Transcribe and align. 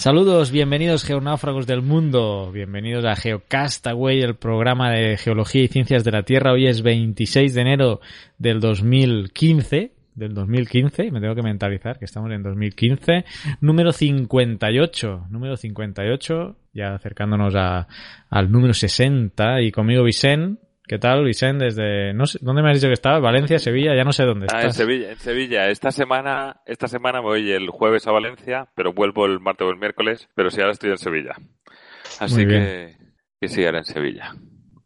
Saludos, 0.00 0.50
bienvenidos 0.50 1.04
geonáufragos 1.04 1.66
del 1.66 1.82
mundo, 1.82 2.50
bienvenidos 2.50 3.04
a 3.04 3.16
Geocastaway, 3.16 4.22
el 4.22 4.34
programa 4.34 4.90
de 4.90 5.18
geología 5.18 5.62
y 5.62 5.68
ciencias 5.68 6.04
de 6.04 6.10
la 6.10 6.22
Tierra. 6.22 6.52
Hoy 6.54 6.68
es 6.68 6.80
26 6.80 7.52
de 7.52 7.60
enero 7.60 8.00
del 8.38 8.60
2015, 8.60 9.92
del 10.14 10.32
2015, 10.32 11.10
me 11.10 11.20
tengo 11.20 11.34
que 11.34 11.42
mentalizar 11.42 11.98
que 11.98 12.06
estamos 12.06 12.32
en 12.32 12.42
2015, 12.42 13.26
número 13.60 13.92
58, 13.92 15.26
número 15.28 15.58
58, 15.58 16.56
ya 16.72 16.94
acercándonos 16.94 17.54
a, 17.54 17.86
al 18.30 18.50
número 18.50 18.72
60 18.72 19.60
y 19.60 19.70
conmigo 19.70 20.02
Vicente. 20.02 20.69
¿Qué 20.90 20.98
tal, 20.98 21.24
Vicente? 21.24 21.66
Desde, 21.66 22.12
no 22.14 22.26
sé, 22.26 22.40
¿dónde 22.42 22.62
me 22.62 22.70
has 22.70 22.74
dicho 22.74 22.88
que 22.88 22.94
estabas? 22.94 23.22
Valencia, 23.22 23.60
Sevilla, 23.60 23.94
ya 23.94 24.02
no 24.02 24.10
sé 24.10 24.24
dónde 24.24 24.46
estás. 24.46 24.60
Ah, 24.60 24.66
en 24.66 24.72
Sevilla, 24.72 25.12
en 25.12 25.18
Sevilla. 25.18 25.68
Esta 25.68 25.92
semana, 25.92 26.62
esta 26.66 26.88
semana 26.88 27.20
me 27.20 27.28
voy 27.28 27.52
el 27.52 27.68
jueves 27.68 28.08
a 28.08 28.10
Valencia, 28.10 28.66
pero 28.74 28.92
vuelvo 28.92 29.24
el 29.24 29.38
martes 29.38 29.68
o 29.68 29.70
el 29.70 29.78
miércoles, 29.78 30.28
pero 30.34 30.50
sí 30.50 30.60
ahora 30.60 30.72
estoy 30.72 30.90
en 30.90 30.98
Sevilla. 30.98 31.36
Así 32.18 32.44
que, 32.44 32.96
que 33.40 33.46
sí, 33.46 33.64
ahora 33.64 33.78
en 33.78 33.84
Sevilla. 33.84 34.34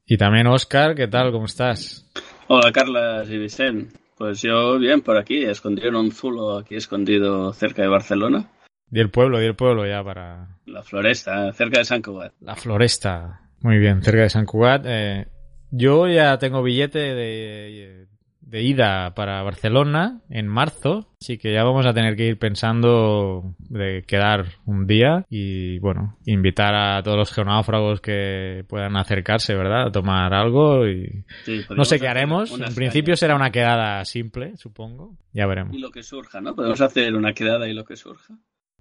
Y 0.05 0.19
también 0.19 0.47
Oscar, 0.47 0.95
¿qué 0.95 1.09
tal? 1.09 1.33
¿Cómo 1.33 1.47
estás? 1.47 2.07
Hola, 2.49 2.71
Carlas 2.71 3.31
y 3.31 3.39
Vicente. 3.39 3.99
Pues 4.19 4.43
yo 4.43 4.79
bien 4.79 5.01
por 5.01 5.17
aquí, 5.17 5.43
escondido 5.43 5.89
en 5.89 5.97
un 5.97 6.13
zulo 6.13 6.59
aquí 6.59 6.75
escondido 6.75 7.51
cerca 7.55 7.81
de 7.81 7.89
Barcelona. 7.89 8.51
Y 8.91 9.01
el 9.01 9.09
pueblo, 9.09 9.41
y 9.41 9.47
el 9.47 9.57
pueblo 9.57 9.87
ya 9.87 10.05
para... 10.05 10.59
La 10.67 10.83
floresta, 10.83 11.51
cerca 11.55 11.79
de 11.79 11.87
San 11.87 12.03
Cugat. 12.03 12.35
La 12.43 12.57
floresta. 12.57 13.41
Muy 13.63 13.79
bien, 13.79 14.03
cerca 14.03 14.21
de 14.21 14.29
San 14.29 14.45
Cugat. 14.45 14.85
Eh, 14.85 15.29
yo 15.77 16.09
ya 16.09 16.39
tengo 16.39 16.63
billete 16.63 16.99
de, 16.99 18.07
de, 18.41 18.63
ida 18.63 19.13
para 19.15 19.43
Barcelona 19.43 20.21
en 20.31 20.47
marzo, 20.47 21.11
así 21.21 21.39
que 21.39 21.53
ya 21.53 21.65
vamos 21.65 21.85
a 21.87 21.93
tener 21.93 22.15
que 22.15 22.27
ir 22.27 22.39
pensando 22.39 23.57
de 23.59 24.05
quedar 24.07 24.47
un 24.67 24.87
día 24.87 25.27
y, 25.29 25.81
bueno, 25.81 26.17
invitar 26.25 26.75
a 26.75 27.03
todos 27.03 27.17
los 27.17 27.33
geonáufragos 27.33 28.01
que 28.01 28.65
puedan 28.69 28.97
acercarse, 28.97 29.55
¿verdad? 29.55 29.89
A 29.89 29.93
tomar 29.93 30.33
algo 30.33 30.87
y 30.87 31.25
Sí, 31.45 31.63
no 31.71 31.85
sé 31.85 31.99
qué 31.99 32.07
haremos. 32.07 32.53
En 32.59 32.75
principio 32.75 33.17
será 33.17 33.35
una 33.35 33.51
quedada 33.51 34.05
simple, 34.05 34.57
supongo. 34.57 35.17
Ya 35.33 35.47
veremos. 35.47 35.75
Y 35.75 35.81
lo 35.81 35.91
que 35.91 36.05
surja, 36.05 36.41
¿no? 36.41 36.55
Podemos 36.55 36.81
hacer 36.81 37.15
una 37.17 37.33
quedada 37.33 37.69
y 37.69 37.75
lo 37.75 37.85
que 37.85 37.97
surja. 37.97 38.35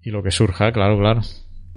Y 0.03 0.11
lo 0.11 0.21
que 0.21 0.31
surja, 0.31 0.71
claro, 0.71 0.99
claro. 0.99 1.21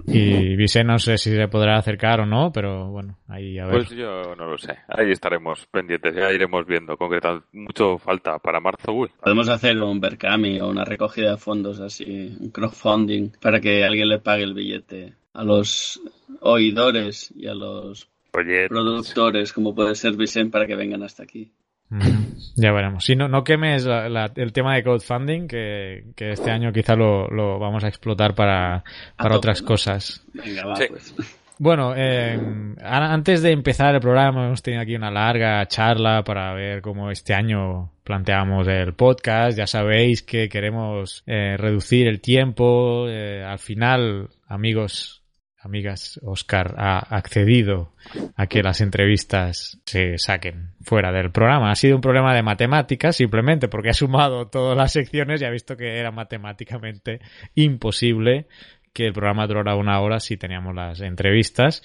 Y 0.05 0.55
Vicente 0.55 0.87
no 0.87 0.99
sé 0.99 1.17
si 1.17 1.31
se 1.35 1.47
podrá 1.47 1.77
acercar 1.77 2.21
o 2.21 2.25
no, 2.25 2.51
pero 2.51 2.89
bueno, 2.89 3.17
ahí 3.27 3.57
a 3.59 3.65
ver. 3.65 3.75
Pues 3.75 3.89
yo 3.89 4.35
no 4.35 4.45
lo 4.45 4.57
sé. 4.57 4.77
Ahí 4.87 5.11
estaremos 5.11 5.65
pendientes, 5.67 6.15
ya 6.15 6.31
iremos 6.31 6.65
viendo. 6.65 6.97
Concretamente, 6.97 7.47
mucho 7.53 7.97
falta 7.97 8.39
para 8.39 8.59
marzo. 8.59 8.93
Uy, 8.93 9.09
Podemos 9.21 9.49
hacer 9.49 9.77
un 9.81 9.99
Berkami 9.99 10.61
o 10.61 10.69
una 10.69 10.85
recogida 10.85 11.31
de 11.31 11.37
fondos 11.37 11.79
así, 11.79 12.35
un 12.39 12.51
crowdfunding, 12.51 13.31
para 13.41 13.59
que 13.59 13.83
alguien 13.83 14.09
le 14.09 14.19
pague 14.19 14.43
el 14.43 14.53
billete 14.53 15.13
a 15.33 15.43
los 15.43 16.01
oidores 16.41 17.31
y 17.35 17.47
a 17.47 17.53
los 17.53 18.09
oye, 18.33 18.67
productores, 18.67 19.53
como 19.53 19.75
puede 19.75 19.95
ser 19.95 20.15
Vicente, 20.15 20.51
para 20.51 20.67
que 20.67 20.75
vengan 20.75 21.03
hasta 21.03 21.23
aquí. 21.23 21.51
Ya 22.55 22.71
veremos. 22.71 23.05
Si 23.05 23.15
no, 23.15 23.27
no 23.27 23.43
quemes 23.43 23.85
la- 23.85 24.09
la- 24.09 24.31
el 24.35 24.51
tema 24.51 24.75
de 24.75 24.83
crowdfunding, 24.83 25.47
que, 25.47 26.05
que 26.15 26.31
este 26.31 26.49
año 26.51 26.71
quizá 26.73 26.95
lo, 26.95 27.27
lo 27.27 27.59
vamos 27.59 27.83
a 27.83 27.87
explotar 27.87 28.33
para, 28.35 28.83
otras 29.19 29.61
¿no? 29.61 29.67
cosas. 29.67 30.23
Venga, 30.33 30.65
va, 30.65 30.75
Sí. 30.75 30.85
pues. 30.89 31.15
Bueno, 31.59 31.93
eh, 31.95 32.39
a- 32.83 33.13
antes 33.13 33.41
de 33.41 33.51
empezar 33.51 33.95
el 33.95 34.01
programa 34.01 34.45
hemos 34.45 34.61
tenido 34.61 34.81
aquí 34.83 34.95
una 34.95 35.09
larga 35.09 35.65
charla 35.67 36.23
para 36.23 36.53
ver 36.53 36.81
cómo 36.81 37.09
este 37.09 37.33
año 37.33 37.91
planteamos 38.03 38.67
el 38.67 38.93
podcast. 38.93 39.57
Ya 39.57 39.65
sabéis 39.65 40.21
que 40.23 40.49
queremos 40.49 41.23
eh, 41.25 41.55
reducir 41.57 42.07
el 42.07 42.21
tiempo. 42.21 43.05
Eh, 43.09 43.43
al 43.43 43.57
final, 43.59 44.29
amigos, 44.47 45.23
amigas, 45.67 46.19
Oscar 46.23 46.75
ha 46.77 46.97
accedido 47.15 47.93
a 48.35 48.47
que 48.47 48.63
las 48.63 48.81
entrevistas 48.81 49.79
se 49.85 50.17
saquen 50.17 50.71
fuera 50.81 51.11
del 51.11 51.31
programa. 51.31 51.71
Ha 51.71 51.75
sido 51.75 51.95
un 51.95 52.01
problema 52.01 52.33
de 52.33 52.41
matemáticas 52.41 53.15
simplemente 53.15 53.67
porque 53.67 53.89
ha 53.89 53.93
sumado 53.93 54.47
todas 54.47 54.75
las 54.75 54.91
secciones 54.91 55.41
y 55.41 55.45
ha 55.45 55.51
visto 55.51 55.77
que 55.77 55.99
era 55.99 56.11
matemáticamente 56.11 57.19
imposible 57.55 58.47
que 58.93 59.05
el 59.05 59.13
programa 59.13 59.45
durara 59.45 59.75
una 59.75 60.01
hora 60.01 60.19
si 60.19 60.37
teníamos 60.37 60.73
las 60.73 61.01
entrevistas 61.01 61.83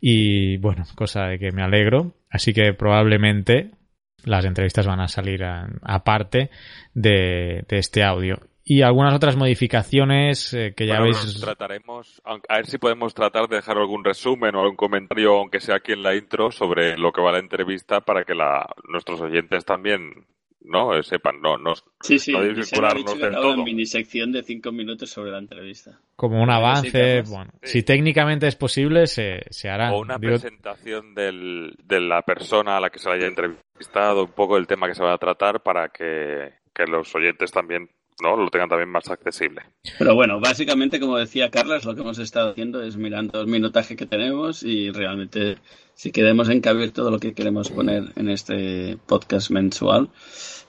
y 0.00 0.56
bueno, 0.56 0.84
cosa 0.94 1.26
de 1.26 1.38
que 1.38 1.52
me 1.52 1.62
alegro. 1.62 2.14
Así 2.30 2.54
que 2.54 2.72
probablemente 2.72 3.70
las 4.24 4.46
entrevistas 4.46 4.86
van 4.86 5.00
a 5.00 5.08
salir 5.08 5.44
aparte 5.82 6.50
de, 6.94 7.64
de 7.68 7.78
este 7.78 8.02
audio. 8.02 8.40
Y 8.66 8.80
algunas 8.82 9.12
otras 9.14 9.36
modificaciones 9.36 10.54
eh, 10.54 10.72
que 10.74 10.86
ya 10.86 11.00
bueno, 11.00 11.16
veis. 11.16 11.40
trataremos, 11.40 12.22
aunque- 12.24 12.46
a 12.48 12.56
ver 12.56 12.66
si 12.66 12.78
podemos 12.78 13.12
tratar 13.14 13.46
de 13.48 13.56
dejar 13.56 13.76
algún 13.76 14.02
resumen 14.04 14.54
o 14.54 14.60
algún 14.62 14.76
comentario, 14.76 15.36
aunque 15.38 15.60
sea 15.60 15.76
aquí 15.76 15.92
en 15.92 16.02
la 16.02 16.14
intro, 16.16 16.50
sobre 16.50 16.96
lo 16.96 17.12
que 17.12 17.20
va 17.20 17.32
la 17.32 17.38
entrevista 17.40 18.00
para 18.00 18.24
que 18.24 18.34
la, 18.34 18.66
nuestros 18.88 19.20
oyentes 19.20 19.64
también 19.66 20.26
no 20.62 21.02
sepan, 21.02 21.42
no, 21.42 21.58
no, 21.58 21.74
Sí, 22.00 22.18
sí, 22.18 22.32
no 22.32 22.40
desvincularnos 22.40 23.18
del 23.20 23.34
todo. 23.34 23.62
minisección 23.64 24.32
de 24.32 24.42
cinco 24.42 24.72
minutos 24.72 25.10
sobre 25.10 25.30
la 25.30 25.38
entrevista. 25.38 26.00
como 26.16 26.40
un 26.42 26.48
Sí, 26.48 26.54
avance, 26.54 26.90
Carlos. 26.92 27.30
bueno, 27.30 27.50
Sí. 27.64 27.80
si 27.80 27.82
técnicamente 27.82 28.46
es 28.46 28.56
posible, 28.56 29.06
se, 29.06 29.42
se 29.50 29.68
hará. 29.68 29.92
O 29.92 30.00
una 30.00 30.16
Digo, 30.16 30.32
presentación 30.32 31.14
del, 31.14 31.74
de 31.84 32.00
la 32.00 32.22
persona 32.22 32.78
a 32.78 32.80
la 32.80 32.88
que 32.88 32.98
se 32.98 33.10
le 33.10 33.16
haya 33.16 33.26
entrevistado, 33.26 34.24
un 34.24 34.32
poco 34.32 34.56
el 34.56 34.66
tema 34.66 34.88
que 34.88 34.94
se 34.94 35.02
va 35.04 35.12
a 35.12 35.18
tratar 35.18 35.62
para 35.62 35.90
que, 35.90 36.54
que 36.74 36.86
los 36.86 37.14
oyentes 37.14 37.50
también 37.50 37.90
no 38.22 38.36
lo 38.36 38.48
tengan 38.50 38.68
también 38.68 38.90
más 38.90 39.08
accesible. 39.10 39.62
Pero 39.98 40.14
bueno, 40.14 40.40
básicamente, 40.40 41.00
como 41.00 41.18
decía 41.18 41.50
Carlos, 41.50 41.84
lo 41.84 41.94
que 41.94 42.02
hemos 42.02 42.18
estado 42.18 42.50
haciendo 42.50 42.82
es 42.82 42.96
mirando 42.96 43.40
el 43.40 43.46
minutaje 43.46 43.96
que 43.96 44.06
tenemos 44.06 44.62
y 44.62 44.90
realmente 44.90 45.58
si 45.94 46.12
queremos 46.12 46.48
encabir 46.48 46.92
todo 46.92 47.10
lo 47.10 47.18
que 47.18 47.34
queremos 47.34 47.70
poner 47.70 48.12
en 48.16 48.28
este 48.28 48.98
podcast 49.06 49.50
mensual, 49.50 50.10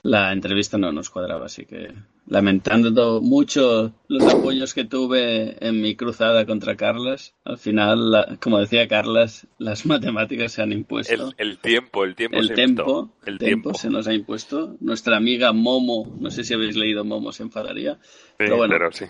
la 0.08 0.32
entrevista 0.32 0.78
no 0.78 0.92
nos 0.92 1.10
cuadraba, 1.10 1.46
así 1.46 1.64
que 1.66 1.92
lamentando 2.28 3.20
mucho 3.20 3.92
los 4.08 4.24
apoyos 4.32 4.74
que 4.74 4.84
tuve 4.84 5.56
en 5.66 5.80
mi 5.80 5.96
cruzada 5.96 6.44
contra 6.46 6.76
Carlas, 6.76 7.34
al 7.44 7.58
final, 7.58 8.10
la- 8.10 8.36
como 8.40 8.58
decía 8.58 8.88
Carlas, 8.88 9.46
las 9.58 9.84
matemáticas 9.86 10.52
se 10.52 10.62
han 10.62 10.72
impuesto. 10.72 11.12
El, 11.38 11.50
el 11.50 11.58
tiempo, 11.58 12.04
el 12.04 12.14
tiempo 12.14 12.38
El 12.38 12.46
se 12.46 12.52
inventó. 12.54 13.10
el 13.24 13.38
tempo 13.38 13.74
se 13.74 13.90
nos 13.90 14.06
ha 14.06 14.14
impuesto. 14.14 14.76
Nuestra 14.80 15.16
amiga 15.16 15.52
Momo, 15.52 16.16
no 16.20 16.30
sé 16.30 16.44
si 16.44 16.54
habéis 16.54 16.76
leído 16.76 17.04
Momo, 17.04 17.32
se 17.32 17.42
enfadaría. 17.42 17.94
Sí, 17.94 18.34
pero 18.38 18.56
bueno. 18.56 18.74
pero 18.74 18.92
sí. 18.92 19.04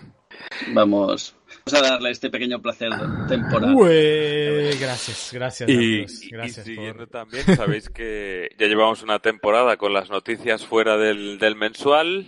Vamos 0.73 1.35
a 1.73 1.81
darle 1.81 2.11
este 2.11 2.29
pequeño 2.29 2.61
placer 2.61 2.89
temporal. 3.27 3.73
Ué, 3.75 4.71
gracias, 4.79 5.31
gracias. 5.33 5.69
Y, 5.69 5.73
amigos, 5.75 6.23
y 6.23 6.29
gracias 6.29 6.65
siguiendo 6.65 7.07
por- 7.07 7.09
también, 7.09 7.43
sabéis 7.55 7.89
que 7.89 8.49
ya 8.57 8.67
llevamos 8.67 9.03
una 9.03 9.19
temporada 9.19 9.77
con 9.77 9.93
las 9.93 10.09
noticias 10.09 10.65
fuera 10.65 10.97
del, 10.97 11.39
del 11.39 11.55
mensual 11.55 12.27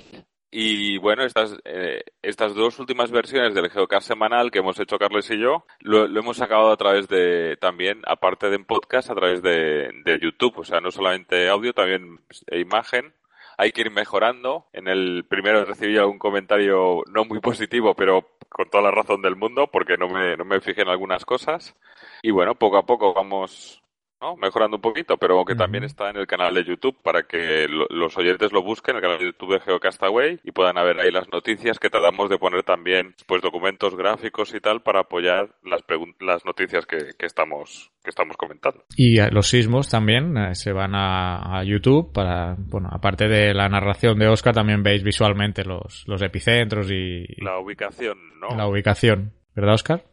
Y 0.51 0.97
bueno, 0.97 1.23
estas, 1.25 1.55
eh, 1.63 2.01
estas 2.23 2.55
dos 2.55 2.79
últimas 2.79 3.11
versiones 3.11 3.53
del 3.53 3.69
Geocast 3.69 4.07
semanal 4.07 4.49
que 4.49 4.59
hemos 4.59 4.79
hecho 4.79 4.97
Carles 4.97 5.29
y 5.29 5.37
yo, 5.39 5.63
lo, 5.81 6.05
hemos 6.05 6.41
acabado 6.41 6.71
a 6.71 6.77
través 6.77 7.07
de, 7.07 7.55
también, 7.61 8.01
aparte 8.07 8.49
de 8.49 8.55
en 8.55 8.65
podcast, 8.65 9.11
a 9.11 9.15
través 9.15 9.43
de, 9.43 9.91
de 10.05 10.19
YouTube. 10.19 10.57
O 10.57 10.63
sea, 10.63 10.81
no 10.81 10.89
solamente 10.89 11.47
audio, 11.49 11.71
también 11.73 12.19
imagen. 12.51 13.13
Hay 13.59 13.73
que 13.73 13.81
ir 13.81 13.91
mejorando. 13.91 14.67
En 14.71 14.87
el 14.87 15.25
primero 15.27 15.65
recibí 15.65 15.97
algún 15.97 16.17
comentario 16.17 17.03
no 17.11 17.25
muy 17.25 17.41
positivo, 17.41 17.93
pero 17.93 18.25
con 18.47 18.69
toda 18.69 18.81
la 18.83 18.91
razón 18.91 19.21
del 19.21 19.35
mundo, 19.35 19.67
porque 19.67 19.97
no 19.97 20.07
me, 20.07 20.37
no 20.37 20.45
me 20.45 20.61
fijé 20.61 20.83
en 20.83 20.87
algunas 20.87 21.25
cosas. 21.25 21.75
Y 22.21 22.31
bueno, 22.31 22.55
poco 22.55 22.77
a 22.77 22.85
poco 22.85 23.13
vamos 23.13 23.83
¿no? 24.21 24.35
mejorando 24.35 24.77
un 24.77 24.81
poquito, 24.81 25.17
pero 25.17 25.43
que 25.45 25.55
también 25.55 25.83
está 25.83 26.09
en 26.09 26.17
el 26.17 26.27
canal 26.27 26.53
de 26.53 26.63
YouTube 26.63 26.97
para 27.01 27.23
que 27.23 27.67
los 27.67 28.17
oyentes 28.17 28.51
lo 28.51 28.63
busquen, 28.63 28.95
el 28.95 29.01
canal 29.01 29.19
de 29.19 29.25
YouTube 29.25 29.53
de 29.53 29.59
Geocastaway, 29.61 30.39
y 30.43 30.51
puedan 30.51 30.75
ver 30.75 30.99
ahí 30.99 31.11
las 31.11 31.29
noticias 31.31 31.79
que 31.79 31.89
tratamos 31.89 32.29
de 32.29 32.37
poner 32.37 32.63
también 32.63 33.15
pues 33.27 33.41
documentos 33.41 33.95
gráficos 33.95 34.53
y 34.53 34.59
tal 34.59 34.81
para 34.81 35.01
apoyar 35.01 35.49
las, 35.63 35.83
las 36.19 36.45
noticias 36.45 36.85
que, 36.85 36.97
que, 37.17 37.25
estamos 37.25 37.91
que 38.03 38.09
estamos 38.09 38.37
comentando. 38.37 38.83
Y 38.95 39.17
los 39.31 39.47
sismos 39.47 39.89
también 39.89 40.37
eh, 40.37 40.55
se 40.55 40.71
van 40.71 40.93
a, 40.95 41.63
YouTube 41.63 42.13
para, 42.13 42.55
bueno, 42.57 42.89
aparte 42.91 43.27
de 43.27 43.53
la 43.53 43.67
narración 43.67 44.17
de 44.17 44.27
Oscar, 44.27 44.53
también 44.53 44.81
veis 44.81 45.03
visualmente 45.03 45.65
los, 45.65 46.05
los 46.07 46.21
epicentros 46.21 46.89
y... 46.89 47.25
La 47.43 47.59
ubicación, 47.59 48.17
¿no? 48.39 48.55
La 48.55 48.67
ubicación, 48.67 49.33
¿verdad, 49.53 49.73
Oscar? 49.73 50.03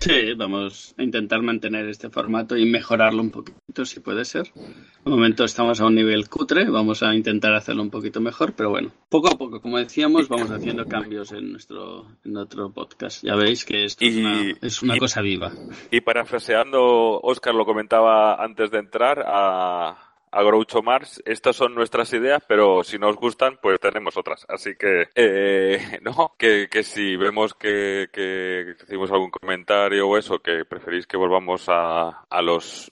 Sí, 0.00 0.34
vamos 0.34 0.94
a 0.98 1.02
intentar 1.02 1.40
mantener 1.42 1.88
este 1.88 2.10
formato 2.10 2.56
y 2.56 2.66
mejorarlo 2.66 3.22
un 3.22 3.30
poquito 3.30 3.84
si 3.84 4.00
puede 4.00 4.24
ser. 4.24 4.52
De 4.54 5.10
momento 5.10 5.44
estamos 5.44 5.80
a 5.80 5.86
un 5.86 5.94
nivel 5.94 6.28
cutre, 6.28 6.68
vamos 6.68 7.02
a 7.02 7.14
intentar 7.14 7.54
hacerlo 7.54 7.82
un 7.82 7.90
poquito 7.90 8.20
mejor, 8.20 8.52
pero 8.54 8.70
bueno, 8.70 8.92
poco 9.08 9.28
a 9.28 9.38
poco, 9.38 9.60
como 9.60 9.78
decíamos, 9.78 10.28
vamos 10.28 10.50
haciendo 10.50 10.86
cambios 10.86 11.32
en 11.32 11.52
nuestro, 11.52 12.06
en 12.24 12.36
otro 12.36 12.70
podcast. 12.70 13.24
Ya 13.24 13.34
veis 13.34 13.64
que 13.64 13.84
esto 13.84 14.04
es 14.04 14.16
una, 14.16 14.50
es 14.60 14.82
una 14.82 14.98
cosa 14.98 15.20
viva. 15.22 15.52
Y 15.90 16.00
parafraseando, 16.02 17.20
Oscar 17.20 17.54
lo 17.54 17.64
comentaba 17.64 18.42
antes 18.42 18.70
de 18.70 18.78
entrar, 18.78 19.24
a, 19.26 20.03
a 20.34 20.42
Groucho 20.42 20.82
Mars. 20.82 21.22
Estas 21.24 21.56
son 21.56 21.74
nuestras 21.74 22.12
ideas, 22.12 22.42
pero 22.46 22.82
si 22.82 22.98
no 22.98 23.08
os 23.08 23.16
gustan, 23.16 23.58
pues 23.62 23.78
tenemos 23.80 24.16
otras. 24.16 24.44
Así 24.48 24.74
que, 24.76 25.08
eh, 25.14 25.98
no, 26.02 26.34
que, 26.36 26.68
que 26.70 26.82
si 26.82 27.16
vemos 27.16 27.54
que, 27.54 28.08
que 28.12 28.74
hicimos 28.82 29.10
algún 29.12 29.30
comentario 29.30 30.08
o 30.08 30.18
eso, 30.18 30.40
que 30.40 30.64
preferís 30.64 31.06
que 31.06 31.16
volvamos 31.16 31.68
a, 31.68 32.24
a 32.28 32.42
los 32.42 32.90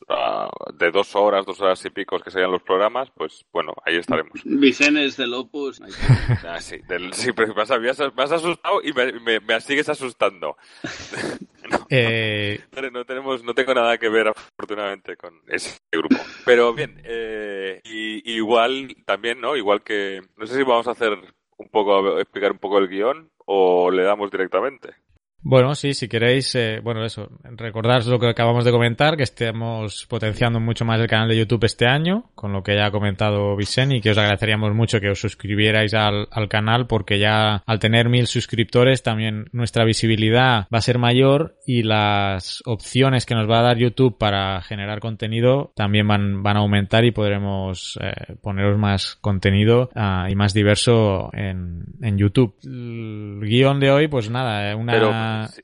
de 0.75 0.91
dos 0.91 1.17
horas, 1.17 1.45
dos 1.45 1.61
horas 1.61 1.85
y 1.85 1.91
picos 1.91 2.23
que 2.23 2.31
serían 2.31 2.53
los 2.53 2.63
programas, 2.63 3.11
pues 3.11 3.45
bueno, 3.53 3.75
ahí 3.85 3.97
estaremos. 3.97 4.41
Vicenes 4.45 5.17
del 5.17 5.35
Opus. 5.35 5.81
ah, 6.47 6.61
sí, 6.61 6.79
del, 6.89 7.13
sí, 7.13 7.33
pero 7.33 7.55
me 7.55 7.63
has 7.63 8.33
asustado 8.33 8.81
y 8.83 8.93
me, 8.93 9.41
me, 9.41 9.61
sigues 9.61 9.89
asustando. 9.89 10.57
eh... 11.89 12.61
no, 12.93 13.05
tenemos, 13.05 13.43
no 13.45 13.55
tengo 13.55 13.75
nada 13.75 13.99
que 13.99 14.09
ver 14.09 14.29
afortunadamente 14.29 15.17
con 15.17 15.41
ese 15.49 15.79
grupo. 15.93 16.17
Pero 16.45 16.73
bien, 16.75 17.01
eh, 17.05 17.81
y, 17.85 18.37
igual 18.37 18.97
también, 19.05 19.41
¿no? 19.41 19.57
Igual 19.57 19.83
que, 19.83 20.23
no 20.37 20.47
sé 20.47 20.57
si 20.57 20.63
vamos 20.63 20.89
a 20.89 20.93
hacer 20.93 21.19
un 21.57 21.69
poco, 21.69 22.19
explicar 22.19 22.53
un 22.53 22.59
poco 22.59 22.79
el 22.79 22.89
guion 22.89 23.31
o 23.47 23.91
le 23.91 24.03
damos 24.03 24.31
directamente. 24.31 24.95
Bueno, 25.45 25.75
sí, 25.75 25.93
si 25.93 26.09
queréis, 26.09 26.55
eh, 26.55 26.81
bueno, 26.83 27.05
eso, 27.05 27.29
recordaros 27.43 28.07
lo 28.07 28.21
que 28.21 28.29
acabamos 28.29 28.65
de 28.65 28.71
comentar, 28.71 29.17
que 29.17 29.25
estemos 29.25 30.07
potenciando 30.09 30.61
mucho 30.61 30.85
más 30.85 31.01
el 31.01 31.09
canal 31.09 31.29
de 31.29 31.37
YouTube 31.37 31.65
este 31.65 31.87
año, 31.87 32.31
con 32.37 32.53
lo 32.53 32.63
que 32.63 32.77
ya 32.77 32.87
ha 32.87 32.91
comentado 32.93 33.57
Vicente, 33.57 33.97
y 33.97 34.01
que 34.01 34.11
os 34.11 34.19
agradeceríamos 34.19 34.73
mucho 34.73 35.01
que 35.01 35.11
os 35.11 35.21
suscribierais 35.21 35.95
al, 35.95 36.29
al 36.31 36.49
canal, 36.49 36.87
porque 36.87 37.19
ya 37.19 37.63
al 37.67 37.79
tener 37.81 38.09
mil 38.09 38.29
suscriptores 38.29 39.03
también 39.03 39.47
nuestra 39.53 39.85
visibilidad 39.85 40.67
va 40.73 40.79
a 40.79 40.81
ser 40.81 40.99
mayor 40.99 41.57
y 41.67 41.83
las 41.83 42.63
opciones 42.65 43.27
que 43.27 43.35
nos 43.35 43.51
va 43.51 43.59
a 43.59 43.63
dar 43.63 43.79
YouTube 43.79 44.17
para 44.19 44.61
generar 44.63 45.01
contenido 45.01 45.73
también 45.75 46.07
van, 46.07 46.43
van 46.45 46.57
a 46.57 46.61
aumentar 46.61 47.05
y 47.05 47.11
podremos 47.11 47.99
eh, 48.01 48.37
poneros 48.41 48.79
más 48.79 49.17
contenido 49.17 49.91
uh, 49.97 50.31
y 50.31 50.37
más 50.37 50.55
diverso 50.55 51.31
en, 51.33 51.85
en 52.01 52.17
YouTube. 52.17 52.55
El 52.65 53.41
guion 53.43 53.81
de 53.81 53.91
hoy, 53.91 54.07
pues 54.07 54.31
nada, 54.31 54.77
una 54.77 54.93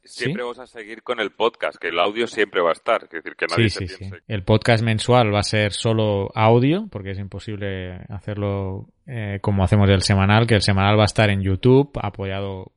siempre 0.05 0.43
vamos 0.43 0.59
a 0.59 0.67
seguir 0.67 1.03
con 1.03 1.21
el 1.21 1.31
podcast, 1.31 1.79
que 1.79 1.89
el 1.89 1.99
audio 1.99 2.27
siempre 2.27 2.61
va 2.61 2.71
a 2.71 2.73
estar. 2.73 3.05
Es 3.05 3.11
decir, 3.11 3.35
que 3.37 3.47
nadie 3.47 3.71
se 3.71 3.87
piense. 3.87 4.23
El 4.27 4.43
podcast 4.43 4.83
mensual 4.83 5.35
va 5.35 5.41
a 5.41 5.45
ser 5.45 5.73
solo 5.73 6.31
audio, 6.35 6.89
porque 6.91 7.13
es 7.13 7.19
imposible 7.19 8.01
hacerlo 8.09 8.89
eh, 9.07 9.39
como 9.41 9.65
hacemos 9.65 9.89
el 9.91 10.03
semanal, 10.03 10.47
que 10.47 10.55
el 10.55 10.63
semanal 10.63 10.99
va 10.99 11.03
a 11.03 11.07
estar 11.07 11.31
en 11.31 11.43
YouTube, 11.43 11.91
apoyado 12.01 12.73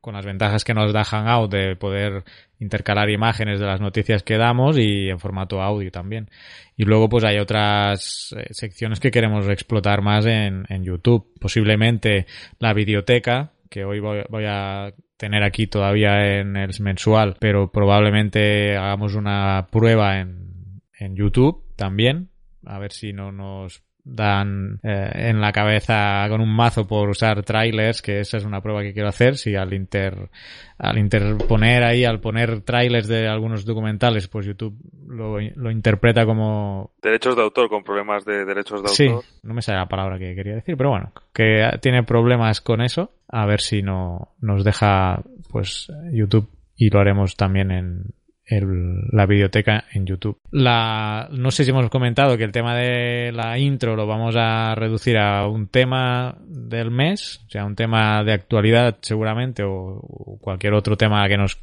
con 0.00 0.14
las 0.14 0.24
ventajas 0.24 0.64
que 0.64 0.74
nos 0.74 0.92
da 0.92 1.04
Hangout 1.04 1.50
de 1.50 1.76
poder 1.76 2.24
intercalar 2.60 3.10
imágenes 3.10 3.60
de 3.60 3.66
las 3.66 3.80
noticias 3.80 4.22
que 4.22 4.36
damos 4.36 4.78
y 4.78 5.08
en 5.08 5.18
formato 5.18 5.60
audio 5.60 5.90
también. 5.90 6.28
Y 6.76 6.84
luego 6.84 7.08
pues 7.08 7.24
hay 7.24 7.38
otras 7.38 8.34
eh, 8.36 8.46
secciones 8.52 9.00
que 9.00 9.10
queremos 9.10 9.48
explotar 9.48 10.02
más 10.02 10.26
en, 10.26 10.64
en 10.68 10.84
YouTube. 10.84 11.26
Posiblemente 11.40 12.26
la 12.58 12.72
videoteca, 12.72 13.52
que 13.74 13.84
hoy 13.84 13.98
voy, 13.98 14.44
a 14.46 14.94
tener 15.16 15.42
aquí 15.42 15.66
todavía 15.66 16.38
en 16.38 16.56
el 16.56 16.70
mensual, 16.78 17.36
pero 17.40 17.72
probablemente 17.72 18.76
hagamos 18.76 19.16
una 19.16 19.66
prueba 19.72 20.20
en, 20.20 20.80
en 20.96 21.16
YouTube 21.16 21.64
también, 21.74 22.28
a 22.64 22.78
ver 22.78 22.92
si 22.92 23.12
no 23.12 23.32
nos 23.32 23.82
dan 24.04 24.80
eh, 24.82 25.10
en 25.30 25.40
la 25.40 25.50
cabeza 25.50 26.26
con 26.28 26.42
un 26.42 26.54
mazo 26.54 26.86
por 26.86 27.08
usar 27.08 27.42
trailers, 27.42 28.02
que 28.02 28.20
esa 28.20 28.36
es 28.36 28.44
una 28.44 28.60
prueba 28.60 28.82
que 28.82 28.92
quiero 28.92 29.08
hacer, 29.08 29.36
si 29.36 29.56
al 29.56 29.72
inter 29.72 30.28
al 30.76 30.98
interponer 30.98 31.84
ahí, 31.84 32.04
al 32.04 32.20
poner 32.20 32.60
trailers 32.60 33.08
de 33.08 33.26
algunos 33.28 33.64
documentales, 33.64 34.28
pues 34.28 34.44
YouTube 34.46 34.76
lo, 35.08 35.38
lo 35.40 35.70
interpreta 35.70 36.26
como... 36.26 36.90
Derechos 37.00 37.36
de 37.36 37.42
autor, 37.42 37.68
con 37.68 37.82
problemas 37.82 38.24
de 38.24 38.44
derechos 38.44 38.82
de 38.82 38.88
autor. 38.88 39.22
Sí, 39.22 39.30
no 39.42 39.54
me 39.54 39.62
sale 39.62 39.78
la 39.78 39.88
palabra 39.88 40.18
que 40.18 40.34
quería 40.34 40.56
decir, 40.56 40.76
pero 40.76 40.90
bueno, 40.90 41.12
que 41.32 41.70
tiene 41.80 42.02
problemas 42.02 42.60
con 42.60 42.82
eso, 42.82 43.12
a 43.28 43.46
ver 43.46 43.60
si 43.60 43.82
no 43.82 44.34
nos 44.40 44.64
deja 44.64 45.22
pues 45.50 45.90
YouTube 46.12 46.50
y 46.76 46.90
lo 46.90 46.98
haremos 46.98 47.36
también 47.36 47.70
en, 47.70 48.04
el, 48.46 49.06
la 49.10 49.26
biblioteca 49.26 49.84
en 49.92 50.06
YouTube. 50.06 50.38
La, 50.50 51.28
no 51.32 51.50
sé 51.50 51.64
si 51.64 51.70
hemos 51.70 51.88
comentado 51.88 52.36
que 52.36 52.44
el 52.44 52.52
tema 52.52 52.76
de 52.76 53.32
la 53.32 53.58
intro 53.58 53.96
lo 53.96 54.06
vamos 54.06 54.34
a 54.36 54.74
reducir 54.74 55.16
a 55.18 55.46
un 55.46 55.68
tema 55.68 56.36
del 56.46 56.90
mes, 56.90 57.42
o 57.46 57.50
sea, 57.50 57.64
un 57.64 57.74
tema 57.74 58.22
de 58.24 58.32
actualidad 58.32 58.98
seguramente 59.00 59.62
o, 59.64 60.38
cualquier 60.40 60.74
otro 60.74 60.96
tema 60.96 61.26
que 61.28 61.36
nos 61.36 61.58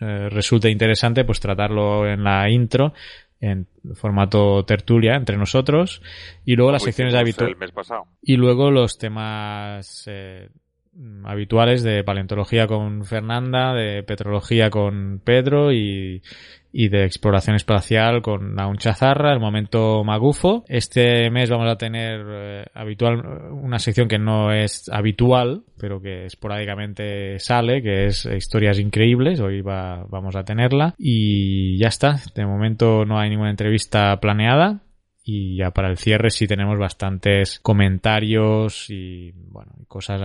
eh, 0.00 0.28
resulte 0.30 0.70
interesante, 0.70 1.24
pues 1.24 1.40
tratarlo 1.40 2.06
en 2.06 2.24
la 2.24 2.48
intro 2.50 2.92
en 3.40 3.66
formato 3.94 4.64
tertulia 4.64 5.16
entre 5.16 5.36
nosotros 5.36 6.00
y 6.44 6.54
luego 6.54 6.70
las 6.70 6.84
secciones 6.84 7.14
habituales 7.14 7.56
y 8.22 8.36
luego 8.36 8.70
los 8.70 8.98
temas 8.98 10.04
eh, 10.06 10.48
habituales 11.24 11.82
de 11.82 12.04
paleontología 12.04 12.66
con 12.66 13.04
Fernanda, 13.04 13.74
de 13.74 14.02
petrología 14.02 14.70
con 14.70 15.20
Pedro 15.24 15.72
y, 15.72 16.22
y 16.72 16.88
de 16.88 17.04
exploración 17.04 17.54
espacial 17.54 18.22
con 18.22 18.54
Naun 18.54 18.78
Chazarra, 18.78 19.32
el 19.32 19.40
momento 19.40 20.02
Magufo. 20.04 20.64
Este 20.68 21.30
mes 21.30 21.50
vamos 21.50 21.68
a 21.68 21.76
tener 21.76 22.24
eh, 22.26 22.64
habitual 22.74 23.20
una 23.52 23.78
sección 23.78 24.08
que 24.08 24.18
no 24.18 24.52
es 24.52 24.88
habitual, 24.90 25.62
pero 25.78 26.00
que 26.00 26.26
esporádicamente 26.26 27.38
sale, 27.38 27.82
que 27.82 28.06
es 28.06 28.24
historias 28.24 28.78
increíbles. 28.78 29.40
Hoy 29.40 29.60
va, 29.60 30.04
vamos 30.08 30.34
a 30.34 30.44
tenerla 30.44 30.94
y 30.98 31.78
ya 31.78 31.88
está. 31.88 32.16
De 32.34 32.46
momento 32.46 33.04
no 33.04 33.18
hay 33.18 33.28
ninguna 33.30 33.50
entrevista 33.50 34.18
planeada 34.20 34.80
y 35.24 35.56
ya 35.56 35.70
para 35.70 35.88
el 35.88 35.98
cierre 35.98 36.30
sí 36.30 36.46
tenemos 36.46 36.78
bastantes 36.78 37.60
comentarios 37.60 38.90
y 38.90 39.32
bueno 39.32 39.72
cosas 39.86 40.20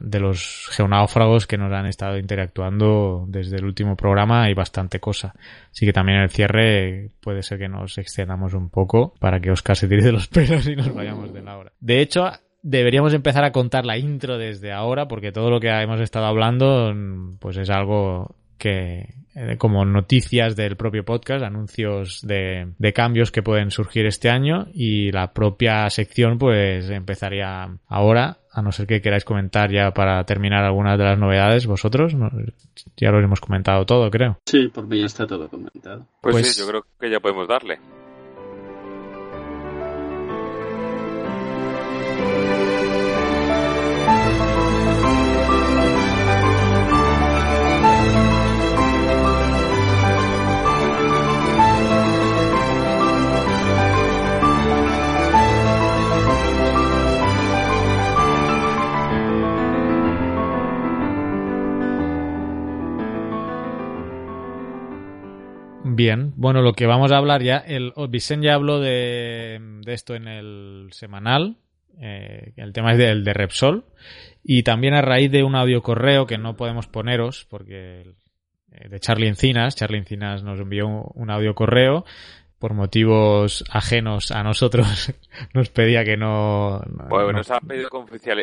de 0.00 0.20
los 0.20 0.68
geonáufragos 0.70 1.46
que 1.46 1.58
nos 1.58 1.72
han 1.72 1.86
estado 1.86 2.18
interactuando 2.18 3.24
desde 3.26 3.56
el 3.56 3.64
último 3.64 3.96
programa 3.96 4.44
hay 4.44 4.54
bastante 4.54 5.00
cosa. 5.00 5.34
Así 5.70 5.86
que 5.86 5.92
también 5.92 6.18
en 6.18 6.24
el 6.24 6.30
cierre 6.30 7.10
puede 7.20 7.42
ser 7.42 7.58
que 7.58 7.68
nos 7.68 7.98
extendamos 7.98 8.54
un 8.54 8.70
poco 8.70 9.14
para 9.18 9.40
que 9.40 9.50
Oscar 9.50 9.76
se 9.76 9.88
tire 9.88 10.02
de 10.02 10.12
los 10.12 10.28
pelos 10.28 10.66
y 10.68 10.76
nos 10.76 10.94
vayamos 10.94 11.32
de 11.32 11.42
la 11.42 11.56
hora. 11.56 11.72
De 11.80 12.00
hecho 12.00 12.30
deberíamos 12.62 13.14
empezar 13.14 13.44
a 13.44 13.52
contar 13.52 13.86
la 13.86 13.98
intro 13.98 14.38
desde 14.38 14.72
ahora 14.72 15.08
porque 15.08 15.32
todo 15.32 15.50
lo 15.50 15.58
que 15.58 15.68
hemos 15.68 16.00
estado 16.00 16.26
hablando 16.26 16.94
pues 17.40 17.56
es 17.56 17.70
algo 17.70 18.36
que 18.58 19.14
eh, 19.34 19.56
como 19.56 19.84
noticias 19.84 20.56
del 20.56 20.76
propio 20.76 21.04
podcast, 21.04 21.44
anuncios 21.44 22.20
de, 22.26 22.72
de, 22.76 22.92
cambios 22.92 23.30
que 23.30 23.42
pueden 23.42 23.70
surgir 23.70 24.04
este 24.06 24.30
año 24.30 24.66
y 24.74 25.12
la 25.12 25.32
propia 25.32 25.88
sección 25.90 26.38
pues 26.38 26.90
empezaría 26.90 27.78
ahora, 27.86 28.38
a 28.50 28.62
no 28.62 28.72
ser 28.72 28.88
que 28.88 29.00
queráis 29.00 29.24
comentar 29.24 29.70
ya 29.70 29.92
para 29.92 30.24
terminar 30.24 30.64
algunas 30.64 30.98
de 30.98 31.04
las 31.04 31.18
novedades 31.18 31.66
vosotros, 31.66 32.16
ya 32.96 33.10
lo 33.12 33.20
hemos 33.20 33.40
comentado 33.40 33.86
todo 33.86 34.10
creo. 34.10 34.38
Sí, 34.44 34.68
por 34.68 34.88
mí 34.88 34.98
ya 34.98 35.06
está 35.06 35.26
todo 35.26 35.48
comentado. 35.48 36.04
pues, 36.20 36.34
pues 36.34 36.54
sí, 36.54 36.60
yo 36.60 36.66
creo 36.66 36.84
que 36.98 37.08
ya 37.08 37.20
podemos 37.20 37.46
darle. 37.46 37.78
Bien, 65.98 66.32
bueno, 66.36 66.62
lo 66.62 66.74
que 66.74 66.86
vamos 66.86 67.10
a 67.10 67.16
hablar 67.16 67.42
ya, 67.42 67.56
el 67.56 67.92
Vicente 68.08 68.46
ya 68.46 68.54
habló 68.54 68.78
de, 68.78 69.58
de 69.84 69.92
esto 69.92 70.14
en 70.14 70.28
el 70.28 70.90
semanal, 70.92 71.56
eh, 72.00 72.52
el 72.54 72.72
tema 72.72 72.92
es 72.92 72.98
del 72.98 73.24
de 73.24 73.34
Repsol, 73.34 73.84
y 74.44 74.62
también 74.62 74.94
a 74.94 75.02
raíz 75.02 75.32
de 75.32 75.42
un 75.42 75.56
audio 75.56 75.82
correo 75.82 76.24
que 76.24 76.38
no 76.38 76.56
podemos 76.56 76.86
poneros, 76.86 77.48
porque 77.50 78.14
eh, 78.70 78.88
de 78.88 79.00
Charlie 79.00 79.26
Encinas, 79.26 79.74
Charlie 79.74 79.98
Encinas 79.98 80.44
nos 80.44 80.60
envió 80.60 80.86
un 80.86 81.30
audio 81.30 81.56
correo 81.56 82.04
por 82.60 82.74
motivos 82.74 83.64
ajenos 83.68 84.30
a 84.30 84.44
nosotros 84.44 85.12
nos 85.52 85.68
pedía 85.68 86.04
que 86.04 86.16
no... 86.16 86.80
Bueno, 87.08 87.32
nos 87.32 87.50
ha 87.50 87.58
pedido 87.58 87.90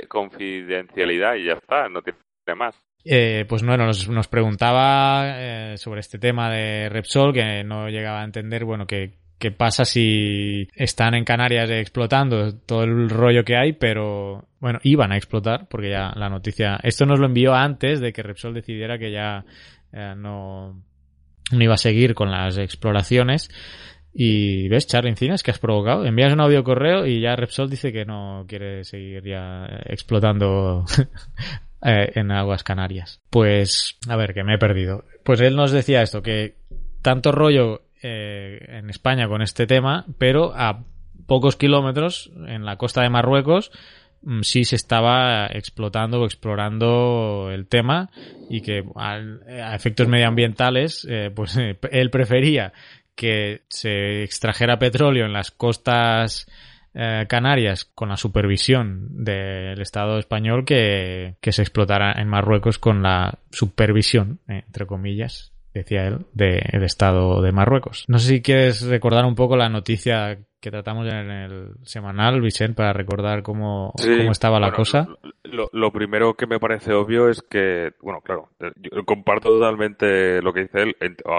confidencialidad 0.10 1.36
y 1.36 1.46
ya 1.46 1.54
está, 1.54 1.88
no 1.88 2.02
tiene 2.02 2.18
más. 2.58 2.85
Eh, 3.08 3.46
pues 3.48 3.64
bueno, 3.64 3.86
nos, 3.86 4.10
nos 4.10 4.28
preguntaba 4.28 5.36
eh, 5.38 5.78
sobre 5.78 6.00
este 6.00 6.18
tema 6.18 6.50
de 6.50 6.90
Repsol, 6.90 7.34
que 7.34 7.64
no 7.64 7.88
llegaba 7.88 8.22
a 8.22 8.26
entender, 8.26 8.66
bueno, 8.66 8.88
qué, 8.88 9.14
qué 9.38 9.52
pasa 9.52 9.86
si 9.86 10.68
están 10.74 11.14
en 11.14 11.24
Canarias 11.24 11.70
explotando 11.70 12.58
todo 12.58 12.84
el 12.84 13.10
rollo 13.10 13.44
que 13.44 13.58
hay, 13.58 13.74
pero 13.74 14.48
bueno, 14.60 14.80
iban 14.82 15.12
a 15.12 15.18
explotar, 15.18 15.68
porque 15.70 15.92
ya 15.92 16.14
la 16.16 16.30
noticia, 16.30 16.80
esto 16.82 17.06
nos 17.06 17.20
lo 17.20 17.28
envió 17.28 17.54
antes 17.54 18.00
de 18.00 18.12
que 18.12 18.24
Repsol 18.24 18.56
decidiera 18.56 18.98
que 18.98 19.12
ya 19.12 19.46
eh, 19.94 20.16
no, 20.18 20.82
no 21.52 21.64
iba 21.64 21.76
a 21.76 21.78
seguir 21.78 22.16
con 22.16 22.32
las 22.32 22.58
exploraciones. 22.58 23.52
Y 24.18 24.70
ves, 24.70 24.88
Charlie 24.88 25.10
Encinas, 25.10 25.44
que 25.44 25.52
has 25.52 25.60
provocado. 25.60 26.06
Envías 26.06 26.32
un 26.32 26.40
audio 26.40 26.64
correo 26.64 27.06
y 27.06 27.20
ya 27.20 27.36
Repsol 27.36 27.70
dice 27.70 27.92
que 27.92 28.06
no 28.06 28.46
quiere 28.48 28.86
seguir 28.86 29.24
ya 29.24 29.68
explotando 29.86 30.86
Eh, 31.88 32.14
en 32.16 32.32
aguas 32.32 32.64
canarias. 32.64 33.22
Pues, 33.30 34.00
a 34.10 34.16
ver, 34.16 34.34
que 34.34 34.44
me 34.44 34.56
he 34.56 34.58
perdido. 34.58 35.06
Pues 35.24 35.40
él 35.42 35.56
nos 35.56 35.72
decía 35.72 36.02
esto, 36.02 36.24
que 36.24 36.56
tanto 37.04 37.32
rollo 37.32 37.84
eh, 38.02 38.58
en 38.70 38.90
España 38.90 39.28
con 39.28 39.44
este 39.44 39.68
tema, 39.68 40.04
pero 40.18 40.52
a 40.56 40.84
pocos 41.28 41.56
kilómetros, 41.56 42.32
en 42.48 42.66
la 42.66 42.78
costa 42.78 43.04
de 43.04 43.12
Marruecos, 43.12 43.72
mm, 44.24 44.42
sí 44.42 44.66
se 44.66 44.78
estaba 44.78 45.46
explotando 45.46 46.22
o 46.22 46.26
explorando 46.26 47.52
el 47.52 47.68
tema 47.68 48.10
y 48.50 48.62
que 48.62 48.84
a 48.96 49.76
efectos 49.76 50.08
medioambientales, 50.08 51.06
eh, 51.08 51.30
pues 51.36 51.56
él 51.92 52.10
prefería 52.10 52.74
que 53.16 53.64
se 53.70 54.24
extrajera 54.24 54.80
petróleo 54.80 55.26
en 55.26 55.34
las 55.34 55.52
costas 55.52 56.48
eh, 56.94 57.26
Canarias 57.28 57.86
con 57.86 58.10
la 58.10 58.18
supervisión 58.18 59.08
del 59.24 59.82
Estado 59.82 60.18
español 60.18 60.64
que, 60.64 61.36
que 61.42 61.52
se 61.52 61.62
explotara 61.62 62.14
en 62.14 62.28
Marruecos 62.28 62.80
con 62.80 63.04
la 63.04 63.40
supervisión, 63.52 64.40
eh, 64.48 64.64
entre 64.66 64.86
comillas, 64.86 65.52
decía 65.74 66.08
él, 66.08 66.26
del 66.34 66.84
Estado 66.84 67.42
de 67.42 67.52
Marruecos. 67.52 68.06
No 68.08 68.18
sé 68.18 68.30
si 68.30 68.42
quieres 68.42 68.82
recordar 68.84 69.26
un 69.26 69.36
poco 69.36 69.58
la 69.58 69.68
noticia 69.68 70.40
que 70.66 70.72
tratamos 70.72 71.06
en 71.06 71.30
el 71.30 71.70
semanal, 71.84 72.42
Vicente, 72.42 72.74
para 72.74 72.92
recordar 72.92 73.44
cómo, 73.44 73.94
cómo 73.96 74.32
estaba 74.32 74.60
la 74.60 74.72
cosa. 74.72 75.08
Lo, 75.44 75.92
primero 75.92 76.34
que 76.34 76.48
me 76.48 76.60
parece 76.60 76.92
obvio 76.92 77.30
es 77.30 77.44
que, 77.44 77.94
bueno, 78.02 78.22
claro, 78.22 78.50
yo 78.60 79.06
comparto 79.06 79.50
totalmente 79.50 80.42
lo 80.42 80.52
que 80.52 80.62
dice 80.62 80.82
él, 80.82 80.96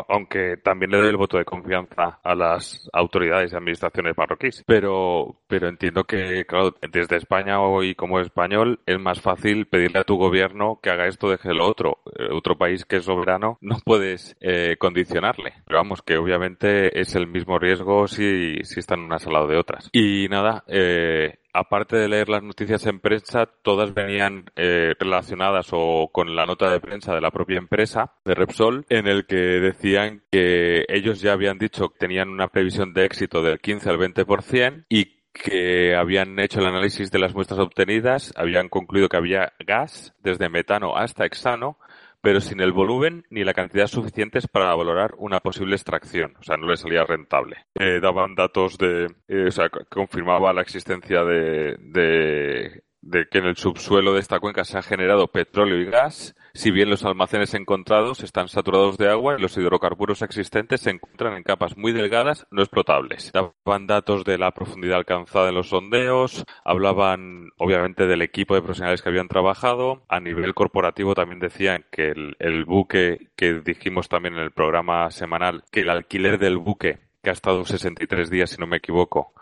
aunque 0.09 0.59
también 0.59 0.93
le 0.93 0.99
doy 0.99 1.09
el 1.09 1.17
voto 1.17 1.39
de 1.39 1.45
confianza 1.45 2.21
a 2.23 2.35
las 2.37 2.89
autoridades 2.93 3.53
y 3.53 3.57
administraciones 3.57 4.17
marroquíes. 4.17 4.63
Pero, 4.65 5.41
pero 5.49 5.69
entiendo 5.69 6.05
que, 6.05 6.45
claro, 6.47 6.77
desde 6.93 7.17
España 7.17 7.61
hoy 7.61 7.97
como 7.97 8.21
español 8.21 8.79
es 8.87 9.01
más 9.01 9.21
fácil 9.21 9.67
pedirle 9.67 9.99
a 9.99 10.05
tu 10.05 10.17
gobierno 10.17 10.79
que 10.81 10.91
haga 10.91 11.09
esto, 11.09 11.31
deje 11.31 11.53
lo 11.53 11.67
otro. 11.67 11.99
Eh, 12.17 12.29
otro 12.31 12.57
país 12.57 12.85
que 12.85 12.97
es 12.97 13.05
soberano 13.05 13.59
no 13.61 13.79
puedes 13.85 14.37
eh, 14.41 14.77
condicionarle. 14.79 15.55
Pero 15.67 15.79
vamos, 15.79 16.01
que 16.03 16.17
obviamente 16.17 16.99
es 17.01 17.17
el 17.17 17.27
mismo 17.27 17.59
riesgo 17.59 18.07
si, 18.07 18.59
si 18.63 18.79
están 18.79 19.01
en 19.01 19.07
una 19.07 19.16
al 19.25 19.33
lado 19.33 19.47
de 19.47 19.57
otras. 19.57 19.89
Y 19.93 20.27
nada, 20.29 20.65
eh, 20.67 21.39
aparte 21.53 21.97
de 21.97 22.09
leer 22.09 22.29
las 22.29 22.43
noticias 22.43 22.85
en 22.87 22.99
prensa, 22.99 23.47
todas 23.63 23.95
venían 23.95 24.51
eh, 24.57 24.95
relacionadas 24.99 25.69
o 25.71 26.11
con 26.13 26.35
la 26.35 26.45
nota 26.45 26.71
de 26.71 26.81
prensa 26.81 27.15
de 27.15 27.21
la 27.21 27.31
propia 27.31 27.59
empresa 27.59 28.13
de 28.25 28.35
Repsol, 28.35 28.85
en 28.89 29.07
el 29.07 29.27
que 29.27 29.37
decían 29.37 30.23
que 30.31 30.85
ellos 30.89 31.21
ya 31.21 31.33
habían 31.33 31.59
dicho 31.59 31.91
que 31.91 31.99
tenían 31.99 32.29
una 32.29 32.49
previsión 32.49 32.93
de 32.93 33.05
éxito 33.05 33.43
del 33.43 33.61
15 33.61 33.91
al 33.91 33.99
20% 33.99 34.85
y 34.89 35.17
que 35.33 35.95
habían 35.95 36.39
hecho 36.39 36.61
el 36.61 36.67
análisis 36.67 37.11
de 37.11 37.19
las 37.19 37.35
muestras 37.35 37.61
obtenidas, 37.61 38.33
habían 38.37 38.69
concluido 38.69 39.09
que 39.09 39.17
había 39.17 39.53
gas 39.67 40.15
desde 40.23 40.49
metano 40.49 40.97
hasta 40.97 41.27
hexano 41.27 41.79
pero 42.21 42.41
sin 42.41 42.61
el 42.61 42.73
volumen 42.73 43.25
ni 43.31 43.45
la 43.45 43.55
cantidad 43.55 43.87
suficientes 43.87 44.47
para 44.47 44.75
valorar 44.75 45.15
una 45.19 45.41
posible 45.41 45.77
extracción. 45.77 46.35
O 46.39 46.43
sea, 46.43 46.57
no 46.57 46.67
le 46.67 46.77
salía 46.77 47.05
rentable. 47.05 47.57
Eh, 47.75 48.01
daban 48.01 48.35
datos 48.35 48.79
de, 48.79 49.07
eh, 49.29 49.47
o 49.47 49.51
sea, 49.51 49.69
confirmaba 49.89 50.53
la 50.53 50.63
existencia 50.63 51.25
de, 51.25 51.77
de 51.79 52.83
de 53.07 53.27
que 53.29 53.39
en 53.39 53.47
el 53.47 53.57
subsuelo 53.57 54.15
de 54.15 54.21
esta 54.21 54.41
cuenca 54.41 54.65
se 54.65 54.79
ha 54.79 54.83
generado 54.83 55.29
petróleo 55.29 55.81
y 55.81 55.85
gas, 55.85 56.35
si 56.55 56.71
bien 56.71 56.91
los 56.91 57.05
almacenes 57.05 57.55
encontrados 57.55 58.23
están 58.23 58.49
saturados 58.49 58.99
de 58.99 59.09
agua 59.09 59.37
y 59.39 59.43
los 59.43 59.57
hidrocarburos 59.57 60.23
existentes 60.23 60.81
se 60.81 60.91
encuentran 60.91 61.35
en 61.35 61.45
capas 61.45 61.77
muy 61.77 61.93
delgadas 61.93 62.47
no 62.51 62.63
explotables. 62.63 63.31
Daban 63.33 63.87
datos 63.87 64.25
de 64.25 64.39
la 64.39 64.51
profundidad 64.53 64.99
alcanzada 64.99 65.51
en 65.51 65.55
los 65.55 65.69
sondeos, 65.69 66.45
hablaban 66.65 67.51
obviamente 67.59 68.07
del 68.07 68.23
equipo 68.23 68.55
de 68.55 68.63
profesionales 68.63 69.03
que 69.03 69.09
habían 69.09 69.29
trabajado, 69.29 70.03
a 70.09 70.19
nivel 70.19 70.55
corporativo 70.55 71.15
también 71.15 71.39
decían 71.39 71.85
que 71.93 72.13
el, 72.39 72.65
buque 72.65 73.29
que 73.37 73.61
dijimos 73.61 74.09
también 74.09 74.35
en 74.35 74.41
el 74.41 74.51
programa 74.51 75.11
semanal, 75.13 75.63
que 75.71 75.81
el 75.81 75.91
alquiler 75.91 76.39
del 76.39 76.59
buque 76.59 76.99
que 77.23 77.31
ha 77.31 77.35
estado 77.35 77.65
63 77.65 78.31
días 78.31 78.51
si 78.51 78.57
no 78.57 78.67
me 78.67 78.79
equivoco, 78.79 79.33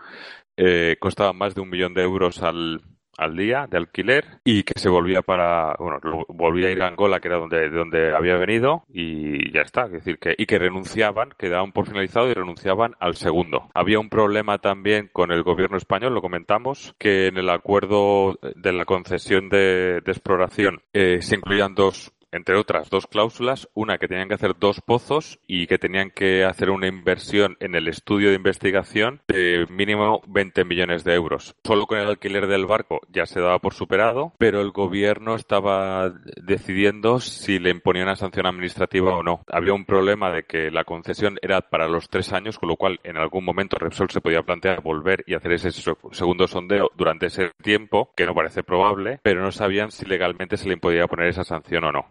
eh, 0.56 0.96
costaba 1.00 1.32
más 1.32 1.54
de 1.54 1.62
un 1.62 1.70
millón 1.70 1.94
de 1.94 2.02
euros 2.02 2.42
al, 2.42 2.80
al 3.18 3.36
día 3.36 3.66
de 3.68 3.78
alquiler 3.78 4.24
y 4.44 4.62
que 4.62 4.78
se 4.78 4.88
volvía 4.88 5.22
para, 5.22 5.74
bueno, 5.78 5.98
volvía 6.28 6.68
a 6.68 6.70
ir 6.70 6.82
a 6.82 6.88
Angola, 6.88 7.20
que 7.20 7.28
era 7.28 7.38
donde, 7.38 7.68
donde 7.70 8.14
había 8.14 8.36
venido 8.36 8.84
y 8.92 9.52
ya 9.52 9.62
está. 9.62 9.86
Es 9.86 9.92
decir, 9.92 10.18
que, 10.18 10.34
y 10.36 10.46
que 10.46 10.58
renunciaban, 10.58 11.30
quedaban 11.38 11.72
por 11.72 11.86
finalizado 11.86 12.28
y 12.28 12.34
renunciaban 12.34 12.94
al 13.00 13.16
segundo. 13.16 13.68
Había 13.74 13.98
un 13.98 14.08
problema 14.08 14.58
también 14.58 15.10
con 15.12 15.32
el 15.32 15.42
gobierno 15.42 15.76
español, 15.76 16.14
lo 16.14 16.22
comentamos, 16.22 16.94
que 16.98 17.26
en 17.28 17.38
el 17.38 17.50
acuerdo 17.50 18.38
de 18.56 18.72
la 18.72 18.84
concesión 18.84 19.48
de, 19.48 20.02
exploración 20.06 20.80
eh, 20.92 21.20
se 21.20 21.36
incluían 21.36 21.74
dos 21.74 22.12
entre 22.34 22.56
otras 22.56 22.90
dos 22.90 23.06
cláusulas, 23.06 23.68
una 23.74 23.98
que 23.98 24.08
tenían 24.08 24.28
que 24.28 24.34
hacer 24.34 24.56
dos 24.58 24.80
pozos 24.80 25.38
y 25.46 25.68
que 25.68 25.78
tenían 25.78 26.10
que 26.10 26.44
hacer 26.44 26.70
una 26.70 26.88
inversión 26.88 27.56
en 27.60 27.76
el 27.76 27.86
estudio 27.86 28.30
de 28.30 28.34
investigación 28.34 29.20
de 29.28 29.66
mínimo 29.70 30.20
20 30.26 30.64
millones 30.64 31.04
de 31.04 31.14
euros. 31.14 31.54
Solo 31.64 31.86
con 31.86 31.98
el 31.98 32.08
alquiler 32.08 32.48
del 32.48 32.66
barco 32.66 33.00
ya 33.08 33.26
se 33.26 33.40
daba 33.40 33.60
por 33.60 33.74
superado, 33.74 34.32
pero 34.38 34.60
el 34.60 34.72
gobierno 34.72 35.36
estaba 35.36 36.12
decidiendo 36.42 37.20
si 37.20 37.60
le 37.60 37.70
imponía 37.70 38.02
una 38.02 38.16
sanción 38.16 38.46
administrativa 38.46 39.14
o 39.14 39.22
no. 39.22 39.44
Había 39.48 39.72
un 39.72 39.84
problema 39.84 40.30
de 40.30 40.42
que 40.42 40.72
la 40.72 40.84
concesión 40.84 41.38
era 41.40 41.60
para 41.60 41.88
los 41.88 42.08
tres 42.08 42.32
años, 42.32 42.58
con 42.58 42.68
lo 42.68 42.76
cual 42.76 42.98
en 43.04 43.16
algún 43.16 43.44
momento 43.44 43.78
Repsol 43.78 44.10
se 44.10 44.20
podía 44.20 44.42
plantear 44.42 44.82
volver 44.82 45.22
y 45.28 45.34
hacer 45.34 45.52
ese 45.52 45.70
segundo 45.70 46.48
sondeo 46.48 46.90
durante 46.96 47.26
ese 47.26 47.52
tiempo, 47.62 48.10
que 48.16 48.26
no 48.26 48.34
parece 48.34 48.64
probable, 48.64 49.20
pero 49.22 49.40
no 49.40 49.52
sabían 49.52 49.92
si 49.92 50.04
legalmente 50.04 50.56
se 50.56 50.68
le 50.68 50.76
podía 50.76 51.06
poner 51.06 51.28
esa 51.28 51.44
sanción 51.44 51.84
o 51.84 51.92
no 51.92 52.06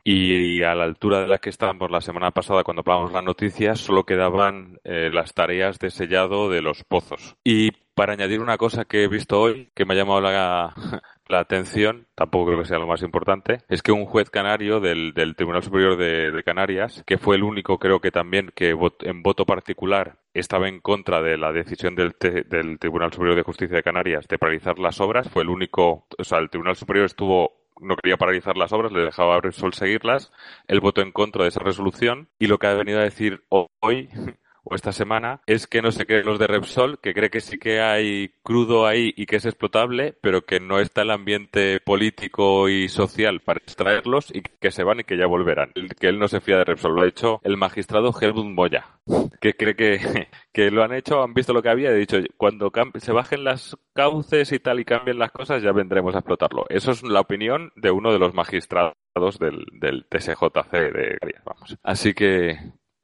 a 0.64 0.76
la 0.76 0.84
altura 0.84 1.22
de 1.22 1.28
la 1.28 1.40
que 1.40 1.50
estábamos 1.50 1.90
la 1.90 2.02
semana 2.02 2.32
pasada 2.32 2.64
cuando 2.64 2.84
hablamos 2.86 3.12
las 3.12 3.24
noticias 3.24 3.80
solo 3.80 4.06
quedaban 4.06 4.80
eh, 4.84 5.10
las 5.12 5.34
tareas 5.34 5.80
de 5.80 5.92
sellado 5.92 6.50
de 6.50 6.62
los 6.62 6.84
pozos. 6.84 7.36
Y 7.44 7.72
para 7.96 8.14
añadir 8.14 8.40
una 8.40 8.58
cosa 8.58 8.86
que 8.86 9.04
he 9.04 9.08
visto 9.08 9.40
hoy 9.40 9.70
que 9.74 9.86
me 9.86 9.94
ha 9.94 9.98
llamado 9.98 10.22
la, 10.22 10.74
la 11.28 11.40
atención, 11.40 12.08
tampoco 12.16 12.48
creo 12.48 12.60
que 12.60 12.66
sea 12.66 12.80
lo 12.80 12.88
más 12.88 13.02
importante, 13.02 13.60
es 13.70 13.82
que 13.82 13.92
un 13.92 14.06
juez 14.06 14.30
canario 14.30 14.80
del, 14.80 15.14
Tribunal 15.36 15.64
Superior 15.64 15.98
de, 15.98 16.44
Canarias, 16.44 17.04
que 17.06 17.18
fue 17.18 17.36
el 17.36 17.44
único 17.44 17.80
creo 17.80 18.00
que 18.00 18.12
también 18.12 18.52
que 18.56 18.76
en 19.02 19.24
voto 19.24 19.46
particular 19.46 20.18
estaba 20.34 20.68
en 20.68 20.80
contra 20.80 21.22
de 21.22 21.38
la 21.38 21.52
decisión 21.52 21.96
del, 21.96 22.16
del 22.20 22.80
Tribunal 22.80 23.14
Superior 23.14 23.36
de 23.36 23.44
Justicia 23.44 23.78
de 23.78 23.84
Canarias 23.84 24.28
de 24.28 24.38
paralizar 24.38 24.80
las 24.80 25.00
obras, 25.00 25.30
fue 25.30 25.44
el 25.44 25.50
único, 25.50 26.08
o 26.18 26.24
sea, 26.24 26.40
el 26.40 26.50
Tribunal 26.50 26.76
Superior 26.76 27.06
estuvo 27.06 27.63
no 27.80 27.96
quería 27.96 28.18
paralizar 28.18 28.58
las 28.58 28.74
obras, 28.74 28.92
le 28.92 29.02
dejaba 29.02 29.36
a 29.36 29.42
Repsol 29.42 29.74
seguirlas. 29.74 30.32
Él 30.68 30.80
votó 30.80 31.02
en 31.02 31.12
contra 31.12 31.44
de 31.44 31.50
esa 31.50 31.60
resolución 31.60 32.30
y 32.40 32.48
lo 32.48 32.58
que 32.58 32.68
ha 32.68 32.74
venido 32.74 33.00
a 33.00 33.04
decir 33.04 33.44
hoy 33.50 34.10
o 34.64 34.76
esta 34.76 34.92
semana 34.92 35.42
es 35.46 35.68
que 35.68 35.82
no 35.82 35.92
se 35.92 36.06
creen 36.06 36.26
los 36.26 36.40
de 36.40 36.48
Repsol, 36.48 37.00
que 37.00 37.14
cree 37.14 37.30
que 37.30 37.42
sí 37.42 37.58
que 37.58 37.82
hay 37.82 38.34
crudo 38.44 38.88
ahí 38.88 39.14
y 39.16 39.26
que 39.26 39.38
es 39.38 39.46
explotable, 39.46 40.16
pero 40.22 40.46
que 40.46 40.60
no 40.60 40.80
está 40.80 41.02
el 41.02 41.12
ambiente 41.12 41.80
político 41.82 42.70
y 42.70 42.90
social 42.90 43.42
para 43.42 43.60
extraerlos 43.60 44.34
y 44.34 44.42
que 44.42 44.72
se 44.72 44.84
van 44.84 45.02
y 45.02 45.04
que 45.04 45.18
ya 45.18 45.28
volverán. 45.28 45.72
Que 46.00 46.08
él 46.08 46.20
no 46.20 46.28
se 46.28 46.42
fía 46.42 46.58
de 46.58 46.66
Repsol. 46.66 46.96
Lo 46.96 47.02
ha 47.02 47.08
hecho 47.08 47.42
el 47.44 47.58
magistrado 47.58 48.14
Helmut 48.20 48.46
Moya, 48.46 49.00
que 49.42 49.56
cree 49.56 49.76
que, 49.76 50.28
que 50.54 50.72
lo 50.72 50.84
han 50.84 50.94
hecho, 50.94 51.22
han 51.22 51.34
visto 51.34 51.54
lo 51.54 51.62
que 51.62 51.70
había 51.70 51.92
y 51.92 52.00
dicho, 52.00 52.18
cuando 52.38 52.72
se 52.98 53.12
bajen 53.12 53.44
las 53.44 53.78
cauces 53.94 54.52
y 54.52 54.60
tal 54.60 54.80
y 54.80 54.86
cambien 54.86 55.20
las 55.20 55.32
cosas, 55.32 55.62
ya 55.62 55.72
vendremos 55.72 56.16
a 56.16 56.20
explotarlo. 56.20 56.66
Eso 56.70 56.92
es 56.92 57.04
la 57.04 57.20
opinión 57.20 57.72
de 57.76 57.92
uno 57.92 58.12
de 58.12 58.20
los 58.20 58.34
magistrados 58.34 58.94
del, 59.40 59.66
del 59.74 60.06
TSJC 60.06 60.72
de 60.72 61.18
Vamos. 61.46 61.78
Así 61.84 62.14
que 62.14 62.58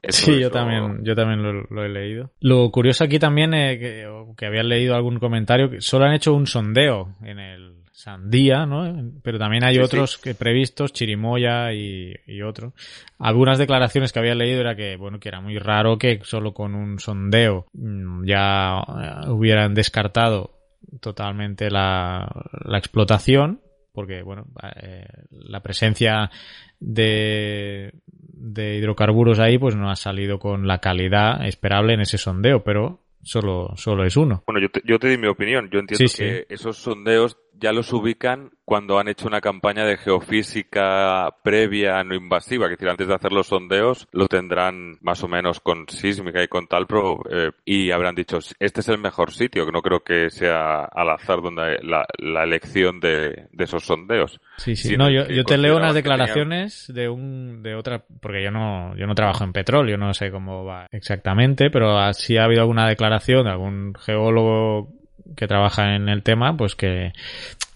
sí, 0.08 0.40
yo 0.40 0.50
también, 0.52 1.04
yo 1.04 1.16
también 1.16 1.42
lo, 1.44 1.84
he 1.84 1.90
leído. 1.90 2.32
Lo 2.40 2.70
curioso 2.72 3.04
aquí 3.04 3.20
también 3.20 3.54
es 3.54 3.80
que, 3.80 4.08
que 4.38 4.46
habían 4.46 4.70
leído 4.70 4.96
algún 4.96 5.20
comentario 5.20 5.70
que 5.70 5.82
solo 5.82 6.06
han 6.06 6.14
hecho 6.14 6.34
un 6.34 6.48
sondeo 6.48 7.16
en 7.24 7.40
el 7.40 7.80
Sandía, 8.00 8.66
¿no? 8.66 9.12
Pero 9.22 9.38
también 9.38 9.66
hay 9.66 9.78
otros 9.78 10.18
que 10.18 10.34
previstos, 10.34 10.94
Chirimoya 10.94 11.74
y, 11.74 12.14
y 12.28 12.42
otros. 12.44 12.72
Algunas 13.18 13.58
declaraciones 13.58 14.14
que 14.14 14.20
había 14.20 14.36
leído 14.36 14.62
era 14.62 14.74
que, 14.74 14.96
bueno, 14.96 15.20
que 15.20 15.28
era 15.28 15.42
muy 15.42 15.58
raro 15.60 15.98
que 15.98 16.22
solo 16.24 16.54
con 16.54 16.76
un 16.76 17.00
sondeo 17.00 17.66
mm, 17.74 18.26
ya 18.26 18.80
eh, 18.80 19.30
hubieran 19.30 19.74
descartado 19.74 20.60
totalmente 21.02 21.70
la, 21.70 22.26
la 22.64 22.78
explotación, 22.78 23.60
porque, 23.92 24.22
bueno, 24.22 24.46
eh, 24.82 25.06
la 25.32 25.60
presencia 25.60 26.32
de, 26.80 27.92
de 28.40 28.78
hidrocarburos 28.78 29.40
ahí, 29.40 29.58
pues 29.58 29.76
no 29.76 29.92
ha 29.92 29.96
salido 29.96 30.40
con 30.40 30.68
la 30.68 30.80
calidad 30.80 31.46
esperable 31.46 31.94
en 31.94 32.02
ese 32.02 32.18
sondeo, 32.18 32.64
pero 32.64 33.02
solo, 33.22 33.74
solo 33.76 34.06
es 34.06 34.16
uno. 34.18 34.44
Bueno, 34.48 34.62
yo 34.62 34.70
te, 34.70 34.82
yo 34.86 34.98
te 34.98 35.10
di 35.10 35.18
mi 35.18 35.28
opinión. 35.28 35.70
Yo 35.72 35.80
entiendo 35.80 36.06
que 36.18 36.46
esos 36.50 36.78
sondeos 36.78 37.38
ya 37.60 37.72
los 37.72 37.92
ubican 37.94 38.52
cuando 38.70 39.00
han 39.00 39.08
hecho 39.08 39.28
una 39.28 39.42
campaña 39.42 39.84
de 39.84 39.98
geofísica 39.98 41.28
previa 41.44 42.04
no 42.04 42.14
invasiva, 42.14 42.66
es 42.66 42.72
decir, 42.72 42.88
antes 42.88 43.08
de 43.08 43.16
hacer 43.16 43.32
los 43.32 43.48
sondeos 43.48 44.08
lo 44.12 44.28
tendrán 44.28 44.98
más 45.02 45.24
o 45.24 45.28
menos 45.28 45.60
con 45.60 45.88
sísmica 45.88 46.44
y 46.44 46.48
con 46.48 46.68
tal, 46.68 46.86
pero, 46.86 47.20
eh, 47.32 47.52
y 47.66 47.90
habrán 47.90 48.14
dicho, 48.14 48.38
este 48.60 48.82
es 48.82 48.90
el 48.90 49.00
mejor 49.00 49.32
sitio, 49.32 49.66
que 49.66 49.72
no 49.72 49.82
creo 49.82 50.02
que 50.02 50.30
sea 50.30 50.86
al 50.86 51.10
azar 51.10 51.42
donde 51.42 51.80
la, 51.82 52.06
la 52.20 52.44
elección 52.44 53.00
de, 53.00 53.48
de, 53.52 53.64
esos 53.64 53.84
sondeos. 53.86 54.40
Sí, 54.58 54.76
sí, 54.76 54.96
no, 54.98 55.10
yo, 55.10 55.28
yo 55.28 55.44
te 55.44 55.58
leo 55.58 55.76
unas 55.76 55.96
declaraciones 55.96 56.92
de 56.94 57.10
un, 57.10 57.64
de 57.64 57.74
otra, 57.74 58.04
porque 58.22 58.44
yo 58.44 58.52
no, 58.52 58.96
yo 58.96 59.08
no 59.08 59.16
trabajo 59.16 59.44
en 59.44 59.52
petróleo, 59.52 59.98
no 59.98 60.14
sé 60.14 60.30
cómo 60.30 60.64
va 60.64 60.88
exactamente, 60.92 61.72
pero 61.72 62.14
sí 62.14 62.38
ha 62.38 62.44
habido 62.44 62.62
alguna 62.62 62.88
declaración 62.88 63.46
de 63.46 63.52
algún 63.52 63.96
geólogo 63.96 64.99
que 65.36 65.48
trabaja 65.48 65.96
en 65.96 66.10
el 66.10 66.24
tema, 66.24 66.56
pues 66.56 66.76
que, 66.76 67.14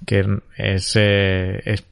que 0.05 0.25
es, 0.57 0.95
eh, 0.95 1.61
es, 1.65 1.85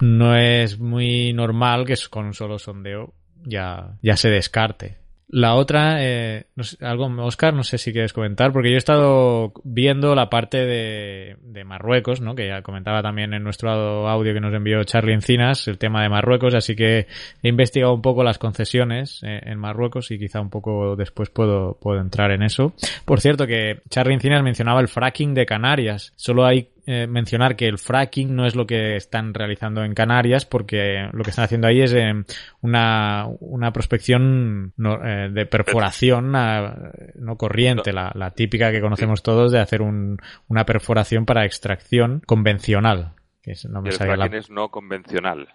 no 0.00 0.36
es 0.36 0.78
muy 0.78 1.32
normal 1.32 1.86
que 1.86 1.94
con 2.10 2.26
un 2.26 2.34
solo 2.34 2.58
sondeo 2.58 3.14
ya, 3.44 3.96
ya 4.02 4.16
se 4.16 4.30
descarte. 4.30 5.01
La 5.32 5.54
otra, 5.54 5.96
eh, 6.00 6.44
no 6.56 6.62
sé, 6.62 6.76
algo, 6.84 7.06
Oscar, 7.24 7.54
no 7.54 7.64
sé 7.64 7.78
si 7.78 7.90
quieres 7.90 8.12
comentar, 8.12 8.52
porque 8.52 8.68
yo 8.68 8.74
he 8.74 8.78
estado 8.78 9.54
viendo 9.64 10.14
la 10.14 10.28
parte 10.28 10.58
de, 10.58 11.36
de, 11.42 11.64
Marruecos, 11.64 12.20
¿no? 12.20 12.34
Que 12.34 12.48
ya 12.48 12.60
comentaba 12.60 13.00
también 13.00 13.32
en 13.32 13.42
nuestro 13.42 13.70
audio 13.70 14.34
que 14.34 14.40
nos 14.40 14.52
envió 14.52 14.84
Charlie 14.84 15.14
Encinas, 15.14 15.66
el 15.68 15.78
tema 15.78 16.02
de 16.02 16.10
Marruecos, 16.10 16.54
así 16.54 16.76
que 16.76 17.06
he 17.42 17.48
investigado 17.48 17.94
un 17.94 18.02
poco 18.02 18.22
las 18.22 18.36
concesiones 18.36 19.22
eh, 19.22 19.40
en 19.44 19.58
Marruecos 19.58 20.10
y 20.10 20.18
quizá 20.18 20.38
un 20.38 20.50
poco 20.50 20.96
después 20.96 21.30
puedo, 21.30 21.78
puedo 21.80 21.98
entrar 21.98 22.30
en 22.30 22.42
eso. 22.42 22.74
Por 23.06 23.22
cierto, 23.22 23.46
que 23.46 23.80
Charlie 23.88 24.12
Encinas 24.12 24.42
mencionaba 24.42 24.82
el 24.82 24.88
fracking 24.88 25.32
de 25.32 25.46
Canarias. 25.46 26.12
Solo 26.14 26.44
hay 26.44 26.68
eh, 26.84 27.06
mencionar 27.06 27.54
que 27.54 27.68
el 27.68 27.78
fracking 27.78 28.34
no 28.34 28.44
es 28.44 28.56
lo 28.56 28.66
que 28.66 28.96
están 28.96 29.34
realizando 29.34 29.84
en 29.84 29.94
Canarias 29.94 30.44
porque 30.44 31.08
lo 31.12 31.22
que 31.22 31.30
están 31.30 31.44
haciendo 31.44 31.68
ahí 31.68 31.80
es 31.80 31.92
eh, 31.92 32.12
una, 32.60 33.28
una 33.38 33.72
prospección 33.72 34.72
eh, 34.78 35.28
de 35.32 35.46
perforación 35.46 36.32
no 36.32 37.36
corriente, 37.36 37.92
la, 37.92 38.10
la, 38.14 38.30
típica 38.32 38.72
que 38.72 38.80
conocemos 38.80 39.22
todos 39.22 39.52
de 39.52 39.60
hacer 39.60 39.80
un, 39.80 40.18
una 40.48 40.64
perforación 40.64 41.24
para 41.24 41.44
extracción 41.44 42.20
convencional. 42.26 43.12
Que 43.42 43.52
es, 43.52 43.64
no 43.66 43.80
me 43.80 43.90
el 43.90 43.96
fracking 43.96 44.34
es 44.34 44.50
no 44.50 44.68
convencional. 44.70 45.48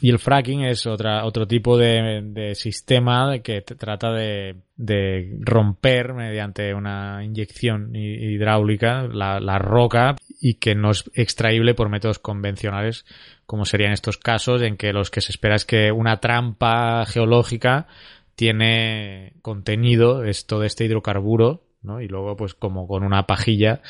Y 0.00 0.10
el 0.10 0.18
fracking 0.18 0.64
es 0.64 0.86
otra, 0.86 1.24
otro 1.24 1.46
tipo 1.46 1.78
de, 1.78 2.20
de 2.24 2.54
sistema 2.56 3.38
que 3.38 3.60
trata 3.62 4.10
de, 4.12 4.56
de, 4.76 5.36
romper 5.40 6.14
mediante 6.14 6.74
una 6.74 7.24
inyección 7.24 7.94
hidráulica 7.94 9.06
la, 9.06 9.38
la, 9.38 9.58
roca 9.58 10.16
y 10.40 10.54
que 10.54 10.74
no 10.74 10.90
es 10.90 11.08
extraíble 11.14 11.74
por 11.74 11.88
métodos 11.88 12.18
convencionales 12.18 13.06
como 13.46 13.64
serían 13.64 13.92
estos 13.92 14.18
casos 14.18 14.62
en 14.62 14.76
que 14.76 14.92
los 14.92 15.10
que 15.10 15.20
se 15.20 15.30
espera 15.30 15.54
es 15.54 15.64
que 15.64 15.92
una 15.92 16.16
trampa 16.16 17.06
geológica 17.06 17.86
tiene 18.34 19.34
contenido 19.42 20.24
esto 20.24 20.58
de 20.58 20.66
este 20.66 20.84
hidrocarburo 20.84 21.65
¿no? 21.86 22.00
Y 22.00 22.08
luego, 22.08 22.36
pues 22.36 22.54
como 22.54 22.86
con 22.86 23.04
una 23.04 23.26
pajilla, 23.26 23.80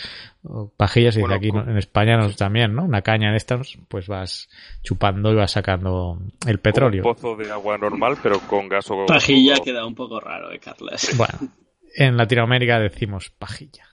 pajilla 0.76 1.10
se 1.10 1.20
dice 1.20 1.34
aquí 1.34 1.48
en 1.48 1.76
España 1.76 2.16
nos, 2.16 2.36
también, 2.36 2.74
¿no? 2.74 2.84
Una 2.84 3.02
caña 3.02 3.30
de 3.30 3.38
estas, 3.38 3.78
pues 3.88 4.06
vas 4.06 4.48
chupando 4.82 5.32
y 5.32 5.34
vas 5.34 5.52
sacando 5.52 6.18
el 6.46 6.58
petróleo. 6.60 7.02
un 7.04 7.14
pozo 7.14 7.36
de 7.36 7.50
agua 7.50 7.78
normal, 7.78 8.16
pero 8.22 8.38
con 8.40 8.68
gas 8.68 8.90
o... 8.90 9.06
Pajilla 9.06 9.56
queda 9.64 9.86
un 9.86 9.94
poco 9.94 10.20
raro, 10.20 10.52
¿eh, 10.52 10.58
Carles? 10.58 11.16
Bueno, 11.16 11.52
en 11.96 12.16
Latinoamérica 12.16 12.78
decimos 12.78 13.30
pajilla. 13.30 13.86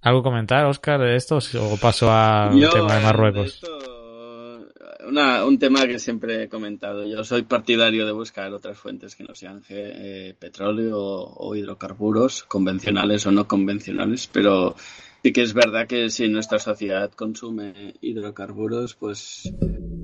¿Algo 0.00 0.22
comentar, 0.22 0.64
Oscar, 0.66 1.00
de 1.00 1.16
esto? 1.16 1.38
¿O 1.38 1.76
paso 1.76 2.10
al 2.10 2.58
tema 2.70 2.96
de 2.96 3.02
Marruecos? 3.02 3.60
Un 5.08 5.58
tema 5.58 5.86
que 5.86 5.98
siempre 5.98 6.42
he 6.42 6.48
comentado. 6.48 7.06
Yo 7.06 7.24
soy 7.24 7.42
partidario 7.42 8.06
de 8.06 8.12
buscar 8.12 8.52
otras 8.52 8.78
fuentes 8.78 9.16
que 9.16 9.24
no 9.24 9.34
sean 9.34 9.62
eh, 9.68 10.34
petróleo 10.38 10.98
o, 10.98 11.54
hidrocarburos, 11.54 12.44
convencionales 12.44 13.26
o 13.26 13.32
no 13.32 13.46
convencionales, 13.46 14.26
pero 14.26 14.74
sí 15.22 15.32
que 15.32 15.42
es 15.42 15.54
verdad 15.54 15.86
que 15.86 16.10
si 16.10 16.28
nuestra 16.28 16.58
sociedad 16.58 17.10
consume 17.12 17.94
hidrocarburos, 18.00 18.94
pues 18.94 19.52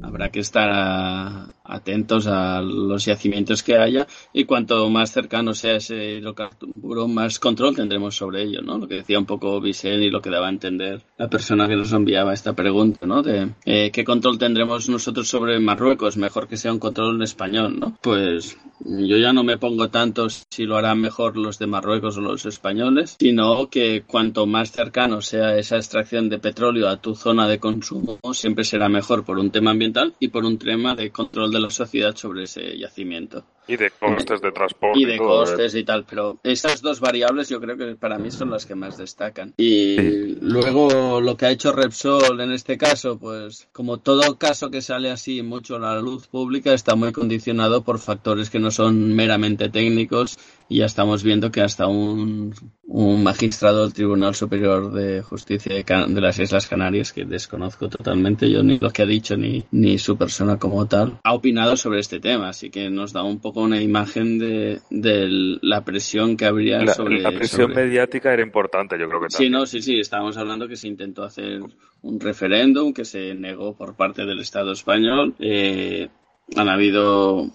habrá 0.03 0.31
que 0.31 0.41
estar 0.41 1.55
atentos 1.65 2.27
a 2.27 2.61
los 2.61 3.05
yacimientos 3.05 3.63
que 3.63 3.77
haya 3.79 4.07
y 4.33 4.45
cuanto 4.45 4.89
más 4.91 5.13
cercano 5.13 5.55
sea 5.55 5.77
ese 5.77 6.17
hidrocarburo, 6.17 7.09
más 7.09 7.39
control 7.39 7.75
tendremos 7.75 8.15
sobre 8.17 8.43
ello, 8.43 8.61
¿no? 8.63 8.79
Lo 8.79 8.87
que 8.87 8.97
decía 8.97 9.19
un 9.19 9.27
poco 9.27 9.61
Vicente 9.61 10.07
y 10.07 10.11
lo 10.11 10.21
que 10.21 10.31
daba 10.31 10.47
a 10.47 10.51
entender 10.51 11.03
la 11.17 11.29
persona 11.29 11.69
que 11.69 11.77
nos 11.77 11.93
enviaba 11.93 12.35
esta 12.35 12.53
pregunta, 12.53 13.07
¿no? 13.07 13.23
De 13.23 13.51
eh, 13.65 13.91
qué 13.93 14.05
control 14.05 14.39
tendremos 14.39 14.89
nosotros 14.89 15.29
sobre 15.29 15.59
Marruecos, 15.59 16.17
mejor 16.17 16.49
que 16.49 16.57
sea 16.57 16.73
un 16.73 16.79
control 16.79 17.17
en 17.17 17.23
español, 17.23 17.79
¿no? 17.79 17.97
Pues 18.03 18.59
yo 18.81 19.17
ya 19.17 19.33
no 19.33 19.45
me 19.45 19.59
pongo 19.59 19.89
tanto 19.89 20.29
si 20.29 20.65
lo 20.65 20.77
harán 20.77 21.01
mejor 21.01 21.37
los 21.37 21.59
de 21.59 21.67
Marruecos 21.67 22.19
o 22.19 22.21
los 22.21 22.45
españoles, 22.47 23.17
sino 23.19 23.69
que 23.71 24.03
cuanto 24.07 24.47
más 24.47 24.73
cercano 24.73 25.04
sea 25.21 25.57
esa 25.57 25.77
extracción 25.77 26.29
de 26.29 26.39
petróleo 26.39 26.89
a 26.89 26.97
tu 26.97 27.15
zona 27.15 27.47
de 27.47 27.59
consumo, 27.59 28.19
siempre 28.33 28.65
será 28.65 28.89
mejor 28.89 29.25
por 29.25 29.39
un 29.39 29.51
tema 29.51 29.71
ambiental 29.71 30.15
y 30.19 30.29
por 30.29 30.45
un 30.45 30.59
tema 30.59 30.95
de 30.95 31.11
control 31.11 31.51
de 31.53 31.61
la 31.61 31.71
sociedad 31.71 32.17
sobre 32.17 32.45
ese 32.45 32.79
yacimiento. 32.79 33.45
Y 33.67 33.77
de 33.77 33.91
costes 33.91 34.41
de 34.41 34.53
transporte. 34.53 34.99
Y 34.99 35.05
de 35.05 35.19
costes 35.19 35.75
y 35.75 35.85
tal, 35.85 36.05
pero 36.05 36.39
esas 36.43 36.83
dos 36.83 37.01
variables 37.01 37.49
yo 37.49 37.61
creo 37.61 37.77
que 37.77 37.97
para 37.97 38.19
mí 38.19 38.31
son 38.31 38.51
las 38.51 38.67
que 38.67 38.75
más 38.75 38.99
destacan. 38.99 39.55
Y 39.57 40.37
luego 40.41 41.21
lo 41.21 41.37
que 41.37 41.47
ha 41.47 41.51
hecho 41.51 41.73
Repsol 41.73 42.41
en 42.41 42.53
este 42.53 42.77
caso, 42.77 43.19
pues 43.19 43.69
como 43.73 43.99
todo 43.99 44.37
caso 44.37 44.71
que 44.71 44.83
sale 44.83 45.11
así 45.11 45.43
mucho 45.43 45.77
a 45.77 45.81
la 45.81 46.01
luz 46.01 46.27
pública, 46.27 46.75
está 46.75 46.95
muy 46.95 47.13
condicionado 47.13 47.83
por 47.83 47.99
factores 47.99 48.51
que 48.51 48.59
no 48.59 48.71
son 48.71 49.15
meramente 49.15 49.69
técnicos 49.69 50.39
y 50.69 50.79
ya 50.79 50.87
estamos 50.87 51.23
viendo 51.23 51.51
que 51.51 51.61
hasta 51.61 51.87
un, 51.87 52.55
un 52.87 53.23
magistrado 53.23 53.83
del 53.83 53.93
Tribunal 53.93 54.35
Superior 54.35 54.93
de 54.93 55.23
Justicia 55.23 55.75
de, 55.75 55.85
de, 55.85 56.21
las 56.21 56.39
Islas 56.39 56.67
Canarias, 56.67 57.13
que 57.13 57.25
desconozco 57.25 57.89
totalmente 57.89 58.51
yo 58.51 58.63
ni 58.63 58.79
lo 58.79 58.91
que 58.91 59.03
ha 59.03 59.07
dicho 59.07 59.37
ni, 59.37 59.65
ni 59.73 59.99
su 59.99 60.17
persona 60.17 60.59
como 60.59 60.87
tal, 60.87 61.19
ha 61.23 61.35
opinado 61.35 61.77
sobre 61.77 62.01
este 62.01 62.21
tema, 62.21 62.49
así 62.49 62.71
que 62.71 62.89
nos 62.91 63.13
da 63.13 63.23
un 63.23 63.41
poco 63.41 63.54
una 63.63 63.81
imagen 63.81 64.39
de, 64.39 64.81
de 64.91 65.59
la 65.63 65.85
presión 65.85 66.37
que 66.37 66.47
habría 66.47 66.87
sobre... 66.89 67.21
La 67.21 67.31
presión 67.31 67.73
mediática 67.73 68.33
era 68.33 68.43
importante, 68.43 68.99
yo 68.99 69.09
creo 69.09 69.21
que 69.21 69.29
también. 69.29 69.51
Sí, 69.51 69.51
no, 69.51 69.67
sí, 69.67 69.81
sí, 69.81 70.01
estábamos 70.01 70.37
hablando 70.37 70.67
que 70.67 70.77
se 70.77 70.89
intentó 70.89 71.23
hacer 71.23 71.61
un 72.03 72.21
referéndum 72.21 72.93
que 72.93 73.05
se 73.05 73.35
negó 73.35 73.77
por 73.77 73.95
parte 73.95 74.25
del 74.25 74.41
Estado 74.41 74.73
español. 74.73 75.35
Eh, 75.39 76.09
han 76.57 76.69
habido 76.69 77.51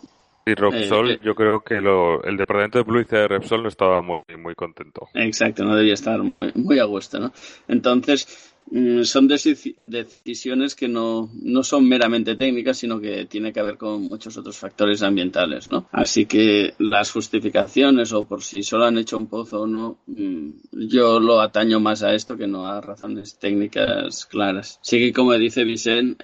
y 0.50 0.56
Repsol, 0.56 1.12
eh, 1.12 1.20
yo 1.24 1.36
creo 1.36 1.62
que 1.62 1.80
lo, 1.80 2.24
el 2.24 2.36
departamento 2.36 2.80
de 2.80 2.86
publicidad 2.86 3.22
de 3.22 3.28
Repsol 3.28 3.62
no 3.62 3.70
estaba 3.70 4.02
muy, 4.02 4.24
muy 4.38 4.56
contento. 4.56 5.08
Exacto, 5.14 5.64
no 5.64 5.76
debía 5.76 5.94
estar 5.94 6.20
muy, 6.20 6.34
muy 6.56 6.80
a 6.80 6.86
gusto, 6.86 7.20
¿no? 7.20 7.32
Entonces, 7.68 8.49
son 9.04 9.28
decisiones 9.28 10.76
que 10.76 10.88
no, 10.88 11.30
no 11.42 11.64
son 11.64 11.88
meramente 11.88 12.36
técnicas, 12.36 12.78
sino 12.78 13.00
que 13.00 13.26
tiene 13.26 13.52
que 13.52 13.62
ver 13.62 13.78
con 13.78 14.04
muchos 14.04 14.38
otros 14.38 14.58
factores 14.58 15.02
ambientales, 15.02 15.72
¿no? 15.72 15.88
Así 15.92 16.26
que 16.26 16.74
las 16.78 17.12
justificaciones 17.12 18.14
o 18.14 18.26
por 18.26 18.44
si 18.44 18.64
solo 18.64 18.86
han 18.86 18.98
hecho 18.98 19.18
un 19.18 19.28
pozo 19.28 19.62
o 19.62 19.68
no, 19.68 19.98
mm, 20.08 20.50
yo 20.88 21.20
lo 21.20 21.42
ataño 21.42 21.80
más 21.80 22.04
a 22.04 22.14
esto 22.14 22.38
que 22.38 22.48
no 22.48 22.68
a 22.68 22.82
razones 22.82 23.40
técnicas 23.40 24.26
claras. 24.26 24.80
Sí 24.82 25.00
que 25.00 25.14
como 25.14 25.34
dice 25.34 25.66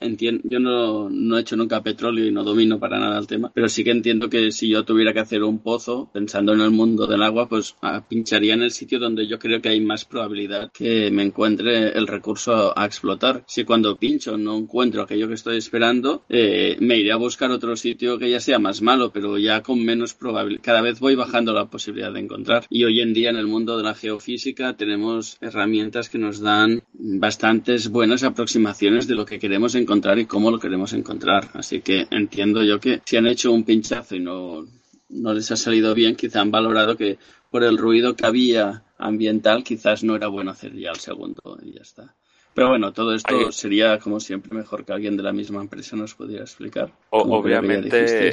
entiendo, 0.02 0.42
yo 0.46 0.60
no, 0.60 1.10
no 1.10 1.38
he 1.38 1.42
hecho 1.42 1.56
nunca 1.56 1.82
petróleo 1.82 2.28
y 2.28 2.32
no 2.32 2.44
domino 2.44 2.80
para 2.80 3.00
nada 3.00 3.18
el 3.18 3.28
tema, 3.28 3.52
pero 3.54 3.70
sí 3.70 3.84
que 3.84 3.92
entiendo 3.92 4.30
que 4.30 4.52
si 4.52 4.70
yo 4.70 4.86
tuviera 4.86 5.14
que 5.14 5.20
hacer 5.20 5.44
un 5.44 5.60
pozo, 5.60 6.10
pensando 6.14 6.54
en 6.54 6.62
el 6.62 6.72
mundo 6.72 7.08
del 7.08 7.24
agua, 7.24 7.48
pues 7.50 7.76
ah, 7.82 8.04
pincharía 8.08 8.54
en 8.54 8.64
el 8.64 8.72
sitio 8.72 9.00
donde 9.00 9.28
yo 9.28 9.40
creo 9.40 9.62
que 9.62 9.70
hay 9.70 9.82
más 9.82 10.06
probabilidad 10.06 10.72
que 10.72 11.10
me 11.12 11.24
encuentre 11.24 11.90
el 11.98 12.08
recurso 12.08 12.35
a 12.48 12.86
explotar. 12.86 13.44
Si 13.48 13.64
cuando 13.64 13.98
pincho 13.98 14.38
no 14.38 14.58
encuentro 14.58 15.02
aquello 15.02 15.28
que 15.28 15.34
estoy 15.34 15.58
esperando, 15.58 16.24
eh, 16.30 16.78
me 16.80 16.98
iré 16.98 17.12
a 17.12 17.18
buscar 17.18 17.52
otro 17.52 17.76
sitio 17.76 18.18
que 18.18 18.30
ya 18.30 18.40
sea 18.40 18.60
más 18.60 18.82
malo, 18.82 19.12
pero 19.12 19.38
ya 19.38 19.62
con 19.62 19.84
menos 19.84 20.14
probabilidad. 20.14 20.64
Cada 20.64 20.82
vez 20.82 21.00
voy 21.00 21.16
bajando 21.16 21.54
la 21.54 21.66
posibilidad 21.66 22.14
de 22.14 22.20
encontrar. 22.20 22.66
Y 22.70 22.84
hoy 22.84 23.02
en 23.02 23.14
día 23.14 23.30
en 23.30 23.38
el 23.38 23.48
mundo 23.48 23.78
de 23.78 23.84
la 23.84 23.96
geofísica 23.96 24.76
tenemos 24.76 25.38
herramientas 25.42 26.10
que 26.10 26.18
nos 26.18 26.40
dan 26.40 26.84
bastantes 26.94 27.90
buenas 27.90 28.24
aproximaciones 28.24 29.08
de 29.08 29.16
lo 29.16 29.26
que 29.26 29.40
queremos 29.40 29.76
encontrar 29.76 30.20
y 30.20 30.26
cómo 30.26 30.52
lo 30.52 30.60
queremos 30.60 30.94
encontrar. 30.94 31.50
Así 31.54 31.82
que 31.82 32.08
entiendo 32.12 32.64
yo 32.64 32.80
que 32.80 33.02
si 33.06 33.18
han 33.18 33.28
hecho 33.28 33.52
un 33.52 33.64
pinchazo 33.64 34.16
y 34.16 34.20
no, 34.20 34.66
no 35.10 35.34
les 35.34 35.52
ha 35.52 35.56
salido 35.56 35.94
bien, 35.94 36.16
quizá 36.16 36.42
han 36.42 36.52
valorado 36.52 36.98
que 36.98 37.18
por 37.50 37.64
el 37.64 37.78
ruido 37.78 38.16
que 38.16 38.26
había 38.26 38.84
ambiental, 38.98 39.64
quizás 39.64 40.04
no 40.04 40.16
era 40.16 40.28
bueno 40.28 40.52
hacer 40.52 40.74
ya 40.76 40.92
el 40.92 41.00
segundo 41.00 41.58
y 41.64 41.74
ya 41.74 41.82
está. 41.82 42.16
Pero 42.56 42.70
bueno, 42.70 42.94
todo 42.94 43.14
esto 43.14 43.52
sería, 43.52 44.00
como 44.00 44.22
siempre, 44.22 44.58
mejor 44.58 44.86
que 44.86 44.94
alguien 44.94 45.18
de 45.18 45.24
la 45.24 45.34
misma 45.34 45.60
empresa 45.60 45.98
nos 45.98 46.16
pudiera 46.16 46.44
explicar. 46.44 46.90
obviamente, 47.10 48.32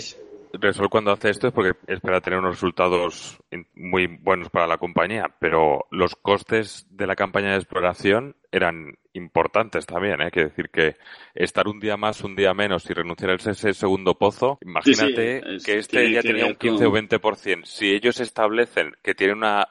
Resol 0.52 0.90
cuando 0.90 1.10
hace 1.10 1.30
esto 1.30 1.48
es 1.48 1.52
porque 1.52 1.72
espera 1.86 2.20
tener 2.20 2.38
unos 2.38 2.56
resultados 2.56 3.38
muy 3.74 4.06
buenos 4.06 4.48
para 4.50 4.66
la 4.66 4.78
compañía, 4.78 5.34
pero 5.40 5.86
los 5.90 6.14
costes 6.14 6.86
de 6.90 7.06
la 7.06 7.16
campaña 7.16 7.50
de 7.50 7.56
exploración 7.56 8.36
eran 8.52 8.96
importantes 9.14 9.86
también. 9.86 10.20
¿eh? 10.20 10.30
Quiere 10.30 10.50
decir 10.50 10.68
que 10.70 10.96
estar 11.34 11.66
un 11.66 11.80
día 11.80 11.96
más, 11.96 12.22
un 12.22 12.36
día 12.36 12.54
menos 12.54 12.88
y 12.88 12.92
renunciar 12.92 13.30
a 13.30 13.34
ese 13.34 13.72
segundo 13.72 14.14
pozo, 14.14 14.58
imagínate 14.62 15.42
que 15.64 15.78
este 15.78 16.12
ya 16.12 16.22
tenía 16.22 16.46
un 16.46 16.54
15 16.54 16.86
o 16.86 16.92
20%. 16.92 17.64
Si 17.64 17.90
ellos 17.90 18.20
establecen 18.20 18.92
que 19.02 19.14
tiene 19.14 19.32
una 19.32 19.66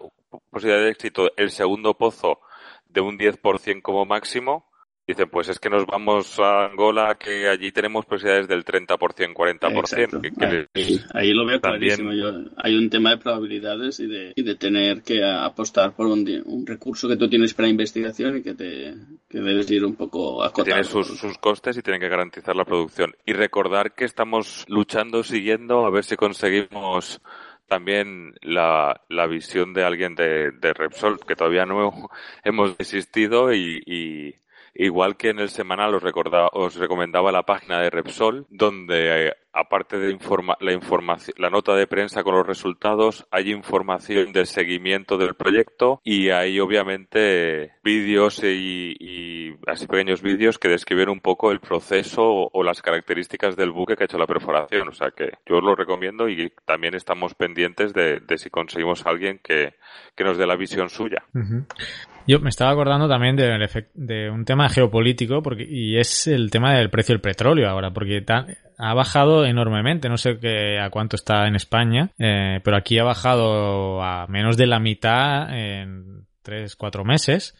posibilidad 0.49 0.83
de 0.83 0.91
éxito 0.91 1.31
el 1.37 1.51
segundo 1.51 1.93
pozo 1.93 2.41
de 2.91 3.01
un 3.01 3.17
10% 3.17 3.81
como 3.81 4.05
máximo, 4.05 4.71
dicen, 5.07 5.29
pues 5.29 5.49
es 5.49 5.59
que 5.59 5.69
nos 5.69 5.85
vamos 5.85 6.39
a 6.39 6.65
Angola, 6.65 7.15
que 7.15 7.47
allí 7.49 7.71
tenemos 7.71 8.05
posibilidades 8.05 8.47
del 8.47 8.63
30%, 8.63 9.33
40%. 9.33 11.07
ahí, 11.13 11.33
lo 11.33 11.45
veo 11.45 11.59
clarísimo. 11.59 12.11
hay 12.57 12.75
un 12.75 12.89
tema 12.89 13.11
de 13.11 13.17
probabilidades 13.17 13.99
y 13.99 14.07
de, 14.07 14.33
y 14.35 14.43
de 14.43 14.55
tener 14.55 15.01
que 15.01 15.23
apostar 15.23 15.93
por 15.95 16.07
un, 16.07 16.25
un, 16.45 16.65
recurso 16.65 17.07
que 17.07 17.17
tú 17.17 17.29
tienes 17.29 17.53
para 17.53 17.67
investigación 17.67 18.37
y 18.37 18.41
que, 18.41 18.53
te, 18.53 18.95
que 19.29 19.39
debes 19.39 19.69
ir 19.71 19.85
un 19.85 19.95
poco 19.95 20.43
acotando. 20.43 20.65
Tiene 20.65 20.83
sus, 20.83 21.19
sus 21.19 21.37
costes 21.37 21.77
y 21.77 21.81
tienen 21.81 22.01
que 22.01 22.09
garantizar 22.09 22.55
la 22.55 22.65
producción. 22.65 23.13
Y 23.25 23.33
recordar 23.33 23.93
que 23.93 24.05
estamos 24.05 24.65
luchando, 24.67 25.23
siguiendo, 25.23 25.85
a 25.85 25.89
ver 25.89 26.03
si 26.03 26.15
conseguimos 26.15 27.21
también 27.71 28.35
la, 28.41 28.99
la 29.07 29.27
visión 29.27 29.73
de 29.73 29.85
alguien 29.85 30.13
de, 30.13 30.51
de 30.51 30.73
Repsol, 30.73 31.21
que 31.25 31.37
todavía 31.37 31.65
no 31.65 32.09
hemos 32.43 32.77
desistido 32.77 33.53
y, 33.53 34.35
igual 34.73 35.17
que 35.17 35.29
en 35.29 35.39
el 35.39 35.49
semanal 35.49 35.95
os, 35.95 36.03
os 36.53 36.75
recomendaba 36.75 37.31
la 37.31 37.43
página 37.43 37.79
de 37.79 37.89
Repsol, 37.89 38.45
donde 38.49 39.27
eh, 39.27 39.33
aparte 39.53 39.97
de 39.97 40.17
la 40.59 40.71
información, 40.73 41.35
la 41.37 41.49
nota 41.49 41.75
de 41.75 41.87
prensa 41.87 42.23
con 42.23 42.35
los 42.35 42.47
resultados, 42.47 43.27
hay 43.31 43.51
información 43.51 44.31
del 44.31 44.47
seguimiento 44.47 45.17
del 45.17 45.35
proyecto 45.35 45.99
y 46.03 46.29
hay 46.29 46.59
obviamente 46.59 47.73
vídeos 47.83 48.41
y, 48.43 49.57
así 49.67 49.87
pequeños 49.87 50.21
vídeos 50.21 50.57
que 50.57 50.69
describen 50.69 51.09
un 51.09 51.19
poco 51.19 51.51
el 51.51 51.59
proceso 51.59 52.49
o, 52.51 52.63
las 52.63 52.81
características 52.81 53.55
del 53.55 53.71
buque 53.71 53.95
que 53.95 54.03
ha 54.03 54.05
hecho 54.05 54.17
la 54.17 54.27
perforación. 54.27 54.87
O 54.87 54.93
sea 54.93 55.11
que 55.11 55.31
yo 55.45 55.57
os 55.57 55.63
lo 55.63 55.75
recomiendo 55.75 56.29
y 56.29 56.53
también 56.65 56.95
estamos 56.95 57.33
pendientes 57.33 57.93
de, 57.93 58.21
si 58.37 58.49
conseguimos 58.49 59.05
a 59.05 59.09
alguien 59.09 59.39
que, 59.43 59.75
nos 60.23 60.37
dé 60.37 60.45
la 60.45 60.55
visión 60.55 60.87
suya. 60.89 61.25
Yo 62.31 62.39
me 62.39 62.47
estaba 62.47 62.71
acordando 62.71 63.09
también 63.09 63.35
de, 63.35 64.29
un 64.29 64.45
tema 64.45 64.69
geopolítico 64.69 65.41
porque, 65.41 65.67
y 65.69 65.97
es 65.97 66.27
el 66.27 66.49
tema 66.49 66.73
del 66.73 66.89
precio 66.89 67.13
del 67.13 67.19
petróleo 67.19 67.67
ahora, 67.69 67.91
porque 67.91 68.23
ha 68.77 68.93
bajado 68.93 69.43
enormemente. 69.43 70.07
No 70.07 70.15
sé 70.15 70.39
qué, 70.39 70.79
a 70.79 70.89
cuánto 70.89 71.17
está 71.17 71.45
en 71.45 71.57
España, 71.57 72.11
eh, 72.17 72.61
pero 72.63 72.77
aquí 72.77 72.97
ha 72.99 73.03
bajado 73.03 74.01
a 74.01 74.27
menos 74.27 74.55
de 74.55 74.65
la 74.65 74.79
mitad 74.79 75.53
en 75.53 76.25
3, 76.41 76.73
4 76.77 77.03
meses. 77.03 77.53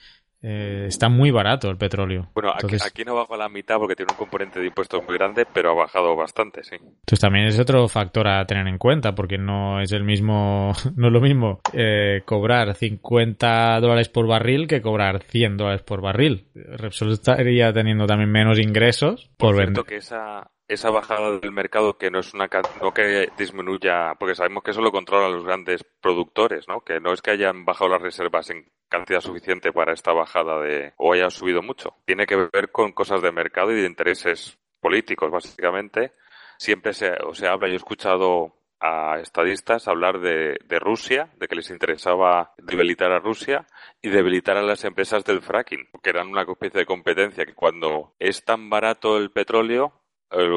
Eh, 0.43 0.85
está 0.87 1.09
muy 1.09 1.31
barato 1.31 1.69
el 1.69 1.77
petróleo. 1.77 2.29
Bueno, 2.33 2.51
aquí, 2.53 3.05
no 3.05 3.15
bajo 3.15 3.35
a 3.35 3.37
la 3.37 3.49
mitad 3.49 3.77
porque 3.77 3.95
tiene 3.95 4.11
un 4.11 4.17
componente 4.17 4.59
de 4.59 4.67
impuestos 4.67 5.03
muy 5.05 5.17
grande, 5.17 5.45
pero 5.51 5.71
ha 5.71 5.73
bajado 5.73 6.15
bastante, 6.15 6.63
sí. 6.63 6.75
Entonces 6.75 7.19
también 7.19 7.45
es 7.45 7.59
otro 7.59 7.87
factor 7.87 8.27
a 8.27 8.45
tener 8.45 8.67
en 8.67 8.77
cuenta 8.77 9.13
porque 9.13 9.37
no 9.37 9.81
es 9.81 9.91
el 9.91 10.03
mismo, 10.03 10.71
no 10.95 11.07
es 11.07 11.13
lo 11.13 11.21
mismo 11.21 11.61
eh, 11.73 12.21
cobrar 12.25 12.73
50 12.73 13.79
dólares 13.79 14.09
por 14.09 14.27
barril 14.27 14.67
que 14.67 14.81
cobrar 14.81 15.21
100 15.23 15.57
dólares 15.57 15.83
por 15.83 16.01
barril. 16.01 16.47
Repsol 16.55 17.11
estaría 17.11 17.71
teniendo 17.71 18.07
también 18.07 18.31
menos 18.31 18.59
ingresos 18.59 19.29
por, 19.37 19.55
por 19.55 19.65
vender. 19.65 19.83
que 19.83 19.97
esa, 19.97 20.49
esa 20.73 20.89
bajada 20.89 21.37
del 21.37 21.51
mercado 21.51 21.97
que 21.97 22.09
no 22.09 22.19
es 22.19 22.33
una 22.33 22.49
no 22.81 22.93
que 22.93 23.29
disminuya, 23.37 24.15
porque 24.17 24.35
sabemos 24.35 24.63
que 24.63 24.71
eso 24.71 24.81
lo 24.81 24.91
controlan 24.91 25.33
los 25.33 25.43
grandes 25.43 25.83
productores, 25.83 26.67
¿no? 26.69 26.79
Que 26.81 27.01
no 27.01 27.11
es 27.11 27.21
que 27.21 27.31
hayan 27.31 27.65
bajado 27.65 27.89
las 27.89 28.01
reservas 28.01 28.49
en 28.51 28.71
cantidad 28.87 29.19
suficiente 29.19 29.73
para 29.73 29.93
esta 29.93 30.13
bajada 30.13 30.61
de 30.61 30.93
o 30.95 31.11
haya 31.11 31.29
subido 31.29 31.61
mucho. 31.61 31.95
Tiene 32.05 32.25
que 32.25 32.47
ver 32.51 32.71
con 32.71 32.93
cosas 32.93 33.21
de 33.21 33.33
mercado 33.33 33.71
y 33.71 33.81
de 33.81 33.87
intereses 33.87 34.57
políticos, 34.79 35.29
básicamente. 35.29 36.13
Siempre 36.57 36.93
se, 36.93 37.11
o 37.23 37.33
se 37.33 37.47
habla, 37.47 37.67
yo 37.67 37.73
he 37.73 37.77
escuchado 37.77 38.55
a 38.79 39.19
estadistas 39.19 39.87
hablar 39.87 40.21
de, 40.21 40.57
de, 40.65 40.79
Rusia, 40.79 41.29
de 41.37 41.47
que 41.47 41.55
les 41.55 41.69
interesaba 41.69 42.53
debilitar 42.57 43.11
a 43.11 43.19
Rusia 43.19 43.67
y 44.01 44.09
debilitar 44.09 44.57
a 44.57 44.63
las 44.63 44.83
empresas 44.85 45.23
del 45.23 45.41
fracking, 45.41 45.87
que 46.01 46.09
eran 46.09 46.29
una 46.29 46.43
especie 46.43 46.79
de 46.79 46.85
competencia 46.85 47.45
que 47.45 47.53
cuando 47.53 48.15
es 48.19 48.43
tan 48.43 48.69
barato 48.71 49.17
el 49.17 49.31
petróleo, 49.31 50.00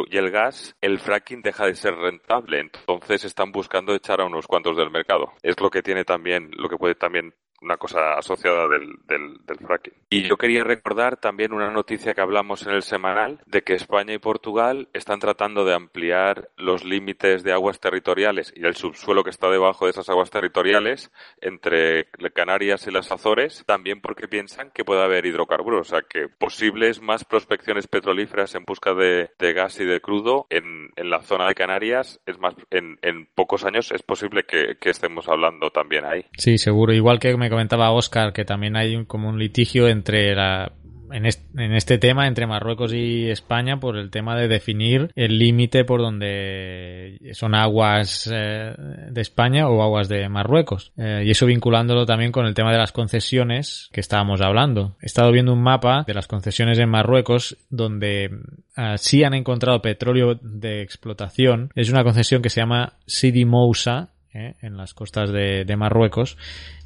y 0.09 0.17
el 0.17 0.31
gas, 0.31 0.77
el 0.81 0.99
fracking 0.99 1.43
deja 1.43 1.67
de 1.67 1.75
ser 1.75 1.95
rentable. 1.95 2.61
Entonces 2.61 3.25
están 3.25 3.53
buscando 3.53 3.95
echar 3.95 4.21
a 4.21 4.25
unos 4.25 4.47
cuantos 4.47 4.77
del 4.77 4.91
mercado. 4.91 5.33
Es 5.43 5.59
lo 5.61 5.71
que 5.71 5.83
tiene 5.83 6.05
también, 6.05 6.51
lo 6.53 6.69
que 6.69 6.77
puede 6.77 6.95
también 6.95 7.35
una 7.65 7.77
cosa 7.77 8.15
asociada 8.15 8.69
del, 8.69 8.99
del, 9.09 9.39
del, 9.47 9.59
fracking. 9.59 9.95
Y 10.11 10.23
yo 10.23 10.37
quería 10.37 10.63
recordar 10.63 11.17
también 11.17 11.53
una 11.53 11.71
noticia 11.71 12.15
que 12.15 12.21
hablamos 12.21 12.67
en 12.67 12.75
el 12.75 12.83
semanal 12.83 13.41
de 13.47 13.63
que 13.63 13.75
España 13.75 14.13
y 14.15 14.19
Portugal 14.19 14.89
están 14.93 15.19
tratando 15.19 15.65
de 15.65 15.75
ampliar 15.75 16.51
los 16.57 16.85
límites 16.85 17.43
de 17.43 17.53
aguas 17.53 17.81
territoriales 17.81 18.53
y 18.55 18.65
el 18.67 18.77
subsuelo 18.77 19.25
que 19.25 19.31
está 19.31 19.49
debajo 19.49 19.87
de 19.87 19.93
esas 19.93 20.09
aguas 20.09 20.31
territoriales 20.31 21.11
entre 21.41 22.07
Canarias 22.35 22.87
y 22.87 22.91
las 22.91 23.11
Azores, 23.11 23.65
también 23.67 24.01
porque 24.01 24.29
piensan 24.29 24.71
que 24.71 24.85
puede 24.85 25.03
haber 25.03 25.25
hidrocarburos, 25.25 25.81
o 25.81 25.91
sea 25.91 26.03
que 26.03 26.29
posibles 26.29 27.01
más 27.01 27.25
prospecciones 27.25 27.87
petrolíferas 27.87 28.55
en 28.55 28.65
busca 28.65 28.93
de, 28.93 29.31
de 29.39 29.53
gas 29.53 29.81
y 29.81 29.85
de 29.85 30.01
crudo 30.01 30.47
en, 30.51 30.91
en, 30.97 31.11
la 31.11 31.23
zona 31.23 31.47
de 31.47 31.55
Canarias, 31.55 32.21
es 32.27 32.39
más, 32.39 32.55
en, 32.71 32.99
en 33.03 33.27
pocos 33.35 33.65
años 33.65 33.93
es 33.93 34.03
posible 34.03 34.45
que, 34.45 34.77
que 34.81 34.91
estemos 34.91 35.29
hablando 35.29 35.71
también 35.71 36.05
ahí. 36.05 36.25
Sí, 36.37 36.59
seguro. 36.59 36.93
Igual 36.93 37.19
que 37.21 37.37
me 37.37 37.49
comentaba 37.55 37.93
Oscar 37.93 38.33
que 38.33 38.45
también 38.45 38.77
hay 38.77 39.05
como 39.07 39.29
un 39.29 39.39
litigio 39.39 39.89
entre 39.89 40.35
la 40.35 40.73
en, 41.15 41.27
este, 41.75 41.99
tema 41.99 42.27
entre 42.27 42.47
Marruecos 42.47 42.93
y 42.93 43.31
España 43.31 43.79
por 43.79 43.97
el 43.97 44.11
tema 44.11 44.37
de 44.37 44.49
definir 44.49 45.11
el 45.15 45.39
límite 45.39 45.85
por 45.85 46.01
donde 46.01 47.19
son 47.33 47.55
aguas 47.55 48.29
eh, 48.33 48.75
de 49.11 49.21
España 49.21 49.69
o 49.69 49.83
aguas 49.83 50.09
de 50.09 50.29
Marruecos. 50.29 50.93
Eh, 50.97 51.23
y 51.27 51.31
eso 51.31 51.47
vinculándolo 51.47 52.05
también 52.07 52.33
con 52.33 52.47
el 52.47 52.55
tema 52.55 52.73
de 52.73 52.79
las 52.79 52.93
concesiones 52.93 53.89
que 53.93 54.01
estábamos 54.01 54.41
hablando. 54.41 54.97
He 55.01 55.07
estado 55.07 55.31
viendo 55.31 55.53
un 55.53 55.63
mapa 55.63 56.05
de 56.07 56.15
las 56.15 56.27
concesiones 56.27 56.79
en 56.79 56.89
Marruecos 56.89 57.57
donde 57.71 58.31
eh, 58.77 58.95
sí 58.97 59.23
han 59.25 59.35
encontrado 59.35 59.83
petróleo 59.83 60.35
de 60.35 60.83
explotación. 60.83 61.71
Es 61.75 61.91
una 61.91 62.05
concesión 62.05 62.43
que 62.43 62.51
se 62.51 62.61
llama 62.61 62.95
Sidi 63.07 63.45
Moussa 63.45 64.14
¿eh? 64.35 64.55
en 64.61 64.77
las 64.77 64.95
costas 64.95 65.31
de, 65.31 65.75
Marruecos 65.77 66.37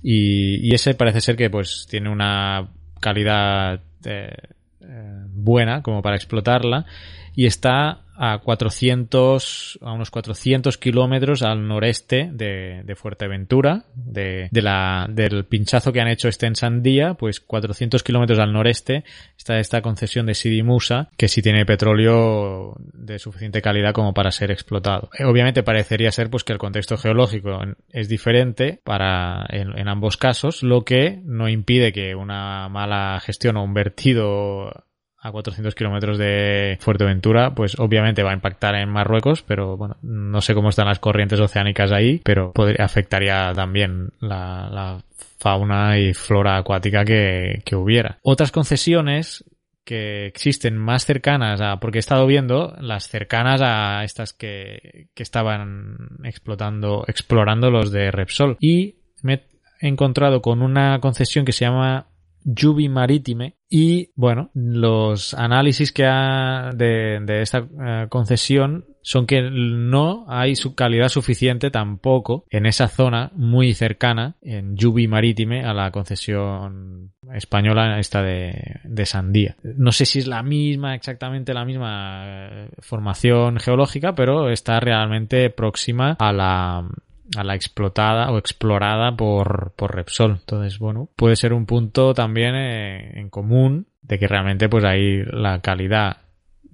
y, 0.03 0.75
ese 0.75 0.95
parece 0.95 1.21
ser 1.21 1.37
que 1.37 1.51
pues 1.51 1.87
tiene 1.91 2.11
una 2.11 2.69
calidad 3.01 3.81
eh, 4.05 4.33
eh, 4.81 5.23
buena 5.29 5.83
como 5.83 6.03
para 6.03 6.17
explotarla 6.17 6.87
y 7.35 7.47
está 7.47 8.05
a 8.19 8.39
400, 8.39 9.79
a 9.81 9.93
unos 9.93 10.11
400 10.11 10.77
kilómetros 10.77 11.43
al 11.43 11.69
noreste 11.69 12.29
de, 12.33 12.83
de 12.85 12.97
Fuerteventura, 12.97 13.85
de, 13.95 14.49
de, 14.51 14.63
la, 14.63 15.07
del 15.09 15.45
pinchazo 15.45 15.93
que 15.93 16.01
han 16.01 16.09
hecho 16.09 16.29
este 16.29 16.47
en 16.47 16.57
Sandía, 16.57 17.15
pues 17.15 17.39
400 17.39 18.03
kilómetros 18.03 18.41
al 18.41 18.53
noreste 18.53 19.05
está 19.37 19.61
esta 19.61 19.83
concesión 19.83 20.27
de 20.27 20.35
Sidi 20.35 20.65
Musa, 20.65 21.11
que 21.17 21.29
sí 21.29 21.43
tiene 21.43 21.65
petróleo 21.65 22.75
de 22.93 23.21
suficiente 23.21 23.63
calidad 23.63 23.93
como 23.93 24.13
para 24.13 24.33
ser 24.33 24.51
explotado. 24.51 25.11
Eh, 25.17 25.25
obviamente 25.25 25.63
parecería 25.63 26.11
ser 26.11 26.29
pues 26.29 26.43
que 26.43 26.53
el 26.53 26.59
contexto 26.59 26.97
geológico 26.97 27.61
es 27.91 28.09
diferente 28.09 28.81
para, 28.83 29.47
en, 29.49 29.79
en 29.79 29.87
ambos 29.87 30.17
casos, 30.17 30.65
lo 30.65 30.85
que 30.85 31.21
no 31.25 31.49
impide 31.49 31.93
que 31.93 32.17
una 32.17 32.69
mala 32.69 33.21
gestión 33.21 33.59
o 33.59 33.63
un 33.63 33.75
vertido 33.75 34.88
a 35.29 35.33
400 35.33 35.75
kilómetros 35.75 36.19
de 36.19 36.77
Fuerteventura, 36.81 37.55
pues 37.55 37.79
obviamente 37.79 38.23
va 38.23 38.31
a 38.31 38.35
impactar 38.35 38.75
en 38.75 38.89
Marruecos, 38.89 39.43
pero 39.43 39.77
bueno, 39.77 39.97
no 40.03 40.41
sé 40.41 40.55
cómo 40.55 40.71
están 40.71 40.87
las 40.87 40.99
corrientes 40.99 41.41
oceánicas 41.41 41.93
ahí, 41.93 42.21
pero 42.25 42.53
podría, 42.53 42.85
afectaría 42.85 43.53
también 43.55 44.11
la, 44.21 45.03
fauna 45.39 45.99
y 45.99 46.15
flora 46.15 46.57
acuática 46.57 47.05
que, 47.05 47.63
que 47.65 47.77
hubiera. 47.77 48.19
Otras 48.23 48.51
concesiones 48.51 49.45
que 49.85 50.27
existen 50.27 50.77
más 50.77 51.07
cercanas 51.07 51.63
a, 51.63 51.81
porque 51.81 51.97
he 51.97 52.01
estado 52.01 52.27
viendo 52.27 52.77
las 52.79 53.09
cercanas 53.09 53.63
a 53.63 54.05
estas 54.05 54.35
que, 54.35 55.09
que 55.15 55.23
estaban 55.23 56.19
explotando, 56.25 57.05
explorando 57.07 57.71
los 57.71 57.91
de 57.91 58.11
Repsol. 58.11 58.59
Y 58.61 58.97
me 59.23 59.45
he 59.81 59.89
encontrado 59.89 60.43
con 60.43 60.61
una 60.61 60.99
concesión 61.01 61.45
que 61.45 61.53
se 61.53 61.65
llama 61.65 62.09
Jubi 62.57 62.89
Marítime 62.89 63.57
y 63.69 64.11
bueno, 64.15 64.51
los 64.55 65.35
análisis 65.35 65.93
que 65.93 66.07
ha 66.07 66.71
de, 66.75 67.21
de 67.21 67.43
esta 67.43 67.59
eh, 67.59 68.07
concesión 68.09 68.87
son 69.03 69.27
que 69.27 69.43
no 69.43 70.27
hay 70.29 70.55
su 70.55 70.75
calidad 70.75 71.09
suficiente 71.09 71.71
tampoco 71.71 72.45
en 72.51 72.67
esa 72.67 72.89
zona 72.89 73.31
muy 73.35 73.73
cercana, 73.73 74.37
en 74.43 74.77
Jubi 74.77 75.09
Marítime, 75.09 75.65
a 75.65 75.73
la 75.73 75.91
concesión 75.91 77.13
española 77.33 77.99
esta 77.99 78.23
de, 78.23 78.81
de 78.85 79.07
Sandía. 79.07 79.57
No 79.63 79.93
sé 79.93 80.05
si 80.05 80.19
es 80.19 80.27
la 80.27 80.43
misma, 80.43 80.95
exactamente 80.95 81.55
la 81.55 81.65
misma 81.65 82.25
eh, 82.27 82.69
formación 82.81 83.59
geológica, 83.59 84.15
pero 84.15 84.51
está 84.51 84.79
realmente 84.81 85.51
próxima 85.51 86.17
a 86.19 86.33
la, 86.33 86.89
a 87.37 87.45
la 87.45 87.55
explotada 87.55 88.31
o 88.31 88.39
explorada 88.39 89.17
por, 89.17 89.73
por 89.77 89.95
Repsol. 89.95 90.39
Entonces, 90.41 90.79
bueno, 90.79 91.09
puede 91.17 91.37
ser 91.37 91.53
un 91.53 91.67
punto 91.67 92.15
también 92.15 92.55
eh, 92.55 93.21
en 93.21 93.31
común 93.31 93.87
de 94.03 94.19
que 94.19 94.29
realmente 94.29 94.69
pues 94.69 94.85
ahí 94.85 95.23
la 95.25 95.61
calidad 95.61 96.19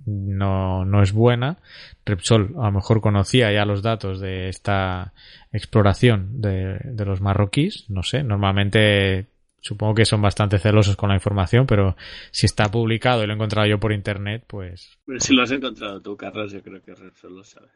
no, 0.06 0.84
no 0.84 1.02
es 1.02 1.12
buena. 1.12 1.58
Repsol 2.04 2.54
a 2.58 2.66
lo 2.66 2.72
mejor 2.72 3.00
conocía 3.00 3.52
ya 3.52 3.64
los 3.64 3.82
datos 3.82 4.20
de 4.20 4.48
esta 4.48 5.12
exploración 5.52 6.40
de, 6.40 6.78
de 6.84 7.04
los 7.04 7.20
marroquíes, 7.20 7.86
no 7.88 8.02
sé, 8.02 8.22
normalmente 8.22 9.26
supongo 9.60 9.94
que 9.94 10.04
son 10.04 10.20
bastante 10.20 10.58
celosos 10.58 10.94
con 10.94 11.08
la 11.08 11.14
información, 11.14 11.66
pero 11.66 11.96
si 12.30 12.44
está 12.44 12.70
publicado 12.70 13.22
y 13.22 13.26
lo 13.26 13.32
he 13.32 13.36
encontrado 13.36 13.66
yo 13.66 13.80
por 13.80 13.92
internet, 13.92 14.44
pues... 14.46 14.98
Si 15.18 15.34
lo 15.34 15.42
has 15.42 15.50
encontrado 15.52 16.02
tú, 16.02 16.16
Carlos, 16.16 16.52
yo 16.52 16.62
creo 16.62 16.82
que 16.82 16.94
Repsol 16.94 17.36
lo 17.36 17.44
sabe. 17.44 17.68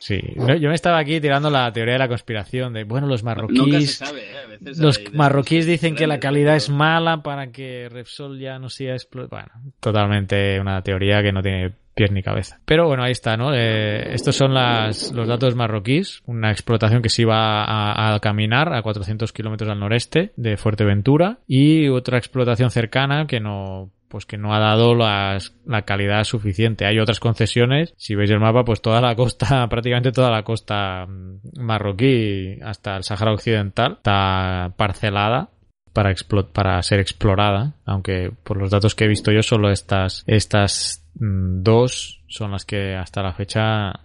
Sí, 0.00 0.20
yo 0.36 0.68
me 0.68 0.74
estaba 0.74 0.98
aquí 0.98 1.20
tirando 1.20 1.50
la 1.50 1.72
teoría 1.72 1.94
de 1.94 1.98
la 1.98 2.08
conspiración 2.08 2.72
de, 2.72 2.84
bueno, 2.84 3.08
los 3.08 3.24
marroquíes... 3.24 3.58
Nunca 3.66 3.80
se 3.80 3.86
sabe, 3.88 4.20
¿eh? 4.20 4.38
A 4.44 4.46
veces 4.48 4.78
Los 4.78 4.98
hay 4.98 5.06
marroquíes 5.12 5.66
dicen 5.66 5.96
que 5.96 6.06
la 6.06 6.20
calidad 6.20 6.50
pero- 6.52 6.56
es 6.56 6.70
mala 6.70 7.22
para 7.22 7.50
que 7.50 7.88
Repsol 7.90 8.38
ya 8.38 8.58
no 8.60 8.68
siga 8.68 8.92
explotando. 8.94 9.50
Bueno, 9.54 9.72
totalmente 9.80 10.60
una 10.60 10.80
teoría 10.82 11.20
que 11.22 11.32
no 11.32 11.42
tiene 11.42 11.72
pies 11.94 12.12
ni 12.12 12.22
cabeza. 12.22 12.60
Pero 12.64 12.86
bueno, 12.86 13.02
ahí 13.02 13.10
está, 13.10 13.36
¿no? 13.36 13.52
Eh, 13.52 14.14
estos 14.14 14.36
son 14.36 14.54
las, 14.54 15.10
los 15.12 15.26
datos 15.26 15.56
marroquíes. 15.56 16.22
Una 16.26 16.52
explotación 16.52 17.02
que 17.02 17.08
se 17.08 17.22
iba 17.22 17.64
a, 17.64 18.14
a 18.14 18.20
caminar 18.20 18.72
a 18.72 18.82
400 18.82 19.32
kilómetros 19.32 19.68
al 19.68 19.80
noreste 19.80 20.30
de 20.36 20.56
Fuerteventura 20.56 21.38
y 21.48 21.88
otra 21.88 22.18
explotación 22.18 22.70
cercana 22.70 23.26
que 23.26 23.40
no 23.40 23.90
pues 24.08 24.26
que 24.26 24.38
no 24.38 24.54
ha 24.54 24.58
dado 24.58 24.94
las- 24.94 25.54
la 25.66 25.82
calidad 25.82 26.24
suficiente. 26.24 26.86
Hay 26.86 26.98
otras 26.98 27.20
concesiones, 27.20 27.94
si 27.96 28.14
veis 28.14 28.30
el 28.30 28.40
mapa, 28.40 28.64
pues 28.64 28.80
toda 28.82 29.00
la 29.00 29.14
costa, 29.14 29.66
prácticamente 29.70 30.12
toda 30.12 30.30
la 30.30 30.42
costa 30.42 31.06
mm, 31.06 31.60
marroquí 31.60 32.58
hasta 32.62 32.96
el 32.96 33.04
Sáhara 33.04 33.32
Occidental 33.32 33.92
está 33.98 34.72
parcelada 34.76 35.50
para, 35.92 36.14
para 36.52 36.82
ser 36.82 37.00
explorada, 37.00 37.74
aunque 37.84 38.30
por 38.44 38.56
los 38.56 38.70
datos 38.70 38.94
que 38.94 39.04
he 39.04 39.08
visto 39.08 39.32
yo 39.32 39.42
solo 39.42 39.70
estas, 39.70 40.24
estas 40.26 41.04
mm, 41.14 41.62
dos 41.62 42.22
son 42.28 42.52
las 42.52 42.64
que 42.64 42.94
hasta 42.94 43.22
la 43.22 43.32
fecha 43.32 44.00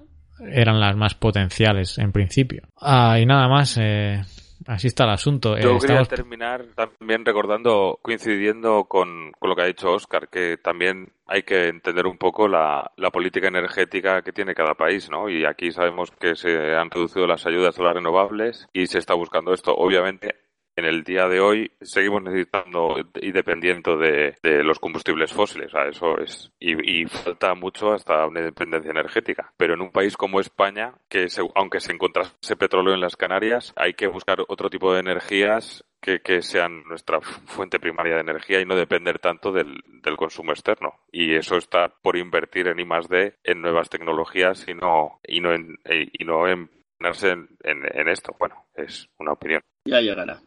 eran 0.52 0.80
las 0.80 0.96
más 0.96 1.14
potenciales 1.16 1.98
en 2.00 2.12
principio. 2.12 2.64
Ah, 2.82 3.18
y 3.20 3.26
nada 3.26 3.48
más, 3.48 3.78
eh, 3.80 4.22
así 4.68 4.88
está 4.88 5.04
el 5.06 5.12
asunto. 5.12 5.56
Eh, 5.58 5.62
Yo 5.64 5.78
quería 5.80 6.02
estamos- 6.02 6.08
terminar 6.10 6.66
también 6.76 7.26
recordando, 7.26 8.00
coincidiendo 8.02 8.86
con, 8.86 9.32
con 9.40 9.50
lo 9.50 9.56
que 9.56 9.62
ha 9.64 9.66
dicho 9.66 9.92
Oscar, 9.92 10.30
que 10.30 10.58
también 10.58 11.12
hay 11.28 11.44
que 11.44 11.68
entender 11.70 12.06
un 12.06 12.18
poco 12.18 12.48
la, 12.48 12.92
la 12.98 13.10
política 13.10 13.48
energética 13.48 14.22
que 14.22 14.32
tiene 14.34 14.54
cada 14.54 14.74
país, 14.76 15.10
¿no? 15.10 15.30
Y 15.30 15.46
aquí 15.46 15.72
sabemos 15.72 16.12
que 16.12 16.36
se 16.36 16.76
han 16.76 16.90
reducido 16.92 17.26
las 17.28 17.46
ayudas 17.48 17.80
a 17.80 17.84
las 17.84 17.94
renovables 17.96 18.68
y 18.74 18.88
se 18.88 19.00
está 19.00 19.14
buscando 19.14 19.54
esto. 19.54 19.74
Obviamente, 19.76 20.36
en 20.76 20.86
el 20.86 21.04
día 21.04 21.28
de 21.28 21.40
hoy 21.40 21.72
seguimos 21.82 22.24
necesitando 22.24 22.96
y 23.16 23.32
dependiendo 23.32 23.98
de, 23.98 24.36
los 24.64 24.80
combustibles 24.80 25.32
fósiles, 25.34 25.72
eso 25.90 26.18
es 26.20 26.52
y, 26.60 27.02
y 27.02 27.06
falta 27.06 27.54
mucho 27.54 27.94
hasta 27.94 28.26
una 28.26 28.40
independencia 28.40 28.92
energética. 28.92 29.52
Pero 29.58 29.74
en 29.74 29.82
un 29.82 29.92
país 29.92 30.18
como 30.18 30.40
España, 30.40 30.94
que 31.10 31.30
se- 31.30 31.42
aunque 31.56 31.80
se 31.80 31.94
encontrase 31.94 32.56
petróleo 32.58 32.94
en 32.94 33.02
las 33.02 33.16
Canarias, 33.16 33.74
hay 33.76 33.94
que 33.94 34.08
buscar 34.08 34.40
otro 34.48 34.70
tipo 34.70 34.94
de 34.94 35.00
energías 35.00 35.84
que, 36.04 36.42
sean 36.42 36.84
nuestra 36.84 37.22
fuente 37.22 37.80
primaria 37.80 38.16
de 38.16 38.22
energía 38.22 38.60
y 38.60 38.66
no 38.66 38.76
depender 38.76 39.20
tanto 39.20 39.52
del, 39.52 39.82
consumo 40.18 40.52
externo. 40.52 40.96
Y 41.12 41.36
eso 41.36 41.56
está 41.58 41.90
por 42.02 42.18
invertir 42.18 42.68
en 42.68 42.80
I 42.80 42.86
más 42.86 43.08
D, 43.08 43.36
en 43.44 43.62
nuevas 43.62 43.90
tecnologías 43.90 44.68
y 44.68 44.74
no 44.74 45.20
y 45.26 45.40
no 45.40 45.54
en, 45.54 45.80
y 45.86 46.26
no 46.26 46.48
en 46.48 46.70
ponerse 47.04 47.32
en, 47.32 47.48
en- 47.64 48.00
en 48.00 48.08
esto. 48.10 48.36
Bueno, 48.40 48.56
es 48.76 49.10
una 49.20 49.34
opinión. 49.34 49.62
Ya 49.86 50.00
llegará. 50.02 50.40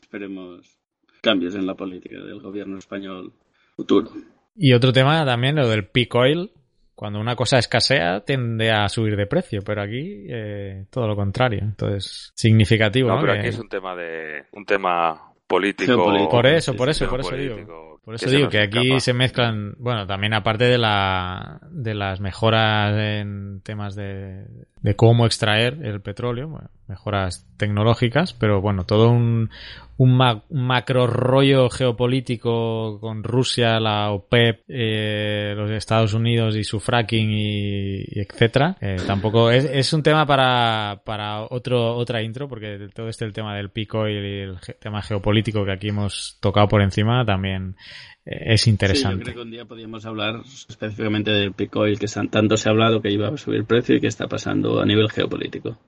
Esperemos 0.00 0.78
cambios 1.22 1.54
en 1.54 1.66
la 1.66 1.74
política 1.74 2.16
del 2.20 2.40
gobierno 2.40 2.78
español 2.78 3.32
futuro. 3.76 4.10
Y 4.54 4.74
otro 4.74 4.92
tema 4.92 5.24
también, 5.24 5.56
lo 5.56 5.68
del 5.68 5.86
peak 5.86 6.14
oil. 6.14 6.50
Cuando 6.94 7.18
una 7.18 7.34
cosa 7.34 7.58
escasea, 7.58 8.20
tiende 8.20 8.70
a 8.70 8.88
subir 8.88 9.16
de 9.16 9.26
precio, 9.26 9.60
pero 9.64 9.82
aquí 9.82 10.26
eh, 10.28 10.84
todo 10.90 11.08
lo 11.08 11.16
contrario. 11.16 11.60
Entonces, 11.62 12.30
significativo. 12.36 13.08
No, 13.08 13.16
¿no? 13.16 13.20
pero 13.22 13.32
Que- 13.32 13.38
aquí 13.40 13.48
es 13.48 13.58
un 13.58 13.68
tema 13.68 13.96
de 13.96 14.44
un 14.52 14.64
tema 14.66 15.32
político. 15.46 15.96
Por 16.30 16.46
eso, 16.46 16.76
por 16.76 16.90
eso, 16.90 17.08
por 17.08 17.20
eso 17.20 17.34
digo. 17.34 17.98
Por 18.04 18.16
eso 18.16 18.28
se 18.28 18.36
digo 18.36 18.48
que 18.48 18.58
aquí 18.60 18.78
escapa. 18.88 19.00
se 19.00 19.12
mezclan, 19.14 19.74
bueno, 19.78 20.06
también 20.08 20.34
aparte 20.34 20.64
de 20.64 20.76
la 20.76 21.60
de 21.70 21.94
las 21.94 22.20
mejoras 22.20 22.96
en 22.98 23.60
temas 23.62 23.94
de, 23.94 24.44
de 24.82 24.96
cómo 24.96 25.26
extraer 25.26 25.78
el 25.82 26.00
petróleo, 26.00 26.48
bueno, 26.48 26.68
mejoras 26.88 27.46
tecnológicas, 27.56 28.32
pero 28.32 28.60
bueno, 28.60 28.84
todo 28.84 29.10
un, 29.10 29.48
un, 29.96 30.16
ma- 30.16 30.42
macro 30.50 31.06
rollo 31.06 31.70
geopolítico 31.70 32.98
con 33.00 33.22
Rusia, 33.22 33.78
la 33.78 34.10
OPEP, 34.10 34.64
eh, 34.68 35.54
los 35.56 35.70
Estados 35.70 36.14
Unidos 36.14 36.56
y 36.56 36.64
su 36.64 36.80
fracking 36.80 37.30
y, 37.30 38.02
etcétera. 38.20 38.76
Eh, 38.80 38.96
tampoco 39.06 39.50
es, 39.52 39.64
es 39.64 39.92
un 39.92 40.02
tema 40.02 40.26
para, 40.26 41.00
para 41.04 41.42
otro 41.42 41.94
otra 41.94 42.20
intro 42.20 42.48
porque 42.48 42.88
todo 42.92 43.08
este 43.08 43.24
el 43.24 43.32
tema 43.32 43.54
del 43.56 43.70
oil 43.94 44.24
y 44.24 44.40
el 44.40 44.58
tema 44.80 45.00
geopolítico 45.00 45.64
que 45.64 45.72
aquí 45.72 45.88
hemos 45.88 46.38
tocado 46.40 46.66
por 46.66 46.82
encima 46.82 47.24
también 47.24 47.76
eh, 48.24 48.54
es 48.54 48.62
Sí, 48.62 48.70
yo 48.70 48.72
interesante. 48.72 49.22
creo 49.24 49.34
que 49.36 49.42
un 49.42 49.50
día 49.50 49.64
podríamos 49.64 50.06
hablar 50.06 50.40
específicamente 50.68 51.30
del 51.30 51.52
Picoil, 51.52 51.98
que 51.98 52.06
tanto 52.30 52.56
se 52.56 52.68
ha 52.68 52.72
hablado 52.72 53.02
que 53.02 53.10
iba 53.10 53.28
a 53.28 53.36
subir 53.36 53.64
precio 53.64 53.96
y 53.96 54.00
que 54.00 54.06
está 54.08 54.28
pasando 54.28 54.80
a 54.80 54.86
nivel 54.86 55.10
geopolítico. 55.10 55.78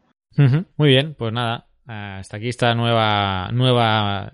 Muy 0.77 0.89
bien, 0.89 1.15
pues 1.15 1.33
nada, 1.33 1.67
eh, 1.89 2.17
hasta 2.19 2.39
aquí 2.39 2.49
esta 2.49 2.75
nueva 2.75 3.51
nueva 3.53 4.33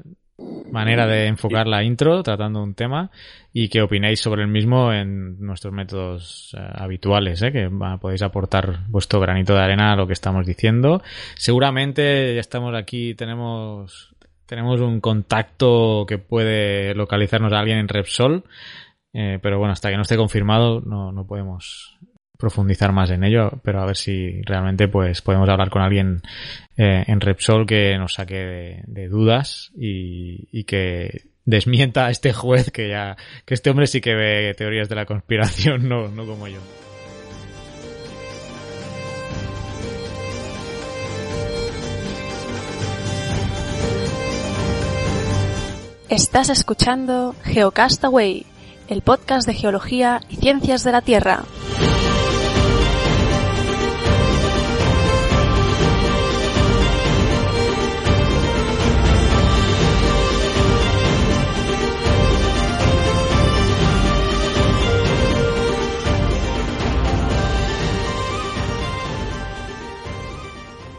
manera 0.71 1.07
de 1.07 1.27
enfocar 1.27 1.67
la 1.67 1.83
intro 1.83 2.23
tratando 2.23 2.63
un 2.63 2.75
tema 2.75 3.11
y 3.53 3.69
qué 3.69 3.83
opináis 3.83 4.21
sobre 4.21 4.43
el 4.43 4.49
mismo 4.49 4.93
en 4.93 5.39
nuestros 5.41 5.73
métodos 5.75 6.55
eh, 6.57 6.61
habituales, 6.75 7.43
¿eh? 7.43 7.53
que 7.53 7.69
podéis 8.01 8.23
aportar 8.23 8.87
vuestro 8.89 9.21
granito 9.21 9.55
de 9.55 9.61
arena 9.61 9.93
a 9.93 9.97
lo 9.97 10.07
que 10.07 10.13
estamos 10.13 10.47
diciendo. 10.47 11.03
Seguramente 11.35 12.35
ya 12.35 12.41
estamos 12.41 12.75
aquí, 12.75 13.15
tenemos 13.15 14.15
tenemos 14.51 14.81
un 14.81 15.01
contacto 15.01 16.05
que 16.09 16.19
puede 16.19 16.93
localizarnos 16.97 17.53
a 17.53 17.61
alguien 17.61 17.79
en 17.79 17.87
Repsol, 17.87 18.43
eh, 19.13 19.39
pero 19.41 19.61
bueno, 19.61 19.73
hasta 19.73 19.91
que 19.91 19.97
no 19.97 20.03
esté 20.03 20.17
confirmado 20.17 20.81
no, 20.81 21.13
no 21.13 21.25
podemos 21.25 21.97
profundizar 22.37 22.91
más 22.91 23.13
en 23.13 23.23
ello, 23.23 23.61
pero 23.63 23.81
a 23.81 23.87
ver 23.87 23.97
si 23.97 24.43
realmente 24.43 24.89
pues 24.89 25.23
podemos 25.23 25.49
hablar 25.49 25.71
con 25.71 25.83
alguien 25.83 26.23
eh, 26.77 27.05
en 27.07 27.21
Repsol 27.21 27.65
que 27.65 27.97
nos 27.97 28.15
saque 28.15 28.35
de, 28.35 28.83
de 28.89 29.07
dudas 29.07 29.71
y, 29.77 30.49
y 30.51 30.65
que 30.65 31.31
desmienta 31.45 32.07
a 32.07 32.11
este 32.11 32.33
juez 32.33 32.73
que 32.73 32.89
ya 32.89 33.17
que 33.45 33.55
este 33.55 33.71
hombre 33.71 33.87
sí 33.87 34.01
que 34.01 34.17
ve 34.17 34.55
teorías 34.59 34.89
de 34.89 34.97
la 34.97 35.07
conspiración, 35.07 35.89
no, 35.89 36.09
no 36.09 36.27
como 36.27 36.49
yo. 36.49 36.59
Estás 46.11 46.49
escuchando 46.49 47.37
Geocastaway, 47.45 48.45
el 48.89 49.01
podcast 49.01 49.47
de 49.47 49.55
geología 49.55 50.21
y 50.29 50.35
ciencias 50.35 50.83
de 50.83 50.91
la 50.91 51.03
Tierra. 51.03 51.45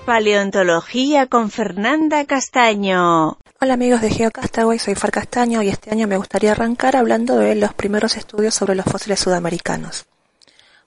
Paleontología 0.05 1.27
con 1.27 1.51
Fernanda 1.51 2.23
Castaño. 2.23 3.37
Hola 3.63 3.75
amigos 3.75 4.01
de 4.01 4.09
GeoCastaway, 4.09 4.79
soy 4.79 4.95
Far 4.95 5.11
Castaño 5.11 5.61
y 5.61 5.69
este 5.69 5.91
año 5.91 6.07
me 6.07 6.17
gustaría 6.17 6.53
arrancar 6.53 6.95
hablando 6.95 7.37
de 7.37 7.53
los 7.53 7.75
primeros 7.75 8.17
estudios 8.17 8.55
sobre 8.55 8.73
los 8.73 8.87
fósiles 8.87 9.19
sudamericanos. 9.19 10.05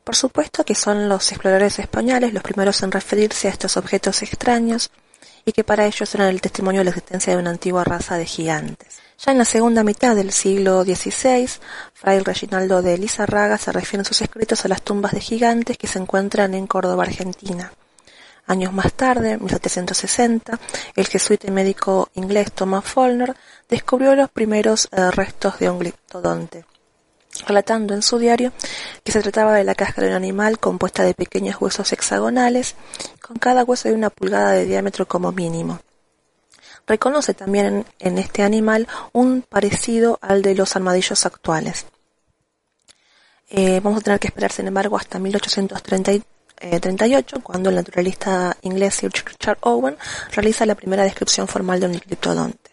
Por 0.03 0.17
supuesto 0.17 0.65
que 0.65 0.75
son 0.75 1.09
los 1.09 1.31
exploradores 1.31 1.79
españoles 1.79 2.35
los 2.35 2.43
primeros 2.43 2.83
en 2.83 2.91
referirse 2.91 3.47
a 3.47 3.53
estos 3.53 3.77
objetos 3.77 4.23
extraños 4.23 4.91
y 5.45 5.53
que 5.53 5.63
para 5.63 5.87
ellos 5.87 6.13
eran 6.17 6.31
el 6.31 6.41
testimonio 6.41 6.81
de 6.81 6.87
la 6.87 6.91
existencia 6.91 7.33
de 7.33 7.39
una 7.39 7.51
antigua 7.51 7.85
raza 7.85 8.19
de 8.19 8.27
gigantes. 8.27 8.99
Ya 9.25 9.31
en 9.31 9.39
la 9.39 9.45
segunda 9.45 9.85
mitad 9.85 10.17
del 10.17 10.33
siglo 10.33 10.83
XVI, 10.83 11.49
Fray 11.93 12.19
Reginaldo 12.19 12.83
de 12.83 12.99
Lizarraga 12.99 13.57
se 13.57 13.71
refiere 13.71 14.01
en 14.01 14.05
sus 14.05 14.21
escritos 14.21 14.65
a 14.65 14.69
las 14.69 14.83
tumbas 14.83 15.13
de 15.13 15.21
gigantes 15.21 15.79
que 15.79 15.87
se 15.87 16.01
encuentran 16.01 16.55
en 16.55 16.67
Córdoba, 16.67 17.05
Argentina. 17.05 17.71
Años 18.47 18.75
más 18.75 18.93
tarde, 18.93 19.33
en 19.33 19.41
1760, 19.41 20.59
el 20.97 21.07
jesuita 21.07 21.47
y 21.47 21.51
médico 21.51 22.11
inglés 22.15 22.53
Thomas 22.53 22.85
Follner 22.85 23.35
descubrió 23.71 24.15
los 24.15 24.31
primeros 24.31 24.87
eh, 24.93 25.11
restos 25.11 25.59
de 25.59 25.71
un 25.71 25.79
gliptodonte, 25.79 26.67
relatando 27.47 27.95
en 27.95 28.03
su 28.03 28.19
diario 28.19 28.53
que 29.03 29.13
se 29.13 29.23
trataba 29.23 29.55
de 29.55 29.65
la 29.65 29.75
cáscara 29.75 30.09
de 30.09 30.13
un 30.13 30.19
animal 30.19 30.59
compuesta 30.59 31.03
de 31.05 31.15
pequeños 31.15 31.59
huesos 31.59 31.91
hexagonales, 31.95 32.75
con 33.27 33.39
cada 33.39 33.65
hueso 33.65 33.89
de 33.89 33.95
una 33.95 34.11
pulgada 34.11 34.53
de 34.53 34.67
diámetro 34.67 35.09
como 35.09 35.33
mínimo. 35.33 35.81
Reconoce 36.87 37.33
también 37.33 37.87
en, 37.99 38.19
este 38.19 38.43
animal 38.43 38.89
un 39.13 39.41
parecido 39.41 40.19
al 40.21 40.43
de 40.43 40.55
los 40.55 40.77
armadillos 40.77 41.25
actuales. 41.25 41.87
Eh, 43.49 43.81
vamos 43.83 44.01
a 44.01 44.03
tener 44.03 44.21
que 44.21 44.29
esperar, 44.29 44.53
sin 44.53 44.67
embargo, 44.67 44.99
hasta 44.99 45.19
1830 46.61 46.81
38, 46.81 47.41
cuando 47.43 47.71
el 47.71 47.77
naturalista 47.77 48.57
inglés 48.63 48.95
Sir 48.95 49.11
Richard 49.13 49.59
Owen 49.63 49.97
realiza 50.33 50.67
la 50.67 50.75
primera 50.75 51.03
descripción 51.03 51.49
formal 51.49 51.81
de 51.81 51.87
un 51.87 51.99
criptodonte. 51.99 52.71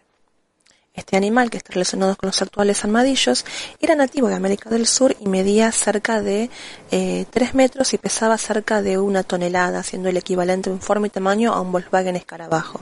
Este 0.94 1.16
animal, 1.16 1.50
que 1.50 1.58
está 1.58 1.72
relacionado 1.72 2.18
con 2.18 2.28
los 2.28 2.42
actuales 2.42 2.84
armadillos, 2.84 3.46
era 3.80 3.96
nativo 3.96 4.28
de 4.28 4.36
América 4.36 4.70
del 4.70 4.86
Sur 4.86 5.16
y 5.22 5.28
medía 5.30 5.72
cerca 5.72 6.22
de 6.22 6.50
eh, 6.92 7.26
3 7.32 7.54
metros 7.56 7.94
y 7.94 7.98
pesaba 7.98 8.38
cerca 8.38 8.82
de 8.82 8.98
una 8.98 9.24
tonelada, 9.24 9.84
siendo 9.84 10.10
el 10.10 10.18
equivalente 10.18 10.70
en 10.70 10.82
forma 10.82 11.08
y 11.08 11.10
tamaño 11.10 11.54
a 11.54 11.62
un 11.62 11.72
Volkswagen 11.72 12.18
escarabajo. 12.18 12.82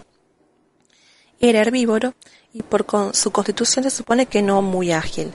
Era 1.40 1.62
herbívoro 1.62 2.16
y 2.52 2.64
por 2.64 2.86
su 3.14 3.32
constitución 3.32 3.84
se 3.84 3.92
supone 3.92 4.26
que 4.26 4.42
no 4.42 4.64
muy 4.64 4.92
ágil, 4.92 5.32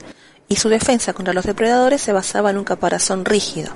y 0.48 0.56
su 0.56 0.68
defensa 0.68 1.12
contra 1.12 1.32
los 1.32 1.44
depredadores 1.44 2.02
se 2.02 2.12
basaba 2.12 2.50
en 2.50 2.58
un 2.58 2.64
caparazón 2.64 3.24
rígido, 3.24 3.72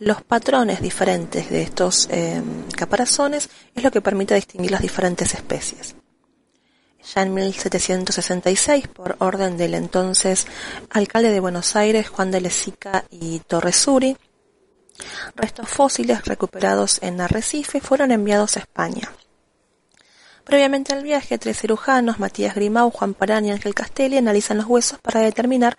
los 0.00 0.22
patrones 0.22 0.80
diferentes 0.80 1.50
de 1.50 1.62
estos 1.62 2.08
eh, 2.10 2.42
caparazones 2.76 3.48
es 3.74 3.82
lo 3.82 3.90
que 3.90 4.00
permite 4.00 4.34
distinguir 4.34 4.70
las 4.70 4.82
diferentes 4.82 5.34
especies. 5.34 5.96
Ya 7.14 7.22
en 7.22 7.34
1766, 7.34 8.88
por 8.88 9.16
orden 9.18 9.56
del 9.56 9.74
entonces 9.74 10.46
alcalde 10.90 11.30
de 11.30 11.40
Buenos 11.40 11.74
Aires, 11.74 12.08
Juan 12.08 12.30
de 12.30 12.40
Lezica 12.40 13.04
y 13.10 13.40
Torresuri, 13.40 14.16
restos 15.34 15.68
fósiles 15.68 16.24
recuperados 16.24 16.98
en 17.02 17.20
Arrecife 17.20 17.80
fueron 17.80 18.10
enviados 18.10 18.56
a 18.56 18.60
España. 18.60 19.10
Previamente 20.44 20.92
al 20.92 21.02
viaje, 21.02 21.38
tres 21.38 21.60
cirujanos, 21.60 22.18
Matías 22.18 22.54
Grimau, 22.54 22.90
Juan 22.90 23.14
Parán 23.14 23.44
y 23.44 23.50
Ángel 23.50 23.74
Castelli, 23.74 24.16
analizan 24.16 24.58
los 24.58 24.66
huesos 24.66 24.98
para 25.00 25.20
determinar 25.20 25.76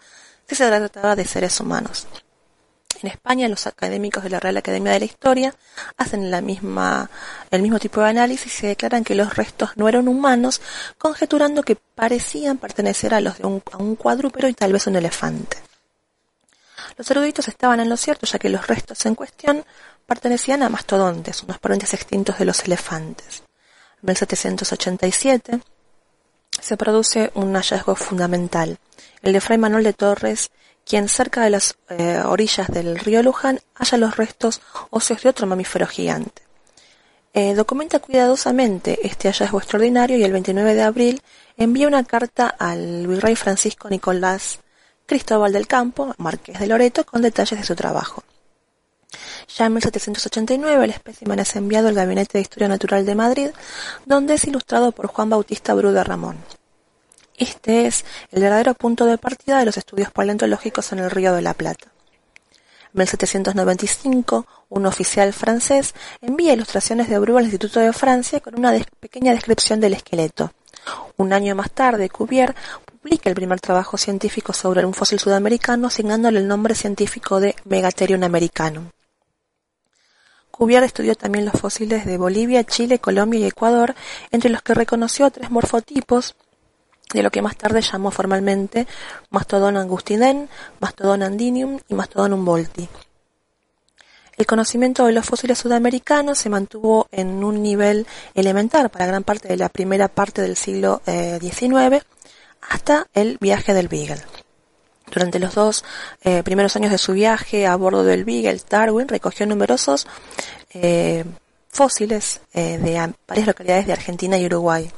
si 0.47 0.55
se 0.55 0.67
trataba 0.67 1.15
de 1.15 1.25
seres 1.25 1.59
humanos. 1.59 2.07
En 3.01 3.09
España, 3.09 3.47
los 3.47 3.65
académicos 3.65 4.23
de 4.23 4.29
la 4.29 4.39
Real 4.39 4.57
Academia 4.57 4.91
de 4.91 4.99
la 4.99 5.05
Historia 5.05 5.55
hacen 5.97 6.33
el 6.33 6.43
mismo 6.43 7.07
tipo 7.79 8.01
de 8.01 8.09
análisis 8.09 8.63
y 8.63 8.67
declaran 8.67 9.05
que 9.05 9.15
los 9.15 9.35
restos 9.35 9.71
no 9.77 9.87
eran 9.87 10.07
humanos, 10.09 10.61
conjeturando 10.97 11.63
que 11.63 11.77
parecían 11.77 12.57
pertenecer 12.57 13.13
a 13.13 13.21
los 13.21 13.37
de 13.37 13.47
un, 13.47 13.63
a 13.71 13.77
un 13.77 13.95
cuadrúpero 13.95 14.49
y 14.49 14.53
tal 14.53 14.73
vez 14.73 14.85
un 14.87 14.97
elefante. 14.97 15.57
Los 16.97 17.09
eruditos 17.11 17.47
estaban 17.47 17.79
en 17.79 17.87
lo 17.87 17.95
cierto, 17.95 18.25
ya 18.25 18.39
que 18.39 18.49
los 18.49 18.67
restos 18.67 19.05
en 19.05 19.15
cuestión 19.15 19.63
pertenecían 20.05 20.63
a 20.63 20.69
mastodontes, 20.69 21.43
unos 21.43 21.59
parientes 21.59 21.93
extintos 21.93 22.37
de 22.37 22.45
los 22.45 22.63
elefantes. 22.65 23.43
En 24.01 24.07
1787 24.07 25.61
se 26.59 26.77
produce 26.77 27.31
un 27.35 27.53
hallazgo 27.53 27.95
fundamental, 27.95 28.77
el 29.21 29.31
de 29.31 29.39
Fray 29.39 29.57
Manuel 29.57 29.85
de 29.85 29.93
Torres 29.93 30.51
quien 30.89 31.07
cerca 31.07 31.41
de 31.41 31.51
las 31.51 31.77
eh, 31.89 32.19
orillas 32.25 32.67
del 32.67 32.97
río 32.97 33.21
Luján 33.21 33.59
halla 33.75 33.97
los 33.99 34.17
restos 34.17 34.59
óseos 34.89 35.21
de 35.21 35.29
otro 35.29 35.45
mamífero 35.45 35.85
gigante. 35.85 36.41
Eh, 37.31 37.53
documenta 37.53 37.99
cuidadosamente 37.99 38.99
este 39.05 39.29
hallazgo 39.29 39.59
extraordinario 39.59 40.17
y 40.17 40.23
el 40.23 40.31
29 40.31 40.73
de 40.73 40.81
abril 40.81 41.21
envía 41.57 41.87
una 41.87 42.03
carta 42.03 42.47
al 42.47 43.05
virrey 43.05 43.35
Francisco 43.35 43.87
Nicolás 43.87 44.61
Cristóbal 45.05 45.53
del 45.53 45.67
Campo, 45.67 46.15
marqués 46.17 46.59
de 46.59 46.65
Loreto, 46.65 47.05
con 47.05 47.21
detalles 47.21 47.59
de 47.59 47.65
su 47.65 47.75
trabajo. 47.75 48.23
Ya 49.55 49.67
en 49.67 49.73
1789 49.73 50.85
el 50.85 50.89
espécimen 50.89 51.37
es 51.37 51.55
enviado 51.55 51.89
al 51.89 51.95
Gabinete 51.95 52.39
de 52.39 52.41
Historia 52.41 52.67
Natural 52.67 53.05
de 53.05 53.15
Madrid, 53.15 53.49
donde 54.07 54.33
es 54.33 54.45
ilustrado 54.45 54.91
por 54.91 55.05
Juan 55.05 55.29
Bautista 55.29 55.75
Bru 55.75 55.91
de 55.91 56.03
Ramón. 56.03 56.37
Este 57.39 57.87
es 57.87 58.03
el 58.31 58.41
verdadero 58.41 58.73
punto 58.73 59.05
de 59.05 59.17
partida 59.17 59.59
de 59.59 59.65
los 59.65 59.77
estudios 59.77 60.11
paleontológicos 60.11 60.91
en 60.91 60.99
el 60.99 61.09
Río 61.09 61.33
de 61.33 61.41
la 61.41 61.53
Plata. 61.53 61.87
En 62.93 62.99
1795, 62.99 64.45
un 64.67 64.85
oficial 64.85 65.31
francés 65.31 65.95
envía 66.19 66.51
ilustraciones 66.51 67.07
de 67.07 67.17
Bru 67.17 67.37
al 67.37 67.45
Instituto 67.45 67.79
de 67.79 67.93
Francia 67.93 68.41
con 68.41 68.59
una 68.59 68.73
pequeña 68.99 69.31
descripción 69.31 69.79
del 69.79 69.93
esqueleto. 69.93 70.51
Un 71.15 71.31
año 71.31 71.55
más 71.55 71.71
tarde, 71.71 72.09
Cuvier 72.09 72.55
publica 73.01 73.29
el 73.29 73.35
primer 73.35 73.61
trabajo 73.61 73.97
científico 73.97 74.51
sobre 74.51 74.85
un 74.85 74.93
fósil 74.93 75.19
sudamericano 75.19 75.87
asignándole 75.87 76.39
el 76.39 76.47
nombre 76.47 76.75
científico 76.75 77.39
de 77.39 77.55
Megatherium 77.63 78.23
americanum. 78.23 78.89
Cuvier 80.51 80.83
estudió 80.83 81.15
también 81.15 81.45
los 81.45 81.53
fósiles 81.57 82.05
de 82.05 82.17
Bolivia, 82.17 82.65
Chile, 82.65 82.99
Colombia 82.99 83.39
y 83.39 83.45
Ecuador, 83.45 83.95
entre 84.29 84.49
los 84.49 84.61
que 84.61 84.73
reconoció 84.73 85.31
tres 85.31 85.49
morfotipos 85.51 86.35
de 87.13 87.23
lo 87.23 87.31
que 87.31 87.41
más 87.41 87.55
tarde 87.55 87.81
llamó 87.81 88.11
formalmente 88.11 88.87
Mastodon 89.29 89.77
angustinen, 89.77 90.49
Mastodon 90.79 91.23
andinium 91.23 91.79
y 91.87 91.93
Mastodon 91.95 92.33
humboldti. 92.33 92.87
El 94.39 94.45
conocimiento 94.45 95.05
de 95.05 95.11
los 95.11 95.25
fósiles 95.25 95.57
sudamericanos 95.57 96.37
se 96.37 96.49
mantuvo 96.49 97.09
en 97.11 97.43
un 97.43 97.61
nivel 97.61 98.07
elemental 98.35 98.89
para 98.89 99.05
gran 99.05 99.25
parte 99.25 99.49
de 99.49 99.57
la 99.57 99.67
primera 99.67 100.07
parte 100.07 100.41
del 100.41 100.55
siglo 100.55 101.01
XIX 101.05 101.73
eh, 101.73 102.01
hasta 102.69 103.07
el 103.13 103.37
viaje 103.41 103.73
del 103.73 103.89
Beagle. 103.89 104.21
Durante 105.11 105.39
los 105.39 105.55
dos 105.55 105.83
eh, 106.23 106.41
primeros 106.43 106.73
años 106.77 106.91
de 106.91 106.97
su 106.97 107.11
viaje 107.11 107.67
a 107.67 107.75
bordo 107.75 108.05
del 108.05 108.23
Beagle, 108.23 108.61
Darwin 108.69 109.09
recogió 109.09 109.45
numerosos 109.45 110.07
eh, 110.73 111.25
fósiles 111.67 112.39
de 112.53 113.13
varias 113.27 113.47
localidades 113.47 113.87
de 113.87 113.93
Argentina 113.93 114.37
y 114.37 114.45
Uruguay. 114.45 114.89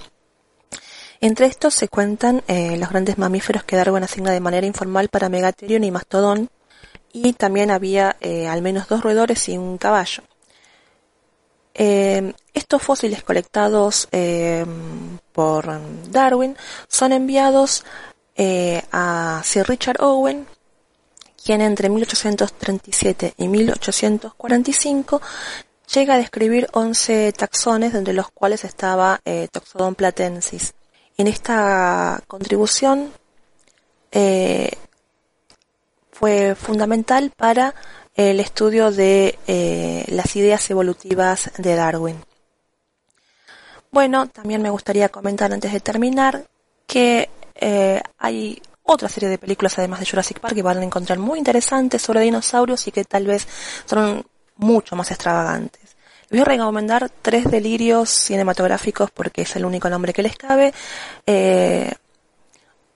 Entre 1.23 1.45
estos 1.45 1.75
se 1.75 1.87
cuentan 1.87 2.41
eh, 2.47 2.75
los 2.77 2.89
grandes 2.89 3.19
mamíferos 3.19 3.63
que 3.63 3.75
Darwin 3.75 4.03
asigna 4.03 4.31
de 4.31 4.39
manera 4.39 4.65
informal 4.65 5.07
para 5.07 5.29
Megatherium 5.29 5.83
y 5.83 5.91
Mastodon, 5.91 6.49
y 7.13 7.33
también 7.33 7.69
había 7.69 8.17
eh, 8.21 8.47
al 8.47 8.63
menos 8.63 8.87
dos 8.87 9.03
roedores 9.03 9.47
y 9.47 9.55
un 9.55 9.77
caballo. 9.77 10.23
Eh, 11.75 12.33
estos 12.55 12.81
fósiles 12.81 13.21
colectados 13.21 14.07
por 15.31 15.81
Darwin 16.09 16.57
son 16.87 17.13
enviados 17.13 17.85
a 18.91 19.41
Sir 19.45 19.67
Richard 19.67 20.01
Owen, 20.01 20.47
quien 21.45 21.61
entre 21.61 21.89
1837 21.89 23.35
y 23.37 23.47
1845 23.47 25.21
llega 25.93 26.15
a 26.15 26.17
describir 26.17 26.67
11 26.73 27.31
taxones, 27.33 27.93
entre 27.93 28.13
los 28.13 28.31
cuales 28.31 28.63
estaba 28.63 29.21
Toxodon 29.51 29.93
platensis. 29.93 30.73
En 31.21 31.27
esta 31.27 32.19
contribución 32.25 33.13
eh, 34.11 34.71
fue 36.11 36.55
fundamental 36.55 37.29
para 37.37 37.75
el 38.15 38.39
estudio 38.39 38.89
de 38.89 39.37
eh, 39.45 40.03
las 40.07 40.35
ideas 40.35 40.67
evolutivas 40.71 41.51
de 41.59 41.75
Darwin. 41.75 42.25
Bueno, 43.91 44.29
también 44.29 44.63
me 44.63 44.71
gustaría 44.71 45.09
comentar 45.09 45.53
antes 45.53 45.71
de 45.71 45.79
terminar 45.79 46.43
que 46.87 47.29
eh, 47.53 48.01
hay 48.17 48.59
otra 48.81 49.07
serie 49.07 49.29
de 49.29 49.37
películas 49.37 49.77
además 49.77 49.99
de 49.99 50.07
Jurassic 50.07 50.39
Park 50.39 50.55
que 50.55 50.63
van 50.63 50.79
a 50.79 50.83
encontrar 50.83 51.19
muy 51.19 51.37
interesantes 51.37 52.01
sobre 52.01 52.21
dinosaurios 52.21 52.87
y 52.87 52.91
que 52.91 53.03
tal 53.03 53.27
vez 53.27 53.47
son 53.85 54.25
mucho 54.55 54.95
más 54.95 55.11
extravagantes. 55.11 55.97
Voy 56.31 56.39
a 56.39 56.45
recomendar 56.45 57.11
tres 57.21 57.51
delirios 57.51 58.09
cinematográficos 58.09 59.11
porque 59.11 59.41
es 59.41 59.53
el 59.57 59.65
único 59.65 59.89
nombre 59.89 60.13
que 60.13 60.23
les 60.23 60.37
cabe. 60.37 60.73
Eh, 61.25 61.91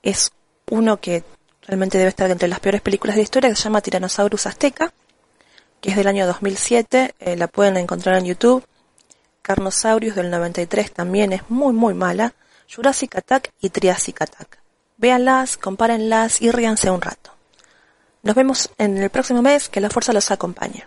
es 0.02 0.32
uno 0.72 1.02
que 1.02 1.26
realmente 1.68 1.98
debe 1.98 2.12
estar 2.12 2.32
entre 2.32 2.48
las 2.48 2.62
peores 2.62 2.82
películas 2.82 3.18
de 3.18 3.24
historia, 3.24 3.50
que 3.50 3.58
se 3.58 3.64
llama 3.64 3.82
Tyrannosaurus 3.82 4.46
Azteca, 4.46 4.94
que 5.82 5.90
es 5.90 5.98
del 5.98 6.08
año 6.08 6.26
2007, 6.26 7.16
eh, 7.20 7.36
la 7.36 7.50
pueden 7.50 7.76
encontrar 7.76 8.18
en 8.20 8.26
YouTube. 8.26 8.66
Carnosaurus 9.42 10.16
del 10.16 10.32
93 10.32 10.94
también 10.94 11.34
es 11.34 11.42
muy 11.50 11.74
muy 11.74 11.94
mala, 11.94 12.34
Jurassic 12.74 13.18
Attack 13.18 13.52
y 13.60 13.70
Triassic 13.70 14.22
Attack. 14.22 14.60
Véanlas, 14.96 15.58
compárenlas 15.58 16.42
y 16.42 16.52
ríanse 16.52 16.90
un 16.90 17.02
rato. 17.02 17.32
Nos 18.24 18.34
vemos 18.34 18.70
en 18.78 18.98
el 18.98 19.10
próximo 19.10 19.42
mes, 19.42 19.68
que 19.68 19.82
la 19.82 19.90
fuerza 19.90 20.14
los 20.14 20.32
acompañe. 20.32 20.86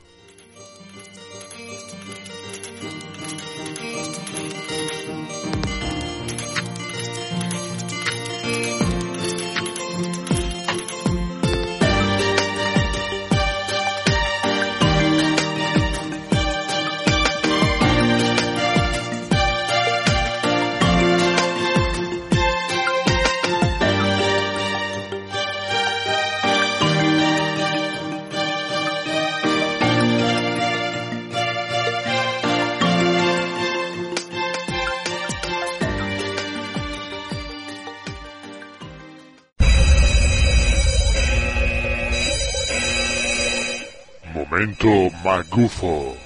Momento 44.58 44.88
magufo. 45.22 46.16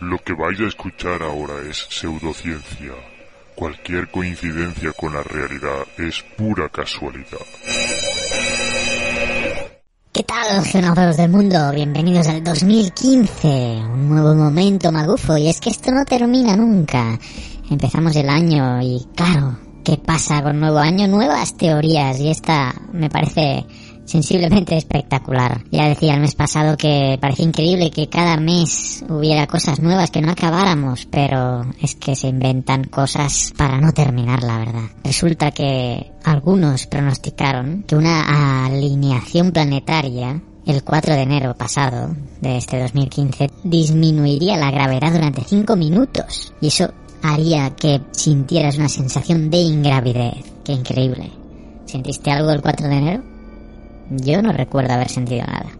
Lo 0.00 0.16
que 0.16 0.32
vais 0.32 0.58
a 0.58 0.68
escuchar 0.68 1.22
ahora 1.22 1.52
es 1.68 1.86
pseudociencia. 1.90 2.94
Cualquier 3.54 4.10
coincidencia 4.10 4.90
con 4.92 5.12
la 5.12 5.22
realidad 5.22 5.84
es 5.98 6.24
pura 6.34 6.70
casualidad. 6.70 7.44
¿Qué 10.10 10.22
tal, 10.22 10.64
geógrafos 10.64 11.18
del 11.18 11.28
mundo? 11.28 11.72
Bienvenidos 11.74 12.26
al 12.28 12.42
2015, 12.42 13.48
un 13.92 14.08
nuevo 14.08 14.34
momento 14.34 14.90
magufo, 14.90 15.36
y 15.36 15.48
es 15.48 15.60
que 15.60 15.68
esto 15.68 15.92
no 15.92 16.06
termina 16.06 16.56
nunca. 16.56 17.18
Empezamos 17.70 18.16
el 18.16 18.30
año 18.30 18.80
y 18.80 19.06
claro, 19.14 19.58
¿qué 19.84 19.98
pasa 19.98 20.42
con 20.42 20.58
nuevo 20.58 20.78
año? 20.78 21.06
Nuevas 21.06 21.54
teorías, 21.58 22.18
y 22.18 22.30
esta 22.30 22.74
me 22.94 23.10
parece 23.10 23.66
sensiblemente 24.04 24.76
espectacular. 24.76 25.62
Ya 25.70 25.88
decía 25.88 26.14
el 26.14 26.20
mes 26.20 26.34
pasado 26.34 26.76
que 26.76 27.18
parecía 27.20 27.46
increíble 27.46 27.90
que 27.90 28.08
cada 28.08 28.36
mes 28.36 29.04
hubiera 29.08 29.46
cosas 29.46 29.80
nuevas, 29.80 30.10
que 30.10 30.20
no 30.20 30.30
acabáramos, 30.30 31.06
pero 31.06 31.64
es 31.80 31.94
que 31.94 32.16
se 32.16 32.28
inventan 32.28 32.84
cosas 32.84 33.52
para 33.56 33.80
no 33.80 33.92
terminar, 33.92 34.42
la 34.42 34.58
verdad. 34.58 34.90
Resulta 35.02 35.50
que 35.50 36.12
algunos 36.24 36.86
pronosticaron 36.86 37.84
que 37.86 37.96
una 37.96 38.66
alineación 38.66 39.52
planetaria 39.52 40.40
el 40.66 40.82
4 40.82 41.14
de 41.14 41.22
enero 41.22 41.54
pasado 41.54 42.14
de 42.40 42.56
este 42.56 42.80
2015 42.80 43.50
disminuiría 43.64 44.56
la 44.56 44.70
gravedad 44.70 45.12
durante 45.12 45.44
5 45.44 45.76
minutos 45.76 46.54
y 46.60 46.68
eso 46.68 46.90
haría 47.22 47.70
que 47.70 48.00
sintieras 48.12 48.78
una 48.78 48.88
sensación 48.88 49.50
de 49.50 49.58
ingravidez. 49.58 50.44
Qué 50.64 50.72
increíble. 50.72 51.30
¿Sentiste 51.86 52.30
algo 52.30 52.50
el 52.50 52.62
4 52.62 52.88
de 52.88 52.96
enero? 52.96 53.33
Yo 54.10 54.42
no 54.42 54.52
recuerdo 54.52 54.94
haber 54.94 55.08
sentido 55.08 55.46
nada. 55.46 55.70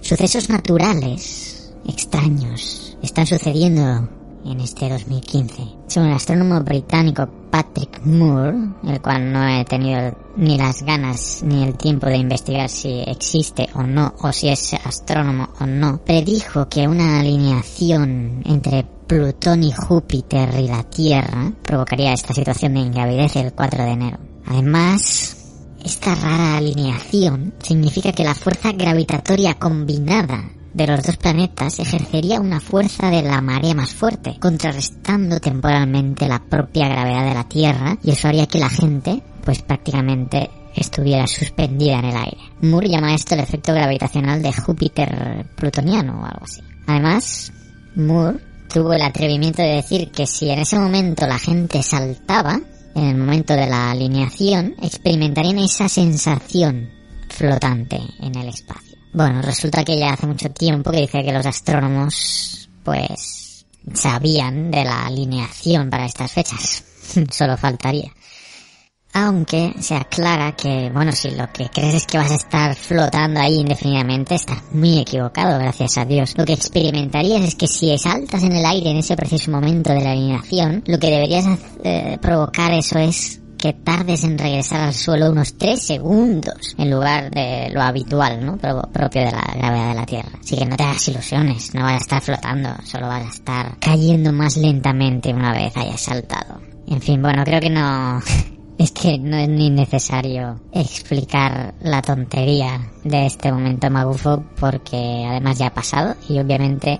Sucesos 0.00 0.48
naturales, 0.48 1.72
extraños, 1.86 2.96
están 3.02 3.26
sucediendo 3.26 4.08
en 4.44 4.60
este 4.60 4.88
2015. 4.88 5.62
Según 5.86 6.08
el 6.08 6.16
astrónomo 6.16 6.60
británico 6.60 7.28
Patrick 7.50 8.00
Moore, 8.04 8.56
el 8.86 9.00
cual 9.00 9.32
no 9.32 9.46
he 9.46 9.64
tenido 9.64 10.16
ni 10.36 10.56
las 10.56 10.82
ganas 10.82 11.42
ni 11.42 11.64
el 11.64 11.74
tiempo 11.74 12.06
de 12.06 12.16
investigar 12.16 12.68
si 12.68 13.00
existe 13.06 13.68
o 13.74 13.82
no, 13.82 14.14
o 14.20 14.32
si 14.32 14.48
es 14.48 14.74
astrónomo 14.74 15.50
o 15.60 15.66
no, 15.66 15.98
predijo 15.98 16.68
que 16.68 16.88
una 16.88 17.20
alineación 17.20 18.42
entre 18.44 18.84
Plutón 19.06 19.64
y 19.64 19.72
Júpiter 19.72 20.48
y 20.60 20.68
la 20.68 20.84
Tierra 20.84 21.52
provocaría 21.62 22.12
esta 22.12 22.32
situación 22.32 22.74
de 22.74 22.80
ingravidez 22.80 23.34
el 23.36 23.52
4 23.52 23.84
de 23.84 23.90
enero. 23.90 24.18
Además, 24.46 25.39
esta 25.84 26.14
rara 26.14 26.56
alineación 26.56 27.54
significa 27.62 28.12
que 28.12 28.24
la 28.24 28.34
fuerza 28.34 28.72
gravitatoria 28.72 29.54
combinada 29.54 30.50
de 30.72 30.86
los 30.86 31.02
dos 31.02 31.16
planetas 31.16 31.78
ejercería 31.78 32.40
una 32.40 32.60
fuerza 32.60 33.10
de 33.10 33.22
la 33.22 33.40
marea 33.40 33.74
más 33.74 33.92
fuerte, 33.92 34.38
contrarrestando 34.40 35.40
temporalmente 35.40 36.28
la 36.28 36.42
propia 36.42 36.88
gravedad 36.88 37.24
de 37.24 37.34
la 37.34 37.48
Tierra 37.48 37.98
y 38.02 38.10
eso 38.10 38.28
haría 38.28 38.46
que 38.46 38.58
la 38.58 38.70
gente, 38.70 39.22
pues 39.44 39.62
prácticamente 39.62 40.50
estuviera 40.74 41.26
suspendida 41.26 41.98
en 41.98 42.04
el 42.04 42.16
aire. 42.16 42.38
Moore 42.62 42.88
llama 42.88 43.14
esto 43.14 43.34
el 43.34 43.40
efecto 43.40 43.72
gravitacional 43.74 44.42
de 44.42 44.52
Júpiter 44.52 45.46
plutoniano 45.56 46.20
o 46.20 46.24
algo 46.24 46.44
así. 46.44 46.62
Además, 46.86 47.52
Moore 47.96 48.38
tuvo 48.72 48.92
el 48.92 49.02
atrevimiento 49.02 49.62
de 49.62 49.76
decir 49.76 50.10
que 50.10 50.26
si 50.26 50.50
en 50.50 50.60
ese 50.60 50.78
momento 50.78 51.26
la 51.26 51.38
gente 51.38 51.82
saltaba, 51.82 52.60
en 53.00 53.06
el 53.06 53.16
momento 53.16 53.54
de 53.54 53.66
la 53.66 53.92
alineación, 53.92 54.74
experimentarían 54.82 55.58
esa 55.58 55.88
sensación 55.88 56.90
flotante 57.30 57.98
en 58.20 58.34
el 58.36 58.48
espacio. 58.48 58.98
Bueno, 59.14 59.40
resulta 59.40 59.82
que 59.84 59.98
ya 59.98 60.12
hace 60.12 60.26
mucho 60.26 60.50
tiempo 60.50 60.90
que 60.90 61.00
dice 61.00 61.24
que 61.24 61.32
los 61.32 61.46
astrónomos, 61.46 62.68
pues, 62.84 63.64
sabían 63.94 64.70
de 64.70 64.84
la 64.84 65.06
alineación 65.06 65.88
para 65.88 66.04
estas 66.04 66.30
fechas. 66.30 66.84
Solo 67.30 67.56
faltaría. 67.56 68.12
Aunque 69.12 69.74
se 69.80 69.96
aclara 69.96 70.52
que, 70.52 70.90
bueno, 70.92 71.10
si 71.12 71.30
lo 71.30 71.50
que 71.52 71.68
crees 71.68 71.94
es 71.94 72.06
que 72.06 72.18
vas 72.18 72.30
a 72.30 72.36
estar 72.36 72.74
flotando 72.76 73.40
ahí 73.40 73.56
indefinidamente, 73.56 74.36
estás 74.36 74.62
muy 74.72 74.98
equivocado, 74.98 75.58
gracias 75.58 75.98
a 75.98 76.04
Dios. 76.04 76.34
Lo 76.36 76.44
que 76.44 76.52
experimentarías 76.52 77.42
es 77.42 77.54
que 77.56 77.66
si 77.66 77.96
saltas 77.98 78.44
en 78.44 78.52
el 78.52 78.64
aire 78.64 78.90
en 78.90 78.98
ese 78.98 79.16
preciso 79.16 79.50
momento 79.50 79.92
de 79.92 80.00
la 80.00 80.12
alineación, 80.12 80.84
lo 80.86 80.98
que 80.98 81.10
deberías 81.10 81.44
eh, 81.82 82.18
provocar 82.20 82.72
eso 82.72 82.98
es 82.98 83.40
que 83.60 83.74
tardes 83.74 84.24
en 84.24 84.38
regresar 84.38 84.80
al 84.80 84.94
suelo 84.94 85.30
unos 85.30 85.58
3 85.58 85.80
segundos 85.80 86.74
en 86.78 86.90
lugar 86.90 87.30
de 87.30 87.68
lo 87.72 87.82
habitual, 87.82 88.44
¿no? 88.44 88.56
propio 88.56 89.22
de 89.22 89.32
la 89.32 89.52
gravedad 89.54 89.88
de 89.90 89.94
la 89.94 90.06
Tierra. 90.06 90.30
Así 90.40 90.56
que 90.56 90.64
no 90.64 90.76
te 90.76 90.84
hagas 90.84 91.08
ilusiones, 91.08 91.74
no 91.74 91.82
vas 91.82 91.94
a 91.94 91.98
estar 91.98 92.22
flotando, 92.22 92.70
solo 92.84 93.08
vas 93.08 93.26
a 93.26 93.28
estar 93.28 93.78
cayendo 93.78 94.32
más 94.32 94.56
lentamente 94.56 95.34
una 95.34 95.52
vez 95.52 95.76
hayas 95.76 96.00
saltado. 96.00 96.60
En 96.86 97.02
fin, 97.02 97.20
bueno, 97.20 97.44
creo 97.44 97.60
que 97.60 97.70
no 97.70 98.20
es 98.80 98.92
que 98.92 99.18
no 99.18 99.36
es 99.36 99.46
ni 99.46 99.68
necesario 99.68 100.58
explicar 100.72 101.74
la 101.82 102.00
tontería 102.00 102.80
de 103.04 103.26
este 103.26 103.52
momento 103.52 103.90
magufo 103.90 104.42
porque 104.58 105.26
además 105.28 105.58
ya 105.58 105.66
ha 105.66 105.74
pasado 105.74 106.16
y 106.30 106.38
obviamente 106.38 106.98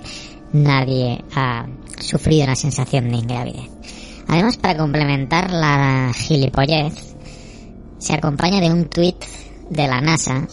nadie 0.52 1.24
ha 1.34 1.64
sufrido 1.98 2.46
la 2.46 2.54
sensación 2.54 3.08
de 3.08 3.16
ingravidez. 3.16 3.70
Además, 4.28 4.58
para 4.58 4.76
complementar 4.76 5.50
la 5.50 6.12
gilipollez, 6.14 7.14
se 7.96 8.12
acompaña 8.12 8.60
de 8.60 8.70
un 8.70 8.84
tuit 8.84 9.16
de 9.70 9.88
la 9.88 10.02
NASA, 10.02 10.46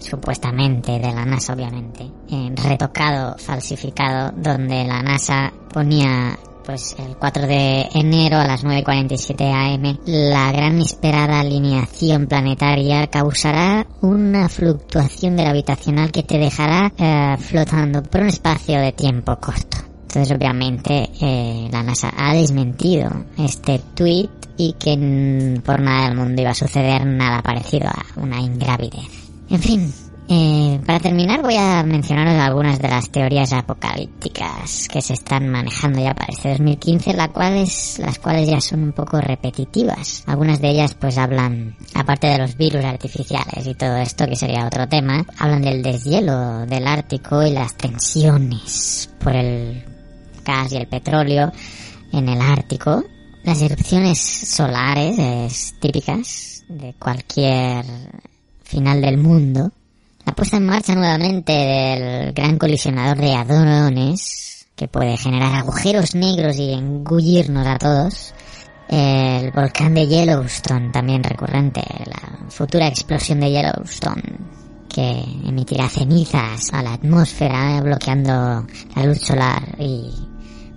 supuestamente 0.00 0.98
de 0.98 1.14
la 1.14 1.24
NASA 1.24 1.54
obviamente, 1.54 2.10
retocado, 2.56 3.38
falsificado, 3.38 4.32
donde 4.36 4.84
la 4.84 5.02
NASA 5.02 5.50
ponía 5.72 6.38
pues 6.64 6.96
el 6.98 7.16
4 7.16 7.46
de 7.46 7.88
enero 7.94 8.38
a 8.38 8.46
las 8.46 8.64
9.47 8.64 9.52
am, 9.52 9.98
la 10.06 10.52
gran 10.52 10.80
esperada 10.80 11.40
alineación 11.40 12.26
planetaria 12.26 13.06
causará 13.08 13.86
una 14.00 14.48
fluctuación 14.48 15.36
gravitacional 15.36 16.12
que 16.12 16.22
te 16.22 16.38
dejará 16.38 16.92
eh, 16.96 17.36
flotando 17.38 18.02
por 18.02 18.22
un 18.22 18.28
espacio 18.28 18.80
de 18.80 18.92
tiempo 18.92 19.36
corto. 19.36 19.78
Entonces, 20.02 20.36
obviamente, 20.36 21.08
eh, 21.20 21.68
la 21.70 21.84
NASA 21.84 22.12
ha 22.16 22.34
desmentido 22.34 23.10
este 23.38 23.80
tweet 23.94 24.28
y 24.56 24.72
que 24.72 25.60
por 25.64 25.80
nada 25.80 26.08
del 26.08 26.16
mundo 26.16 26.42
iba 26.42 26.50
a 26.50 26.54
suceder 26.54 27.06
nada 27.06 27.42
parecido 27.42 27.88
a 27.88 28.04
una 28.20 28.40
ingravidez. 28.40 29.08
En 29.48 29.60
fin, 29.60 29.92
eh, 30.32 30.80
para 30.86 31.00
terminar 31.00 31.42
voy 31.42 31.56
a 31.56 31.82
mencionaros 31.82 32.34
algunas 32.34 32.78
de 32.78 32.88
las 32.88 33.10
teorías 33.10 33.52
apocalípticas 33.52 34.86
que 34.86 35.02
se 35.02 35.14
están 35.14 35.48
manejando 35.48 36.00
ya 36.00 36.14
para 36.14 36.32
este 36.32 36.50
2015, 36.50 37.14
las 37.14 37.30
cuales, 37.30 37.98
las 37.98 38.20
cuales 38.20 38.48
ya 38.48 38.60
son 38.60 38.84
un 38.84 38.92
poco 38.92 39.20
repetitivas. 39.20 40.22
Algunas 40.28 40.60
de 40.60 40.70
ellas 40.70 40.94
pues 40.94 41.18
hablan, 41.18 41.76
aparte 41.94 42.28
de 42.28 42.38
los 42.38 42.56
virus 42.56 42.84
artificiales 42.84 43.66
y 43.66 43.74
todo 43.74 43.96
esto 43.96 44.28
que 44.28 44.36
sería 44.36 44.66
otro 44.66 44.86
tema, 44.88 45.26
hablan 45.36 45.62
del 45.62 45.82
deshielo 45.82 46.64
del 46.64 46.86
Ártico 46.86 47.44
y 47.44 47.50
las 47.50 47.74
tensiones 47.74 49.10
por 49.18 49.34
el 49.34 49.84
gas 50.44 50.70
y 50.70 50.76
el 50.76 50.86
petróleo 50.86 51.50
en 52.12 52.28
el 52.28 52.40
Ártico. 52.40 53.02
Las 53.42 53.60
erupciones 53.62 54.20
solares 54.20 55.74
típicas 55.80 56.62
de 56.68 56.94
cualquier 57.00 57.84
final 58.62 59.00
del 59.00 59.18
mundo 59.18 59.72
la 60.24 60.34
puesta 60.34 60.56
en 60.56 60.66
marcha 60.66 60.94
nuevamente 60.94 61.52
del 61.52 62.32
gran 62.32 62.58
colisionador 62.58 63.18
de 63.18 63.34
hadrones, 63.34 64.66
que 64.76 64.88
puede 64.88 65.16
generar 65.16 65.54
agujeros 65.54 66.14
negros 66.14 66.56
y 66.58 66.72
engullirnos 66.72 67.66
a 67.66 67.78
todos. 67.78 68.34
El 68.88 69.52
volcán 69.52 69.94
de 69.94 70.08
Yellowstone, 70.08 70.90
también 70.90 71.22
recurrente, 71.22 71.82
la 72.06 72.50
futura 72.50 72.88
explosión 72.88 73.40
de 73.40 73.50
Yellowstone, 73.50 74.38
que 74.88 75.22
emitirá 75.46 75.88
cenizas 75.88 76.72
a 76.72 76.82
la 76.82 76.94
atmósfera, 76.94 77.80
bloqueando 77.80 78.66
la 78.96 79.04
luz 79.04 79.20
solar 79.20 79.76
y 79.78 80.10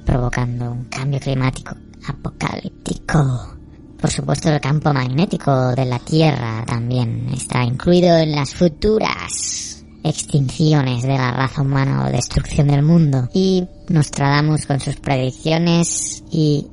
provocando 0.06 0.72
un 0.72 0.86
cambio 0.86 1.20
climático 1.20 1.76
apocalíptico. 2.08 3.63
Por 4.04 4.12
supuesto, 4.12 4.50
el 4.50 4.60
campo 4.60 4.94
magnético 4.94 5.74
de 5.74 5.86
la 5.86 5.98
Tierra 5.98 6.66
también 6.68 7.30
está 7.34 7.64
incluido 7.64 8.18
en 8.18 8.34
las 8.34 8.54
futuras 8.54 9.86
extinciones 10.04 11.04
de 11.04 11.18
la 11.18 11.32
raza 11.32 11.62
humana 11.62 12.04
o 12.04 12.12
destrucción 12.12 12.68
del 12.68 12.84
mundo. 12.84 13.30
Y 13.34 13.66
Nostradamus 13.88 14.66
con 14.66 14.82
sus 14.82 14.98
predicciones 14.98 16.22
y 16.30 16.68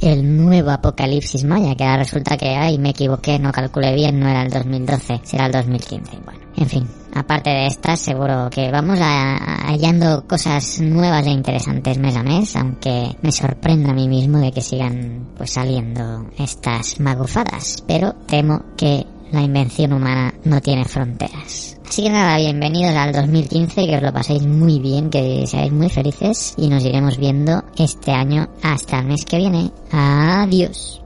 el 0.00 0.36
nuevo 0.36 0.72
apocalipsis 0.72 1.44
maya, 1.44 1.76
que 1.76 1.84
ahora 1.84 1.98
resulta 1.98 2.36
que, 2.36 2.48
ay, 2.48 2.76
me 2.78 2.90
equivoqué, 2.90 3.38
no 3.38 3.52
calculé 3.52 3.94
bien, 3.94 4.18
no 4.18 4.28
era 4.28 4.42
el 4.42 4.50
2012, 4.50 5.20
será 5.22 5.46
el 5.46 5.52
2015. 5.52 6.18
Bueno, 6.24 6.43
en 6.56 6.68
fin, 6.68 6.88
aparte 7.14 7.50
de 7.50 7.66
estas, 7.66 8.00
seguro 8.00 8.48
que 8.50 8.70
vamos 8.70 8.98
a, 9.00 9.66
hallando 9.66 10.26
cosas 10.26 10.80
nuevas 10.80 11.26
e 11.26 11.30
interesantes 11.30 11.98
mes 11.98 12.16
a 12.16 12.22
mes, 12.22 12.56
aunque 12.56 13.16
me 13.22 13.32
sorprenda 13.32 13.90
a 13.90 13.94
mí 13.94 14.08
mismo 14.08 14.38
de 14.38 14.52
que 14.52 14.60
sigan 14.60 15.28
pues 15.36 15.52
saliendo 15.52 16.26
estas 16.38 17.00
magufadas, 17.00 17.82
pero 17.86 18.14
temo 18.26 18.62
que 18.76 19.06
la 19.32 19.42
invención 19.42 19.92
humana 19.92 20.32
no 20.44 20.60
tiene 20.60 20.84
fronteras. 20.84 21.76
Así 21.86 22.02
que 22.02 22.10
nada, 22.10 22.38
bienvenidos 22.38 22.94
al 22.94 23.12
2015, 23.12 23.86
que 23.86 23.96
os 23.96 24.02
lo 24.02 24.12
paséis 24.12 24.46
muy 24.46 24.78
bien, 24.78 25.10
que 25.10 25.46
seáis 25.46 25.72
muy 25.72 25.88
felices 25.88 26.54
y 26.56 26.68
nos 26.68 26.84
iremos 26.84 27.18
viendo 27.18 27.62
este 27.76 28.12
año 28.12 28.48
hasta 28.62 29.00
el 29.00 29.06
mes 29.06 29.24
que 29.24 29.38
viene. 29.38 29.70
Adiós. 29.90 31.03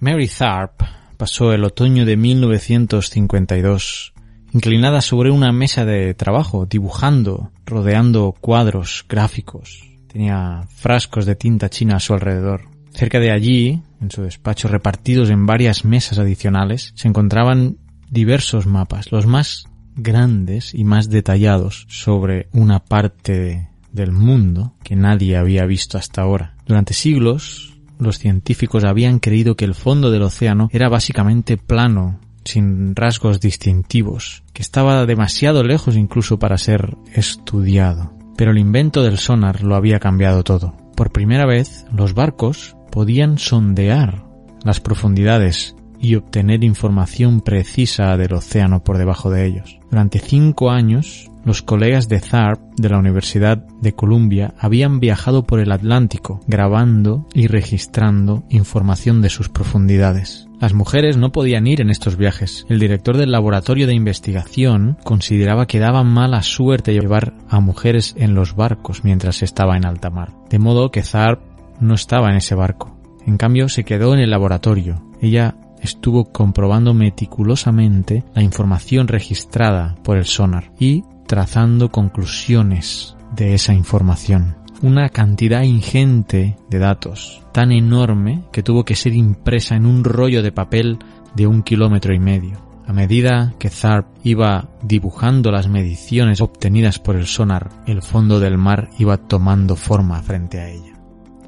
Mary 0.00 0.28
Tharp 0.28 0.80
pasó 1.18 1.52
el 1.52 1.62
otoño 1.62 2.06
de 2.06 2.16
1952 2.16 4.14
inclinada 4.54 5.02
sobre 5.02 5.30
una 5.30 5.52
mesa 5.52 5.84
de 5.84 6.14
trabajo, 6.14 6.64
dibujando, 6.64 7.50
rodeando 7.66 8.34
cuadros 8.40 9.04
gráficos. 9.06 9.84
Tenía 10.06 10.66
frascos 10.68 11.26
de 11.26 11.34
tinta 11.34 11.68
china 11.68 11.96
a 11.96 12.00
su 12.00 12.14
alrededor. 12.14 12.62
Cerca 12.92 13.20
de 13.20 13.30
allí, 13.30 13.82
en 14.00 14.10
su 14.10 14.22
despacho, 14.22 14.68
repartidos 14.68 15.28
en 15.28 15.44
varias 15.44 15.84
mesas 15.84 16.18
adicionales, 16.18 16.92
se 16.94 17.08
encontraban 17.08 17.76
diversos 18.08 18.66
mapas, 18.66 19.12
los 19.12 19.26
más 19.26 19.66
grandes 19.96 20.74
y 20.74 20.84
más 20.84 21.10
detallados 21.10 21.86
sobre 21.90 22.48
una 22.52 22.78
parte 22.78 23.68
del 23.92 24.12
mundo 24.12 24.74
que 24.82 24.96
nadie 24.96 25.36
había 25.36 25.66
visto 25.66 25.98
hasta 25.98 26.22
ahora. 26.22 26.53
Durante 26.66 26.94
siglos, 26.94 27.74
los 27.98 28.18
científicos 28.18 28.84
habían 28.84 29.18
creído 29.18 29.56
que 29.56 29.64
el 29.64 29.74
fondo 29.74 30.10
del 30.10 30.22
océano 30.22 30.68
era 30.72 30.88
básicamente 30.88 31.56
plano, 31.56 32.20
sin 32.44 32.94
rasgos 32.94 33.40
distintivos, 33.40 34.42
que 34.52 34.62
estaba 34.62 35.06
demasiado 35.06 35.62
lejos 35.62 35.96
incluso 35.96 36.38
para 36.38 36.58
ser 36.58 36.96
estudiado. 37.12 38.12
Pero 38.36 38.50
el 38.50 38.58
invento 38.58 39.02
del 39.02 39.18
sonar 39.18 39.62
lo 39.62 39.76
había 39.76 40.00
cambiado 40.00 40.42
todo. 40.42 40.76
Por 40.96 41.12
primera 41.12 41.46
vez, 41.46 41.86
los 41.92 42.14
barcos 42.14 42.76
podían 42.90 43.38
sondear 43.38 44.24
las 44.64 44.80
profundidades 44.80 45.76
y 46.00 46.16
obtener 46.16 46.64
información 46.64 47.40
precisa 47.40 48.16
del 48.16 48.34
océano 48.34 48.84
por 48.84 48.98
debajo 48.98 49.30
de 49.30 49.46
ellos. 49.46 49.78
Durante 49.90 50.18
cinco 50.18 50.70
años, 50.70 51.30
los 51.44 51.62
colegas 51.62 52.08
de 52.08 52.20
Tharp 52.20 52.60
de 52.76 52.88
la 52.88 52.98
Universidad 52.98 53.58
de 53.80 53.92
Columbia 53.92 54.54
habían 54.58 55.00
viajado 55.00 55.44
por 55.44 55.60
el 55.60 55.72
Atlántico, 55.72 56.40
grabando 56.46 57.26
y 57.34 57.46
registrando 57.46 58.44
información 58.48 59.20
de 59.20 59.30
sus 59.30 59.48
profundidades. 59.48 60.48
Las 60.60 60.72
mujeres 60.72 61.16
no 61.16 61.30
podían 61.30 61.66
ir 61.66 61.80
en 61.80 61.90
estos 61.90 62.16
viajes. 62.16 62.64
El 62.68 62.78
director 62.78 63.16
del 63.16 63.32
laboratorio 63.32 63.86
de 63.86 63.94
investigación 63.94 64.96
consideraba 65.04 65.66
que 65.66 65.78
daba 65.78 66.02
mala 66.04 66.42
suerte 66.42 66.92
llevar 66.92 67.34
a 67.48 67.60
mujeres 67.60 68.14
en 68.16 68.34
los 68.34 68.56
barcos 68.56 69.04
mientras 69.04 69.42
estaba 69.42 69.76
en 69.76 69.84
alta 69.84 70.10
mar. 70.10 70.32
De 70.48 70.58
modo 70.58 70.90
que 70.90 71.02
Tharp 71.02 71.42
no 71.80 71.94
estaba 71.94 72.30
en 72.30 72.36
ese 72.36 72.54
barco. 72.54 72.96
En 73.26 73.36
cambio, 73.36 73.68
se 73.68 73.84
quedó 73.84 74.14
en 74.14 74.20
el 74.20 74.30
laboratorio. 74.30 75.02
Ella 75.20 75.56
estuvo 75.82 76.24
comprobando 76.32 76.94
meticulosamente 76.94 78.24
la 78.34 78.42
información 78.42 79.06
registrada 79.06 79.96
por 80.02 80.16
el 80.16 80.24
sonar 80.24 80.72
y 80.78 81.04
trazando 81.26 81.90
conclusiones 81.90 83.16
de 83.34 83.54
esa 83.54 83.74
información. 83.74 84.56
Una 84.82 85.08
cantidad 85.08 85.62
ingente 85.62 86.56
de 86.68 86.78
datos, 86.78 87.42
tan 87.52 87.72
enorme 87.72 88.44
que 88.52 88.62
tuvo 88.62 88.84
que 88.84 88.96
ser 88.96 89.14
impresa 89.14 89.76
en 89.76 89.86
un 89.86 90.04
rollo 90.04 90.42
de 90.42 90.52
papel 90.52 90.98
de 91.34 91.46
un 91.46 91.62
kilómetro 91.62 92.14
y 92.14 92.18
medio. 92.18 92.62
A 92.86 92.92
medida 92.92 93.54
que 93.58 93.70
Tharp 93.70 94.06
iba 94.24 94.68
dibujando 94.82 95.50
las 95.50 95.68
mediciones 95.68 96.42
obtenidas 96.42 96.98
por 96.98 97.16
el 97.16 97.26
sonar, 97.26 97.70
el 97.86 98.02
fondo 98.02 98.40
del 98.40 98.58
mar 98.58 98.90
iba 98.98 99.16
tomando 99.16 99.74
forma 99.74 100.20
frente 100.22 100.60
a 100.60 100.68
ella. 100.68 100.92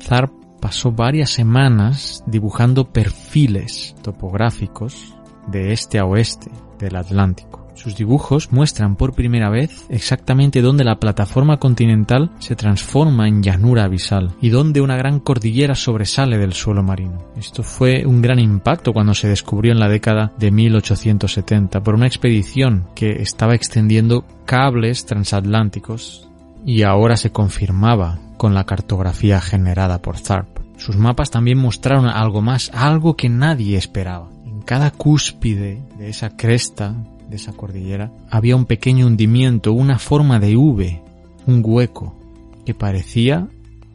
Tharp 0.08 0.32
pasó 0.60 0.92
varias 0.92 1.30
semanas 1.30 2.24
dibujando 2.26 2.90
perfiles 2.90 3.94
topográficos 4.02 5.14
de 5.46 5.72
este 5.72 5.98
a 5.98 6.06
oeste 6.06 6.50
del 6.78 6.96
Atlántico. 6.96 7.65
Sus 7.76 7.94
dibujos 7.94 8.50
muestran 8.52 8.96
por 8.96 9.14
primera 9.14 9.50
vez 9.50 9.84
exactamente 9.90 10.62
dónde 10.62 10.82
la 10.82 10.98
plataforma 10.98 11.58
continental 11.58 12.32
se 12.38 12.56
transforma 12.56 13.28
en 13.28 13.42
llanura 13.42 13.84
abisal 13.84 14.34
y 14.40 14.48
dónde 14.48 14.80
una 14.80 14.96
gran 14.96 15.20
cordillera 15.20 15.74
sobresale 15.74 16.38
del 16.38 16.54
suelo 16.54 16.82
marino. 16.82 17.22
Esto 17.36 17.62
fue 17.62 18.06
un 18.06 18.22
gran 18.22 18.38
impacto 18.38 18.92
cuando 18.92 19.14
se 19.14 19.28
descubrió 19.28 19.72
en 19.72 19.78
la 19.78 19.88
década 19.88 20.32
de 20.38 20.50
1870 20.50 21.82
por 21.82 21.94
una 21.94 22.06
expedición 22.06 22.88
que 22.94 23.22
estaba 23.22 23.54
extendiendo 23.54 24.24
cables 24.46 25.04
transatlánticos 25.04 26.28
y 26.64 26.82
ahora 26.82 27.16
se 27.16 27.30
confirmaba 27.30 28.18
con 28.38 28.54
la 28.54 28.64
cartografía 28.64 29.40
generada 29.40 30.00
por 30.00 30.18
Tharp. 30.18 30.48
Sus 30.78 30.96
mapas 30.96 31.30
también 31.30 31.58
mostraron 31.58 32.06
algo 32.06 32.40
más, 32.40 32.70
algo 32.74 33.16
que 33.16 33.28
nadie 33.28 33.76
esperaba. 33.76 34.30
En 34.44 34.62
cada 34.62 34.90
cúspide 34.90 35.82
de 35.98 36.08
esa 36.08 36.36
cresta 36.36 36.94
de 37.36 37.42
esa 37.42 37.52
cordillera 37.52 38.10
había 38.30 38.56
un 38.56 38.64
pequeño 38.64 39.06
hundimiento, 39.06 39.72
una 39.72 39.98
forma 39.98 40.40
de 40.40 40.56
V, 40.56 41.02
un 41.46 41.62
hueco, 41.64 42.16
que 42.64 42.74
parecía 42.74 43.46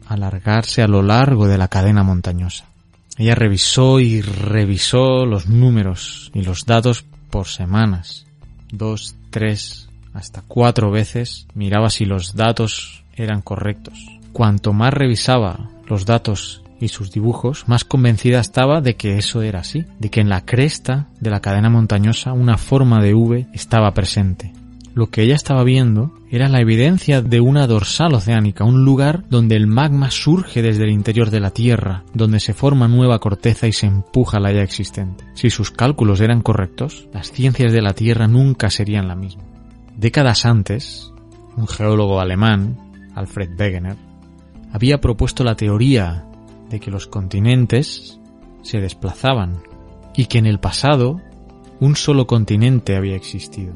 alargarse 0.06 0.82
a 0.82 0.88
lo 0.88 1.02
largo 1.02 1.48
de 1.48 1.58
la 1.58 1.68
cadena 1.68 2.02
montañosa. 2.02 2.66
Ella 3.18 3.34
revisó 3.34 4.00
y 4.00 4.20
revisó 4.22 5.26
los 5.26 5.48
números 5.48 6.30
y 6.34 6.42
los 6.42 6.64
datos 6.64 7.04
por 7.30 7.46
semanas. 7.46 8.26
Dos, 8.70 9.16
tres, 9.30 9.88
hasta 10.14 10.42
cuatro 10.46 10.90
veces 10.90 11.46
miraba 11.54 11.90
si 11.90 12.04
los 12.04 12.34
datos 12.34 13.04
eran 13.14 13.42
correctos. 13.42 13.98
Cuanto 14.32 14.72
más 14.72 14.94
revisaba 14.94 15.70
los 15.88 16.06
datos 16.06 16.61
y 16.82 16.88
sus 16.88 17.12
dibujos, 17.12 17.68
más 17.68 17.84
convencida 17.84 18.40
estaba 18.40 18.80
de 18.80 18.96
que 18.96 19.16
eso 19.16 19.40
era 19.42 19.60
así, 19.60 19.84
de 20.00 20.10
que 20.10 20.20
en 20.20 20.28
la 20.28 20.44
cresta 20.44 21.06
de 21.20 21.30
la 21.30 21.40
cadena 21.40 21.70
montañosa 21.70 22.32
una 22.32 22.58
forma 22.58 23.00
de 23.00 23.14
V 23.14 23.46
estaba 23.52 23.94
presente. 23.94 24.52
Lo 24.92 25.08
que 25.08 25.22
ella 25.22 25.36
estaba 25.36 25.62
viendo 25.62 26.12
era 26.28 26.48
la 26.48 26.60
evidencia 26.60 27.22
de 27.22 27.40
una 27.40 27.68
dorsal 27.68 28.14
oceánica, 28.14 28.64
un 28.64 28.84
lugar 28.84 29.22
donde 29.30 29.54
el 29.54 29.68
magma 29.68 30.10
surge 30.10 30.60
desde 30.60 30.82
el 30.82 30.90
interior 30.90 31.30
de 31.30 31.38
la 31.38 31.50
Tierra, 31.50 32.02
donde 32.14 32.40
se 32.40 32.52
forma 32.52 32.88
nueva 32.88 33.20
corteza 33.20 33.68
y 33.68 33.72
se 33.72 33.86
empuja 33.86 34.40
la 34.40 34.52
ya 34.52 34.62
existente. 34.62 35.24
Si 35.34 35.50
sus 35.50 35.70
cálculos 35.70 36.20
eran 36.20 36.42
correctos, 36.42 37.06
las 37.14 37.30
ciencias 37.30 37.72
de 37.72 37.80
la 37.80 37.94
Tierra 37.94 38.26
nunca 38.26 38.70
serían 38.70 39.06
la 39.06 39.14
misma. 39.14 39.44
Décadas 39.96 40.44
antes, 40.44 41.12
un 41.56 41.68
geólogo 41.68 42.20
alemán, 42.20 42.76
Alfred 43.14 43.50
Wegener, 43.56 43.96
había 44.72 45.00
propuesto 45.00 45.44
la 45.44 45.54
teoría 45.54 46.26
de 46.72 46.80
que 46.80 46.90
los 46.90 47.06
continentes 47.06 48.18
se 48.62 48.80
desplazaban 48.80 49.62
y 50.16 50.26
que 50.26 50.38
en 50.38 50.46
el 50.46 50.58
pasado 50.58 51.20
un 51.78 51.94
solo 51.96 52.26
continente 52.26 52.96
había 52.96 53.14
existido. 53.16 53.74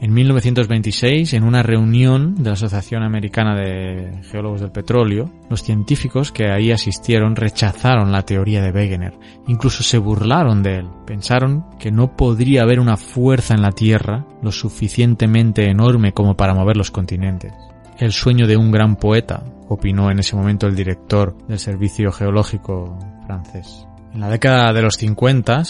En 0.00 0.14
1926, 0.14 1.32
en 1.32 1.42
una 1.42 1.64
reunión 1.64 2.36
de 2.36 2.50
la 2.50 2.52
Asociación 2.52 3.02
Americana 3.02 3.56
de 3.56 4.22
Geólogos 4.30 4.60
del 4.60 4.70
Petróleo, 4.70 5.28
los 5.50 5.64
científicos 5.64 6.30
que 6.30 6.52
ahí 6.52 6.70
asistieron 6.70 7.34
rechazaron 7.34 8.12
la 8.12 8.22
teoría 8.22 8.62
de 8.62 8.70
Wegener, 8.70 9.14
incluso 9.48 9.82
se 9.82 9.98
burlaron 9.98 10.62
de 10.62 10.76
él. 10.76 10.88
Pensaron 11.04 11.64
que 11.80 11.90
no 11.90 12.16
podría 12.16 12.62
haber 12.62 12.78
una 12.78 12.96
fuerza 12.96 13.54
en 13.54 13.62
la 13.62 13.72
Tierra 13.72 14.24
lo 14.40 14.52
suficientemente 14.52 15.68
enorme 15.68 16.12
como 16.12 16.36
para 16.36 16.54
mover 16.54 16.76
los 16.76 16.92
continentes. 16.92 17.52
El 17.98 18.12
sueño 18.12 18.46
de 18.46 18.56
un 18.56 18.70
gran 18.70 18.96
poeta, 18.96 19.42
opinó 19.68 20.10
en 20.10 20.20
ese 20.20 20.36
momento 20.36 20.66
el 20.66 20.76
director 20.76 21.36
del 21.46 21.58
Servicio 21.58 22.10
Geológico 22.12 22.98
francés. 23.26 23.86
En 24.14 24.20
la 24.20 24.28
década 24.28 24.72
de 24.72 24.82
los 24.82 24.94
50, 24.94 25.62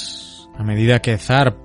a 0.56 0.62
medida 0.62 1.00
que 1.00 1.18
Zarp 1.18 1.56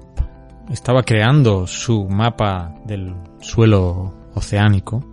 estaba 0.72 1.04
creando 1.04 1.68
su 1.68 2.08
mapa 2.08 2.74
del 2.86 3.14
suelo 3.42 4.14
oceánico, 4.34 5.04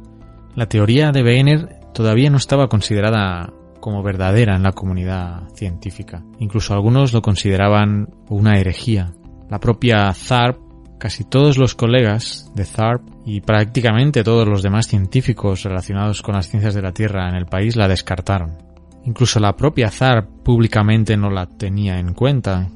la 0.54 0.66
teoría 0.66 1.10
de 1.10 1.22
Wegener 1.22 1.80
todavía 1.92 2.30
no 2.30 2.36
estaba 2.36 2.68
considerada 2.68 3.52
como 3.80 4.02
verdadera 4.02 4.56
en 4.56 4.62
la 4.62 4.72
comunidad 4.72 5.48
científica. 5.54 6.22
Incluso 6.38 6.74
algunos 6.74 7.12
lo 7.12 7.22
consideraban 7.22 8.08
una 8.28 8.58
herejía. 8.58 9.12
La 9.48 9.58
propia 9.58 10.14
Tharp, 10.28 10.58
casi 11.00 11.24
todos 11.24 11.58
los 11.58 11.74
colegas 11.74 12.52
de 12.54 12.64
Tharp 12.64 13.02
y 13.26 13.40
prácticamente 13.40 14.22
todos 14.22 14.46
los 14.46 14.62
demás 14.62 14.86
científicos 14.86 15.64
relacionados 15.64 16.22
con 16.22 16.36
las 16.36 16.48
ciencias 16.48 16.74
de 16.74 16.82
la 16.82 16.92
Tierra 16.92 17.28
en 17.28 17.34
el 17.34 17.46
país 17.46 17.74
la 17.74 17.88
descartaron. 17.88 18.58
Incluso 19.04 19.40
la 19.40 19.56
propia 19.56 19.90
Tharp 19.90 20.28
públicamente 20.44 21.16
no 21.16 21.30
la 21.30 21.46
tenía 21.46 21.98
en 21.98 22.12
cuenta, 22.12 22.68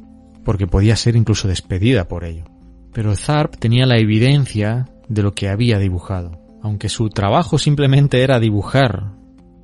porque 0.43 0.67
podía 0.67 0.97
ser 0.97 1.15
incluso 1.15 1.47
despedida 1.47 2.09
por 2.09 2.25
ello. 2.25 2.45
Pero 2.93 3.15
Tharp 3.15 3.57
tenía 3.57 3.87
la 3.87 3.99
evidencia 3.99 4.87
de 5.09 5.23
lo 5.23 5.33
que 5.33 5.49
había 5.49 5.79
dibujado. 5.79 6.41
Aunque 6.63 6.89
su 6.89 7.11
trabajo 7.11 7.59
simplemente 7.59 8.23
era 8.23 8.41
dibujar 8.41 9.13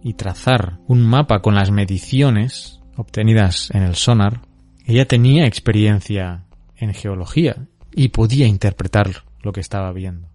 y 0.03 0.15
trazar 0.15 0.79
un 0.87 1.03
mapa 1.03 1.41
con 1.41 1.55
las 1.55 1.71
mediciones 1.71 2.81
obtenidas 2.97 3.71
en 3.73 3.83
el 3.83 3.95
sonar, 3.95 4.43
ella 4.85 5.07
tenía 5.07 5.47
experiencia 5.47 6.45
en 6.77 6.93
geología 6.93 7.70
y 7.93 8.09
podía 8.09 8.47
interpretar 8.47 9.25
lo 9.43 9.53
que 9.53 9.61
estaba 9.61 9.93
viendo. 9.93 10.29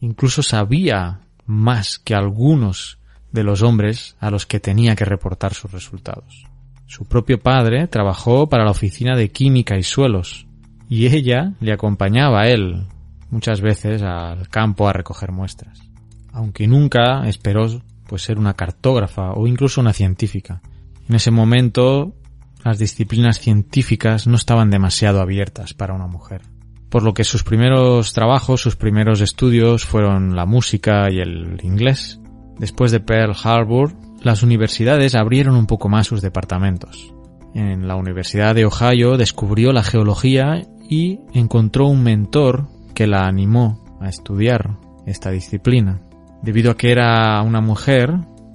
Incluso 0.00 0.42
sabía 0.42 1.20
más 1.46 1.98
que 1.98 2.14
algunos 2.14 2.98
de 3.32 3.44
los 3.44 3.62
hombres 3.62 4.16
a 4.20 4.30
los 4.30 4.46
que 4.46 4.60
tenía 4.60 4.94
que 4.94 5.04
reportar 5.04 5.54
sus 5.54 5.72
resultados. 5.72 6.46
Su 6.86 7.06
propio 7.06 7.40
padre 7.40 7.86
trabajó 7.88 8.48
para 8.48 8.64
la 8.64 8.70
Oficina 8.70 9.16
de 9.16 9.30
Química 9.30 9.78
y 9.78 9.82
Suelos 9.82 10.46
y 10.88 11.06
ella 11.06 11.54
le 11.60 11.72
acompañaba 11.72 12.42
a 12.42 12.48
él 12.48 12.86
muchas 13.30 13.62
veces 13.62 14.02
al 14.02 14.48
campo 14.48 14.88
a 14.88 14.92
recoger 14.92 15.32
muestras, 15.32 15.80
aunque 16.32 16.68
nunca 16.68 17.26
esperó 17.26 17.82
pues 18.06 18.22
ser 18.22 18.38
una 18.38 18.52
cartógrafa 18.52 19.32
o 19.32 19.46
incluso 19.46 19.80
una 19.80 19.94
científica. 19.94 20.60
En 21.08 21.14
ese 21.14 21.30
momento 21.30 22.12
las 22.62 22.78
disciplinas 22.78 23.40
científicas 23.40 24.26
no 24.26 24.36
estaban 24.36 24.70
demasiado 24.70 25.22
abiertas 25.22 25.72
para 25.72 25.94
una 25.94 26.06
mujer, 26.06 26.42
por 26.92 27.02
lo 27.04 27.14
que 27.14 27.24
sus 27.24 27.42
primeros 27.42 28.12
trabajos, 28.12 28.60
sus 28.60 28.76
primeros 28.76 29.22
estudios 29.22 29.86
fueron 29.86 30.36
la 30.36 30.44
música 30.44 31.10
y 31.10 31.20
el 31.20 31.58
inglés. 31.62 32.20
Después 32.58 32.92
de 32.92 33.00
Pearl 33.00 33.34
Harbor, 33.42 33.94
las 34.22 34.42
universidades 34.42 35.14
abrieron 35.14 35.56
un 35.56 35.66
poco 35.66 35.88
más 35.88 36.08
sus 36.08 36.20
departamentos. 36.20 37.14
En 37.54 37.88
la 37.88 37.96
Universidad 37.96 38.54
de 38.54 38.66
Ohio 38.66 39.16
descubrió 39.16 39.72
la 39.72 39.82
geología 39.82 40.66
y 40.86 41.20
encontró 41.32 41.86
un 41.86 42.02
mentor 42.02 42.68
que 42.94 43.06
la 43.06 43.26
animó 43.26 43.98
a 44.02 44.10
estudiar 44.10 44.76
esta 45.06 45.30
disciplina. 45.30 46.02
Debido 46.42 46.72
a 46.72 46.76
que 46.76 46.92
era 46.92 47.40
una 47.40 47.62
mujer, 47.62 48.12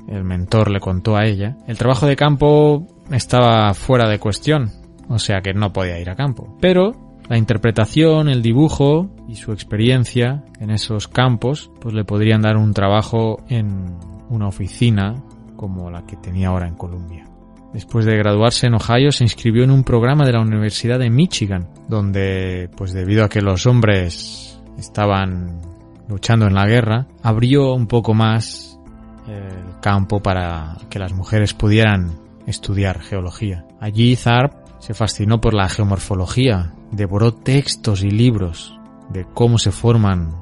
el 0.08 0.24
mentor 0.24 0.70
le 0.70 0.80
contó 0.80 1.18
a 1.18 1.26
ella, 1.26 1.58
el 1.68 1.80
trabajo 1.80 2.06
de 2.06 2.16
campo 2.16 2.86
estaba 3.10 3.74
fuera 3.74 4.08
de 4.08 4.20
cuestión, 4.20 4.70
o 5.10 5.18
sea 5.18 5.42
que 5.42 5.56
no 5.56 5.74
podía 5.74 6.00
ir 6.00 6.12
a 6.12 6.16
campo. 6.16 6.56
Pero 6.62 7.07
la 7.30 7.38
interpretación, 7.38 8.30
el 8.30 8.42
dibujo 8.42 9.10
y 9.28 9.36
su 9.36 9.52
experiencia 9.52 10.44
en 10.60 10.72
esos 10.72 11.08
campos, 11.08 11.72
pues 11.82 11.94
le 11.94 12.06
podrían 12.06 12.42
dar 12.42 12.58
un 12.58 12.74
trabajo 12.74 13.44
en 13.50 13.98
una 14.30 14.48
oficina 14.48 15.16
como 15.56 15.90
la 15.90 16.06
que 16.06 16.16
tenía 16.16 16.50
ahora 16.50 16.68
en 16.68 16.76
Columbia. 16.76 17.26
Después 17.74 18.06
de 18.06 18.18
graduarse 18.18 18.68
en 18.68 18.76
Ohio 18.76 19.12
se 19.12 19.26
inscribió 19.26 19.64
en 19.64 19.72
un 19.72 19.84
programa 19.84 20.26
de 20.26 20.32
la 20.32 20.42
Universidad 20.42 21.00
de 21.00 21.10
Michigan, 21.10 21.68
donde, 21.90 22.70
pues 22.78 22.94
debido 22.94 23.26
a 23.26 23.30
que 23.30 23.42
los 23.42 23.66
hombres 23.68 24.62
estaban 24.78 25.62
luchando 26.08 26.48
en 26.48 26.54
la 26.54 26.66
guerra, 26.66 27.08
abrió 27.22 27.74
un 27.74 27.88
poco 27.88 28.14
más 28.14 28.80
el 29.28 29.80
campo 29.82 30.22
para 30.22 30.78
que 30.90 31.00
las 31.00 31.12
mujeres 31.12 31.54
pudieran 31.54 32.14
estudiar 32.46 33.02
geología. 33.02 33.66
Allí 33.82 34.16
Zarp 34.16 34.67
se 34.88 34.94
fascinó 34.94 35.42
por 35.42 35.54
la 35.54 35.68
geomorfología, 35.68 36.74
devoró 36.94 37.34
textos 37.34 38.04
y 38.04 38.10
libros 38.10 38.80
de 39.10 39.26
cómo 39.26 39.58
se 39.58 39.74
forman 39.74 40.34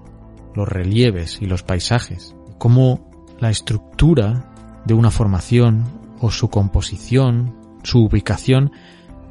los 0.53 0.69
relieves 0.69 1.39
y 1.41 1.47
los 1.47 1.63
paisajes, 1.63 2.35
cómo 2.59 3.09
la 3.39 3.49
estructura 3.49 4.53
de 4.85 4.93
una 4.93 5.09
formación 5.09 5.85
o 6.19 6.29
su 6.29 6.51
composición, 6.51 7.55
su 7.81 8.03
ubicación, 8.03 8.71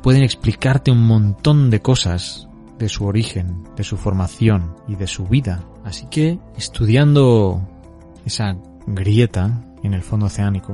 pueden 0.02 0.24
explicarte 0.24 0.90
un 0.90 1.06
montón 1.06 1.70
de 1.70 1.80
cosas 1.80 2.48
de 2.80 2.88
su 2.88 3.06
origen, 3.06 3.62
de 3.76 3.84
su 3.84 3.96
formación 3.96 4.74
y 4.88 4.96
de 4.96 5.06
su 5.06 5.26
vida. 5.26 5.62
Así 5.84 6.06
que, 6.10 6.40
estudiando 6.56 7.62
esa 8.26 8.56
grieta 8.88 9.62
en 9.84 9.94
el 9.94 10.02
fondo 10.02 10.26
oceánico, 10.26 10.72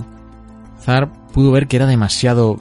Zar 0.80 1.12
pudo 1.34 1.52
ver 1.52 1.68
que 1.68 1.76
era 1.76 1.84
demasiado 1.84 2.58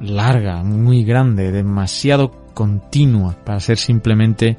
larga, 0.00 0.62
muy 0.62 1.04
grande, 1.04 1.52
demasiado 1.52 2.30
continua 2.54 3.36
para 3.44 3.60
ser 3.60 3.78
simplemente 3.78 4.56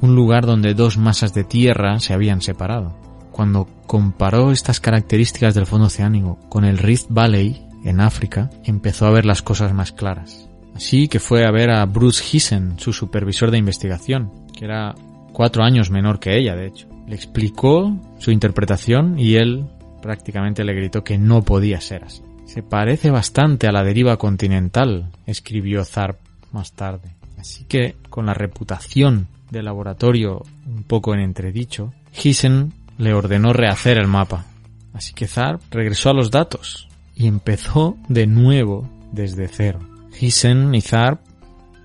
un 0.00 0.14
lugar 0.14 0.46
donde 0.46 0.74
dos 0.74 0.98
masas 0.98 1.34
de 1.34 1.44
tierra 1.44 1.98
se 2.00 2.14
habían 2.14 2.40
separado. 2.40 2.96
Cuando 3.32 3.68
comparó 3.86 4.52
estas 4.52 4.80
características 4.80 5.54
del 5.54 5.66
fondo 5.66 5.86
oceánico 5.86 6.38
con 6.48 6.64
el 6.64 6.78
Rift 6.78 7.06
Valley 7.08 7.66
en 7.84 8.00
África, 8.00 8.50
empezó 8.64 9.06
a 9.06 9.10
ver 9.10 9.26
las 9.26 9.42
cosas 9.42 9.72
más 9.74 9.92
claras. 9.92 10.48
Así 10.74 11.08
que 11.08 11.20
fue 11.20 11.44
a 11.44 11.50
ver 11.50 11.70
a 11.70 11.84
Bruce 11.86 12.24
Hissen, 12.24 12.78
su 12.78 12.92
supervisor 12.92 13.50
de 13.50 13.58
investigación, 13.58 14.32
que 14.52 14.64
era 14.64 14.94
cuatro 15.32 15.62
años 15.62 15.90
menor 15.90 16.18
que 16.18 16.36
ella, 16.36 16.54
de 16.56 16.66
hecho. 16.66 16.88
Le 17.06 17.14
explicó 17.14 17.96
su 18.18 18.30
interpretación 18.30 19.18
y 19.18 19.36
él 19.36 19.66
prácticamente 20.00 20.64
le 20.64 20.74
gritó 20.74 21.04
que 21.04 21.18
no 21.18 21.42
podía 21.42 21.80
ser 21.80 22.04
así. 22.04 22.22
Se 22.46 22.62
parece 22.62 23.10
bastante 23.10 23.66
a 23.66 23.72
la 23.72 23.84
deriva 23.84 24.16
continental, 24.16 25.10
escribió 25.26 25.84
Zarp 25.84 26.18
más 26.52 26.72
tarde. 26.72 27.14
Así 27.38 27.64
que, 27.64 27.96
con 28.10 28.26
la 28.26 28.34
reputación 28.34 29.28
del 29.50 29.66
laboratorio 29.66 30.42
un 30.66 30.84
poco 30.84 31.14
en 31.14 31.20
entredicho, 31.20 31.92
Hissen 32.12 32.72
le 32.96 33.12
ordenó 33.12 33.52
rehacer 33.52 33.98
el 33.98 34.06
mapa. 34.06 34.46
Así 34.92 35.12
que 35.14 35.26
Zarp 35.26 35.60
regresó 35.70 36.10
a 36.10 36.14
los 36.14 36.30
datos, 36.30 36.88
y 37.16 37.26
empezó 37.26 37.96
de 38.08 38.26
nuevo 38.26 38.88
desde 39.12 39.48
cero. 39.48 39.80
Hissen 40.18 40.74
y 40.74 40.80
Zarp 40.80 41.20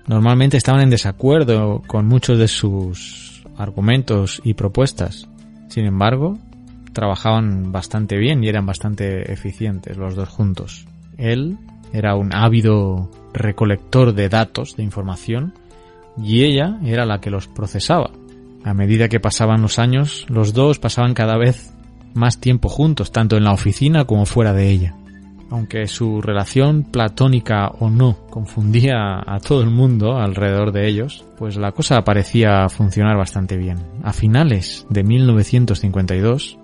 normalmente 0.06 0.56
estaban 0.56 0.82
en 0.82 0.90
desacuerdo 0.90 1.82
con 1.86 2.06
muchos 2.06 2.38
de 2.38 2.48
sus 2.48 3.44
argumentos 3.56 4.40
y 4.44 4.54
propuestas. 4.54 5.28
Sin 5.68 5.84
embargo, 5.84 6.38
trabajaban 6.92 7.72
bastante 7.72 8.16
bien 8.16 8.42
y 8.42 8.48
eran 8.48 8.66
bastante 8.66 9.32
eficientes 9.32 9.96
los 9.96 10.14
dos 10.14 10.28
juntos. 10.28 10.86
Él 11.16 11.58
era 11.92 12.14
un 12.14 12.34
ávido 12.34 13.10
recolector 13.32 14.14
de 14.14 14.28
datos, 14.28 14.76
de 14.76 14.82
información, 14.82 15.54
y 16.22 16.44
ella 16.44 16.78
era 16.84 17.06
la 17.06 17.20
que 17.20 17.30
los 17.30 17.48
procesaba. 17.48 18.10
A 18.64 18.74
medida 18.74 19.08
que 19.08 19.20
pasaban 19.20 19.62
los 19.62 19.78
años, 19.78 20.26
los 20.28 20.52
dos 20.52 20.78
pasaban 20.78 21.14
cada 21.14 21.36
vez 21.36 21.72
más 22.14 22.40
tiempo 22.40 22.68
juntos, 22.68 23.12
tanto 23.12 23.36
en 23.36 23.44
la 23.44 23.52
oficina 23.52 24.04
como 24.04 24.26
fuera 24.26 24.52
de 24.52 24.70
ella 24.70 24.94
aunque 25.50 25.86
su 25.88 26.22
relación 26.22 26.84
platónica 26.84 27.68
o 27.80 27.90
no 27.90 28.16
confundía 28.30 29.20
a 29.26 29.40
todo 29.40 29.62
el 29.62 29.70
mundo 29.70 30.16
alrededor 30.16 30.72
de 30.72 30.88
ellos, 30.88 31.24
pues 31.38 31.56
la 31.56 31.72
cosa 31.72 32.02
parecía 32.02 32.68
funcionar 32.68 33.16
bastante 33.16 33.56
bien. 33.56 33.78
A 34.02 34.12
finales 34.12 34.86
de 34.88 35.02
1952, 35.02 36.58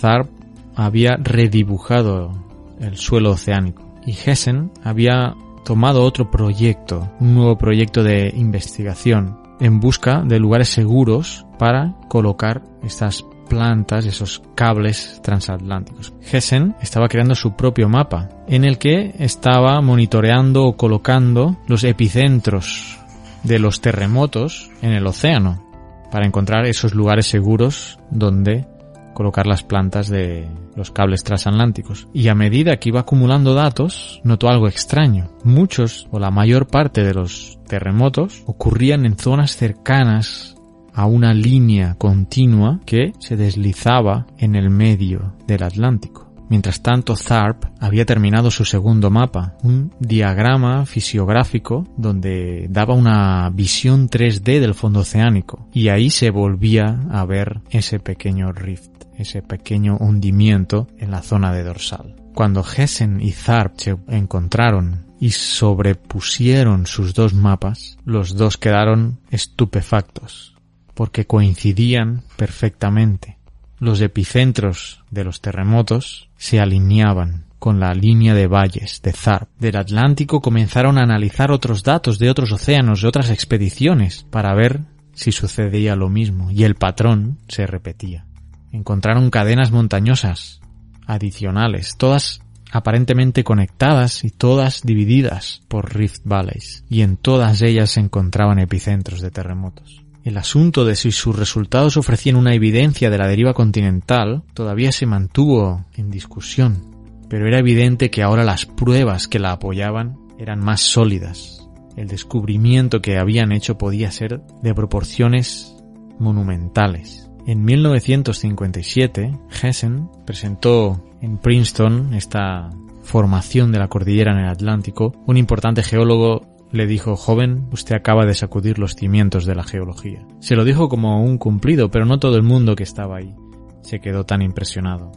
Tharp 0.00 0.28
había 0.74 1.16
redibujado 1.16 2.32
el 2.80 2.96
suelo 2.96 3.32
oceánico 3.32 3.82
y 4.06 4.12
Hessen 4.12 4.70
había 4.82 5.34
tomado 5.64 6.02
otro 6.02 6.30
proyecto, 6.30 7.10
un 7.20 7.34
nuevo 7.34 7.56
proyecto 7.56 8.02
de 8.02 8.32
investigación 8.34 9.38
en 9.60 9.78
busca 9.78 10.22
de 10.22 10.40
lugares 10.40 10.68
seguros 10.68 11.46
para 11.58 11.94
colocar 12.08 12.62
estas 12.82 13.24
plantas, 13.48 14.06
esos 14.06 14.42
cables 14.54 15.20
transatlánticos. 15.22 16.12
Hessen 16.32 16.74
estaba 16.80 17.08
creando 17.08 17.34
su 17.34 17.54
propio 17.54 17.88
mapa, 17.88 18.28
en 18.48 18.64
el 18.64 18.78
que 18.78 19.14
estaba 19.18 19.80
monitoreando 19.80 20.64
o 20.64 20.76
colocando 20.76 21.58
los 21.68 21.84
epicentros 21.84 22.98
de 23.44 23.58
los 23.58 23.80
terremotos 23.80 24.70
en 24.80 24.92
el 24.92 25.06
océano, 25.06 25.62
para 26.10 26.26
encontrar 26.26 26.66
esos 26.66 26.94
lugares 26.94 27.26
seguros 27.26 27.98
donde 28.10 28.66
colocar 29.14 29.46
las 29.46 29.62
plantas 29.62 30.08
de 30.08 30.48
los 30.76 30.90
cables 30.90 31.22
transatlánticos. 31.22 32.08
Y 32.12 32.28
a 32.28 32.34
medida 32.34 32.76
que 32.76 32.88
iba 32.88 33.00
acumulando 33.00 33.54
datos, 33.54 34.20
notó 34.24 34.48
algo 34.48 34.68
extraño. 34.68 35.28
Muchos 35.44 36.06
o 36.10 36.18
la 36.18 36.30
mayor 36.30 36.66
parte 36.66 37.04
de 37.04 37.14
los 37.14 37.58
terremotos 37.66 38.42
ocurrían 38.46 39.06
en 39.06 39.16
zonas 39.16 39.56
cercanas 39.56 40.56
a 40.94 41.06
una 41.06 41.32
línea 41.34 41.94
continua 41.96 42.80
que 42.84 43.12
se 43.18 43.36
deslizaba 43.36 44.26
en 44.38 44.54
el 44.56 44.70
medio 44.70 45.34
del 45.46 45.62
Atlántico. 45.62 46.31
Mientras 46.52 46.82
tanto, 46.82 47.14
Tharp 47.14 47.64
había 47.80 48.04
terminado 48.04 48.50
su 48.50 48.66
segundo 48.66 49.08
mapa, 49.08 49.54
un 49.62 49.90
diagrama 50.00 50.84
fisiográfico 50.84 51.88
donde 51.96 52.66
daba 52.68 52.92
una 52.92 53.48
visión 53.48 54.10
3D 54.10 54.60
del 54.60 54.74
fondo 54.74 55.00
oceánico, 55.00 55.66
y 55.72 55.88
ahí 55.88 56.10
se 56.10 56.28
volvía 56.28 57.00
a 57.10 57.24
ver 57.24 57.62
ese 57.70 58.00
pequeño 58.00 58.52
rift, 58.52 58.90
ese 59.16 59.40
pequeño 59.40 59.96
hundimiento 59.96 60.88
en 60.98 61.10
la 61.10 61.22
zona 61.22 61.54
de 61.54 61.64
dorsal. 61.64 62.16
Cuando 62.34 62.62
Hessen 62.62 63.22
y 63.22 63.32
Tharp 63.32 63.78
se 63.78 63.96
encontraron 64.08 65.06
y 65.18 65.30
sobrepusieron 65.30 66.84
sus 66.84 67.14
dos 67.14 67.32
mapas, 67.32 67.96
los 68.04 68.36
dos 68.36 68.58
quedaron 68.58 69.20
estupefactos, 69.30 70.54
porque 70.92 71.24
coincidían 71.26 72.20
perfectamente 72.36 73.38
los 73.82 74.00
epicentros 74.00 75.02
de 75.10 75.24
los 75.24 75.40
terremotos 75.40 76.28
se 76.36 76.60
alineaban 76.60 77.46
con 77.58 77.80
la 77.80 77.94
línea 77.94 78.32
de 78.32 78.46
valles 78.46 79.02
de 79.02 79.12
Zarp. 79.12 79.48
Del 79.58 79.76
Atlántico 79.76 80.40
comenzaron 80.40 80.98
a 80.98 81.02
analizar 81.02 81.50
otros 81.50 81.82
datos 81.82 82.20
de 82.20 82.30
otros 82.30 82.52
océanos, 82.52 83.02
de 83.02 83.08
otras 83.08 83.28
expediciones, 83.28 84.24
para 84.30 84.54
ver 84.54 84.82
si 85.14 85.32
sucedía 85.32 85.96
lo 85.96 86.08
mismo, 86.10 86.52
y 86.52 86.62
el 86.62 86.76
patrón 86.76 87.38
se 87.48 87.66
repetía. 87.66 88.24
Encontraron 88.70 89.30
cadenas 89.30 89.72
montañosas 89.72 90.60
adicionales, 91.08 91.96
todas 91.96 92.40
aparentemente 92.70 93.42
conectadas 93.42 94.22
y 94.22 94.30
todas 94.30 94.82
divididas 94.82 95.62
por 95.66 95.92
rift 95.92 96.22
valleys, 96.24 96.84
y 96.88 97.02
en 97.02 97.16
todas 97.16 97.60
ellas 97.62 97.90
se 97.90 97.98
encontraban 97.98 98.60
epicentros 98.60 99.20
de 99.20 99.32
terremotos. 99.32 100.01
El 100.24 100.38
asunto 100.38 100.84
de 100.84 100.94
si 100.94 101.10
sus 101.10 101.36
resultados 101.36 101.96
ofrecían 101.96 102.36
una 102.36 102.54
evidencia 102.54 103.10
de 103.10 103.18
la 103.18 103.26
deriva 103.26 103.54
continental 103.54 104.44
todavía 104.54 104.92
se 104.92 105.04
mantuvo 105.04 105.84
en 105.94 106.10
discusión, 106.10 106.94
pero 107.28 107.48
era 107.48 107.58
evidente 107.58 108.10
que 108.10 108.22
ahora 108.22 108.44
las 108.44 108.64
pruebas 108.64 109.26
que 109.26 109.40
la 109.40 109.52
apoyaban 109.52 110.16
eran 110.38 110.60
más 110.60 110.80
sólidas. 110.80 111.68
El 111.96 112.06
descubrimiento 112.06 113.02
que 113.02 113.18
habían 113.18 113.50
hecho 113.50 113.76
podía 113.78 114.12
ser 114.12 114.40
de 114.62 114.74
proporciones 114.74 115.74
monumentales. 116.20 117.28
En 117.46 117.64
1957, 117.64 119.36
Hessen 119.60 120.08
presentó 120.24 121.04
en 121.20 121.38
Princeton 121.38 122.14
esta 122.14 122.70
formación 123.02 123.72
de 123.72 123.80
la 123.80 123.88
cordillera 123.88 124.32
en 124.32 124.38
el 124.38 124.48
Atlántico, 124.48 125.12
un 125.26 125.36
importante 125.36 125.82
geólogo 125.82 126.51
le 126.72 126.86
dijo, 126.86 127.16
joven, 127.16 127.68
usted 127.70 127.94
acaba 127.94 128.26
de 128.26 128.34
sacudir 128.34 128.78
los 128.78 128.96
cimientos 128.96 129.44
de 129.44 129.54
la 129.54 129.62
geología. 129.62 130.26
Se 130.40 130.56
lo 130.56 130.64
dijo 130.64 130.88
como 130.88 131.22
un 131.22 131.38
cumplido, 131.38 131.90
pero 131.90 132.06
no 132.06 132.18
todo 132.18 132.36
el 132.36 132.42
mundo 132.42 132.74
que 132.74 132.82
estaba 132.82 133.18
ahí 133.18 133.34
se 133.82 134.00
quedó 134.00 134.24
tan 134.24 134.42
impresionado. 134.42 135.12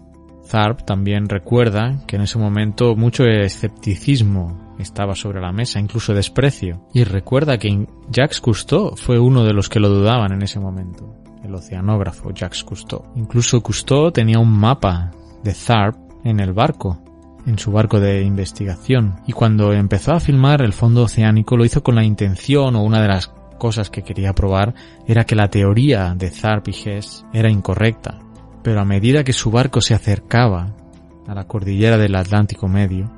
Tharp 0.50 0.86
también 0.86 1.30
recuerda 1.30 2.04
que 2.06 2.18
en 2.18 2.24
ese 2.24 2.38
momento 2.38 2.96
mucho 2.96 3.24
escepticismo 3.26 4.76
estaba 4.78 5.16
sobre 5.16 5.42
la 5.42 5.52
mesa, 5.52 5.80
incluso 5.80 6.14
desprecio, 6.14 6.86
y 6.94 7.04
recuerda 7.04 7.58
que 7.58 7.88
Jacques 8.10 8.42
Cousteau 8.42 8.96
fue 8.96 9.18
uno 9.20 9.44
de 9.44 9.54
los 9.54 9.70
que 9.70 9.80
lo 9.80 9.90
dudaban 9.90 10.34
en 10.34 10.44
ese 10.44 10.60
momento, 10.60 11.16
el 11.44 11.56
oceanógrafo 11.56 12.32
Jacques 12.32 12.64
Cousteau. 12.64 13.06
Incluso 13.16 13.62
Cousteau 13.62 14.12
tenía 14.12 14.40
un 14.40 14.52
mapa 14.52 15.12
de 15.44 15.54
Tharp 15.54 15.96
en 16.24 16.40
el 16.40 16.54
barco, 16.54 17.02
en 17.46 17.60
su 17.60 17.72
barco 17.72 18.00
de 18.00 18.24
investigación 18.24 19.22
y 19.28 19.34
cuando 19.34 19.74
empezó 19.74 20.14
a 20.14 20.20
filmar 20.20 20.62
el 20.62 20.74
fondo 20.74 21.04
oceánico 21.04 21.58
lo 21.58 21.66
hizo 21.66 21.84
con 21.84 21.96
la 21.96 22.04
intención 22.04 22.76
o 22.76 22.84
una 22.84 23.02
de 23.02 23.08
las 23.08 23.32
cosas 23.58 23.90
que 23.90 24.04
quería 24.04 24.34
probar 24.34 24.74
era 25.08 25.26
que 25.26 25.36
la 25.36 25.50
teoría 25.50 26.14
de 26.16 26.32
Tharp 26.32 26.68
y 26.68 26.72
Hess 26.72 27.26
era 27.34 27.50
incorrecta. 27.50 28.20
Pero 28.64 28.82
a 28.82 28.86
medida 28.86 29.24
que 29.24 29.34
su 29.34 29.52
barco 29.52 29.82
se 29.82 29.94
acercaba 29.94 30.74
a 31.28 31.34
la 31.34 31.46
cordillera 31.46 31.98
del 31.98 32.16
Atlántico 32.16 32.68
Medio, 32.68 33.12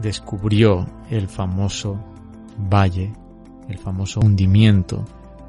descubrió 0.00 0.86
el 1.10 1.28
famoso 1.28 1.98
valle, 2.58 3.12
el 3.68 3.78
famoso 3.78 4.20
hundimiento 4.20 5.04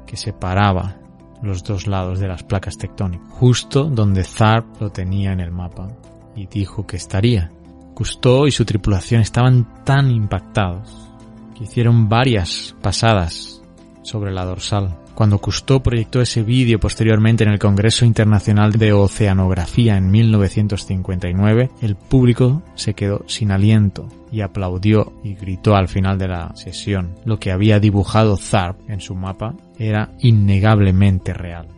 que 0.06 0.16
separaba 0.16 0.96
los 1.42 1.62
dos 1.64 1.86
lados 1.86 2.18
de 2.18 2.28
las 2.28 2.42
placas 2.42 2.78
tectónicas, 2.78 3.28
justo 3.30 3.84
donde 3.84 4.24
Tharp 4.24 4.80
lo 4.80 4.90
tenía 4.90 5.32
en 5.32 5.40
el 5.40 5.50
mapa 5.50 5.88
y 6.34 6.46
dijo 6.46 6.86
que 6.86 6.96
estaría. 6.96 7.50
Cousteau 7.96 8.46
y 8.46 8.50
su 8.50 8.66
tripulación 8.66 9.22
estaban 9.22 9.82
tan 9.82 10.10
impactados 10.10 11.08
que 11.56 11.64
hicieron 11.64 12.10
varias 12.10 12.76
pasadas 12.82 13.62
sobre 14.02 14.32
la 14.32 14.44
dorsal. 14.44 14.98
Cuando 15.14 15.38
Cousteau 15.38 15.82
proyectó 15.82 16.20
ese 16.20 16.42
vídeo 16.42 16.78
posteriormente 16.78 17.44
en 17.44 17.52
el 17.52 17.58
Congreso 17.58 18.04
Internacional 18.04 18.72
de 18.72 18.92
Oceanografía 18.92 19.96
en 19.96 20.10
1959, 20.10 21.70
el 21.80 21.96
público 21.96 22.62
se 22.74 22.92
quedó 22.92 23.24
sin 23.28 23.50
aliento 23.50 24.06
y 24.30 24.42
aplaudió 24.42 25.14
y 25.24 25.34
gritó 25.34 25.74
al 25.74 25.88
final 25.88 26.18
de 26.18 26.28
la 26.28 26.54
sesión. 26.54 27.14
Lo 27.24 27.38
que 27.38 27.50
había 27.50 27.80
dibujado 27.80 28.36
Tharp 28.36 28.90
en 28.90 29.00
su 29.00 29.14
mapa 29.14 29.54
era 29.78 30.10
innegablemente 30.20 31.32
real. 31.32 31.68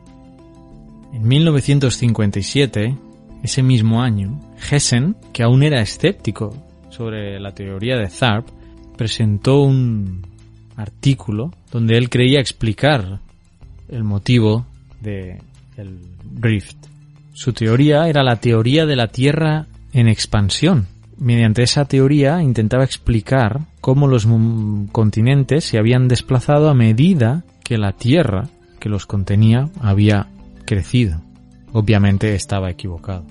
En 1.12 1.28
1957, 1.28 2.96
ese 3.44 3.62
mismo 3.62 4.02
año, 4.02 4.47
Hessen, 4.58 5.16
que 5.32 5.42
aún 5.42 5.62
era 5.62 5.80
escéptico 5.80 6.54
sobre 6.90 7.38
la 7.40 7.52
teoría 7.52 7.96
de 7.96 8.08
Tharp, 8.08 8.48
presentó 8.96 9.62
un 9.62 10.26
artículo 10.76 11.52
donde 11.70 11.96
él 11.96 12.08
creía 12.08 12.40
explicar 12.40 13.20
el 13.88 14.04
motivo 14.04 14.66
de 15.00 15.40
el 15.76 15.98
rift. 16.40 16.76
Su 17.32 17.52
teoría 17.52 18.08
era 18.08 18.22
la 18.22 18.36
teoría 18.36 18.84
de 18.84 18.96
la 18.96 19.08
Tierra 19.08 19.66
en 19.92 20.08
expansión. 20.08 20.86
Mediante 21.18 21.62
esa 21.62 21.84
teoría 21.84 22.42
intentaba 22.42 22.84
explicar 22.84 23.60
cómo 23.80 24.06
los 24.06 24.26
continentes 24.92 25.64
se 25.64 25.78
habían 25.78 26.08
desplazado 26.08 26.68
a 26.68 26.74
medida 26.74 27.44
que 27.64 27.78
la 27.78 27.92
Tierra 27.92 28.48
que 28.80 28.88
los 28.88 29.06
contenía 29.06 29.68
había 29.80 30.28
crecido. 30.64 31.20
Obviamente 31.72 32.34
estaba 32.34 32.70
equivocado. 32.70 33.24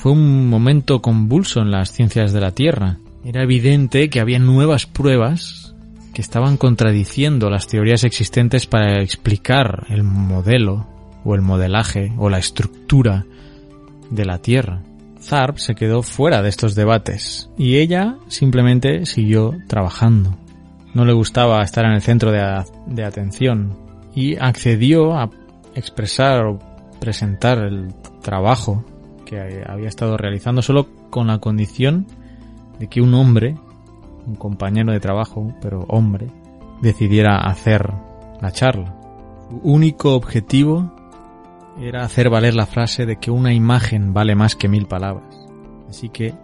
Fue 0.00 0.12
un 0.12 0.48
momento 0.48 1.02
convulso 1.02 1.60
en 1.60 1.70
las 1.70 1.92
ciencias 1.92 2.32
de 2.32 2.40
la 2.40 2.52
Tierra. 2.52 2.96
Era 3.22 3.42
evidente 3.42 4.08
que 4.08 4.20
había 4.20 4.38
nuevas 4.38 4.86
pruebas 4.86 5.74
que 6.14 6.22
estaban 6.22 6.56
contradiciendo 6.56 7.50
las 7.50 7.66
teorías 7.66 8.04
existentes 8.04 8.64
para 8.64 9.02
explicar 9.02 9.84
el 9.90 10.02
modelo 10.02 10.86
o 11.22 11.34
el 11.34 11.42
modelaje 11.42 12.14
o 12.16 12.30
la 12.30 12.38
estructura 12.38 13.26
de 14.08 14.24
la 14.24 14.38
Tierra. 14.38 14.80
Tharp 15.28 15.58
se 15.58 15.74
quedó 15.74 16.02
fuera 16.02 16.40
de 16.40 16.48
estos 16.48 16.74
debates 16.74 17.50
y 17.58 17.76
ella 17.76 18.16
simplemente 18.28 19.04
siguió 19.04 19.58
trabajando. 19.66 20.34
No 20.94 21.04
le 21.04 21.12
gustaba 21.12 21.62
estar 21.62 21.84
en 21.84 21.92
el 21.92 22.00
centro 22.00 22.32
de, 22.32 22.64
de 22.86 23.04
atención 23.04 23.76
y 24.14 24.36
accedió 24.36 25.12
a 25.12 25.28
expresar 25.74 26.46
o 26.46 26.58
presentar 27.00 27.58
el 27.58 27.92
trabajo 28.22 28.82
que 29.30 29.62
había 29.64 29.88
estado 29.88 30.16
realizando 30.16 30.60
solo 30.60 30.88
con 31.08 31.28
la 31.28 31.38
condición 31.38 32.08
de 32.80 32.88
que 32.88 33.00
un 33.00 33.14
hombre, 33.14 33.54
un 34.26 34.34
compañero 34.34 34.92
de 34.92 34.98
trabajo, 34.98 35.54
pero 35.62 35.84
hombre, 35.88 36.26
decidiera 36.82 37.38
hacer 37.38 37.92
la 38.40 38.50
charla. 38.50 38.96
Su 39.48 39.60
único 39.62 40.16
objetivo 40.16 40.92
era 41.80 42.02
hacer 42.02 42.28
valer 42.28 42.54
la 42.54 42.66
frase 42.66 43.06
de 43.06 43.18
que 43.18 43.30
una 43.30 43.54
imagen 43.54 44.12
vale 44.12 44.34
más 44.34 44.56
que 44.56 44.68
mil 44.68 44.86
palabras. 44.86 45.38
Así 45.88 46.08
que 46.08 46.34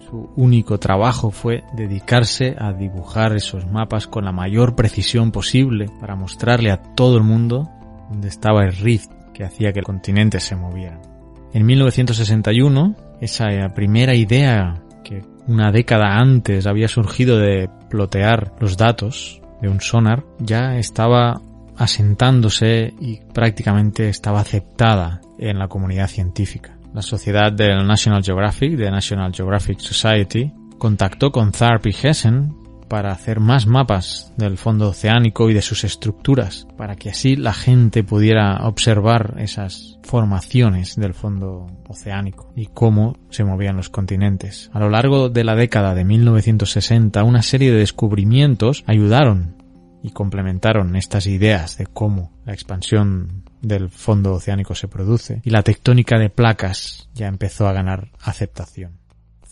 su 0.00 0.28
único 0.36 0.78
trabajo 0.78 1.30
fue 1.30 1.64
dedicarse 1.72 2.56
a 2.58 2.74
dibujar 2.74 3.34
esos 3.34 3.66
mapas 3.66 4.06
con 4.06 4.26
la 4.26 4.32
mayor 4.32 4.74
precisión 4.74 5.32
posible 5.32 5.88
para 5.98 6.14
mostrarle 6.14 6.70
a 6.70 6.82
todo 6.94 7.16
el 7.16 7.22
mundo 7.22 7.70
dónde 8.10 8.28
estaba 8.28 8.64
el 8.64 8.76
rift 8.76 9.10
que 9.32 9.44
hacía 9.44 9.72
que 9.72 9.78
el 9.78 9.86
continente 9.86 10.40
se 10.40 10.56
moviera. 10.56 11.13
En 11.54 11.66
1961, 11.66 12.96
esa 13.20 13.46
primera 13.76 14.16
idea 14.16 14.82
que 15.04 15.22
una 15.46 15.70
década 15.70 16.18
antes 16.18 16.66
había 16.66 16.88
surgido 16.88 17.38
de 17.38 17.70
plotear 17.88 18.52
los 18.58 18.76
datos 18.76 19.40
de 19.62 19.68
un 19.68 19.80
sonar 19.80 20.24
ya 20.40 20.76
estaba 20.76 21.40
asentándose 21.76 22.92
y 23.00 23.20
prácticamente 23.32 24.08
estaba 24.08 24.40
aceptada 24.40 25.20
en 25.38 25.60
la 25.60 25.68
comunidad 25.68 26.08
científica. 26.08 26.76
la 26.92 27.02
sociedad 27.02 27.52
del 27.52 27.86
National 27.86 28.24
Geographic, 28.24 28.76
de 28.76 28.90
National 28.90 29.32
Geographic 29.32 29.78
Society, 29.78 30.52
contactó 30.78 31.30
con 31.30 31.52
Tharp 31.52 31.86
y 31.86 31.94
Hessen 32.02 32.63
para 32.88 33.12
hacer 33.12 33.40
más 33.40 33.66
mapas 33.66 34.32
del 34.36 34.58
fondo 34.58 34.88
oceánico 34.88 35.50
y 35.50 35.54
de 35.54 35.62
sus 35.62 35.84
estructuras, 35.84 36.66
para 36.76 36.96
que 36.96 37.10
así 37.10 37.36
la 37.36 37.52
gente 37.52 38.04
pudiera 38.04 38.66
observar 38.66 39.36
esas 39.38 39.98
formaciones 40.02 40.96
del 40.96 41.14
fondo 41.14 41.66
oceánico 41.88 42.52
y 42.56 42.66
cómo 42.66 43.16
se 43.30 43.44
movían 43.44 43.76
los 43.76 43.88
continentes. 43.88 44.70
A 44.72 44.80
lo 44.80 44.90
largo 44.90 45.28
de 45.28 45.44
la 45.44 45.54
década 45.54 45.94
de 45.94 46.04
1960, 46.04 47.22
una 47.24 47.42
serie 47.42 47.72
de 47.72 47.78
descubrimientos 47.78 48.84
ayudaron 48.86 49.56
y 50.02 50.10
complementaron 50.10 50.96
estas 50.96 51.26
ideas 51.26 51.78
de 51.78 51.86
cómo 51.86 52.30
la 52.44 52.52
expansión 52.52 53.44
del 53.62 53.88
fondo 53.88 54.34
oceánico 54.34 54.74
se 54.74 54.86
produce 54.86 55.40
y 55.44 55.50
la 55.50 55.62
tectónica 55.62 56.18
de 56.18 56.28
placas 56.28 57.08
ya 57.14 57.26
empezó 57.26 57.66
a 57.66 57.72
ganar 57.72 58.10
aceptación. 58.20 58.98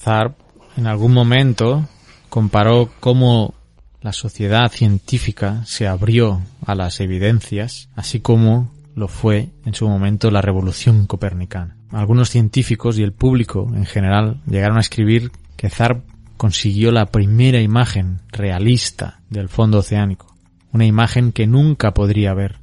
Tharp 0.05 0.37
en 0.77 0.87
algún 0.87 1.15
momento 1.15 1.89
comparó 2.33 2.89
cómo 2.99 3.53
la 4.01 4.15
sociedad 4.15 4.73
científica 4.73 5.67
se 5.67 5.87
abrió 5.87 6.41
a 6.65 6.75
las 6.75 6.99
evidencias, 7.01 7.91
así 7.95 8.21
como 8.21 8.73
lo 8.95 9.07
fue 9.07 9.51
en 9.67 9.75
su 9.75 9.87
momento 9.87 10.31
la 10.31 10.41
revolución 10.41 11.07
copernicana. 11.07 11.77
Algunos 11.91 12.31
científicos 12.31 12.99
y 12.99 13.03
el 13.03 13.13
público 13.13 13.71
en 13.75 13.85
general 13.85 14.41
llegaron 14.47 14.79
a 14.79 14.81
escribir 14.81 15.31
que 15.59 15.69
Tharp 15.69 16.07
consiguió 16.39 16.91
la 16.91 17.05
primera 17.05 17.61
imagen 17.61 18.21
realista 18.31 19.21
del 19.29 19.51
fondo 19.51 19.81
oceánico, 19.81 20.35
una 20.73 20.87
imagen 20.87 21.33
que 21.33 21.47
nunca 21.47 21.93
podría 21.93 22.33
ver. 22.33 22.61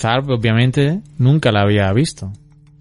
Tharp 0.00 0.30
obviamente 0.30 1.00
nunca 1.16 1.52
la 1.52 1.62
había 1.62 1.92
visto, 1.92 2.32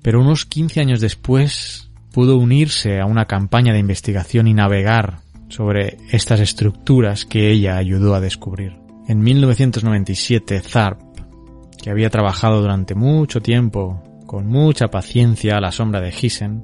pero 0.02 0.20
unos 0.20 0.48
15 0.48 0.80
años 0.80 1.02
después 1.02 1.92
pudo 2.12 2.38
unirse 2.38 3.00
a 3.00 3.06
una 3.06 3.26
campaña 3.26 3.74
de 3.74 3.80
investigación 3.80 4.48
y 4.48 4.56
navegar 4.56 5.20
sobre 5.52 5.98
estas 6.12 6.40
estructuras 6.40 7.26
que 7.26 7.52
ella 7.52 7.78
ayudó 7.78 8.16
a 8.16 8.22
descubrir. 8.22 8.80
En 9.08 9.20
1997, 9.20 10.62
Tharp, 10.62 11.00
que 11.82 11.90
había 11.90 12.10
trabajado 12.10 12.62
durante 12.62 12.96
mucho 12.96 13.42
tiempo 13.42 14.02
con 14.26 14.48
mucha 14.48 14.88
paciencia 14.88 15.58
a 15.58 15.62
la 15.62 15.72
sombra 15.72 16.00
de 16.00 16.12
Gissen, 16.12 16.62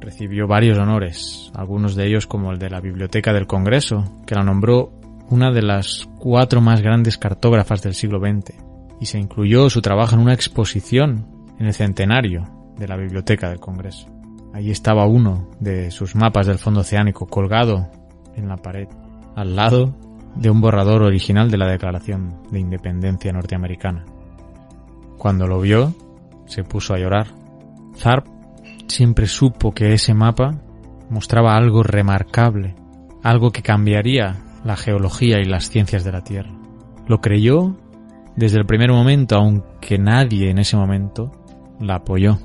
recibió 0.00 0.48
varios 0.48 0.78
honores, 0.78 1.52
algunos 1.54 1.94
de 1.94 2.06
ellos 2.06 2.26
como 2.26 2.50
el 2.50 2.58
de 2.58 2.70
la 2.70 2.80
Biblioteca 2.80 3.32
del 3.32 3.46
Congreso, 3.46 4.22
que 4.26 4.34
la 4.34 4.42
nombró 4.42 4.92
una 5.28 5.52
de 5.52 5.62
las 5.62 6.08
cuatro 6.18 6.60
más 6.60 6.82
grandes 6.82 7.18
cartógrafas 7.18 7.82
del 7.82 7.94
siglo 7.94 8.18
XX, 8.18 8.54
y 9.00 9.06
se 9.06 9.18
incluyó 9.18 9.70
su 9.70 9.80
trabajo 9.82 10.16
en 10.16 10.22
una 10.22 10.34
exposición 10.34 11.26
en 11.58 11.66
el 11.66 11.74
centenario 11.74 12.72
de 12.76 12.88
la 12.88 12.96
Biblioteca 12.96 13.48
del 13.48 13.60
Congreso. 13.60 14.08
Allí 14.52 14.70
estaba 14.70 15.06
uno 15.06 15.50
de 15.60 15.90
sus 15.90 16.16
mapas 16.16 16.46
del 16.46 16.58
fondo 16.58 16.80
oceánico 16.80 17.26
colgado 17.26 17.88
en 18.40 18.48
la 18.48 18.56
pared, 18.56 18.88
al 19.36 19.54
lado 19.54 19.94
de 20.34 20.50
un 20.50 20.60
borrador 20.60 21.02
original 21.02 21.50
de 21.50 21.58
la 21.58 21.68
Declaración 21.68 22.42
de 22.50 22.60
Independencia 22.60 23.32
norteamericana. 23.32 24.04
Cuando 25.18 25.46
lo 25.46 25.60
vio, 25.60 25.94
se 26.46 26.64
puso 26.64 26.94
a 26.94 26.98
llorar. 26.98 27.28
Tharp 28.02 28.26
siempre 28.86 29.26
supo 29.26 29.72
que 29.72 29.92
ese 29.92 30.14
mapa 30.14 30.60
mostraba 31.10 31.56
algo 31.56 31.82
remarcable, 31.82 32.74
algo 33.22 33.50
que 33.50 33.62
cambiaría 33.62 34.42
la 34.64 34.76
geología 34.76 35.40
y 35.40 35.44
las 35.44 35.68
ciencias 35.70 36.04
de 36.04 36.12
la 36.12 36.22
Tierra. 36.22 36.50
Lo 37.06 37.20
creyó 37.20 37.76
desde 38.36 38.58
el 38.58 38.66
primer 38.66 38.90
momento, 38.90 39.36
aunque 39.36 39.98
nadie 39.98 40.50
en 40.50 40.58
ese 40.58 40.76
momento 40.76 41.30
la 41.80 41.96
apoyó. 41.96 42.38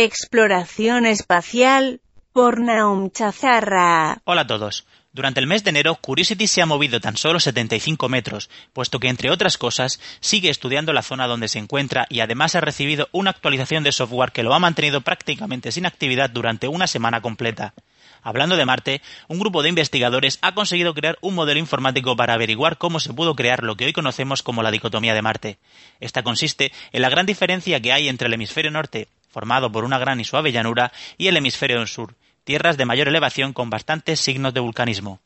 Exploración 0.00 1.06
espacial 1.06 2.00
por 2.32 2.60
Naum 2.60 3.10
Chazarra. 3.10 4.22
Hola 4.22 4.42
a 4.42 4.46
todos. 4.46 4.86
Durante 5.12 5.40
el 5.40 5.48
mes 5.48 5.64
de 5.64 5.70
enero, 5.70 5.96
Curiosity 5.96 6.46
se 6.46 6.62
ha 6.62 6.66
movido 6.66 7.00
tan 7.00 7.16
solo 7.16 7.40
75 7.40 8.08
metros, 8.08 8.48
puesto 8.72 9.00
que, 9.00 9.08
entre 9.08 9.32
otras 9.32 9.58
cosas, 9.58 9.98
sigue 10.20 10.50
estudiando 10.50 10.92
la 10.92 11.02
zona 11.02 11.26
donde 11.26 11.48
se 11.48 11.58
encuentra 11.58 12.06
y 12.10 12.20
además 12.20 12.54
ha 12.54 12.60
recibido 12.60 13.08
una 13.10 13.30
actualización 13.30 13.82
de 13.82 13.90
software 13.90 14.30
que 14.30 14.44
lo 14.44 14.54
ha 14.54 14.60
mantenido 14.60 15.00
prácticamente 15.00 15.72
sin 15.72 15.84
actividad 15.84 16.30
durante 16.30 16.68
una 16.68 16.86
semana 16.86 17.20
completa. 17.20 17.74
Hablando 18.22 18.56
de 18.56 18.66
Marte, 18.66 19.02
un 19.26 19.40
grupo 19.40 19.64
de 19.64 19.68
investigadores 19.68 20.38
ha 20.42 20.54
conseguido 20.54 20.94
crear 20.94 21.18
un 21.22 21.34
modelo 21.34 21.58
informático 21.58 22.14
para 22.14 22.34
averiguar 22.34 22.78
cómo 22.78 23.00
se 23.00 23.12
pudo 23.12 23.34
crear 23.34 23.64
lo 23.64 23.76
que 23.76 23.86
hoy 23.86 23.92
conocemos 23.92 24.44
como 24.44 24.62
la 24.62 24.70
dicotomía 24.70 25.14
de 25.14 25.22
Marte. 25.22 25.58
Esta 25.98 26.22
consiste 26.22 26.70
en 26.92 27.02
la 27.02 27.10
gran 27.10 27.26
diferencia 27.26 27.80
que 27.80 27.92
hay 27.92 28.08
entre 28.08 28.28
el 28.28 28.34
hemisferio 28.34 28.70
norte, 28.70 29.08
formado 29.28 29.70
por 29.70 29.84
una 29.84 29.98
gran 29.98 30.20
y 30.20 30.24
suave 30.24 30.52
llanura, 30.52 30.92
y 31.16 31.28
el 31.28 31.36
hemisferio 31.36 31.86
sur, 31.86 32.16
tierras 32.44 32.76
de 32.76 32.86
mayor 32.86 33.08
elevación 33.08 33.52
con 33.52 33.70
bastantes 33.70 34.20
signos 34.20 34.54
de 34.54 34.60
vulcanismo. 34.60 35.20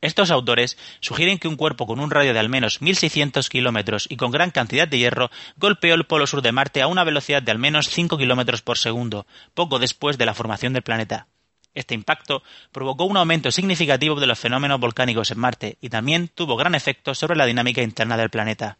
Estos 0.00 0.30
autores 0.30 0.76
sugieren 1.00 1.38
que 1.38 1.48
un 1.48 1.56
cuerpo 1.56 1.86
con 1.86 1.98
un 1.98 2.10
radio 2.10 2.34
de 2.34 2.38
al 2.38 2.50
menos 2.50 2.82
1.600 2.82 3.48
kilómetros 3.48 4.06
y 4.10 4.16
con 4.16 4.30
gran 4.30 4.50
cantidad 4.50 4.86
de 4.86 4.98
hierro 4.98 5.30
golpeó 5.56 5.94
el 5.94 6.04
polo 6.04 6.26
sur 6.26 6.42
de 6.42 6.52
Marte 6.52 6.82
a 6.82 6.88
una 6.88 7.04
velocidad 7.04 7.42
de 7.42 7.52
al 7.52 7.58
menos 7.58 7.88
5 7.88 8.18
kilómetros 8.18 8.60
por 8.60 8.76
segundo, 8.76 9.26
poco 9.54 9.78
después 9.78 10.18
de 10.18 10.26
la 10.26 10.34
formación 10.34 10.74
del 10.74 10.82
planeta. 10.82 11.26
Este 11.72 11.94
impacto 11.94 12.42
provocó 12.70 13.04
un 13.04 13.16
aumento 13.16 13.50
significativo 13.50 14.20
de 14.20 14.26
los 14.26 14.38
fenómenos 14.38 14.78
volcánicos 14.78 15.30
en 15.30 15.40
Marte 15.40 15.78
y 15.80 15.88
también 15.88 16.28
tuvo 16.28 16.56
gran 16.56 16.74
efecto 16.74 17.14
sobre 17.14 17.36
la 17.36 17.46
dinámica 17.46 17.80
interna 17.82 18.18
del 18.18 18.28
planeta. 18.28 18.78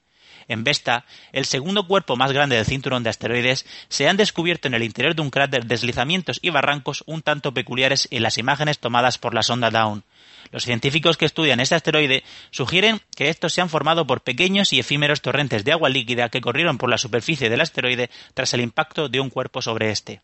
En 0.49 0.65
Vesta, 0.65 1.05
el 1.33 1.45
segundo 1.45 1.87
cuerpo 1.87 2.17
más 2.17 2.33
grande 2.33 2.57
del 2.57 2.67
cinturón 2.67 3.03
de 3.03 3.11
asteroides, 3.11 3.67
se 3.89 4.09
han 4.09 4.17
descubierto 4.17 4.69
en 4.69 4.75
el 4.75 4.83
interior 4.83 5.15
de 5.15 5.23
un 5.23 5.31
cráter 5.31 5.67
deslizamientos 5.67 6.39
y 6.43 6.51
barrancos 6.51 7.05
un 7.07 7.23
tanto 7.23 7.55
peculiares 7.55 8.09
en 8.11 8.23
las 8.23 8.39
imágenes 8.39 8.79
tomadas 8.79 9.19
por 9.19 9.35
la 9.35 9.43
sonda 9.43 9.71
Down. 9.71 10.05
Los 10.51 10.65
científicos 10.65 11.17
que 11.17 11.25
estudian 11.25 11.61
este 11.61 11.75
asteroide 11.75 12.23
sugieren 12.51 13.01
que 13.17 13.29
estos 13.29 13.53
se 13.53 13.61
han 13.61 13.71
formado 13.71 14.07
por 14.07 14.23
pequeños 14.23 14.73
y 14.73 14.79
efímeros 14.79 15.23
torrentes 15.23 15.65
de 15.65 15.73
agua 15.73 15.89
líquida 15.89 16.29
que 16.29 16.41
corrieron 16.41 16.79
por 16.79 16.91
la 16.91 16.99
superficie 16.99 17.49
del 17.49 17.61
asteroide 17.61 18.11
tras 18.35 18.55
el 18.55 18.61
impacto 18.61 19.09
de 19.09 19.21
un 19.21 19.31
cuerpo 19.31 19.63
sobre 19.63 19.91
este. 19.91 20.21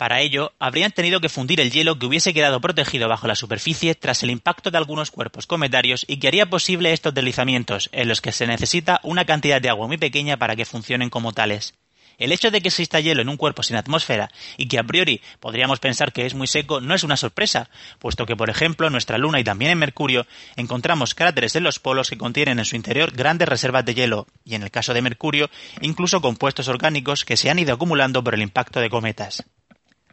Para 0.00 0.22
ello, 0.22 0.54
habrían 0.58 0.92
tenido 0.92 1.20
que 1.20 1.28
fundir 1.28 1.60
el 1.60 1.70
hielo 1.70 1.98
que 1.98 2.06
hubiese 2.06 2.32
quedado 2.32 2.58
protegido 2.62 3.06
bajo 3.06 3.26
la 3.26 3.34
superficie 3.34 3.94
tras 3.94 4.22
el 4.22 4.30
impacto 4.30 4.70
de 4.70 4.78
algunos 4.78 5.10
cuerpos 5.10 5.46
cometarios 5.46 6.06
y 6.08 6.16
que 6.16 6.28
haría 6.28 6.48
posible 6.48 6.94
estos 6.94 7.12
deslizamientos, 7.12 7.90
en 7.92 8.08
los 8.08 8.22
que 8.22 8.32
se 8.32 8.46
necesita 8.46 9.00
una 9.02 9.26
cantidad 9.26 9.60
de 9.60 9.68
agua 9.68 9.88
muy 9.88 9.98
pequeña 9.98 10.38
para 10.38 10.56
que 10.56 10.64
funcionen 10.64 11.10
como 11.10 11.34
tales. 11.34 11.74
El 12.16 12.32
hecho 12.32 12.50
de 12.50 12.62
que 12.62 12.68
exista 12.68 12.98
hielo 12.98 13.20
en 13.20 13.28
un 13.28 13.36
cuerpo 13.36 13.62
sin 13.62 13.76
atmósfera 13.76 14.30
y 14.56 14.68
que 14.68 14.78
a 14.78 14.84
priori 14.84 15.20
podríamos 15.38 15.80
pensar 15.80 16.14
que 16.14 16.24
es 16.24 16.32
muy 16.32 16.46
seco 16.46 16.80
no 16.80 16.94
es 16.94 17.04
una 17.04 17.18
sorpresa, 17.18 17.68
puesto 17.98 18.24
que, 18.24 18.36
por 18.36 18.48
ejemplo, 18.48 18.86
en 18.86 18.94
nuestra 18.94 19.18
Luna 19.18 19.38
y 19.38 19.44
también 19.44 19.72
en 19.72 19.78
Mercurio 19.80 20.26
encontramos 20.56 21.14
cráteres 21.14 21.56
en 21.56 21.64
los 21.64 21.78
polos 21.78 22.08
que 22.08 22.16
contienen 22.16 22.58
en 22.58 22.64
su 22.64 22.74
interior 22.74 23.10
grandes 23.10 23.50
reservas 23.50 23.84
de 23.84 23.92
hielo, 23.92 24.26
y 24.46 24.54
en 24.54 24.62
el 24.62 24.70
caso 24.70 24.94
de 24.94 25.02
Mercurio, 25.02 25.50
incluso 25.82 26.22
compuestos 26.22 26.68
orgánicos 26.68 27.26
que 27.26 27.36
se 27.36 27.50
han 27.50 27.58
ido 27.58 27.74
acumulando 27.74 28.24
por 28.24 28.32
el 28.32 28.40
impacto 28.40 28.80
de 28.80 28.88
cometas. 28.88 29.44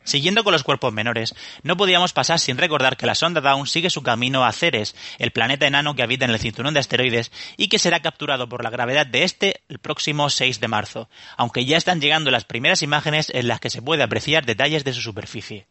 Siguiendo 0.07 0.45
con 0.45 0.53
los 0.53 0.63
cuerpos 0.63 0.93
menores, 0.93 1.35
no 1.63 1.75
podíamos 1.75 2.13
pasar 2.13 2.39
sin 2.39 2.57
recordar 2.57 2.95
que 2.95 3.05
la 3.05 3.13
sonda 3.13 3.41
Dawn 3.41 3.67
sigue 3.67 3.89
su 3.89 4.03
camino 4.03 4.45
a 4.45 4.53
Ceres, 4.53 4.95
el 5.19 5.31
planeta 5.31 5.67
enano 5.67 5.95
que 5.95 6.01
habita 6.01 6.23
en 6.23 6.31
el 6.31 6.39
cinturón 6.39 6.73
de 6.73 6.79
asteroides 6.79 7.29
y 7.57 7.67
que 7.67 7.77
será 7.77 7.99
capturado 8.01 8.47
por 8.47 8.63
la 8.63 8.69
gravedad 8.69 9.05
de 9.05 9.23
este 9.23 9.63
el 9.67 9.79
próximo 9.79 10.29
6 10.29 10.61
de 10.61 10.67
marzo, 10.69 11.09
aunque 11.35 11.65
ya 11.65 11.75
están 11.75 11.99
llegando 11.99 12.31
las 12.31 12.45
primeras 12.45 12.83
imágenes 12.83 13.29
en 13.35 13.49
las 13.49 13.59
que 13.59 13.69
se 13.69 13.81
puede 13.81 14.01
apreciar 14.01 14.45
detalles 14.45 14.85
de 14.85 14.93
su 14.93 15.01
superficie. 15.01 15.67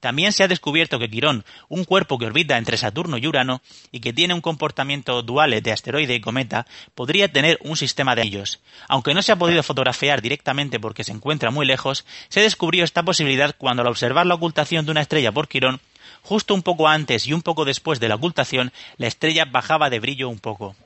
También 0.00 0.32
se 0.32 0.44
ha 0.44 0.48
descubierto 0.48 0.98
que 0.98 1.08
Quirón, 1.08 1.44
un 1.68 1.84
cuerpo 1.84 2.18
que 2.18 2.26
orbita 2.26 2.58
entre 2.58 2.76
Saturno 2.76 3.18
y 3.18 3.26
Urano 3.26 3.62
y 3.92 4.00
que 4.00 4.12
tiene 4.12 4.34
un 4.34 4.40
comportamiento 4.40 5.22
dual 5.22 5.60
de 5.60 5.72
asteroide 5.72 6.14
y 6.14 6.20
cometa, 6.20 6.66
podría 6.94 7.32
tener 7.32 7.58
un 7.62 7.76
sistema 7.76 8.14
de 8.14 8.22
ellos. 8.22 8.60
Aunque 8.88 9.14
no 9.14 9.22
se 9.22 9.32
ha 9.32 9.36
podido 9.36 9.62
fotografiar 9.62 10.22
directamente 10.22 10.78
porque 10.78 11.04
se 11.04 11.12
encuentra 11.12 11.50
muy 11.50 11.66
lejos, 11.66 12.04
se 12.28 12.40
descubrió 12.40 12.84
esta 12.84 13.02
posibilidad 13.02 13.54
cuando 13.56 13.82
al 13.82 13.88
observar 13.88 14.26
la 14.26 14.34
ocultación 14.34 14.84
de 14.84 14.92
una 14.92 15.02
estrella 15.02 15.32
por 15.32 15.48
Quirón, 15.48 15.80
justo 16.22 16.54
un 16.54 16.62
poco 16.62 16.88
antes 16.88 17.26
y 17.26 17.32
un 17.32 17.42
poco 17.42 17.64
después 17.64 18.00
de 18.00 18.08
la 18.08 18.16
ocultación, 18.16 18.72
la 18.96 19.06
estrella 19.06 19.44
bajaba 19.44 19.90
de 19.90 20.00
brillo 20.00 20.28
un 20.28 20.38
poco. 20.38 20.76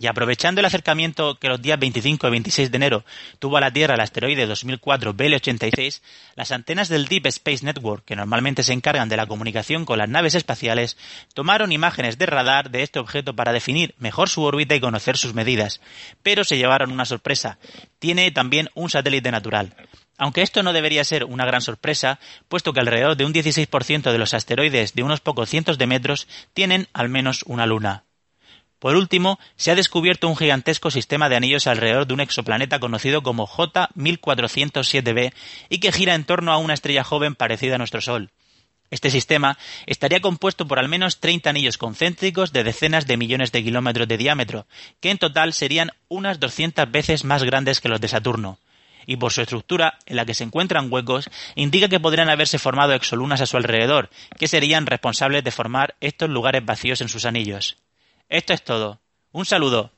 Y 0.00 0.06
aprovechando 0.06 0.60
el 0.60 0.66
acercamiento 0.66 1.38
que 1.38 1.48
los 1.48 1.60
días 1.60 1.78
25 1.78 2.28
y 2.28 2.30
26 2.30 2.70
de 2.70 2.76
enero 2.76 3.04
tuvo 3.38 3.56
a 3.56 3.60
la 3.60 3.72
Tierra 3.72 3.94
el 3.94 4.00
asteroide 4.00 4.46
2004 4.46 5.14
BL86, 5.14 6.00
las 6.36 6.52
antenas 6.52 6.88
del 6.88 7.06
Deep 7.06 7.26
Space 7.26 7.64
Network, 7.64 8.04
que 8.04 8.14
normalmente 8.14 8.62
se 8.62 8.72
encargan 8.72 9.08
de 9.08 9.16
la 9.16 9.26
comunicación 9.26 9.84
con 9.84 9.98
las 9.98 10.08
naves 10.08 10.36
espaciales, 10.36 10.96
tomaron 11.34 11.72
imágenes 11.72 12.16
de 12.16 12.26
radar 12.26 12.70
de 12.70 12.82
este 12.82 13.00
objeto 13.00 13.34
para 13.34 13.52
definir 13.52 13.94
mejor 13.98 14.28
su 14.28 14.42
órbita 14.42 14.76
y 14.76 14.80
conocer 14.80 15.16
sus 15.16 15.34
medidas. 15.34 15.80
Pero 16.22 16.44
se 16.44 16.56
llevaron 16.56 16.92
una 16.92 17.04
sorpresa. 17.04 17.58
Tiene 17.98 18.30
también 18.30 18.68
un 18.74 18.90
satélite 18.90 19.32
natural. 19.32 19.74
Aunque 20.16 20.42
esto 20.42 20.62
no 20.62 20.72
debería 20.72 21.04
ser 21.04 21.24
una 21.24 21.44
gran 21.44 21.60
sorpresa, 21.60 22.18
puesto 22.48 22.72
que 22.72 22.80
alrededor 22.80 23.16
de 23.16 23.24
un 23.24 23.32
16% 23.32 24.10
de 24.10 24.18
los 24.18 24.34
asteroides 24.34 24.94
de 24.94 25.02
unos 25.02 25.20
pocos 25.20 25.48
cientos 25.48 25.78
de 25.78 25.86
metros 25.86 26.26
tienen 26.54 26.88
al 26.92 27.08
menos 27.08 27.44
una 27.46 27.66
luna. 27.66 28.04
Por 28.78 28.94
último, 28.94 29.40
se 29.56 29.72
ha 29.72 29.74
descubierto 29.74 30.28
un 30.28 30.36
gigantesco 30.36 30.90
sistema 30.90 31.28
de 31.28 31.36
anillos 31.36 31.66
alrededor 31.66 32.06
de 32.06 32.14
un 32.14 32.20
exoplaneta 32.20 32.78
conocido 32.78 33.22
como 33.22 33.48
J1407b 33.48 35.32
y 35.68 35.78
que 35.78 35.92
gira 35.92 36.14
en 36.14 36.24
torno 36.24 36.52
a 36.52 36.58
una 36.58 36.74
estrella 36.74 37.02
joven 37.02 37.34
parecida 37.34 37.74
a 37.74 37.78
nuestro 37.78 38.00
Sol. 38.00 38.30
Este 38.90 39.10
sistema 39.10 39.58
estaría 39.86 40.20
compuesto 40.20 40.66
por 40.66 40.78
al 40.78 40.88
menos 40.88 41.18
30 41.18 41.50
anillos 41.50 41.76
concéntricos 41.76 42.52
de 42.52 42.64
decenas 42.64 43.06
de 43.06 43.16
millones 43.16 43.52
de 43.52 43.62
kilómetros 43.62 44.08
de 44.08 44.16
diámetro, 44.16 44.66
que 45.00 45.10
en 45.10 45.18
total 45.18 45.52
serían 45.52 45.90
unas 46.08 46.40
200 46.40 46.90
veces 46.90 47.24
más 47.24 47.42
grandes 47.42 47.80
que 47.80 47.88
los 47.88 48.00
de 48.00 48.08
Saturno. 48.08 48.58
Y 49.06 49.16
por 49.16 49.32
su 49.32 49.40
estructura, 49.40 49.98
en 50.06 50.16
la 50.16 50.24
que 50.24 50.34
se 50.34 50.44
encuentran 50.44 50.90
huecos, 50.90 51.28
indica 51.54 51.88
que 51.88 52.00
podrían 52.00 52.30
haberse 52.30 52.58
formado 52.58 52.94
exolunas 52.94 53.40
a 53.40 53.46
su 53.46 53.56
alrededor, 53.56 54.08
que 54.38 54.48
serían 54.48 54.86
responsables 54.86 55.44
de 55.44 55.50
formar 55.50 55.96
estos 56.00 56.30
lugares 56.30 56.64
vacíos 56.64 57.00
en 57.00 57.08
sus 57.08 57.24
anillos. 57.24 57.76
Esto 58.28 58.52
es 58.52 58.62
todo. 58.62 59.00
Un 59.32 59.46
saludo. 59.46 59.90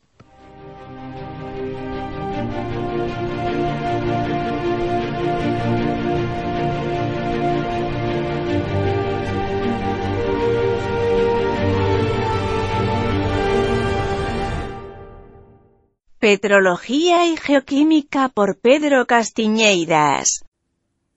Petrología 16.21 17.27
y 17.27 17.37
Geoquímica 17.37 18.29
por 18.29 18.61
Pedro 18.61 19.07
Castiñeiras. 19.07 20.45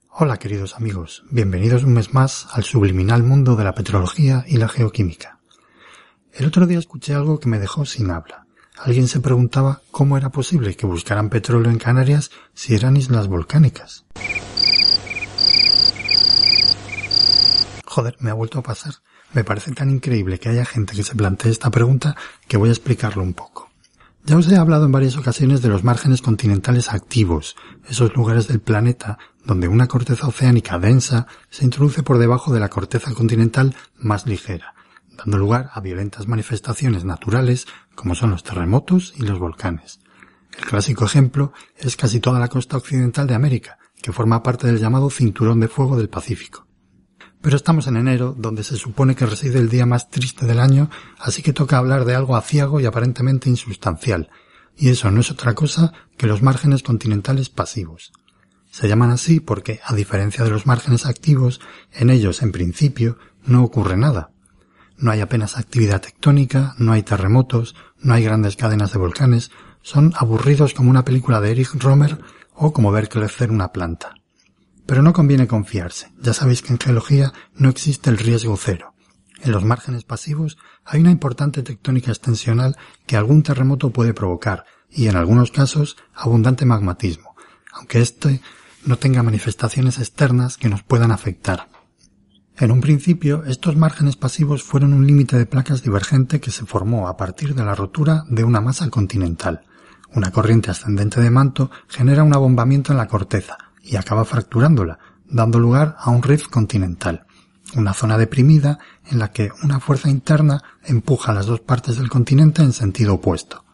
Hola 0.09 0.37
queridos 0.37 0.75
amigos, 0.75 1.23
bienvenidos 1.29 1.83
un 1.83 1.93
mes 1.93 2.13
más 2.13 2.47
al 2.53 2.63
subliminal 2.63 3.21
mundo 3.21 3.55
de 3.55 3.65
la 3.65 3.73
petrología 3.73 4.45
y 4.47 4.57
la 4.57 4.69
geoquímica. 4.69 5.42
El 6.33 6.47
otro 6.47 6.65
día 6.65 6.79
escuché 6.79 7.13
algo 7.13 7.39
que 7.39 7.47
me 7.47 7.59
dejó 7.59 7.85
sin 7.85 8.09
habla. 8.09 8.47
Alguien 8.79 9.07
se 9.07 9.19
preguntaba 9.19 9.81
cómo 9.91 10.17
era 10.17 10.29
posible 10.29 10.75
que 10.75 10.87
buscaran 10.87 11.29
petróleo 11.29 11.71
en 11.71 11.77
Canarias 11.77 12.31
si 12.55 12.73
eran 12.73 12.97
islas 12.97 13.27
volcánicas. 13.27 14.05
Joder, 17.85 18.17
me 18.19 18.31
ha 18.31 18.33
vuelto 18.33 18.57
a 18.57 18.63
pasar. 18.63 18.95
Me 19.33 19.43
parece 19.43 19.73
tan 19.73 19.91
increíble 19.91 20.39
que 20.39 20.49
haya 20.49 20.65
gente 20.65 20.95
que 20.95 21.03
se 21.03 21.13
plantee 21.13 21.51
esta 21.51 21.69
pregunta 21.69 22.15
que 22.47 22.57
voy 22.57 22.69
a 22.69 22.73
explicarlo 22.73 23.21
un 23.21 23.35
poco. 23.35 23.69
Ya 24.25 24.37
os 24.37 24.51
he 24.51 24.55
hablado 24.55 24.85
en 24.85 24.91
varias 24.91 25.17
ocasiones 25.17 25.61
de 25.61 25.69
los 25.69 25.83
márgenes 25.83 26.23
continentales 26.23 26.89
activos, 26.91 27.55
esos 27.87 28.15
lugares 28.15 28.47
del 28.47 28.59
planeta 28.61 29.19
donde 29.45 29.67
una 29.67 29.87
corteza 29.87 30.27
oceánica 30.27 30.79
densa 30.79 31.27
se 31.51 31.65
introduce 31.65 32.01
por 32.01 32.17
debajo 32.17 32.51
de 32.53 32.59
la 32.59 32.69
corteza 32.69 33.13
continental 33.13 33.75
más 33.97 34.25
ligera, 34.25 34.73
dando 35.17 35.37
lugar 35.37 35.69
a 35.73 35.79
violentas 35.79 36.27
manifestaciones 36.27 37.05
naturales 37.05 37.67
como 37.95 38.15
son 38.15 38.31
los 38.31 38.43
terremotos 38.43 39.13
y 39.17 39.23
los 39.23 39.39
volcanes. 39.39 39.99
El 40.57 40.65
clásico 40.65 41.05
ejemplo 41.05 41.53
es 41.77 41.95
casi 41.95 42.19
toda 42.19 42.39
la 42.39 42.47
costa 42.47 42.77
occidental 42.77 43.27
de 43.27 43.35
América, 43.35 43.77
que 44.01 44.11
forma 44.11 44.43
parte 44.43 44.67
del 44.67 44.79
llamado 44.79 45.09
cinturón 45.09 45.59
de 45.59 45.67
fuego 45.67 45.97
del 45.97 46.09
Pacífico. 46.09 46.67
Pero 47.41 47.55
estamos 47.55 47.87
en 47.87 47.97
enero, 47.97 48.35
donde 48.37 48.63
se 48.63 48.77
supone 48.77 49.15
que 49.15 49.25
reside 49.25 49.59
el 49.59 49.69
día 49.69 49.85
más 49.85 50.09
triste 50.09 50.45
del 50.45 50.59
año, 50.59 50.89
así 51.19 51.41
que 51.41 51.53
toca 51.53 51.77
hablar 51.77 52.05
de 52.05 52.15
algo 52.15 52.35
aciago 52.35 52.79
y 52.79 52.85
aparentemente 52.85 53.49
insustancial, 53.49 54.29
y 54.77 54.89
eso 54.89 55.11
no 55.11 55.21
es 55.21 55.31
otra 55.31 55.53
cosa 55.53 55.93
que 56.17 56.27
los 56.27 56.41
márgenes 56.41 56.83
continentales 56.83 57.49
pasivos. 57.49 58.11
Se 58.71 58.87
llaman 58.87 59.11
así 59.11 59.39
porque, 59.39 59.79
a 59.85 59.93
diferencia 59.93 60.43
de 60.43 60.49
los 60.49 60.65
márgenes 60.65 61.05
activos, 61.05 61.61
en 61.91 62.09
ellos, 62.09 62.41
en 62.41 62.51
principio, 62.51 63.17
no 63.45 63.63
ocurre 63.63 63.97
nada. 63.97 64.32
No 64.97 65.11
hay 65.11 65.21
apenas 65.21 65.57
actividad 65.57 66.01
tectónica, 66.01 66.75
no 66.77 66.91
hay 66.91 67.03
terremotos, 67.03 67.75
no 67.99 68.13
hay 68.13 68.23
grandes 68.23 68.55
cadenas 68.55 68.91
de 68.93 68.99
volcanes, 68.99 69.51
son 69.81 70.13
aburridos 70.17 70.73
como 70.73 70.89
una 70.89 71.03
película 71.03 71.41
de 71.41 71.51
Erich 71.51 71.73
Romer 71.75 72.19
o 72.55 72.71
como 72.73 72.91
ver 72.91 73.09
crecer 73.09 73.51
una 73.51 73.71
planta. 73.71 74.15
Pero 74.85 75.01
no 75.01 75.13
conviene 75.13 75.47
confiarse. 75.47 76.11
Ya 76.19 76.33
sabéis 76.33 76.61
que 76.61 76.73
en 76.73 76.79
geología 76.79 77.33
no 77.55 77.69
existe 77.69 78.09
el 78.09 78.17
riesgo 78.17 78.57
cero. 78.57 78.93
En 79.41 79.51
los 79.51 79.65
márgenes 79.65 80.05
pasivos 80.05 80.57
hay 80.85 81.01
una 81.01 81.11
importante 81.11 81.63
tectónica 81.63 82.11
extensional 82.11 82.77
que 83.05 83.17
algún 83.17 83.43
terremoto 83.43 83.89
puede 83.89 84.13
provocar 84.13 84.65
y 84.89 85.07
en 85.07 85.17
algunos 85.17 85.51
casos 85.51 85.97
abundante 86.13 86.65
magmatismo, 86.65 87.35
aunque 87.73 87.99
éste 88.01 88.41
no 88.85 88.97
tenga 88.97 89.23
manifestaciones 89.23 89.97
externas 89.97 90.57
que 90.57 90.69
nos 90.69 90.83
puedan 90.83 91.11
afectar. 91.11 91.67
En 92.57 92.71
un 92.71 92.81
principio, 92.81 93.43
estos 93.45 93.75
márgenes 93.75 94.15
pasivos 94.15 94.61
fueron 94.61 94.93
un 94.93 95.07
límite 95.07 95.37
de 95.37 95.47
placas 95.47 95.81
divergente 95.81 96.39
que 96.39 96.51
se 96.51 96.65
formó 96.65 97.07
a 97.07 97.17
partir 97.17 97.55
de 97.55 97.65
la 97.65 97.73
rotura 97.73 98.25
de 98.29 98.43
una 98.43 98.61
masa 98.61 98.89
continental. 98.89 99.63
Una 100.13 100.29
corriente 100.29 100.69
ascendente 100.69 101.19
de 101.19 101.31
manto 101.31 101.71
genera 101.87 102.23
un 102.23 102.33
abombamiento 102.33 102.91
en 102.91 102.97
la 102.97 103.07
corteza, 103.07 103.57
y 103.81 103.95
acaba 103.95 104.23
fracturándola, 104.23 104.99
dando 105.27 105.59
lugar 105.59 105.95
a 105.99 106.11
un 106.11 106.21
rift 106.21 106.49
continental, 106.51 107.25
una 107.75 107.93
zona 107.93 108.19
deprimida 108.19 108.77
en 109.09 109.17
la 109.17 109.31
que 109.31 109.49
una 109.63 109.79
fuerza 109.79 110.09
interna 110.09 110.61
empuja 110.83 111.33
las 111.33 111.47
dos 111.47 111.61
partes 111.61 111.97
del 111.97 112.09
continente 112.09 112.61
en 112.61 112.71
sentido 112.71 113.15
opuesto. 113.15 113.65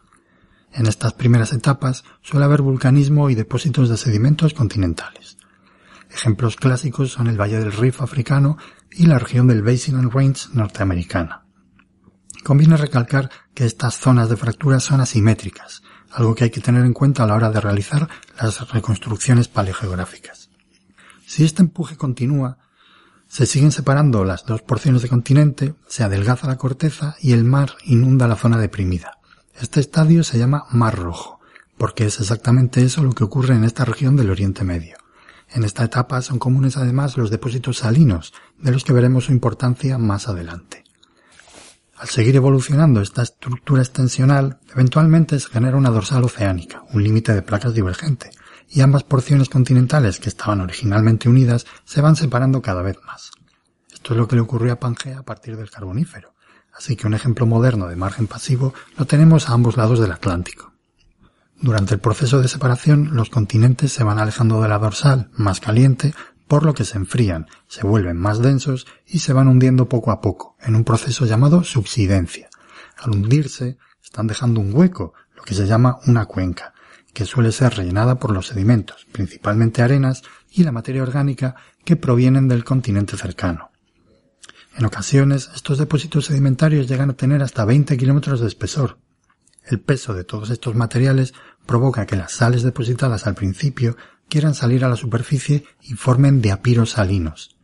En 0.72 0.86
estas 0.86 1.12
primeras 1.12 1.52
etapas 1.52 2.04
suele 2.22 2.46
haber 2.46 2.62
vulcanismo 2.62 3.28
y 3.28 3.34
depósitos 3.34 3.90
de 3.90 3.98
sedimentos 3.98 4.54
continentales. 4.54 5.36
Ejemplos 6.12 6.56
clásicos 6.56 7.12
son 7.12 7.28
el 7.28 7.40
Valle 7.40 7.58
del 7.58 7.72
Rift 7.72 8.00
africano 8.00 8.58
y 8.90 9.06
la 9.06 9.18
región 9.18 9.46
del 9.46 9.62
Basin 9.62 9.96
and 9.96 10.12
Range 10.12 10.48
norteamericana. 10.52 11.44
Conviene 12.42 12.76
recalcar 12.76 13.30
que 13.54 13.64
estas 13.64 13.98
zonas 13.98 14.28
de 14.28 14.36
fractura 14.36 14.80
son 14.80 15.00
asimétricas, 15.00 15.82
algo 16.10 16.34
que 16.34 16.44
hay 16.44 16.50
que 16.50 16.60
tener 16.60 16.84
en 16.84 16.94
cuenta 16.94 17.22
a 17.22 17.26
la 17.26 17.34
hora 17.34 17.50
de 17.50 17.60
realizar 17.60 18.08
las 18.40 18.70
reconstrucciones 18.70 19.48
paleogeográficas. 19.48 20.50
Si 21.26 21.44
este 21.44 21.62
empuje 21.62 21.96
continúa, 21.96 22.58
se 23.28 23.46
siguen 23.46 23.70
separando 23.70 24.24
las 24.24 24.44
dos 24.44 24.62
porciones 24.62 25.02
de 25.02 25.08
continente, 25.08 25.74
se 25.86 26.02
adelgaza 26.02 26.48
la 26.48 26.58
corteza 26.58 27.14
y 27.20 27.32
el 27.32 27.44
mar 27.44 27.74
inunda 27.84 28.26
la 28.26 28.34
zona 28.34 28.58
deprimida. 28.58 29.18
Este 29.54 29.78
estadio 29.78 30.24
se 30.24 30.38
llama 30.38 30.64
Mar 30.70 30.98
Rojo, 30.98 31.38
porque 31.78 32.06
es 32.06 32.18
exactamente 32.18 32.82
eso 32.82 33.04
lo 33.04 33.12
que 33.12 33.22
ocurre 33.22 33.54
en 33.54 33.62
esta 33.62 33.84
región 33.84 34.16
del 34.16 34.30
Oriente 34.30 34.64
Medio. 34.64 34.99
En 35.52 35.64
esta 35.64 35.84
etapa 35.84 36.22
son 36.22 36.38
comunes 36.38 36.76
además 36.76 37.16
los 37.16 37.30
depósitos 37.30 37.78
salinos, 37.78 38.32
de 38.58 38.70
los 38.70 38.84
que 38.84 38.92
veremos 38.92 39.24
su 39.24 39.32
importancia 39.32 39.98
más 39.98 40.28
adelante. 40.28 40.84
Al 41.96 42.08
seguir 42.08 42.36
evolucionando 42.36 43.02
esta 43.02 43.22
estructura 43.22 43.82
extensional, 43.82 44.58
eventualmente 44.72 45.38
se 45.38 45.48
genera 45.48 45.76
una 45.76 45.90
dorsal 45.90 46.24
oceánica, 46.24 46.82
un 46.92 47.02
límite 47.02 47.34
de 47.34 47.42
placas 47.42 47.74
divergente, 47.74 48.30
y 48.70 48.80
ambas 48.80 49.02
porciones 49.02 49.48
continentales 49.48 50.20
que 50.20 50.28
estaban 50.28 50.60
originalmente 50.60 51.28
unidas 51.28 51.66
se 51.84 52.00
van 52.00 52.16
separando 52.16 52.62
cada 52.62 52.82
vez 52.82 52.96
más. 53.04 53.32
Esto 53.92 54.14
es 54.14 54.18
lo 54.18 54.28
que 54.28 54.36
le 54.36 54.42
ocurrió 54.42 54.72
a 54.72 54.80
Pangea 54.80 55.18
a 55.18 55.24
partir 55.24 55.56
del 55.56 55.70
Carbonífero, 55.70 56.32
así 56.72 56.96
que 56.96 57.06
un 57.06 57.14
ejemplo 57.14 57.44
moderno 57.44 57.88
de 57.88 57.96
margen 57.96 58.28
pasivo 58.28 58.72
lo 58.96 59.06
tenemos 59.06 59.48
a 59.48 59.52
ambos 59.52 59.76
lados 59.76 59.98
del 59.98 60.12
Atlántico. 60.12 60.69
Durante 61.62 61.94
el 61.94 62.00
proceso 62.00 62.40
de 62.40 62.48
separación, 62.48 63.10
los 63.14 63.28
continentes 63.28 63.92
se 63.92 64.02
van 64.02 64.18
alejando 64.18 64.62
de 64.62 64.68
la 64.68 64.78
dorsal, 64.78 65.30
más 65.34 65.60
caliente, 65.60 66.14
por 66.48 66.64
lo 66.64 66.72
que 66.74 66.84
se 66.84 66.96
enfrían, 66.96 67.46
se 67.68 67.86
vuelven 67.86 68.16
más 68.16 68.40
densos 68.40 68.86
y 69.06 69.18
se 69.18 69.32
van 69.32 69.46
hundiendo 69.46 69.88
poco 69.88 70.10
a 70.10 70.20
poco, 70.20 70.56
en 70.60 70.74
un 70.74 70.84
proceso 70.84 71.26
llamado 71.26 71.62
subsidencia. 71.62 72.48
Al 72.96 73.10
hundirse, 73.10 73.76
están 74.02 74.26
dejando 74.26 74.60
un 74.60 74.74
hueco, 74.74 75.12
lo 75.36 75.42
que 75.42 75.54
se 75.54 75.66
llama 75.66 75.98
una 76.06 76.24
cuenca, 76.24 76.72
que 77.12 77.26
suele 77.26 77.52
ser 77.52 77.74
rellenada 77.74 78.18
por 78.18 78.32
los 78.32 78.48
sedimentos, 78.48 79.06
principalmente 79.12 79.82
arenas, 79.82 80.22
y 80.50 80.64
la 80.64 80.72
materia 80.72 81.02
orgánica 81.02 81.56
que 81.84 81.96
provienen 81.96 82.48
del 82.48 82.64
continente 82.64 83.16
cercano. 83.16 83.70
En 84.76 84.84
ocasiones, 84.86 85.50
estos 85.54 85.78
depósitos 85.78 86.26
sedimentarios 86.26 86.88
llegan 86.88 87.10
a 87.10 87.14
tener 87.14 87.42
hasta 87.42 87.64
20 87.64 87.96
kilómetros 87.96 88.40
de 88.40 88.46
espesor. 88.46 88.98
El 89.64 89.80
peso 89.80 90.14
de 90.14 90.24
todos 90.24 90.50
estos 90.50 90.74
materiales 90.74 91.34
provoca 91.70 92.04
que 92.04 92.16
las 92.16 92.32
sales 92.32 92.64
depositadas 92.64 93.28
al 93.28 93.36
principio 93.36 93.96
quieran 94.28 94.54
salir 94.54 94.84
a 94.84 94.88
la 94.88 94.96
superficie 94.96 95.64
y 95.80 95.94
formen 95.94 96.42
diapiros 96.42 96.90
salinos. 96.90 97.56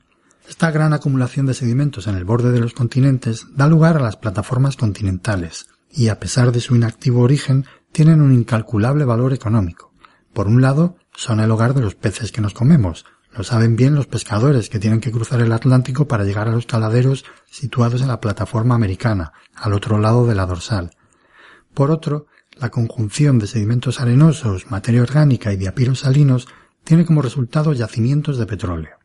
Esta 0.48 0.70
gran 0.70 0.92
acumulación 0.92 1.44
de 1.46 1.54
sedimentos 1.54 2.06
en 2.06 2.14
el 2.14 2.24
borde 2.24 2.52
de 2.52 2.60
los 2.60 2.72
continentes 2.72 3.48
da 3.56 3.66
lugar 3.66 3.96
a 3.96 4.00
las 4.00 4.16
plataformas 4.16 4.76
continentales, 4.76 5.66
y 5.90 6.06
a 6.06 6.20
pesar 6.20 6.52
de 6.52 6.60
su 6.60 6.76
inactivo 6.76 7.22
origen, 7.22 7.66
tienen 7.90 8.22
un 8.22 8.32
incalculable 8.32 9.04
valor 9.04 9.32
económico. 9.32 9.92
Por 10.32 10.46
un 10.46 10.62
lado, 10.62 10.98
son 11.12 11.40
el 11.40 11.50
hogar 11.50 11.74
de 11.74 11.80
los 11.80 11.96
peces 11.96 12.30
que 12.30 12.40
nos 12.40 12.54
comemos, 12.54 13.06
lo 13.36 13.42
saben 13.42 13.74
bien 13.74 13.96
los 13.96 14.06
pescadores 14.06 14.70
que 14.70 14.78
tienen 14.78 15.00
que 15.00 15.10
cruzar 15.10 15.40
el 15.40 15.50
Atlántico 15.50 16.06
para 16.06 16.22
llegar 16.22 16.46
a 16.46 16.52
los 16.52 16.66
caladeros 16.66 17.24
situados 17.50 18.02
en 18.02 18.08
la 18.08 18.20
plataforma 18.20 18.76
americana, 18.76 19.32
al 19.56 19.72
otro 19.72 19.98
lado 19.98 20.28
de 20.28 20.36
la 20.36 20.46
dorsal. 20.46 20.92
Por 21.74 21.90
otro, 21.90 22.28
la 22.56 22.70
conjunción 22.70 23.38
de 23.38 23.46
sedimentos 23.46 24.00
arenosos, 24.00 24.70
materia 24.70 25.02
orgánica 25.02 25.52
y 25.52 25.56
diapiros 25.56 26.00
salinos 26.00 26.48
tiene 26.84 27.04
como 27.04 27.22
resultado 27.22 27.72
yacimientos 27.72 28.38
de 28.38 28.46
petróleo. 28.46 28.96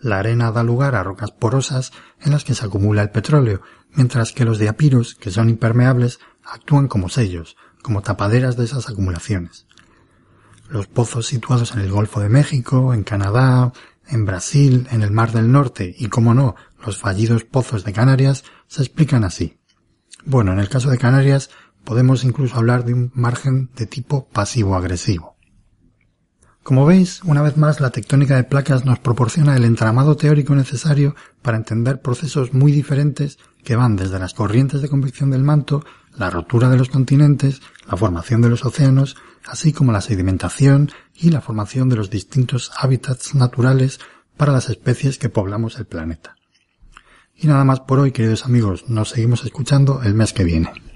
La 0.00 0.18
arena 0.18 0.50
da 0.52 0.62
lugar 0.62 0.94
a 0.94 1.02
rocas 1.02 1.30
porosas 1.30 1.92
en 2.20 2.32
las 2.32 2.44
que 2.44 2.54
se 2.54 2.64
acumula 2.64 3.02
el 3.02 3.10
petróleo, 3.10 3.62
mientras 3.94 4.32
que 4.32 4.44
los 4.44 4.58
diapiros, 4.58 5.14
que 5.14 5.30
son 5.30 5.50
impermeables, 5.50 6.20
actúan 6.42 6.88
como 6.88 7.08
sellos, 7.08 7.56
como 7.82 8.02
tapaderas 8.02 8.56
de 8.56 8.64
esas 8.64 8.88
acumulaciones. 8.88 9.66
Los 10.68 10.86
pozos 10.86 11.26
situados 11.26 11.72
en 11.72 11.80
el 11.80 11.90
Golfo 11.90 12.20
de 12.20 12.28
México, 12.28 12.94
en 12.94 13.02
Canadá, 13.02 13.72
en 14.08 14.24
Brasil, 14.24 14.86
en 14.90 15.02
el 15.02 15.10
Mar 15.10 15.32
del 15.32 15.50
Norte 15.50 15.94
y, 15.98 16.08
como 16.08 16.32
no, 16.34 16.54
los 16.84 16.96
fallidos 16.96 17.44
pozos 17.44 17.84
de 17.84 17.92
Canarias 17.92 18.44
se 18.68 18.82
explican 18.82 19.24
así. 19.24 19.58
Bueno, 20.24 20.52
en 20.52 20.60
el 20.60 20.68
caso 20.68 20.90
de 20.90 20.98
Canarias 20.98 21.50
podemos 21.84 22.24
incluso 22.24 22.56
hablar 22.56 22.84
de 22.84 22.94
un 22.94 23.10
margen 23.14 23.70
de 23.76 23.86
tipo 23.86 24.28
pasivo-agresivo. 24.28 25.36
Como 26.62 26.84
veis, 26.84 27.22
una 27.24 27.40
vez 27.40 27.56
más 27.56 27.80
la 27.80 27.90
tectónica 27.90 28.36
de 28.36 28.44
placas 28.44 28.84
nos 28.84 28.98
proporciona 28.98 29.56
el 29.56 29.64
entramado 29.64 30.16
teórico 30.16 30.54
necesario 30.54 31.16
para 31.42 31.56
entender 31.56 32.02
procesos 32.02 32.52
muy 32.52 32.70
diferentes 32.70 33.38
que 33.64 33.76
van 33.76 33.96
desde 33.96 34.18
las 34.18 34.34
corrientes 34.34 34.82
de 34.82 34.88
convección 34.88 35.30
del 35.30 35.42
manto, 35.42 35.84
la 36.16 36.28
rotura 36.28 36.68
de 36.68 36.76
los 36.76 36.90
continentes, 36.90 37.62
la 37.90 37.96
formación 37.96 38.42
de 38.42 38.50
los 38.50 38.64
océanos, 38.64 39.16
así 39.46 39.72
como 39.72 39.90
la 39.90 40.02
sedimentación 40.02 40.90
y 41.14 41.30
la 41.30 41.40
formación 41.40 41.88
de 41.88 41.96
los 41.96 42.10
distintos 42.10 42.70
hábitats 42.76 43.34
naturales 43.34 43.98
para 44.36 44.52
las 44.52 44.68
especies 44.68 45.18
que 45.18 45.30
poblamos 45.30 45.78
el 45.78 45.86
planeta. 45.86 46.36
Y 47.34 47.46
nada 47.46 47.64
más 47.64 47.80
por 47.80 48.00
hoy, 48.00 48.12
queridos 48.12 48.44
amigos, 48.44 48.84
nos 48.88 49.08
seguimos 49.08 49.44
escuchando 49.44 50.02
el 50.02 50.14
mes 50.14 50.34
que 50.34 50.44
viene. 50.44 50.89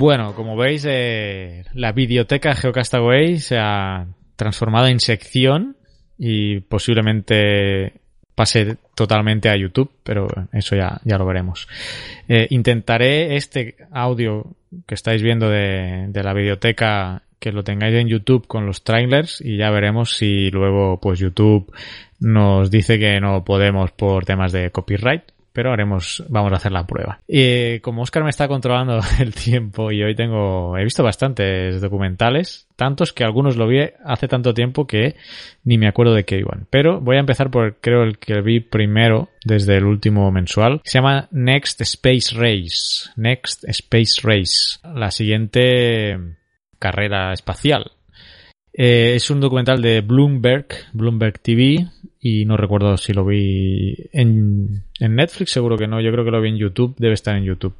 Bueno, 0.00 0.34
como 0.34 0.56
veis, 0.56 0.86
eh, 0.88 1.62
la 1.74 1.92
biblioteca 1.92 2.54
Geocastaway 2.54 3.36
se 3.36 3.58
ha 3.58 4.06
transformado 4.40 4.86
en 4.86 5.00
sección 5.00 5.76
y 6.16 6.60
posiblemente 6.60 7.92
pase 8.34 8.78
totalmente 8.94 9.50
a 9.50 9.56
YouTube, 9.56 9.90
pero 10.02 10.26
eso 10.50 10.74
ya, 10.76 10.98
ya 11.04 11.18
lo 11.18 11.26
veremos. 11.26 11.68
Eh, 12.26 12.46
intentaré 12.48 13.36
este 13.36 13.76
audio 13.92 14.56
que 14.86 14.94
estáis 14.94 15.22
viendo 15.22 15.50
de, 15.50 16.06
de 16.08 16.22
la 16.22 16.32
biblioteca 16.32 17.22
que 17.38 17.52
lo 17.52 17.64
tengáis 17.64 17.94
en 17.96 18.08
YouTube 18.08 18.46
con 18.46 18.64
los 18.64 18.82
trailers 18.82 19.42
y 19.42 19.58
ya 19.58 19.70
veremos 19.70 20.16
si 20.16 20.50
luego 20.50 20.98
pues 21.00 21.18
YouTube 21.18 21.70
nos 22.18 22.70
dice 22.70 22.98
que 22.98 23.20
no 23.20 23.44
podemos 23.44 23.92
por 23.92 24.24
temas 24.24 24.52
de 24.52 24.70
copyright 24.70 25.24
pero 25.52 25.72
haremos, 25.72 26.24
vamos 26.28 26.52
a 26.52 26.56
hacer 26.56 26.72
la 26.72 26.86
prueba. 26.86 27.20
Y 27.26 27.80
como 27.80 28.02
Oscar 28.02 28.24
me 28.24 28.30
está 28.30 28.48
controlando 28.48 29.00
el 29.20 29.34
tiempo 29.34 29.90
y 29.90 30.02
hoy 30.02 30.14
tengo, 30.14 30.76
he 30.78 30.84
visto 30.84 31.02
bastantes 31.02 31.80
documentales, 31.80 32.68
tantos 32.76 33.12
que 33.12 33.24
algunos 33.24 33.56
lo 33.56 33.66
vi 33.66 33.80
hace 34.04 34.28
tanto 34.28 34.54
tiempo 34.54 34.86
que 34.86 35.16
ni 35.64 35.78
me 35.78 35.88
acuerdo 35.88 36.14
de 36.14 36.24
qué 36.24 36.38
iban. 36.38 36.66
Pero 36.70 37.00
voy 37.00 37.16
a 37.16 37.20
empezar 37.20 37.50
por, 37.50 37.76
creo, 37.80 38.02
el 38.02 38.18
que 38.18 38.40
vi 38.40 38.60
primero 38.60 39.28
desde 39.44 39.76
el 39.76 39.84
último 39.84 40.30
mensual. 40.30 40.80
Se 40.84 40.98
llama 40.98 41.28
Next 41.30 41.80
Space 41.80 42.34
Race. 42.34 43.10
Next 43.16 43.64
Space 43.68 44.20
Race. 44.22 44.78
La 44.82 45.10
siguiente 45.10 46.16
carrera 46.78 47.32
espacial. 47.32 47.92
Eh, 48.72 49.14
es 49.16 49.30
un 49.30 49.40
documental 49.40 49.82
de 49.82 50.00
Bloomberg, 50.00 50.66
Bloomberg 50.92 51.40
TV, 51.40 51.88
y 52.22 52.44
no 52.44 52.56
recuerdo 52.58 52.98
si 52.98 53.14
lo 53.14 53.24
vi 53.24 53.96
en, 54.12 54.84
en, 54.98 55.14
Netflix, 55.16 55.52
seguro 55.52 55.78
que 55.78 55.86
no, 55.86 56.02
yo 56.02 56.12
creo 56.12 56.22
que 56.22 56.30
lo 56.30 56.42
vi 56.42 56.50
en 56.50 56.58
YouTube, 56.58 56.94
debe 56.98 57.14
estar 57.14 57.34
en 57.34 57.44
YouTube. 57.44 57.74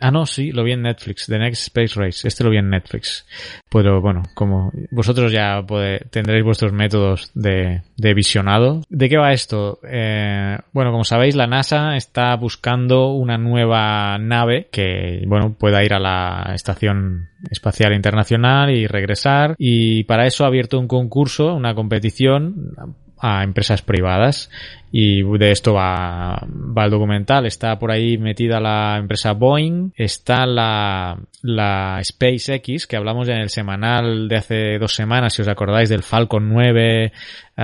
ah, 0.00 0.10
no, 0.12 0.24
sí, 0.24 0.52
lo 0.52 0.62
vi 0.62 0.72
en 0.72 0.82
Netflix, 0.82 1.26
The 1.26 1.38
Next 1.38 1.62
Space 1.62 2.00
Race, 2.00 2.28
este 2.28 2.44
lo 2.44 2.50
vi 2.50 2.58
en 2.58 2.70
Netflix. 2.70 3.26
Pero 3.68 4.00
bueno, 4.00 4.22
como 4.34 4.72
vosotros 4.92 5.32
ya 5.32 5.64
tendréis 6.10 6.44
vuestros 6.44 6.72
métodos 6.72 7.32
de, 7.34 7.82
de 7.96 8.14
visionado. 8.14 8.82
¿De 8.88 9.08
qué 9.08 9.16
va 9.16 9.32
esto? 9.32 9.80
Eh, 9.82 10.56
bueno, 10.72 10.92
como 10.92 11.02
sabéis, 11.02 11.34
la 11.34 11.48
NASA 11.48 11.96
está 11.96 12.36
buscando 12.36 13.14
una 13.14 13.36
nueva 13.36 14.16
nave 14.18 14.68
que, 14.70 15.24
bueno, 15.26 15.56
pueda 15.58 15.82
ir 15.82 15.92
a 15.92 15.98
la 15.98 16.52
Estación 16.54 17.30
Espacial 17.50 17.94
Internacional 17.94 18.70
y 18.70 18.86
regresar. 18.86 19.56
Y 19.58 20.04
para 20.04 20.26
eso 20.26 20.44
ha 20.44 20.48
abierto 20.48 20.78
un 20.78 20.86
concurso, 20.86 21.52
una 21.52 21.74
competición 21.74 22.72
a 23.18 23.42
empresas 23.42 23.82
privadas 23.82 24.50
y 24.92 25.22
de 25.22 25.50
esto 25.50 25.74
va, 25.74 26.42
va 26.46 26.84
el 26.84 26.90
documental. 26.90 27.44
Está 27.44 27.78
por 27.78 27.90
ahí 27.90 28.18
metida 28.18 28.60
la 28.60 28.96
empresa 28.98 29.32
Boeing, 29.32 29.92
está 29.94 30.46
la, 30.46 31.18
la 31.42 32.00
SpaceX, 32.02 32.86
que 32.86 32.96
hablamos 32.96 33.28
en 33.28 33.38
el 33.38 33.50
semanal 33.50 34.28
de 34.28 34.36
hace 34.36 34.78
dos 34.78 34.94
semanas, 34.94 35.34
si 35.34 35.42
os 35.42 35.48
acordáis 35.48 35.88
del 35.88 36.02
Falcon 36.02 36.48
9 36.48 37.12
uh, 37.58 37.62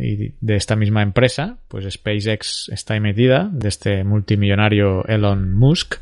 y 0.00 0.32
de 0.40 0.56
esta 0.56 0.74
misma 0.74 1.02
empresa, 1.02 1.58
pues 1.68 1.86
SpaceX 1.92 2.70
está 2.70 2.94
ahí 2.94 3.00
metida, 3.00 3.48
de 3.52 3.68
este 3.68 4.04
multimillonario 4.04 5.04
Elon 5.06 5.54
Musk. 5.54 5.96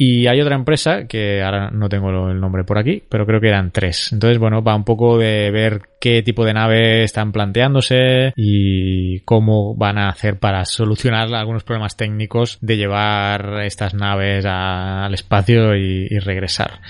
Y 0.00 0.28
hay 0.28 0.40
otra 0.40 0.54
empresa 0.54 1.08
que 1.08 1.42
ahora 1.42 1.72
no 1.72 1.88
tengo 1.88 2.30
el 2.30 2.40
nombre 2.40 2.62
por 2.62 2.78
aquí, 2.78 3.02
pero 3.08 3.26
creo 3.26 3.40
que 3.40 3.48
eran 3.48 3.72
tres. 3.72 4.12
Entonces, 4.12 4.38
bueno, 4.38 4.62
va 4.62 4.76
un 4.76 4.84
poco 4.84 5.18
de 5.18 5.50
ver 5.50 5.82
qué 6.00 6.22
tipo 6.22 6.44
de 6.44 6.54
nave 6.54 7.02
están 7.02 7.32
planteándose 7.32 8.32
y 8.36 9.18
cómo 9.22 9.74
van 9.74 9.98
a 9.98 10.08
hacer 10.08 10.38
para 10.38 10.64
solucionar 10.66 11.34
algunos 11.34 11.64
problemas 11.64 11.96
técnicos 11.96 12.58
de 12.60 12.76
llevar 12.76 13.60
estas 13.64 13.92
naves 13.92 14.46
al 14.46 15.12
espacio 15.14 15.74
y, 15.74 16.06
regresar. 16.20 16.80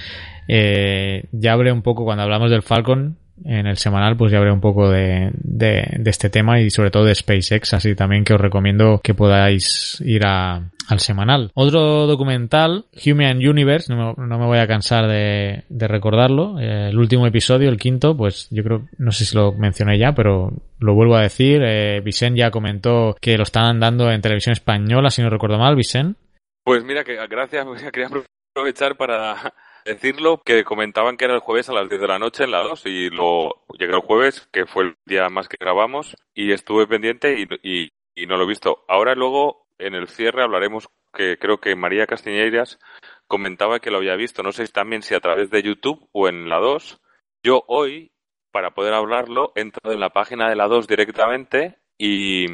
Eh, 0.47 1.24
ya 1.32 1.55
hablé 1.55 1.72
un 1.72 1.80
poco 1.80 2.05
cuando 2.05 2.24
hablamos 2.24 2.51
del 2.51 2.62
Falcon, 2.62 3.16
en 3.44 3.66
el 3.66 3.77
semanal 3.77 4.16
pues 4.16 4.32
ya 4.32 4.39
habré 4.39 4.52
un 4.52 4.60
poco 4.60 4.90
de, 4.90 5.31
de, 5.32 6.02
este 6.06 6.31
tema 6.31 6.60
y 6.60 6.70
sobre 6.70 6.90
todo 6.90 7.05
de 7.05 7.15
SpaceX, 7.15 7.74
así 7.74 7.94
también 7.94 8.24
que 8.24 8.35
os 8.35 8.40
recomiendo 8.40 9.01
que 9.02 9.15
podáis 9.15 10.01
ir 10.05 10.24
a, 10.27 10.70
al 10.89 11.01
semanal. 11.01 11.51
Otro 11.55 12.06
documental, 12.06 12.86
Human 13.05 13.39
Universe, 13.39 13.93
no 13.93 14.15
me, 14.16 14.27
no 14.27 14.39
me 14.39 14.47
voy 14.47 14.59
a 14.59 14.66
cansar 14.66 15.06
de, 15.06 15.65
de 15.69 15.89
recordarlo, 15.89 16.59
eh, 16.59 16.89
el 16.89 16.98
último 16.98 17.27
episodio, 17.27 17.69
el 17.69 17.78
quinto, 17.78 18.16
pues 18.16 18.48
yo 18.51 18.62
creo, 18.62 18.89
no 18.98 19.12
sé 19.12 19.24
si 19.24 19.36
lo 19.36 19.52
mencioné 19.52 19.98
ya, 19.98 20.12
pero 20.15 20.51
lo 20.78 20.94
vuelvo 20.94 21.16
a 21.16 21.23
decir, 21.23 21.62
eh, 21.65 22.02
ya 22.35 22.51
comentó 22.51 23.16
que 23.20 23.36
lo 23.36 23.43
están 23.43 23.81
dando 23.81 24.10
en 24.10 24.20
televisión 24.20 24.52
española, 24.52 25.10
si 25.10 25.23
no 25.23 25.31
recuerdo 25.31 25.59
mal, 25.59 25.77
Vicente. 25.77 26.19
Pues 26.65 26.85
mira, 26.85 27.05
que 27.05 27.16
gracias, 27.28 27.66
quería 27.93 28.09
aprovechar 28.52 28.97
para 28.97 29.52
decirlo 29.89 30.43
que 30.44 30.65
comentaban 30.65 31.16
que 31.16 31.24
era 31.24 31.35
el 31.35 31.40
jueves 31.40 31.69
a 31.69 31.73
las 31.73 31.89
10 31.89 32.01
de 32.01 32.09
la 32.09 32.19
noche 32.19 32.44
en 32.44 32.51
la 32.51 32.62
2 32.62 32.86
y 32.86 33.10
lo 33.10 33.65
llegué 33.78 33.94
el 33.94 34.01
jueves, 34.01 34.48
que 34.52 34.66
fue 34.66 34.85
el 34.85 34.97
día 35.06 35.28
más 35.31 35.48
que 35.48 35.56
grabamos, 35.59 36.16
y 36.35 36.52
estuve 36.52 36.86
pendiente 36.86 37.40
y, 37.62 37.90
y, 38.15 38.27
no 38.27 38.36
lo 38.36 38.44
he 38.44 38.48
visto. 38.48 38.85
Ahora 38.89 39.15
luego 39.15 39.66
en 39.78 39.94
el 39.94 40.09
cierre 40.09 40.43
hablaremos 40.43 40.89
que 41.15 41.39
creo 41.39 41.59
que 41.59 41.74
María 41.74 42.06
Castiñeiras 42.06 42.78
comentaba 43.27 43.81
que 43.81 43.90
lo 43.90 43.98
había 43.98 44.16
visto, 44.16 44.43
no 44.43 44.52
sé 44.52 44.66
también 44.69 45.02
si 45.02 45.15
a 45.15 45.20
través 45.20 45.51
de 45.51 45.62
YouTube 45.62 46.09
o 46.12 46.28
en 46.28 46.48
la 46.48 46.59
2. 46.59 47.01
Yo 47.43 47.65
hoy, 47.66 48.12
para 48.52 48.74
poder 48.74 48.93
hablarlo, 48.93 49.52
he 49.55 49.62
entrado 49.62 49.94
en 49.94 50.01
la 50.01 50.10
página 50.10 50.51
de 50.51 50.56
la 50.56 50.66
2 50.69 50.86
directamente 50.86 51.78
y, 51.97 52.47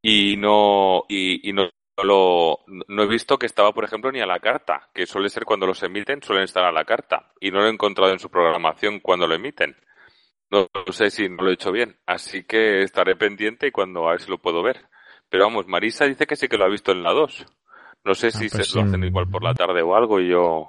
y 0.00 0.36
no 0.38 1.04
y, 1.08 1.48
y 1.48 1.52
no 1.52 1.68
lo, 1.98 2.60
no 2.88 3.02
he 3.02 3.06
visto 3.06 3.38
que 3.38 3.46
estaba, 3.46 3.72
por 3.72 3.84
ejemplo, 3.84 4.10
ni 4.10 4.20
a 4.20 4.26
la 4.26 4.40
carta, 4.40 4.88
que 4.94 5.06
suele 5.06 5.28
ser 5.28 5.44
cuando 5.44 5.66
los 5.66 5.82
emiten, 5.82 6.22
suelen 6.22 6.44
estar 6.44 6.64
a 6.64 6.72
la 6.72 6.84
carta, 6.84 7.32
y 7.40 7.50
no 7.50 7.60
lo 7.60 7.66
he 7.66 7.70
encontrado 7.70 8.12
en 8.12 8.18
su 8.18 8.30
programación 8.30 9.00
cuando 9.00 9.26
lo 9.26 9.34
emiten. 9.34 9.76
No, 10.50 10.68
sé 10.90 11.10
si 11.10 11.28
no 11.28 11.42
lo 11.42 11.50
he 11.50 11.54
hecho 11.54 11.72
bien, 11.72 11.96
así 12.06 12.44
que 12.44 12.82
estaré 12.82 13.16
pendiente 13.16 13.66
y 13.66 13.70
cuando 13.70 14.08
a 14.08 14.12
ver 14.12 14.20
si 14.20 14.30
lo 14.30 14.38
puedo 14.38 14.62
ver. 14.62 14.80
Pero 15.28 15.44
vamos, 15.44 15.66
Marisa 15.66 16.04
dice 16.04 16.26
que 16.26 16.36
sí 16.36 16.48
que 16.48 16.58
lo 16.58 16.64
ha 16.64 16.68
visto 16.68 16.92
en 16.92 17.02
la 17.02 17.12
2. 17.12 17.46
No 18.04 18.14
sé 18.14 18.30
si 18.30 18.46
ah, 18.46 18.48
pues 18.52 18.68
se 18.68 18.78
lo 18.78 18.84
hacen 18.84 19.04
igual 19.04 19.30
por 19.30 19.42
la 19.42 19.54
tarde 19.54 19.80
o 19.80 19.94
algo 19.94 20.20
y 20.20 20.28
yo 20.28 20.68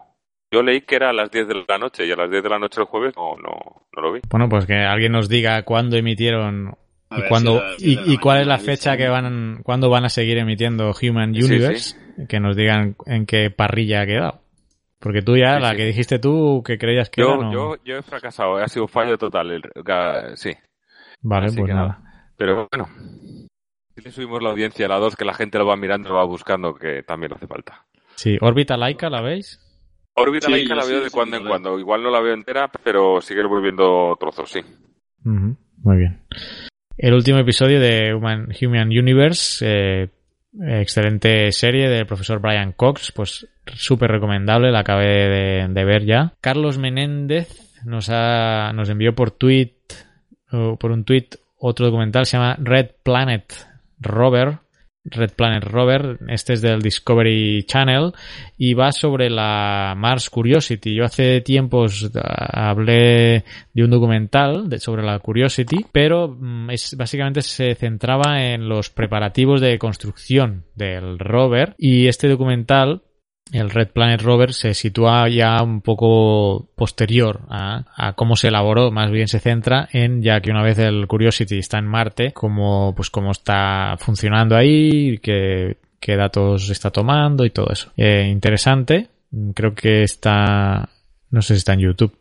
yo 0.53 0.61
leí 0.61 0.81
que 0.81 0.95
era 0.95 1.09
a 1.09 1.13
las 1.13 1.31
10 1.31 1.47
de 1.47 1.65
la 1.67 1.77
noche 1.79 2.05
y 2.05 2.11
a 2.11 2.15
las 2.15 2.29
10 2.29 2.43
de 2.43 2.49
la 2.49 2.59
noche 2.59 2.79
el 2.79 2.85
jueves 2.85 3.13
no, 3.17 3.35
no, 3.37 3.87
no 3.91 4.01
lo 4.01 4.13
vi. 4.13 4.21
Bueno, 4.29 4.47
pues 4.47 4.67
que 4.67 4.75
alguien 4.75 5.11
nos 5.11 5.27
diga 5.27 5.63
cuándo 5.63 5.97
emitieron 5.97 6.77
¿Y, 7.17 7.27
cuándo, 7.27 7.61
y, 7.77 8.17
cuál 8.17 8.41
es 8.41 8.47
la 8.47 8.57
fecha 8.57 8.97
que 8.97 9.07
van, 9.07 9.61
cuándo 9.63 9.89
van 9.89 10.05
a 10.05 10.09
seguir 10.09 10.37
emitiendo 10.37 10.91
Human 11.01 11.31
Universe? 11.31 11.95
Que 12.27 12.39
nos 12.39 12.55
digan 12.55 12.95
en 13.05 13.25
qué 13.25 13.49
parrilla 13.49 14.01
ha 14.01 14.05
quedado. 14.05 14.41
Porque 14.99 15.21
tú 15.21 15.35
ya, 15.35 15.59
la 15.59 15.75
que 15.75 15.85
dijiste 15.85 16.17
tú, 16.19 16.63
que 16.65 16.77
creías 16.77 17.09
que 17.09 17.21
yo, 17.21 17.51
yo, 17.51 17.75
yo 17.83 17.97
he 17.97 18.01
fracasado, 18.01 18.55
ha 18.55 18.67
sido 18.67 18.85
un 18.85 18.89
fallo 18.89 19.17
total. 19.17 19.61
sí. 20.35 20.51
Vale, 21.21 21.51
pues 21.51 21.73
nada. 21.73 22.01
Pero 22.37 22.67
bueno, 22.71 22.89
le 23.95 24.11
subimos 24.11 24.41
la 24.41 24.49
audiencia 24.49 24.85
a 24.85 24.89
la 24.89 24.99
2, 24.99 25.15
que 25.15 25.25
la 25.25 25.33
gente 25.33 25.57
lo 25.57 25.65
va 25.65 25.75
mirando, 25.75 26.09
lo 26.09 26.15
va 26.15 26.25
buscando, 26.25 26.73
que 26.73 27.03
también 27.03 27.31
le 27.31 27.35
hace 27.35 27.47
falta. 27.47 27.85
Sí, 28.15 28.37
órbita 28.41 28.77
laica, 28.77 29.09
¿la 29.09 29.21
veis? 29.21 29.59
Órbita 30.15 30.47
Sí, 30.47 30.51
laica 30.51 30.75
la 30.75 30.83
sí, 30.83 30.91
veo 30.91 31.01
de 31.01 31.09
sí, 31.09 31.13
cuando 31.13 31.37
en 31.37 31.47
cuando. 31.47 31.79
Igual 31.79 32.03
no 32.03 32.09
la 32.09 32.21
veo 32.21 32.33
entera, 32.33 32.69
pero 32.83 33.21
sigue 33.21 33.43
volviendo 33.45 34.15
trozos, 34.19 34.49
sí. 34.49 34.61
Muy 35.23 35.97
bien. 35.97 36.21
El 36.97 37.13
último 37.13 37.39
episodio 37.39 37.79
de 37.79 38.13
Human, 38.13 38.49
Human 38.61 38.87
Universe, 38.89 39.65
eh, 39.67 40.09
excelente 40.61 41.51
serie 41.51 41.89
del 41.89 42.05
profesor 42.05 42.39
Brian 42.39 42.73
Cox, 42.73 43.11
pues 43.11 43.47
súper 43.73 44.11
recomendable, 44.11 44.71
la 44.71 44.79
acabé 44.79 45.67
de, 45.67 45.85
ver 45.85 46.05
ya. 46.05 46.33
Carlos 46.39 46.77
Menéndez 46.77 47.49
nos, 47.83 48.09
ha, 48.09 48.71
nos 48.73 48.89
envió 48.89 49.15
por 49.15 49.31
tweet, 49.31 49.73
por 50.49 50.91
un 50.91 51.03
tweet 51.03 51.29
otro 51.57 51.87
documental, 51.87 52.25
se 52.25 52.37
llama 52.37 52.57
Red 52.59 52.91
Planet 53.03 53.51
Rover. 53.99 54.59
Red 55.05 55.31
Planet 55.35 55.63
Rover, 55.65 56.19
este 56.29 56.53
es 56.53 56.61
del 56.61 56.81
Discovery 56.81 57.63
Channel 57.65 58.13
y 58.57 58.73
va 58.73 58.91
sobre 58.91 59.29
la 59.29 59.95
Mars 59.97 60.29
Curiosity. 60.29 60.95
Yo 60.95 61.03
hace 61.03 61.41
tiempos 61.41 62.09
ah, 62.15 62.69
hablé 62.69 63.43
de 63.73 63.83
un 63.83 63.89
documental 63.89 64.69
sobre 64.79 65.03
la 65.03 65.19
Curiosity, 65.19 65.85
pero 65.91 66.29
mm, 66.29 66.69
es, 66.69 66.95
básicamente 66.95 67.41
se 67.41 67.75
centraba 67.75 68.43
en 68.45 68.69
los 68.69 68.89
preparativos 68.89 69.59
de 69.59 69.77
construcción 69.77 70.63
del 70.75 71.19
rover 71.19 71.75
y 71.77 72.07
este 72.07 72.29
documental 72.29 73.01
el 73.51 73.69
Red 73.69 73.89
Planet 73.89 74.21
Rover 74.21 74.53
se 74.53 74.73
sitúa 74.73 75.27
ya 75.29 75.61
un 75.61 75.81
poco 75.81 76.69
posterior 76.75 77.41
a, 77.49 78.13
cómo 78.15 78.35
se 78.35 78.47
elaboró, 78.47 78.91
más 78.91 79.11
bien 79.11 79.27
se 79.27 79.39
centra 79.39 79.87
en 79.91 80.21
ya 80.21 80.41
que 80.41 80.51
una 80.51 80.63
vez 80.63 80.79
el 80.79 81.07
Curiosity 81.07 81.59
está 81.59 81.77
en 81.77 81.85
Marte, 81.85 82.31
cómo 82.31 82.93
pues 82.95 83.09
cómo 83.09 83.31
está 83.31 83.95
funcionando 83.99 84.55
ahí, 84.55 85.19
qué, 85.19 85.77
qué 85.99 86.15
datos 86.15 86.69
está 86.69 86.89
tomando 86.89 87.45
y 87.45 87.51
todo 87.51 87.71
eso. 87.71 87.91
Eh, 87.97 88.27
interesante, 88.31 89.09
creo 89.53 89.75
que 89.75 90.03
está, 90.03 90.89
no 91.29 91.41
sé 91.41 91.55
si 91.55 91.59
está 91.59 91.73
en 91.73 91.81
YouTube, 91.81 92.17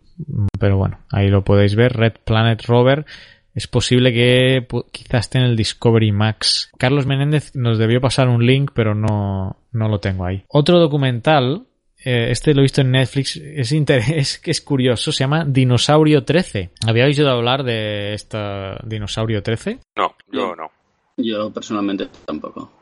pero 0.59 0.77
bueno, 0.77 0.99
ahí 1.11 1.29
lo 1.29 1.43
podéis 1.43 1.75
ver, 1.75 1.93
Red 1.93 2.15
Planet 2.25 2.63
Rover. 2.67 3.07
Es 3.55 3.67
posible 3.67 4.13
que 4.13 4.67
quizás 4.93 5.27
esté 5.27 5.39
en 5.39 5.45
el 5.45 5.57
Discovery 5.57 6.11
Max. 6.13 6.71
Carlos 6.79 7.07
Menéndez 7.07 7.55
nos 7.55 7.79
debió 7.79 8.01
pasar 8.01 8.29
un 8.29 8.47
link, 8.47 8.71
pero 8.75 8.95
no, 8.95 9.57
no 9.73 9.89
lo 9.89 10.01
tengo 10.01 10.25
ahí. 10.25 10.45
Otro 10.49 10.79
documental, 10.79 11.67
eh, 12.05 12.29
este 12.31 12.55
lo 12.55 12.61
he 12.61 12.63
visto 12.63 12.81
en 12.81 12.93
Netflix, 12.93 13.37
es, 13.37 13.73
inter- 13.73 14.03
es 14.17 14.39
que 14.39 14.51
es 14.53 14.61
curioso, 14.63 15.13
se 15.13 15.25
llama 15.25 15.45
Dinosaurio 15.45 16.25
13. 16.25 16.71
¿Habíais 16.87 17.19
oído 17.19 17.31
hablar 17.31 17.63
de 17.63 18.15
esta 18.15 18.79
Dinosaurio 18.85 19.43
13? 19.43 19.81
No, 19.97 20.15
yo 20.33 20.57
no. 20.57 20.71
Yo 21.19 21.53
personalmente 21.53 22.09
tampoco. 22.25 22.73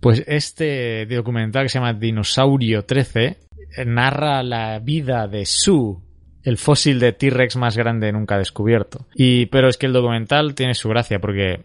Pues 0.00 0.24
este 0.26 1.04
documental 1.06 1.64
que 1.64 1.68
se 1.68 1.78
llama 1.78 1.92
Dinosaurio 1.92 2.84
13 2.84 3.38
eh, 3.76 3.84
narra 3.84 4.42
la 4.42 4.78
vida 4.78 5.28
de 5.28 5.44
Sue, 5.46 5.96
el 6.44 6.58
fósil 6.58 7.00
de 7.00 7.12
T-Rex 7.12 7.56
más 7.56 7.76
grande 7.76 8.12
nunca 8.12 8.38
descubierto. 8.38 9.06
Y, 9.14 9.46
pero 9.46 9.68
es 9.68 9.76
que 9.76 9.86
el 9.86 9.92
documental 9.92 10.54
tiene 10.54 10.74
su 10.74 10.88
gracia 10.88 11.18
porque 11.18 11.62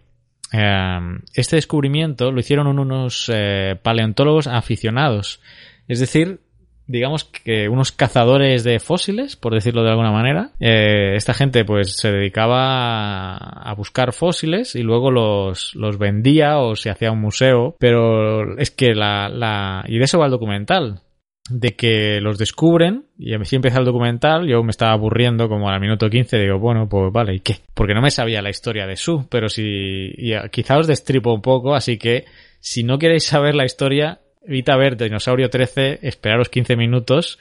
eh, 0.53 0.99
este 1.33 1.57
descubrimiento 1.57 2.31
lo 2.31 2.39
hicieron 2.39 2.67
unos 2.67 3.29
eh, 3.33 3.75
paleontólogos 3.81 4.47
aficionados. 4.47 5.41
Es 5.87 5.99
decir, 5.99 6.39
digamos 6.87 7.25
que 7.25 7.69
unos 7.69 7.91
cazadores 7.91 8.63
de 8.63 8.79
fósiles, 8.79 9.35
por 9.35 9.53
decirlo 9.53 9.83
de 9.83 9.91
alguna 9.91 10.11
manera. 10.11 10.51
Eh, 10.59 11.13
esta 11.15 11.33
gente 11.33 11.65
pues 11.65 11.97
se 11.97 12.11
dedicaba 12.11 13.35
a, 13.37 13.73
buscar 13.75 14.11
fósiles 14.11 14.75
y 14.75 14.81
luego 14.81 15.11
los, 15.11 15.75
los 15.75 15.99
vendía 15.99 16.57
o 16.57 16.75
se 16.75 16.89
hacía 16.89 17.11
un 17.11 17.21
museo. 17.21 17.75
Pero 17.79 18.57
es 18.57 18.71
que 18.71 18.95
la, 18.95 19.29
la... 19.29 19.83
Y 19.87 19.99
de 19.99 20.05
eso 20.05 20.17
va 20.17 20.25
el 20.25 20.31
documental 20.31 21.01
de 21.49 21.75
que 21.75 22.21
los 22.21 22.37
descubren 22.37 23.05
y 23.17 23.33
así 23.33 23.55
empieza 23.55 23.79
el 23.79 23.85
documental, 23.85 24.47
yo 24.47 24.63
me 24.63 24.71
estaba 24.71 24.93
aburriendo 24.93 25.49
como 25.49 25.69
al 25.69 25.79
minuto 25.79 26.09
15, 26.09 26.37
digo, 26.37 26.59
bueno, 26.59 26.87
pues 26.87 27.11
vale, 27.11 27.35
¿y 27.35 27.39
qué? 27.39 27.57
Porque 27.73 27.93
no 27.93 28.01
me 28.01 28.11
sabía 28.11 28.41
la 28.41 28.49
historia 28.49 28.85
de 28.87 28.95
Su, 28.95 29.27
pero 29.29 29.49
si 29.49 30.13
y, 30.15 30.33
eh, 30.33 30.49
quizá 30.51 30.77
os 30.77 30.87
destripo 30.87 31.33
un 31.33 31.41
poco, 31.41 31.75
así 31.75 31.97
que 31.97 32.25
si 32.59 32.83
no 32.83 32.99
queréis 32.99 33.23
saber 33.25 33.55
la 33.55 33.65
historia, 33.65 34.19
evita 34.45 34.77
ver 34.77 34.97
Dinosaurio 34.97 35.49
13, 35.49 35.99
esperaros 36.03 36.49
15 36.49 36.75
minutos 36.75 37.39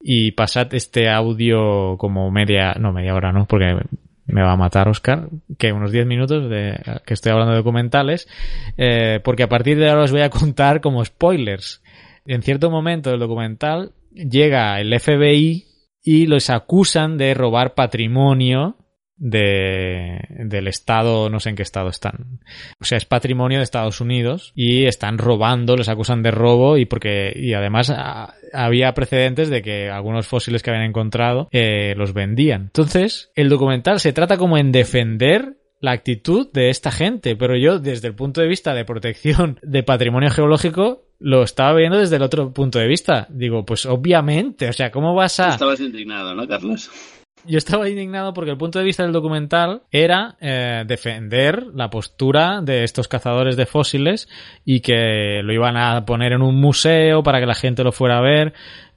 y 0.00 0.32
pasad 0.32 0.72
este 0.74 1.08
audio 1.08 1.96
como 1.98 2.30
media, 2.30 2.74
no 2.78 2.92
media 2.92 3.14
hora, 3.14 3.32
no, 3.32 3.46
porque 3.46 3.76
me 4.26 4.42
va 4.42 4.52
a 4.52 4.56
matar 4.56 4.88
Oscar, 4.88 5.28
que 5.58 5.72
unos 5.72 5.92
10 5.92 6.06
minutos 6.06 6.48
de 6.48 6.80
que 7.04 7.14
estoy 7.14 7.32
hablando 7.32 7.52
de 7.52 7.58
documentales, 7.58 8.28
eh, 8.76 9.20
porque 9.22 9.42
a 9.42 9.48
partir 9.48 9.78
de 9.78 9.88
ahora 9.88 10.04
os 10.04 10.12
voy 10.12 10.22
a 10.22 10.30
contar 10.30 10.80
como 10.80 11.04
spoilers. 11.04 11.82
En 12.26 12.42
cierto 12.42 12.70
momento 12.70 13.10
del 13.10 13.20
documental 13.20 13.92
llega 14.12 14.80
el 14.80 14.98
FBI 14.98 15.64
y 16.02 16.26
los 16.26 16.50
acusan 16.50 17.18
de 17.18 17.34
robar 17.34 17.74
patrimonio 17.74 18.76
de, 19.16 20.18
del 20.30 20.68
estado, 20.68 21.30
no 21.30 21.40
sé 21.40 21.50
en 21.50 21.56
qué 21.56 21.62
estado 21.62 21.88
están. 21.88 22.40
O 22.80 22.84
sea, 22.84 22.98
es 22.98 23.04
patrimonio 23.04 23.58
de 23.58 23.64
Estados 23.64 24.00
Unidos 24.00 24.52
y 24.54 24.86
están 24.86 25.18
robando, 25.18 25.76
los 25.76 25.88
acusan 25.88 26.22
de 26.22 26.30
robo 26.30 26.76
y 26.76 26.84
porque, 26.84 27.32
y 27.34 27.54
además 27.54 27.90
a, 27.90 28.34
había 28.52 28.92
precedentes 28.94 29.50
de 29.50 29.62
que 29.62 29.90
algunos 29.90 30.26
fósiles 30.26 30.62
que 30.62 30.70
habían 30.70 30.86
encontrado 30.86 31.48
eh, 31.52 31.94
los 31.96 32.12
vendían. 32.12 32.62
Entonces, 32.62 33.30
el 33.34 33.48
documental 33.48 34.00
se 34.00 34.12
trata 34.12 34.36
como 34.36 34.58
en 34.58 34.72
defender 34.72 35.58
la 35.84 35.92
actitud 35.92 36.48
de 36.52 36.70
esta 36.70 36.90
gente, 36.90 37.36
pero 37.36 37.56
yo 37.56 37.78
desde 37.78 38.08
el 38.08 38.14
punto 38.14 38.40
de 38.40 38.48
vista 38.48 38.72
de 38.72 38.86
protección 38.86 39.60
de 39.62 39.82
patrimonio 39.82 40.30
geológico 40.30 41.02
lo 41.20 41.42
estaba 41.42 41.74
viendo 41.74 41.98
desde 41.98 42.16
el 42.16 42.22
otro 42.22 42.52
punto 42.52 42.78
de 42.78 42.88
vista. 42.88 43.26
Digo, 43.28 43.64
pues 43.64 43.84
obviamente, 43.86 44.68
o 44.68 44.72
sea, 44.72 44.90
¿cómo 44.90 45.14
vas 45.14 45.38
a...? 45.40 45.50
Estabas 45.50 45.80
indignado, 45.80 46.34
¿no, 46.34 46.48
Carlos? 46.48 46.90
Yo 47.46 47.58
estaba 47.58 47.90
indignado 47.90 48.32
porque 48.32 48.52
el 48.52 48.56
punto 48.56 48.78
de 48.78 48.86
vista 48.86 49.02
del 49.02 49.12
documental 49.12 49.82
era 49.90 50.36
eh, 50.40 50.84
defender 50.86 51.66
la 51.74 51.90
postura 51.90 52.62
de 52.62 52.84
estos 52.84 53.06
cazadores 53.06 53.56
de 53.56 53.66
fósiles 53.66 54.28
y 54.64 54.80
que 54.80 55.42
lo 55.44 55.52
iban 55.52 55.76
a 55.76 56.06
poner 56.06 56.32
en 56.32 56.40
un 56.40 56.58
museo 56.58 57.22
para 57.22 57.40
que 57.40 57.46
la 57.46 57.54
gente 57.54 57.84
lo 57.84 57.92
fuera 57.92 58.18
a 58.18 58.22
ver, 58.22 58.54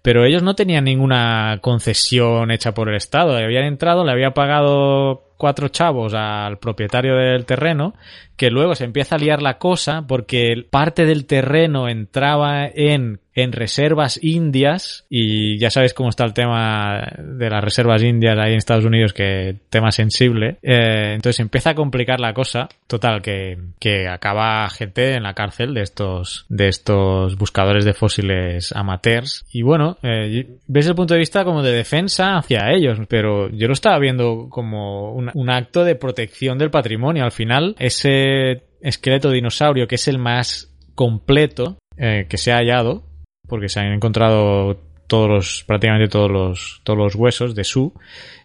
pero 0.08 0.24
ellos 0.24 0.42
no 0.42 0.56
tenían 0.56 0.86
ninguna 0.86 1.60
concesión 1.60 2.50
hecha 2.50 2.74
por 2.74 2.88
el 2.88 2.96
Estado. 2.96 3.36
Habían 3.36 3.66
entrado, 3.66 4.06
le 4.06 4.14
había 4.14 4.32
pagado 4.32 5.28
cuatro 5.36 5.70
chavos 5.70 6.14
al 6.14 6.58
propietario 6.60 7.16
del 7.16 7.46
terreno, 7.46 7.94
que 8.36 8.50
luego 8.50 8.76
se 8.76 8.86
empieza 8.86 9.16
a 9.16 9.20
liar 9.20 9.42
la 9.42 9.58
cosa 9.58 10.06
porque 10.08 10.66
parte 10.70 11.06
del 11.06 11.26
terreno 11.26 11.88
entraba 11.88 12.68
en, 12.68 13.20
en 13.34 13.52
reservas 13.52 14.20
indias 14.22 15.06
y 15.10 15.58
ya 15.58 15.72
sabéis 15.72 15.94
cómo 15.94 16.10
está 16.10 16.24
el 16.24 16.34
tema 16.34 17.08
de 17.18 17.50
las 17.50 17.64
reservas 17.64 18.04
indias 18.04 18.38
ahí 18.38 18.52
en 18.52 18.58
Estados 18.58 18.86
Unidos, 18.86 19.14
que 19.14 19.56
tema 19.70 19.92
sensible. 19.92 20.58
Eh, 20.62 21.14
entonces 21.16 21.40
empieza 21.40 21.72
a 21.72 21.76
complicar 21.76 22.20
la 22.20 22.34
cosa. 22.34 22.70
Total, 22.86 23.22
que, 23.22 23.58
que 23.80 24.08
acaba 24.08 24.70
gente 24.70 25.16
en 25.16 25.24
la 25.24 25.34
cárcel 25.34 25.74
de 25.74 25.82
estos, 25.82 26.46
de 26.50 26.68
estos 26.68 27.38
buscadores 27.38 27.86
de 27.86 27.94
fósiles 27.94 28.72
amateurs. 28.76 29.46
Y 29.52 29.64
bueno, 29.64 29.97
eh, 30.04 30.58
ves 30.68 30.88
el 30.88 30.96
punto 30.96 31.14
de 31.14 31.20
vista 31.20 31.44
como 31.44 31.64
de 31.64 31.72
defensa 31.72 32.38
hacia 32.38 32.72
ellos, 32.72 33.00
pero 33.08 33.50
yo 33.50 33.68
lo 33.68 33.74
estaba 33.74 34.00
viendo 34.00 34.48
como 34.50 35.14
un, 35.14 35.50
acto 35.50 35.84
de 35.84 35.96
protección 35.96 36.58
del 36.58 36.72
patrimonio. 36.72 37.24
Al 37.24 37.32
final, 37.32 37.76
ese 37.80 38.64
esqueleto 38.82 39.32
dinosaurio, 39.32 39.88
que 39.88 39.96
es 39.96 40.08
el 40.08 40.20
más 40.20 40.74
completo 40.96 41.78
eh, 41.98 42.26
que 42.30 42.38
se 42.38 42.52
ha 42.52 42.58
hallado, 42.58 43.04
porque 43.48 43.70
se 43.70 43.80
han 43.80 43.94
encontrado 43.94 44.80
todos 45.08 45.30
los, 45.30 45.64
prácticamente 45.66 46.10
todos 46.10 46.30
los, 46.30 46.82
todos 46.84 47.00
los 47.00 47.16
huesos 47.16 47.56
de 47.56 47.64
su, 47.64 47.94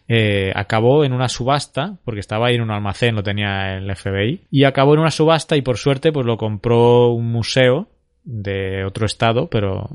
eh, 0.09 0.53
acabó 0.55 1.05
en 1.05 1.13
una 1.13 1.29
subasta, 1.29 1.99
porque 2.05 2.21
estaba 2.21 2.49
ahí 2.49 2.57
en 2.57 2.63
un 2.63 2.71
almacén, 2.71 3.15
lo 3.15 3.23
tenía 3.23 3.77
el 3.77 3.95
FBI, 3.95 4.47
y 4.51 4.65
acabó 4.65 4.95
en 4.95 5.01
una 5.01 5.11
subasta 5.11 5.57
y 5.57 5.63
por 5.63 5.79
suerte 5.79 6.13
pues 6.13 6.27
lo 6.27 6.37
compró 6.37 7.13
un 7.13 7.31
museo 7.31 7.89
de 8.25 8.85
otro 8.85 9.07
estado, 9.07 9.49
pero 9.49 9.89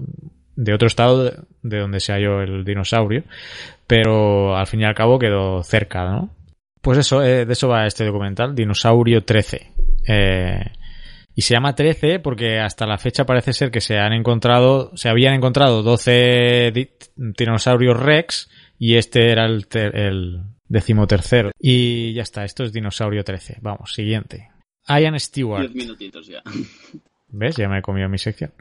de 0.57 0.73
otro 0.73 0.87
estado 0.87 1.23
de, 1.23 1.33
de 1.61 1.79
donde 1.79 2.01
se 2.01 2.11
halló 2.11 2.41
el 2.41 2.65
dinosaurio, 2.65 3.23
pero 3.85 4.57
al 4.57 4.67
fin 4.67 4.81
y 4.81 4.83
al 4.83 4.95
cabo 4.95 5.17
quedó 5.17 5.63
cerca, 5.63 6.03
¿no? 6.03 6.35
Pues 6.81 6.99
eso, 6.99 7.23
eh, 7.23 7.45
de 7.45 7.53
eso 7.53 7.67
va 7.67 7.85
este 7.85 8.05
documental, 8.05 8.55
Dinosaurio 8.55 9.23
13. 9.23 9.73
Eh, 10.07 10.59
y 11.35 11.41
se 11.41 11.53
llama 11.53 11.75
13 11.75 12.19
porque 12.19 12.59
hasta 12.59 12.87
la 12.87 12.97
fecha 12.97 13.25
parece 13.25 13.53
ser 13.53 13.71
que 13.71 13.81
se 13.81 13.97
han 13.97 14.13
encontrado, 14.13 14.95
se 14.95 15.09
habían 15.09 15.33
encontrado 15.33 15.83
12 15.83 16.71
di 16.73 16.89
dinosaurios 17.15 17.99
Rex 17.99 18.49
y 18.79 18.95
este 18.95 19.31
era 19.31 19.45
el, 19.45 19.67
el 19.73 20.43
decimotercero. 20.67 21.51
Y 21.59 22.13
ya 22.13 22.23
está, 22.23 22.45
esto 22.45 22.63
es 22.63 22.71
Dinosaurio 22.71 23.23
13. 23.23 23.57
Vamos, 23.61 23.93
siguiente. 23.93 24.49
Ian 24.87 25.19
Stewart. 25.19 25.69
Diez 25.69 25.75
minutitos 25.75 26.27
ya. 26.27 26.41
¿Ves? 27.27 27.57
Ya 27.57 27.67
me 27.67 27.79
he 27.79 27.81
comido 27.81 28.07
mi 28.07 28.17
sección. 28.17 28.53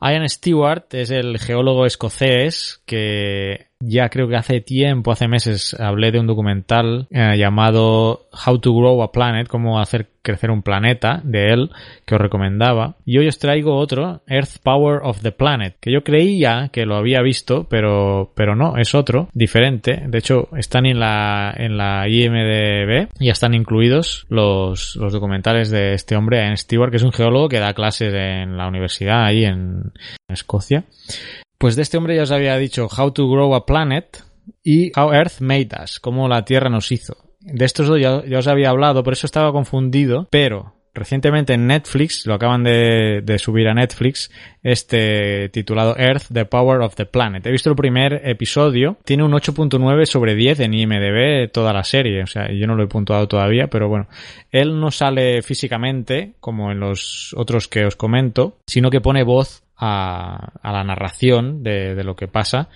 Ian 0.00 0.28
Stewart 0.28 0.86
es 0.92 1.10
el 1.10 1.38
geólogo 1.38 1.86
escocés 1.86 2.80
que 2.84 3.68
ya 3.80 4.08
creo 4.08 4.28
que 4.28 4.36
hace 4.36 4.60
tiempo, 4.60 5.12
hace 5.12 5.28
meses, 5.28 5.76
hablé 5.78 6.10
de 6.10 6.20
un 6.20 6.26
documental 6.26 7.06
eh, 7.10 7.36
llamado 7.36 8.28
How 8.46 8.58
to 8.58 8.74
Grow 8.74 9.02
a 9.02 9.12
Planet, 9.12 9.48
cómo 9.48 9.78
hacer 9.78 10.08
crecer 10.22 10.50
un 10.50 10.62
planeta, 10.62 11.20
de 11.22 11.52
él, 11.52 11.70
que 12.04 12.16
os 12.16 12.20
recomendaba. 12.20 12.96
Y 13.04 13.18
hoy 13.18 13.28
os 13.28 13.38
traigo 13.38 13.76
otro, 13.76 14.22
Earth 14.26 14.58
Power 14.62 15.00
of 15.04 15.22
the 15.22 15.30
Planet, 15.30 15.76
que 15.80 15.92
yo 15.92 16.02
creía 16.02 16.68
que 16.72 16.84
lo 16.84 16.96
había 16.96 17.22
visto, 17.22 17.68
pero, 17.68 18.32
pero 18.34 18.56
no, 18.56 18.76
es 18.76 18.94
otro, 18.94 19.28
diferente. 19.34 20.02
De 20.08 20.18
hecho, 20.18 20.48
están 20.56 20.86
en 20.86 20.98
la, 20.98 21.54
en 21.56 21.76
la 21.76 22.08
IMDB, 22.08 23.08
ya 23.20 23.32
están 23.32 23.54
incluidos 23.54 24.26
los, 24.28 24.96
los 24.96 25.12
documentales 25.12 25.70
de 25.70 25.92
este 25.92 26.16
hombre, 26.16 26.38
Ian 26.38 26.56
Stewart, 26.56 26.90
que 26.90 26.96
es 26.96 27.04
un 27.04 27.12
geólogo 27.12 27.48
que 27.48 27.60
da 27.60 27.74
clases 27.74 28.12
en 28.12 28.56
la 28.56 28.66
universidad 28.66 29.26
ahí 29.26 29.44
en 29.44 29.92
Escocia. 30.28 30.84
Pues 31.58 31.74
de 31.74 31.82
este 31.82 31.96
hombre 31.96 32.16
ya 32.16 32.22
os 32.22 32.30
había 32.30 32.56
dicho 32.58 32.86
How 32.86 33.12
to 33.12 33.28
Grow 33.28 33.54
a 33.54 33.64
Planet 33.64 34.22
y 34.62 34.92
How 34.98 35.12
Earth 35.12 35.40
Made 35.40 35.70
Us, 35.82 36.00
cómo 36.00 36.28
la 36.28 36.44
Tierra 36.44 36.68
nos 36.68 36.92
hizo. 36.92 37.16
De 37.40 37.64
estos 37.64 37.86
dos 37.86 38.00
ya, 38.00 38.38
os 38.38 38.46
había 38.46 38.70
hablado, 38.70 39.02
por 39.02 39.14
eso 39.14 39.26
estaba 39.26 39.52
confundido, 39.52 40.28
pero 40.30 40.74
recientemente 40.92 41.54
en 41.54 41.66
Netflix, 41.66 42.26
lo 42.26 42.34
acaban 42.34 42.64
de, 42.64 43.20
de, 43.22 43.38
subir 43.38 43.68
a 43.68 43.74
Netflix, 43.74 44.30
este 44.62 45.50
titulado 45.50 45.94
Earth, 45.96 46.24
The 46.32 46.46
Power 46.46 46.80
of 46.80 46.94
the 46.94 47.06
Planet. 47.06 47.46
He 47.46 47.50
visto 47.50 47.70
el 47.70 47.76
primer 47.76 48.22
episodio, 48.24 48.96
tiene 49.04 49.22
un 49.22 49.32
8.9 49.32 50.06
sobre 50.06 50.34
10 50.34 50.60
en 50.60 50.74
IMDB 50.74 51.52
toda 51.52 51.72
la 51.72 51.84
serie, 51.84 52.22
o 52.22 52.26
sea, 52.26 52.50
yo 52.50 52.66
no 52.66 52.74
lo 52.74 52.84
he 52.84 52.88
puntuado 52.88 53.28
todavía, 53.28 53.68
pero 53.68 53.88
bueno, 53.88 54.08
él 54.50 54.80
no 54.80 54.90
sale 54.90 55.42
físicamente 55.42 56.34
como 56.40 56.72
en 56.72 56.80
los 56.80 57.34
otros 57.36 57.68
que 57.68 57.84
os 57.84 57.96
comento, 57.96 58.58
sino 58.66 58.90
que 58.90 59.00
pone 59.00 59.22
voz 59.22 59.65
a, 59.76 60.52
la 60.62 60.84
narración 60.84 61.62
de, 61.62 62.02
lo 62.04 62.16
que 62.16 62.28
pasa. 62.28 62.68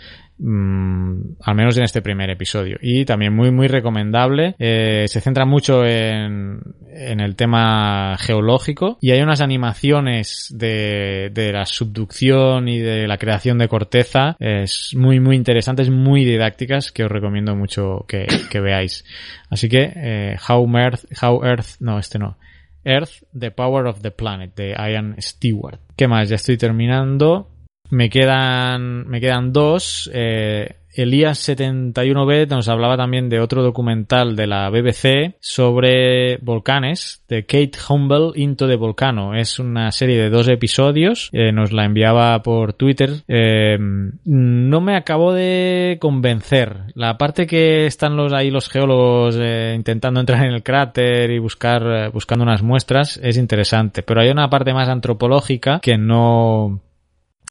Mm, 0.43 1.35
al 1.43 1.55
menos 1.55 1.77
en 1.77 1.85
este 1.85 2.01
primer 2.01 2.31
episodio 2.31 2.79
y 2.81 3.05
también 3.05 3.35
muy 3.37 3.51
muy 3.51 3.69
recomendable 3.69 4.55
eh, 4.59 5.05
se 5.07 5.21
centra 5.21 5.45
mucho 5.45 5.85
en, 5.85 6.63
en, 6.95 7.21
el 7.21 7.37
tema 7.37 8.17
geológico 8.19 8.97
y 9.03 9.11
hay 9.11 9.21
unas 9.21 9.43
animaciones 9.43 10.47
de, 10.57 11.31
de, 11.35 11.53
la 11.53 11.67
subducción 11.67 12.69
y 12.69 12.79
de 12.79 13.07
la 13.07 13.19
creación 13.19 13.59
de 13.59 13.69
corteza 13.69 14.39
es 14.41 14.95
muy 14.97 15.21
muy 15.21 15.37
interesantes 15.37 15.91
muy 15.91 16.25
didácticas 16.25 16.91
que 16.91 17.05
os 17.05 17.13
recomiendo 17.13 17.55
mucho 17.55 18.07
que, 18.09 18.27
que 18.51 18.61
veáis 18.61 19.05
así 19.51 19.69
que 19.69 19.93
eh, 19.95 20.37
How 20.49 20.67
Earth 20.75 21.05
How 21.23 21.45
Earth 21.45 21.81
no 21.81 21.99
este 21.99 22.19
no 22.19 22.39
Earth, 22.85 23.25
The 23.39 23.51
Power 23.51 23.87
of 23.87 24.01
the 24.01 24.11
Planet, 24.11 24.55
de 24.55 24.71
Ian 24.71 25.17
Stewart. 25.21 25.81
¿Qué 25.97 26.09
más? 26.09 26.29
Ya 26.29 26.37
estoy 26.37 26.57
terminando. 26.57 27.49
Me 27.91 28.09
quedan, 28.09 29.09
me 29.09 29.21
quedan 29.21 29.53
dos. 29.53 30.11
Eh, 30.13 30.77
Elías 30.95 31.49
71B 31.49 32.49
nos 32.49 32.69
hablaba 32.69 32.97
también 32.97 33.29
de 33.29 33.41
otro 33.41 33.63
documental 33.63 34.37
de 34.37 34.47
la 34.47 34.71
BBC 34.71 35.37
sobre 35.41 36.39
volcanes, 36.39 37.25
de 37.29 37.45
Kate 37.45 37.73
Humble 37.89 38.33
Into 38.35 38.67
the 38.67 38.77
Volcano. 38.77 39.35
Es 39.35 39.59
una 39.59 39.93
serie 39.93 40.21
de 40.21 40.31
dos 40.31 40.49
episodios, 40.49 41.31
eh, 41.33 41.53
nos 41.53 41.73
la 41.73 41.85
enviaba 41.85 42.43
por 42.43 42.73
Twitter. 42.73 43.23
Eh, 43.29 43.79
no 43.79 44.81
me 44.81 44.97
acabó 44.97 45.33
de 45.33 45.99
convencer. 46.01 46.85
La 46.95 47.19
parte 47.19 47.47
que 47.47 47.87
están 47.87 48.17
los 48.17 48.33
ahí 48.33 48.51
los 48.51 48.69
geólogos 48.69 49.37
eh, 49.39 49.75
intentando 49.77 50.21
entrar 50.21 50.45
en 50.45 50.53
el 50.53 50.63
cráter 50.63 51.31
y 51.31 51.39
buscar 51.39 51.83
eh, 51.87 52.09
buscando 52.09 52.45
unas 52.45 52.63
muestras 52.63 53.19
es 53.23 53.37
interesante, 53.37 54.03
pero 54.03 54.21
hay 54.21 54.31
una 54.31 54.51
parte 54.51 54.75
más 54.75 54.89
antropológica 54.89 55.81
que 55.81 55.99
no 55.99 56.81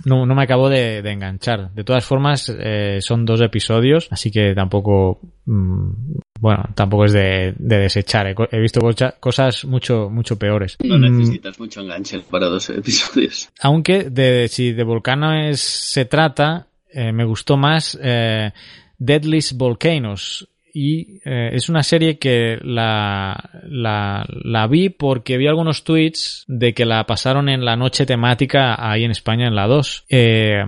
no, 0.06 0.26
no 0.26 0.36
me 0.36 0.44
acabo 0.44 0.70
de, 0.70 1.02
de, 1.02 1.12
enganchar. 1.12 1.74
De 1.74 1.84
todas 1.84 2.06
formas, 2.06 2.54
eh, 2.58 3.00
son 3.02 3.26
dos 3.26 3.42
episodios, 3.42 4.08
así 4.12 4.32
que 4.32 4.54
tampoco, 4.56 5.20
mmm, 5.46 5.92
bueno, 6.40 6.64
tampoco 6.76 7.06
es 7.06 7.14
de, 7.14 7.54
de 7.58 7.78
desechar. 7.80 8.28
He, 8.28 8.36
he, 8.52 8.60
visto 8.60 8.80
cosas 9.20 9.66
mucho, 9.66 10.10
mucho 10.10 10.38
peores. 10.38 10.78
No 10.84 10.98
necesitas 10.98 11.60
mm. 11.60 11.62
mucho 11.62 11.82
enganche 11.82 12.20
para 12.20 12.48
dos 12.48 12.70
episodios. 12.70 13.50
Aunque 13.62 14.10
de, 14.10 14.48
si 14.48 14.72
de 14.72 14.84
volcanes 14.84 15.60
se 15.60 16.06
trata, 16.06 16.68
eh, 16.92 17.12
me 17.12 17.26
gustó 17.26 17.58
más 17.58 17.98
eh, 18.02 18.52
Deadliest 18.98 19.54
Volcanoes, 19.58 20.48
y 20.74 21.20
eh, 21.26 21.52
es 21.54 21.70
una 21.70 21.84
serie 21.84 22.18
que 22.18 22.58
la, 22.62 23.50
la, 23.64 24.26
la, 24.28 24.68
vi 24.68 24.90
porque 24.90 25.38
vi 25.38 25.48
algunos 25.48 25.84
tweets 25.84 26.46
de 26.48 26.74
que 26.74 26.86
la 26.86 27.06
pasaron 27.06 27.50
en 27.50 27.66
la 27.66 27.76
noche 27.76 28.06
temática 28.06 28.76
ahí 28.78 29.04
en 29.04 29.12
España 29.12 29.48
en 29.48 29.56
la 29.56 29.68
2. 29.68 30.06
Eh, 30.10 30.64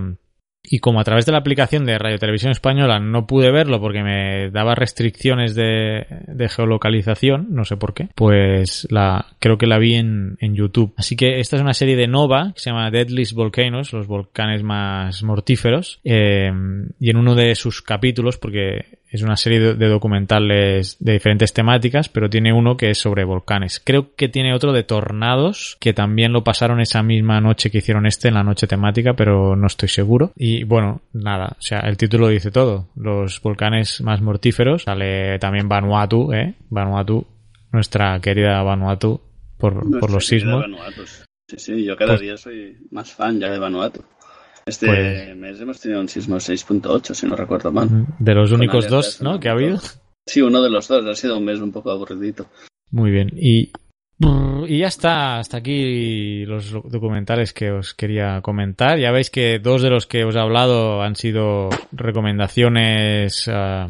y 0.63 0.79
como 0.79 0.99
a 0.99 1.03
través 1.03 1.25
de 1.25 1.31
la 1.31 1.39
aplicación 1.39 1.85
de 1.85 1.97
Radio 1.97 2.19
Televisión 2.19 2.51
Española 2.51 2.99
no 2.99 3.25
pude 3.25 3.51
verlo 3.51 3.81
porque 3.81 4.03
me 4.03 4.51
daba 4.51 4.75
restricciones 4.75 5.55
de, 5.55 6.05
de 6.27 6.49
geolocalización, 6.49 7.47
no 7.49 7.65
sé 7.65 7.77
por 7.77 7.93
qué, 7.93 8.09
pues 8.13 8.87
la 8.91 9.25
creo 9.39 9.57
que 9.57 9.65
la 9.65 9.79
vi 9.79 9.95
en, 9.95 10.37
en, 10.39 10.55
YouTube. 10.55 10.93
Así 10.97 11.15
que 11.15 11.39
esta 11.39 11.55
es 11.55 11.61
una 11.61 11.73
serie 11.73 11.95
de 11.95 12.07
Nova 12.07 12.51
que 12.53 12.61
se 12.61 12.69
llama 12.69 12.91
Deadliest 12.91 13.33
Volcanoes, 13.33 13.91
los 13.91 14.05
volcanes 14.05 14.61
más 14.61 15.23
mortíferos, 15.23 15.99
eh, 16.03 16.51
y 16.99 17.09
en 17.09 17.17
uno 17.17 17.33
de 17.33 17.55
sus 17.55 17.81
capítulos, 17.81 18.37
porque 18.37 19.00
es 19.11 19.21
una 19.23 19.35
serie 19.35 19.59
de, 19.75 19.87
documentales 19.89 20.95
de 20.99 21.13
diferentes 21.13 21.51
temáticas, 21.51 22.07
pero 22.07 22.29
tiene 22.29 22.53
uno 22.53 22.77
que 22.77 22.91
es 22.91 22.97
sobre 22.97 23.25
volcanes. 23.25 23.81
Creo 23.83 24.15
que 24.15 24.29
tiene 24.29 24.53
otro 24.53 24.71
de 24.71 24.83
tornados, 24.83 25.77
que 25.81 25.91
también 25.91 26.31
lo 26.31 26.45
pasaron 26.45 26.79
esa 26.79 27.03
misma 27.03 27.41
noche 27.41 27.69
que 27.69 27.79
hicieron 27.79 28.05
este, 28.05 28.29
en 28.29 28.35
la 28.35 28.43
noche 28.43 28.67
temática, 28.67 29.13
pero 29.13 29.57
no 29.57 29.67
estoy 29.67 29.89
seguro. 29.89 30.31
Y 30.37 30.63
bueno, 30.63 31.01
nada, 31.11 31.57
o 31.59 31.61
sea, 31.61 31.81
el 31.81 31.97
título 31.97 32.29
dice 32.29 32.51
todo. 32.51 32.87
Los 32.95 33.41
volcanes 33.41 33.99
más 33.99 34.21
mortíferos. 34.21 34.83
Sale 34.83 35.37
también 35.39 35.67
Vanuatu, 35.67 36.31
¿eh? 36.31 36.55
Vanuatu, 36.69 37.27
nuestra 37.73 38.17
querida 38.21 38.63
Vanuatu, 38.63 39.19
por, 39.57 39.99
por 39.99 40.09
los 40.09 40.25
sismos. 40.25 40.65
Sí, 41.49 41.57
sí, 41.57 41.83
yo 41.83 41.97
cada 41.97 42.13
pues, 42.13 42.21
día 42.21 42.37
soy 42.37 42.77
más 42.91 43.11
fan 43.11 43.41
ya 43.41 43.49
de 43.49 43.59
Vanuatu. 43.59 44.01
Este 44.65 44.85
pues, 44.85 45.35
mes 45.35 45.59
hemos 45.59 45.79
tenido 45.79 46.01
un 46.01 46.07
sismo 46.07 46.35
6.8, 46.35 47.13
si 47.13 47.27
no 47.27 47.35
recuerdo 47.35 47.71
mal. 47.71 48.05
De 48.19 48.33
los 48.33 48.51
únicos 48.51 48.87
dos, 48.87 49.21
¿no? 49.21 49.39
Que 49.39 49.49
ha 49.49 49.53
habido. 49.53 49.79
Sí, 50.25 50.41
uno 50.41 50.61
de 50.61 50.69
los 50.69 50.87
dos. 50.87 51.05
Ha 51.05 51.15
sido 51.15 51.37
un 51.37 51.45
mes 51.45 51.59
un 51.59 51.71
poco 51.71 51.91
aburridito. 51.91 52.47
Muy 52.91 53.11
bien. 53.11 53.31
Y, 53.35 53.71
y 54.67 54.77
ya 54.79 54.87
está. 54.87 55.39
Hasta 55.39 55.57
aquí 55.57 56.45
los 56.45 56.71
documentales 56.71 57.53
que 57.53 57.71
os 57.71 57.93
quería 57.93 58.41
comentar. 58.41 58.99
Ya 58.99 59.11
veis 59.11 59.29
que 59.29 59.59
dos 59.59 59.81
de 59.81 59.89
los 59.89 60.05
que 60.05 60.23
os 60.23 60.35
he 60.35 60.39
hablado 60.39 61.01
han 61.01 61.15
sido 61.15 61.69
recomendaciones 61.91 63.47
uh, 63.47 63.89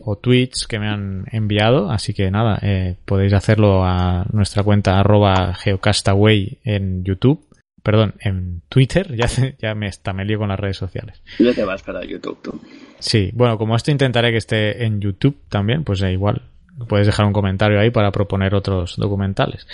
o 0.00 0.16
tweets 0.16 0.66
que 0.66 0.78
me 0.78 0.88
han 0.88 1.24
enviado. 1.32 1.90
Así 1.90 2.12
que 2.12 2.30
nada, 2.30 2.58
eh, 2.60 2.96
podéis 3.06 3.32
hacerlo 3.32 3.84
a 3.84 4.26
nuestra 4.32 4.62
cuenta 4.62 5.00
arroba 5.00 5.54
geocastaway 5.54 6.58
en 6.62 7.04
YouTube 7.04 7.49
perdón, 7.82 8.14
en 8.20 8.62
Twitter, 8.68 9.14
ya, 9.16 9.26
ya 9.58 9.74
me 9.74 9.88
está 9.88 10.12
me 10.12 10.24
lío 10.24 10.38
con 10.38 10.48
las 10.48 10.60
redes 10.60 10.76
sociales. 10.76 11.22
Ya 11.38 11.52
te 11.52 11.64
vas 11.64 11.82
para 11.82 12.04
YouTube 12.04 12.38
tú. 12.42 12.60
Sí, 12.98 13.30
bueno, 13.34 13.58
como 13.58 13.76
esto 13.76 13.90
intentaré 13.90 14.30
que 14.30 14.38
esté 14.38 14.84
en 14.84 15.00
YouTube 15.00 15.36
también, 15.48 15.84
pues 15.84 16.02
eh, 16.02 16.12
igual 16.12 16.42
puedes 16.88 17.06
dejar 17.06 17.26
un 17.26 17.32
comentario 17.32 17.80
ahí 17.80 17.90
para 17.90 18.10
proponer 18.10 18.54
otros 18.54 18.96
documentales. 18.96 19.66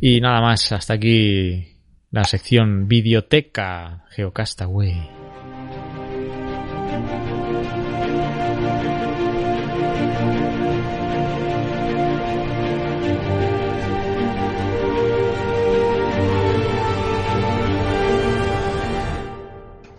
Y 0.00 0.20
nada 0.20 0.40
más, 0.40 0.72
hasta 0.72 0.94
aquí 0.94 1.76
la 2.10 2.24
sección 2.24 2.88
Videoteca 2.88 4.04
Geocastaway. 4.10 5.21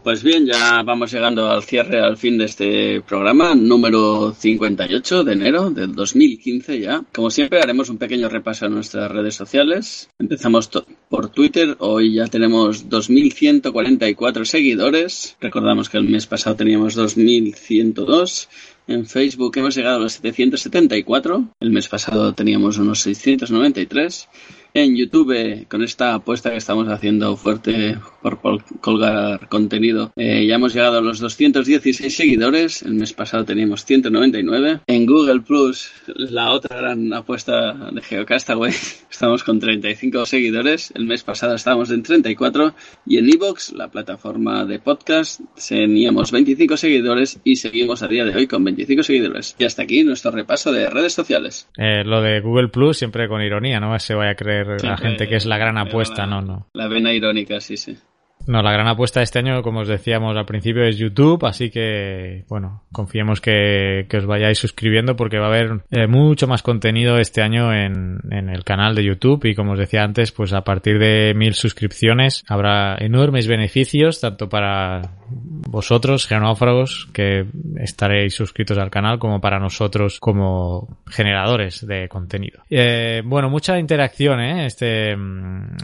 Pues 0.04 0.22
bien, 0.22 0.46
ya 0.46 0.84
vamos 0.84 1.14
llegando 1.14 1.50
al 1.50 1.64
cierre, 1.64 2.02
al 2.02 2.18
fin 2.18 2.38
de 2.38 2.44
este 2.44 3.00
programa, 3.00 3.56
número 3.56 4.34
58 4.38 5.24
de 5.24 5.32
enero 5.32 5.70
del 5.70 5.96
2015 5.96 6.78
ya. 6.82 7.06
Como 7.14 7.30
siempre, 7.30 7.62
haremos 7.62 7.88
un 7.90 7.98
pequeño 7.98 8.28
repaso 8.28 8.66
a 8.66 8.70
nuestras 8.70 9.10
redes 9.10 9.36
sociales. 9.36 10.10
Empezamos 10.20 10.70
por 11.08 11.30
Twitter, 11.30 11.78
hoy 11.80 12.16
ya 12.16 12.28
tenemos 12.28 12.90
2.144 12.90 14.44
seguidores. 14.44 15.38
Recordamos 15.40 15.88
que 15.88 16.00
el 16.00 16.10
mes 16.10 16.28
pasado 16.28 16.58
teníamos 16.58 16.98
2.102. 16.98 18.50
En 18.88 19.06
Facebook 19.06 19.58
hemos 19.58 19.74
llegado 19.74 19.96
a 19.96 20.00
los 20.00 20.14
774. 20.14 21.48
El 21.62 21.72
mes 21.72 21.88
pasado 21.88 22.34
teníamos 22.34 22.78
unos 22.78 23.00
693. 23.00 24.28
En 24.74 24.96
YouTube 24.96 25.68
con 25.68 25.84
esta 25.84 26.16
apuesta 26.16 26.50
que 26.50 26.58
estamos 26.58 26.88
haciendo 26.88 27.38
fuerte 27.38 27.98
por 28.22 28.40
colgar 28.80 29.48
contenido. 29.48 30.12
Eh, 30.16 30.46
ya 30.48 30.56
hemos 30.56 30.74
llegado 30.74 30.98
a 30.98 31.02
los 31.02 31.20
216 31.20 32.16
seguidores. 32.16 32.82
El 32.82 32.96
mes 32.96 33.14
pasado 33.14 33.46
teníamos 33.46 33.86
199. 33.86 34.80
En 34.88 35.06
Google 35.06 35.42
Plus, 35.42 35.92
la 36.08 36.52
otra 36.52 36.78
gran 36.78 37.14
apuesta 37.14 37.74
de 37.92 38.02
Geocastaway, 38.02 38.74
estamos 39.12 39.44
con 39.44 39.60
35 39.60 40.26
seguidores. 40.26 40.92
El 40.96 41.06
mes 41.06 41.24
pasado 41.24 41.54
estábamos 41.54 41.92
en 41.92 42.02
34. 42.02 42.74
Y 43.06 43.18
en 43.18 43.30
Evox, 43.30 43.74
la 43.74 43.90
plataforma 43.90 44.66
de 44.66 44.80
podcast, 44.80 45.42
teníamos 45.68 46.32
25 46.32 46.78
seguidores 46.78 47.40
y 47.44 47.58
seguimos 47.58 48.02
a 48.02 48.08
día 48.08 48.26
de 48.26 48.36
hoy 48.36 48.48
con 48.48 48.64
25 48.64 49.04
seguidores. 49.04 49.56
Y 49.60 49.66
hasta 49.66 49.84
aquí 49.84 50.04
nuestro 50.04 50.32
repaso 50.32 50.72
de 50.72 50.90
redes 50.90 51.14
sociales. 51.14 51.70
Eh, 51.78 52.04
lo 52.04 52.22
de 52.22 52.40
Google 52.42 52.70
Plus 52.70 52.98
siempre 52.98 53.28
con 53.28 53.42
ironía, 53.42 53.80
no 53.80 53.98
se 54.00 54.16
vaya 54.16 54.32
a 54.32 54.36
creer 54.36 54.63
la 54.84 54.98
gente 54.98 55.28
que 55.28 55.36
es 55.36 55.46
la 55.46 55.58
gran 55.58 55.78
apuesta, 55.78 56.26
no, 56.26 56.42
no. 56.42 56.68
La 56.74 56.88
vena 56.88 57.14
irónica, 57.14 57.60
sí, 57.60 57.78
sí. 57.78 57.98
No, 58.46 58.62
la 58.62 58.74
gran 58.74 58.88
apuesta 58.88 59.22
de 59.22 59.24
este 59.24 59.40
año, 59.40 59.62
como 59.62 59.82
os 59.82 59.88
decíamos 59.88 60.36
al 60.36 60.46
principio, 60.46 60.84
es 60.84 60.98
YouTube, 60.98 61.46
así 61.46 61.70
que, 61.70 62.44
bueno, 62.50 62.84
confiemos 62.92 63.40
que, 63.40 64.06
os 64.14 64.26
vayáis 64.26 64.60
suscribiendo 64.60 65.16
porque 65.16 65.40
va 65.40 65.46
a 65.46 65.50
haber 65.50 65.84
eh, 65.92 66.08
mucho 66.08 66.48
más 66.48 66.62
contenido 66.62 67.18
este 67.18 67.42
año 67.42 67.74
en, 67.74 68.20
en, 68.32 68.50
el 68.50 68.64
canal 68.64 68.96
de 68.96 69.06
YouTube 69.06 69.46
y 69.46 69.56
como 69.56 69.74
os 69.74 69.80
decía 69.80 70.04
antes, 70.04 70.32
pues 70.32 70.52
a 70.54 70.64
partir 70.64 71.00
de 71.00 71.34
mil 71.36 71.54
suscripciones 71.54 72.44
habrá 72.48 72.98
enormes 73.00 73.48
beneficios, 73.48 74.20
tanto 74.20 74.50
para 74.50 75.02
vosotros, 75.36 76.28
genófragos, 76.28 77.08
que 77.14 77.46
estaréis 77.78 78.34
suscritos 78.34 78.78
al 78.78 78.90
canal, 78.90 79.20
como 79.20 79.42
para 79.42 79.60
nosotros 79.60 80.20
como 80.20 80.98
generadores 81.08 81.86
de 81.86 82.08
contenido. 82.08 82.64
Eh, 82.70 83.22
bueno, 83.26 83.50
mucha 83.50 83.80
interacción, 83.80 84.40
¿eh? 84.40 84.66
Este, 84.66 85.16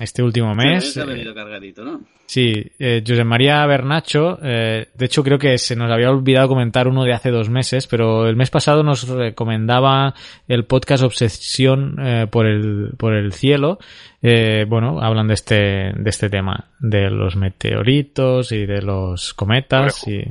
este 0.02 0.24
último 0.24 0.54
mes. 0.56 0.98
ha 0.98 1.06
venido 1.06 1.34
cargadito, 1.34 1.84
¿no? 1.84 2.02
Sí, 2.30 2.64
eh, 2.78 3.04
José 3.04 3.24
María 3.24 3.66
Bernacho, 3.66 4.38
eh, 4.44 4.90
de 4.94 5.06
hecho 5.06 5.24
creo 5.24 5.40
que 5.40 5.58
se 5.58 5.76
nos 5.76 5.92
había 5.92 6.12
olvidado 6.12 6.48
comentar 6.48 6.88
uno 6.88 7.04
de 7.04 7.12
hace 7.12 7.32
dos 7.32 7.50
meses, 7.50 7.88
pero 7.88 8.28
el 8.28 8.36
mes 8.36 8.52
pasado 8.52 8.84
nos 8.84 9.08
recomendaba 9.08 10.14
el 10.48 10.66
podcast 10.66 11.04
Obsesión 11.04 11.96
eh, 12.00 12.28
por, 12.30 12.46
el, 12.46 12.92
por 13.00 13.16
el 13.16 13.34
cielo. 13.34 13.80
Eh, 14.22 14.66
bueno, 14.68 15.02
hablan 15.02 15.28
de 15.28 15.34
este, 15.34 15.56
de 15.56 16.10
este 16.10 16.30
tema, 16.30 16.72
de 16.80 17.10
los 17.10 17.36
meteoritos 17.36 18.52
y 18.52 18.66
de 18.66 18.82
los 18.82 19.34
cometas 19.34 20.08
y... 20.08 20.24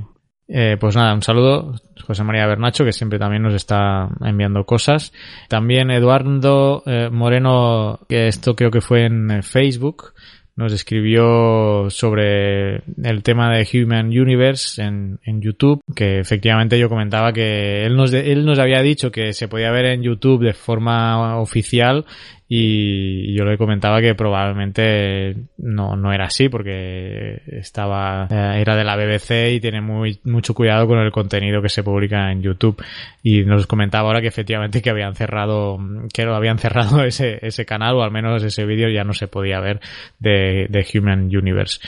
Eh, 0.51 0.78
pues 0.81 0.97
nada, 0.97 1.12
un 1.12 1.20
saludo, 1.20 1.74
José 2.06 2.24
María 2.24 2.47
Bernacho, 2.47 2.82
que 2.82 2.93
siempre 2.93 3.19
también 3.19 3.43
nos 3.43 3.52
está 3.52 4.09
enviando 4.24 4.65
cosas. 4.65 5.12
También 5.47 5.90
Eduardo 5.90 6.82
eh, 6.86 7.10
Moreno, 7.12 8.01
que 8.09 8.28
esto 8.28 8.56
creo 8.56 8.70
que 8.70 8.81
fue 8.81 9.05
en 9.05 9.43
Facebook, 9.43 10.15
nos 10.59 10.73
escribió 10.73 11.89
sobre 11.89 12.82
el 13.05 13.23
tema 13.23 13.55
de 13.55 13.69
Human 13.73 14.06
Universe 14.06 14.82
en, 14.82 15.20
en, 15.23 15.40
YouTube, 15.40 15.81
que 15.94 16.19
efectivamente 16.19 16.77
yo 16.81 16.89
comentaba 16.89 17.32
que 17.32 17.85
él 17.85 17.94
nos, 17.97 18.12
él 18.12 18.44
nos 18.44 18.59
había 18.59 18.82
dicho 18.82 19.12
que 19.12 19.32
se 19.35 19.47
podía 19.47 19.70
ver 19.70 19.85
en 19.85 20.02
YouTube 20.02 20.43
de 20.43 20.55
forma 20.55 21.39
oficial 21.39 22.06
y 22.51 23.35
yo 23.35 23.45
le 23.45 23.59
comentaba 23.59 24.01
que 24.01 24.15
probablemente 24.15 25.37
no, 25.59 25.97
no 25.97 26.12
era 26.15 26.25
así 26.25 26.49
porque 26.49 27.43
estaba 27.47 28.27
eh, 28.31 28.61
era 28.62 28.75
de 28.75 28.85
la 28.85 28.97
BBC 28.97 29.53
y 29.53 29.61
tiene 29.61 29.83
muy 29.83 30.19
mucho 30.25 30.55
cuidado 30.55 30.87
con 30.87 30.99
el 30.99 31.12
contenido 31.12 31.61
que 31.61 31.69
se 31.69 31.83
publica 31.83 32.33
en 32.33 32.41
YouTube 32.41 32.83
y 33.23 33.43
nos 33.43 33.66
comentaba 33.66 34.09
ahora 34.09 34.23
que 34.23 34.29
efectivamente 34.29 34.81
que 34.81 34.89
habían 34.89 35.15
cerrado 35.15 35.79
que 36.12 36.25
lo 36.25 36.35
habían 36.35 36.59
cerrado 36.59 37.05
ese, 37.05 37.39
ese 37.43 37.66
canal 37.66 37.97
o 37.97 38.03
al 38.03 38.11
menos 38.11 38.43
ese 38.43 38.65
vídeo 38.65 38.89
ya 38.89 39.05
no 39.05 39.12
se 39.12 39.29
podía 39.29 39.61
ver 39.61 39.81
de, 40.19 40.69
de 40.70 40.87
Human 40.95 41.25
Universe 41.25 41.81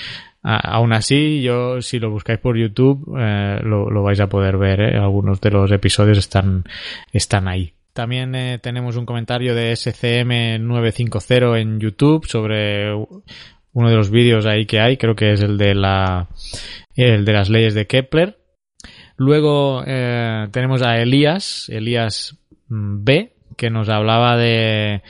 aún 0.42 0.92
así, 0.92 1.42
yo 1.42 1.82
si 1.82 1.98
lo 1.98 2.10
buscáis 2.10 2.38
por 2.38 2.56
YouTube 2.56 3.14
eh, 3.18 3.60
lo, 3.62 3.90
lo, 3.90 4.02
vais 4.02 4.20
a 4.20 4.28
poder 4.28 4.56
ver. 4.56 4.80
¿eh? 4.80 4.96
Algunos 4.96 5.40
de 5.40 5.50
los 5.50 5.70
episodios 5.70 6.18
están, 6.18 6.64
están 7.12 7.46
ahí. 7.46 7.74
También 7.92 8.34
eh, 8.34 8.58
tenemos 8.62 8.96
un 8.96 9.06
comentario 9.06 9.54
de 9.54 9.72
SCM950 9.72 11.60
en 11.60 11.80
YouTube 11.80 12.26
sobre 12.26 12.92
uno 12.92 13.88
de 13.88 13.96
los 13.96 14.10
vídeos 14.10 14.46
ahí 14.46 14.66
que 14.66 14.80
hay, 14.80 14.96
creo 14.96 15.14
que 15.14 15.32
es 15.32 15.42
el 15.42 15.58
de 15.58 15.74
la 15.74 16.28
el 16.94 17.24
de 17.24 17.32
las 17.32 17.50
leyes 17.50 17.74
de 17.74 17.86
Kepler. 17.86 18.38
Luego 19.16 19.82
eh, 19.86 20.48
tenemos 20.52 20.82
a 20.82 20.96
Elías, 20.96 21.68
Elías 21.68 22.38
mm, 22.68 23.04
B, 23.04 23.32
que 23.56 23.70
nos 23.70 23.88
hablaba 23.88 24.36
de 24.36 25.02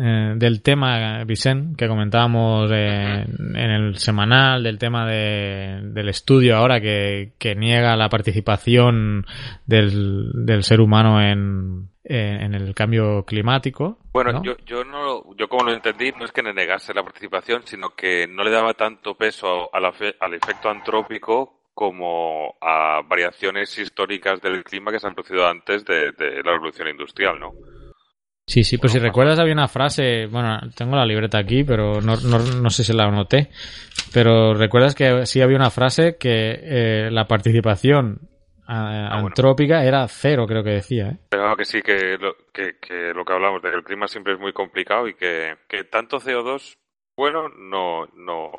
eh, 0.00 0.34
del 0.36 0.62
tema, 0.62 1.24
Vicente, 1.24 1.76
que 1.76 1.88
comentábamos 1.88 2.70
en 2.70 3.56
el 3.56 3.96
semanal, 3.96 4.62
del 4.62 4.78
tema 4.78 5.04
de, 5.06 5.80
del 5.92 6.08
estudio 6.08 6.56
ahora 6.56 6.80
que, 6.80 7.32
que 7.36 7.56
niega 7.56 7.96
la 7.96 8.08
participación 8.08 9.26
del, 9.66 10.30
del 10.46 10.62
ser 10.62 10.80
humano 10.80 11.20
en, 11.20 11.88
en 12.08 12.54
el 12.54 12.74
cambio 12.74 13.24
climático. 13.24 13.98
Bueno, 14.12 14.42
yo, 14.42 14.56
yo, 14.64 14.84
no, 14.84 15.36
yo 15.36 15.48
como 15.48 15.64
lo 15.64 15.72
entendí, 15.72 16.12
no 16.12 16.24
es 16.24 16.32
que 16.32 16.42
negase 16.42 16.94
la 16.94 17.02
participación, 17.02 17.62
sino 17.64 17.90
que 17.90 18.26
no 18.26 18.42
le 18.42 18.50
daba 18.50 18.74
tanto 18.74 19.14
peso 19.14 19.74
al, 19.74 19.84
al 19.84 20.34
efecto 20.34 20.70
antrópico 20.70 21.58
como 21.74 22.56
a 22.60 23.02
variaciones 23.06 23.78
históricas 23.78 24.40
del 24.40 24.64
clima 24.64 24.90
que 24.90 24.98
se 24.98 25.06
han 25.06 25.14
producido 25.14 25.46
antes 25.46 25.84
de, 25.84 26.10
de 26.12 26.42
la 26.42 26.52
revolución 26.52 26.88
industrial, 26.88 27.38
¿no? 27.38 27.52
Sí, 28.48 28.64
sí, 28.64 28.78
pues 28.78 28.94
si 28.94 28.98
recuerdas 28.98 29.38
había 29.38 29.52
una 29.52 29.68
frase, 29.68 30.26
bueno, 30.26 30.58
tengo 30.74 30.96
la 30.96 31.04
libreta 31.04 31.38
aquí, 31.38 31.64
pero 31.64 32.00
no, 32.00 32.16
no, 32.16 32.38
no 32.38 32.70
sé 32.70 32.82
si 32.82 32.94
la 32.94 33.04
anoté, 33.04 33.50
pero 34.10 34.54
recuerdas 34.54 34.94
que 34.94 35.26
sí 35.26 35.42
había 35.42 35.58
una 35.58 35.70
frase 35.70 36.16
que 36.18 36.58
eh, 36.62 37.10
la 37.12 37.28
participación 37.28 38.22
ah, 38.68 39.18
antrópica 39.18 39.84
era 39.84 40.06
cero, 40.08 40.46
creo 40.46 40.62
que 40.62 40.70
decía. 40.70 41.08
¿eh? 41.08 41.18
Pero 41.30 41.56
que 41.56 41.64
sí, 41.64 41.82
que 41.82 42.16
lo 42.18 42.36
que, 42.52 42.78
que 42.78 43.12
lo 43.14 43.24
que 43.24 43.32
hablamos 43.32 43.62
de 43.62 43.70
que 43.70 43.76
el 43.76 43.84
clima 43.84 44.06
siempre 44.06 44.34
es 44.34 44.38
muy 44.38 44.52
complicado 44.52 45.08
y 45.08 45.14
que, 45.14 45.56
que 45.68 45.84
tanto 45.84 46.18
CO2, 46.18 46.76
bueno, 47.16 47.48
no, 47.48 48.06
no, 48.14 48.50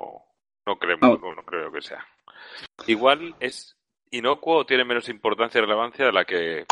no 0.65 0.76
creemos, 0.77 1.22
no, 1.22 1.36
no 1.36 1.44
creo 1.44 1.72
que 1.72 1.81
sea. 1.81 2.06
Igual 2.88 3.36
es 3.40 3.77
inocuo 4.11 4.57
o 4.57 4.65
tiene 4.65 4.84
menos 4.84 5.10
importancia 5.10 5.60
y 5.60 5.61
relevancia 5.61 6.06
de 6.06 6.11
la 6.11 6.26
que, 6.26 6.65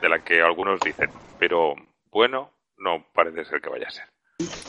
de 0.00 0.08
la 0.08 0.22
que 0.22 0.40
algunos 0.40 0.80
dicen, 0.80 1.10
pero 1.38 1.74
bueno, 2.10 2.52
no 2.78 3.06
parece 3.14 3.44
ser 3.44 3.60
que 3.60 3.70
vaya 3.70 3.88
a 3.88 3.90
ser. 3.90 4.04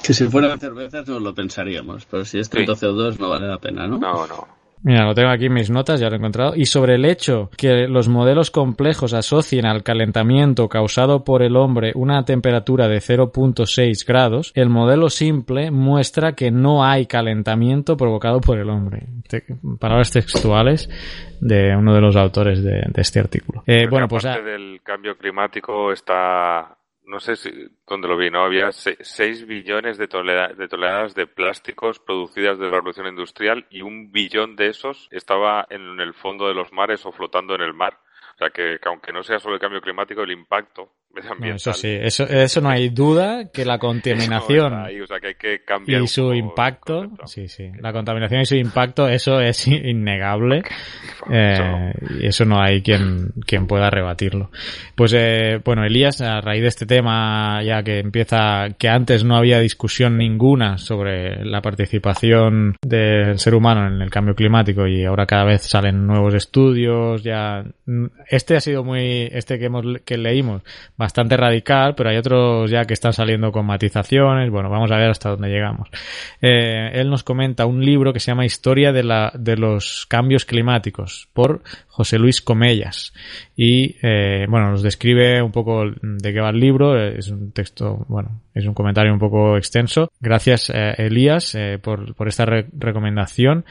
Que 0.04 0.14
si 0.14 0.28
fueran 0.28 0.60
cervezas 0.60 1.08
no 1.08 1.20
lo 1.20 1.34
pensaríamos, 1.34 2.06
pero 2.06 2.26
si 2.26 2.40
es 2.40 2.50
30 2.50 2.76
sí. 2.76 2.86
CO2 2.86 3.20
no 3.20 3.30
vale 3.30 3.48
la 3.48 3.58
pena, 3.58 3.88
¿no? 3.88 3.98
No, 3.98 4.28
no. 4.28 4.63
Mira, 4.84 5.06
lo 5.06 5.14
tengo 5.14 5.30
aquí 5.30 5.46
en 5.46 5.54
mis 5.54 5.70
notas, 5.70 6.00
ya 6.00 6.10
lo 6.10 6.16
he 6.16 6.18
encontrado. 6.18 6.54
Y 6.56 6.66
sobre 6.66 6.96
el 6.96 7.06
hecho 7.06 7.50
que 7.58 7.88
los 7.88 8.10
modelos 8.10 8.52
complejos 8.52 9.14
asocien 9.14 9.66
al 9.66 9.82
calentamiento 9.82 10.68
causado 10.68 11.24
por 11.24 11.42
el 11.42 11.56
hombre 11.56 11.94
una 11.96 12.26
temperatura 12.26 12.90
de 12.90 12.98
0.6 12.98 14.06
grados, 14.06 14.52
el 14.56 14.70
modelo 14.70 15.10
simple 15.10 15.72
muestra 15.72 16.34
que 16.34 16.52
no 16.52 16.84
hay 16.84 17.06
calentamiento 17.06 17.96
provocado 17.96 18.42
por 18.42 18.60
el 18.60 18.70
hombre. 18.70 19.08
Palabras 19.80 20.12
textuales 20.12 20.90
de 21.40 21.76
uno 21.76 21.94
de 21.94 22.02
los 22.02 22.16
autores 22.18 22.62
de, 22.62 22.84
de 22.88 23.02
este 23.02 23.20
artículo. 23.20 23.64
Eh, 23.66 23.88
bueno, 23.90 24.08
pues. 24.08 24.24
Parte 24.24 24.44
del 24.44 24.82
cambio 24.84 25.18
climático 25.18 25.94
está 25.94 26.78
no 27.06 27.20
sé 27.20 27.36
si 27.36 27.52
dónde 27.88 28.08
lo 28.08 28.18
vi, 28.18 28.30
¿no? 28.30 28.44
Había 28.44 28.72
6 28.72 29.46
billones 29.46 29.98
de, 29.98 30.08
toneladas, 30.08 30.58
de 30.58 30.68
toneladas 30.68 31.16
de 31.16 31.28
plásticos 31.28 32.00
producidas 32.00 32.58
de 32.58 32.66
la 32.66 32.72
revolución 32.72 33.08
industrial 33.08 33.68
y 33.70 33.82
un 33.82 34.12
billón 34.12 34.56
de 34.56 34.68
esos 34.68 35.08
estaba 35.12 35.68
en 35.70 36.00
el 36.00 36.14
fondo 36.14 36.48
de 36.48 36.54
los 36.54 36.72
mares 36.72 37.06
o 37.06 37.12
flotando 37.12 37.56
en 37.56 37.62
el 37.62 37.74
mar. 37.74 38.00
O 38.34 38.38
sea 38.38 38.50
que, 38.50 38.80
que 38.82 38.90
aunque 38.90 39.12
no 39.12 39.24
sea 39.24 39.40
solo 39.40 39.56
el 39.56 39.62
cambio 39.62 39.82
climático, 39.82 40.22
el 40.24 40.32
impacto 40.32 40.90
no, 41.40 41.56
eso 41.56 41.74
sí, 41.74 41.90
eso, 41.90 42.24
eso 42.24 42.62
no 42.62 42.70
hay 42.70 42.90
duda 42.90 43.52
que 43.52 43.66
la 43.66 43.78
contaminación 43.80 44.74
ahí, 44.74 45.00
o 45.00 45.06
sea 45.06 45.20
que 45.20 45.28
hay 45.28 45.36
que 45.36 45.64
cambiar 45.64 46.02
y 46.02 46.08
su 46.08 46.34
impacto, 46.34 47.12
sí, 47.26 47.48
sí, 47.48 47.70
la 47.80 47.94
contaminación 47.94 48.42
y 48.42 48.46
su 48.46 48.56
impacto, 48.56 49.08
eso 49.08 49.40
es 49.40 49.68
innegable 49.68 50.64
eh, 51.32 51.94
y 52.20 52.28
eso 52.28 52.46
no 52.46 52.60
hay 52.60 52.82
quien, 52.82 53.32
quien 53.46 53.68
pueda 53.68 53.90
rebatirlo. 53.90 54.50
Pues 54.96 55.14
eh, 55.16 55.62
bueno, 55.64 55.86
Elías, 55.86 56.22
a 56.22 56.42
raíz 56.42 56.62
de 56.62 56.68
este 56.68 56.86
tema, 56.86 57.62
ya 57.64 57.84
que 57.84 58.00
empieza, 58.00 58.70
que 58.78 58.90
antes 58.90 59.24
no 59.24 59.36
había 59.36 59.60
discusión 59.60 60.18
ninguna 60.18 60.78
sobre 60.78 61.46
la 61.46 61.62
participación 61.62 62.76
del 62.82 63.38
ser 63.38 63.54
humano 63.56 63.88
en 63.88 64.02
el 64.02 64.10
cambio 64.10 64.36
climático 64.36 64.88
y 64.88 65.06
ahora 65.06 65.26
cada 65.26 65.46
vez 65.46 65.62
salen 65.62 66.08
nuevos 66.08 66.34
estudios, 66.34 67.24
ya 67.24 67.64
este 68.30 68.56
ha 68.56 68.60
sido 68.62 68.84
muy, 68.84 69.30
este 69.32 69.60
que 69.60 69.66
hemos, 69.66 69.86
que 70.06 70.18
leímos, 70.18 70.62
bastante 70.98 71.38
radical, 71.38 71.96
pero 71.96 72.10
hay 72.10 72.18
otros 72.18 72.70
ya 72.70 72.86
que 72.86 72.94
están 72.94 73.14
saliendo 73.14 73.52
con 73.52 73.66
matizaciones. 73.66 74.50
Bueno, 74.50 74.70
vamos 74.70 74.92
a 74.92 74.98
ver 74.98 75.10
hasta 75.10 75.30
dónde 75.30 75.50
llegamos. 75.50 75.90
Eh, 76.42 76.92
él 76.94 77.10
nos 77.10 77.24
comenta 77.24 77.66
un 77.66 77.84
libro 77.84 78.14
que 78.14 78.20
se 78.20 78.32
llama 78.32 78.46
Historia 78.46 78.92
de 78.92 79.04
la, 79.04 79.32
de 79.38 79.58
los 79.58 80.06
cambios 80.08 80.46
climáticos 80.46 81.28
por 81.34 81.62
José 81.88 82.18
Luis 82.20 82.42
Comellas. 82.42 83.14
Y, 83.56 83.96
eh, 84.02 84.46
bueno, 84.50 84.72
nos 84.72 84.82
describe 84.82 85.42
un 85.42 85.52
poco 85.52 85.84
de 85.86 86.34
qué 86.34 86.40
va 86.40 86.50
el 86.50 86.60
libro. 86.60 87.00
Es 87.00 87.30
un 87.30 87.52
texto, 87.52 88.06
bueno, 88.08 88.42
es 88.54 88.66
un 88.66 88.74
comentario 88.74 89.14
un 89.14 89.20
poco 89.20 89.58
extenso. 89.58 90.12
Gracias, 90.20 90.72
eh, 90.74 90.96
Elías, 90.98 91.56
por, 91.82 92.16
por 92.16 92.28
esta 92.28 92.46
re- 92.46 92.68
recomendación. 92.78 93.66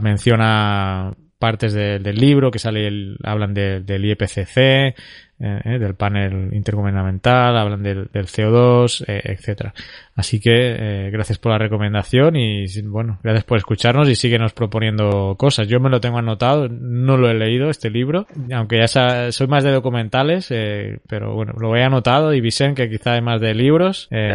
Menciona 0.00 1.12
partes 1.38 1.72
de- 1.74 1.98
del 1.98 2.16
libro 2.16 2.50
que 2.50 2.58
sale 2.58 2.86
el- 2.86 3.18
hablan 3.22 3.52
de- 3.54 3.80
del 3.80 4.04
IPCC, 4.04 4.56
eh, 4.58 4.94
eh, 5.38 5.78
del 5.78 5.94
panel 5.94 6.48
intergubernamental, 6.54 7.58
hablan 7.58 7.82
del, 7.82 8.08
del 8.10 8.26
CO2, 8.26 9.04
eh, 9.06 9.20
etcétera. 9.24 9.74
Así 10.14 10.40
que 10.40 10.50
eh, 10.54 11.10
gracias 11.10 11.38
por 11.38 11.52
la 11.52 11.58
recomendación 11.58 12.36
y 12.36 12.64
bueno, 12.84 13.18
gracias 13.22 13.44
por 13.44 13.58
escucharnos 13.58 14.08
y 14.08 14.14
síguenos 14.14 14.54
proponiendo 14.54 15.34
cosas. 15.36 15.68
Yo 15.68 15.78
me 15.78 15.90
lo 15.90 16.00
tengo 16.00 16.16
anotado, 16.18 16.68
no 16.70 17.18
lo 17.18 17.28
he 17.28 17.34
leído 17.34 17.68
este 17.68 17.90
libro, 17.90 18.26
aunque 18.50 18.78
ya 18.78 19.30
soy 19.30 19.46
más 19.46 19.62
de 19.62 19.72
documentales, 19.72 20.46
eh, 20.50 21.00
pero 21.06 21.34
bueno, 21.34 21.52
lo 21.60 21.76
he 21.76 21.82
anotado 21.84 22.32
y 22.32 22.40
Vicente 22.40 22.84
que 22.88 22.96
quizá 22.96 23.14
es 23.16 23.22
más 23.22 23.40
de 23.42 23.54
libros, 23.54 24.08
eh, 24.10 24.32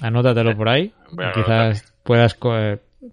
anótatelo 0.00 0.56
por 0.56 0.68
ahí, 0.68 0.92
quizás 1.34 1.92
puedas 2.04 2.34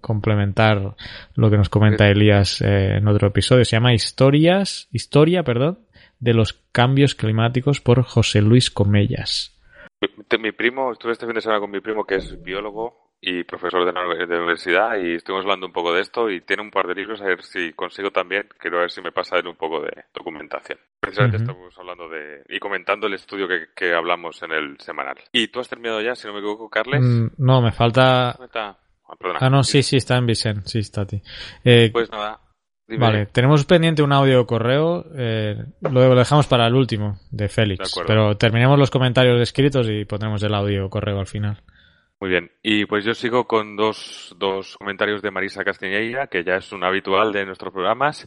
complementar 0.00 0.94
lo 1.34 1.50
que 1.50 1.56
nos 1.56 1.68
comenta 1.68 2.08
Elías 2.08 2.60
eh, 2.60 2.96
en 2.96 3.08
otro 3.08 3.28
episodio. 3.28 3.64
Se 3.64 3.76
llama 3.76 3.94
Historias, 3.94 4.88
Historia, 4.92 5.42
perdón, 5.42 5.80
de 6.20 6.34
los 6.34 6.52
cambios 6.72 7.14
climáticos 7.14 7.80
por 7.80 8.02
José 8.02 8.42
Luis 8.42 8.70
Comellas. 8.70 9.54
Mi, 10.00 10.38
mi 10.38 10.52
primo, 10.52 10.92
estuve 10.92 11.12
este 11.12 11.26
fin 11.26 11.34
de 11.34 11.40
semana 11.40 11.60
con 11.60 11.70
mi 11.70 11.80
primo 11.80 12.04
que 12.04 12.16
es 12.16 12.42
biólogo 12.42 13.08
y 13.20 13.42
profesor 13.42 13.84
de 13.84 13.92
la, 13.92 14.02
de 14.14 14.26
la 14.26 14.36
universidad 14.36 14.96
y 14.96 15.14
estuvimos 15.14 15.44
hablando 15.44 15.66
un 15.66 15.72
poco 15.72 15.92
de 15.92 16.02
esto 16.02 16.30
y 16.30 16.40
tiene 16.40 16.62
un 16.62 16.70
par 16.70 16.86
de 16.86 16.94
libros 16.94 17.20
a 17.20 17.24
ver 17.24 17.42
si 17.42 17.72
consigo 17.72 18.12
también, 18.12 18.48
quiero 18.58 18.78
ver 18.78 18.90
si 18.90 19.02
me 19.02 19.10
pasa 19.10 19.38
él 19.38 19.48
un 19.48 19.56
poco 19.56 19.80
de 19.80 20.04
documentación. 20.14 20.78
Precisamente 21.00 21.38
estamos 21.38 21.76
hablando 21.78 22.08
de 22.08 22.44
y 22.48 22.60
comentando 22.60 23.08
el 23.08 23.14
estudio 23.14 23.48
que, 23.48 23.68
que 23.74 23.92
hablamos 23.92 24.40
en 24.42 24.52
el 24.52 24.78
semanal. 24.78 25.16
¿Y 25.32 25.48
tú 25.48 25.58
has 25.58 25.68
terminado 25.68 26.00
ya, 26.00 26.14
si 26.14 26.28
no 26.28 26.34
me 26.34 26.38
equivoco, 26.38 26.68
Carles? 26.68 27.02
Mm, 27.02 27.26
no, 27.38 27.60
me 27.60 27.72
falta... 27.72 28.36
Ah, 29.08 29.14
perdona. 29.18 29.38
Ah, 29.42 29.50
no, 29.50 29.62
sí, 29.64 29.82
sí, 29.82 29.96
está 29.96 30.16
en 30.16 30.26
Vicente, 30.26 30.62
sí, 30.68 30.80
está 30.80 31.02
a 31.02 31.06
ti. 31.06 31.20
Eh, 31.64 31.90
Pues 31.92 32.10
nada. 32.10 32.40
dime. 32.86 33.00
Vale, 33.06 33.26
tenemos 33.26 33.64
pendiente 33.64 34.02
un 34.02 34.12
audio 34.12 34.46
correo, 34.46 35.04
eh, 35.16 35.56
lo 35.80 36.14
dejamos 36.14 36.46
para 36.46 36.66
el 36.66 36.74
último, 36.74 37.18
de 37.30 37.44
De 37.44 37.48
Félix, 37.48 37.90
acuerdo. 37.92 38.06
pero 38.06 38.36
terminemos 38.36 38.78
los 38.78 38.90
comentarios 38.90 39.40
escritos 39.40 39.88
y 39.88 40.04
pondremos 40.04 40.42
el 40.42 40.54
audio 40.54 40.88
correo 40.90 41.18
al 41.20 41.26
final. 41.26 41.62
Muy 42.20 42.30
bien, 42.30 42.50
y 42.62 42.84
pues 42.86 43.04
yo 43.04 43.14
sigo 43.14 43.46
con 43.46 43.76
dos, 43.76 44.34
dos 44.38 44.76
comentarios 44.76 45.22
de 45.22 45.30
Marisa 45.30 45.62
Castiñeira, 45.64 46.26
que 46.26 46.42
ya 46.44 46.56
es 46.56 46.72
un 46.72 46.82
habitual 46.84 47.32
de 47.32 47.46
nuestros 47.46 47.72
programas, 47.72 48.26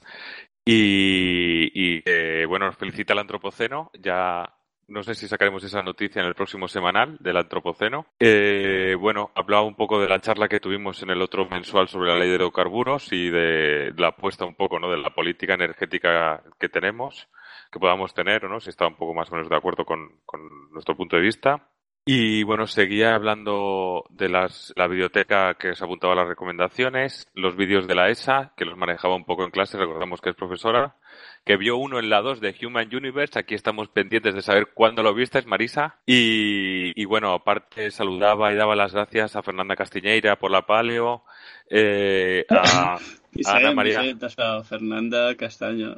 y, 0.65 1.95
y 1.97 2.01
eh, 2.05 2.45
bueno, 2.47 2.67
nos 2.67 2.77
felicita 2.77 3.13
el 3.13 3.19
Antropoceno, 3.19 3.91
ya 3.99 4.45
no 4.87 5.03
sé 5.03 5.15
si 5.15 5.27
sacaremos 5.27 5.63
esa 5.63 5.81
noticia 5.81 6.21
en 6.21 6.27
el 6.27 6.35
próximo 6.35 6.67
semanal 6.67 7.17
del 7.19 7.37
Antropoceno. 7.37 8.05
Eh, 8.19 8.95
bueno, 8.99 9.31
hablaba 9.35 9.63
un 9.63 9.75
poco 9.75 9.99
de 9.99 10.09
la 10.09 10.19
charla 10.19 10.47
que 10.47 10.59
tuvimos 10.59 11.01
en 11.03 11.09
el 11.09 11.21
otro 11.21 11.47
mensual 11.47 11.87
sobre 11.87 12.09
la 12.09 12.19
ley 12.19 12.29
de 12.29 12.35
hidrocarburos 12.35 13.11
y 13.11 13.29
de 13.29 13.93
la 13.97 14.09
apuesta 14.09 14.45
un 14.45 14.55
poco, 14.55 14.79
¿no?, 14.79 14.89
de 14.89 14.97
la 14.97 15.11
política 15.11 15.53
energética 15.53 16.43
que 16.59 16.69
tenemos, 16.69 17.29
que 17.71 17.79
podamos 17.79 18.13
tener, 18.13 18.43
no, 18.43 18.59
si 18.59 18.69
está 18.69 18.87
un 18.87 18.95
poco 18.95 19.13
más 19.13 19.31
o 19.31 19.35
menos 19.35 19.49
de 19.49 19.55
acuerdo 19.55 19.85
con, 19.85 20.19
con 20.25 20.71
nuestro 20.71 20.95
punto 20.95 21.15
de 21.15 21.21
vista. 21.21 21.67
Y 22.03 22.41
bueno, 22.41 22.65
seguía 22.65 23.13
hablando 23.13 24.05
de 24.09 24.27
las, 24.27 24.73
la 24.75 24.87
biblioteca 24.87 25.53
que 25.53 25.69
os 25.69 25.81
apuntaba 25.83 26.15
las 26.15 26.27
recomendaciones, 26.27 27.29
los 27.35 27.55
vídeos 27.55 27.87
de 27.87 27.93
la 27.93 28.09
ESA, 28.09 28.53
que 28.57 28.65
los 28.65 28.75
manejaba 28.75 29.15
un 29.15 29.23
poco 29.23 29.43
en 29.43 29.51
clase, 29.51 29.77
recordamos 29.77 30.19
que 30.19 30.31
es 30.31 30.35
profesora, 30.35 30.95
que 31.43 31.57
vio 31.57 31.77
uno 31.77 31.99
en 31.99 32.09
la 32.09 32.22
2 32.22 32.39
de 32.39 32.55
Human 32.63 32.93
Universe, 32.93 33.39
aquí 33.39 33.55
estamos 33.55 33.89
pendientes 33.89 34.35
de 34.35 34.41
saber 34.41 34.69
cuándo 34.73 35.01
lo 35.01 35.13
viste, 35.13 35.41
Marisa. 35.43 35.99
Y, 36.05 36.99
y 36.99 37.05
bueno, 37.05 37.34
aparte 37.34 37.89
saludaba 37.89 38.53
y 38.53 38.55
daba 38.55 38.76
las 38.76 38.93
gracias 38.93 39.35
a 39.35 39.41
Fernanda 39.41 39.76
Castiñeira 39.76 40.38
por 40.38 40.51
la 40.51 40.65
paleo, 40.65 41.23
eh, 41.69 42.45
a, 42.49 42.95
a 43.45 43.55
Ana 43.55 43.73
María. 43.73 44.01
Dado 44.38 44.63
Fernanda 44.63 45.35
Castaño. 45.35 45.95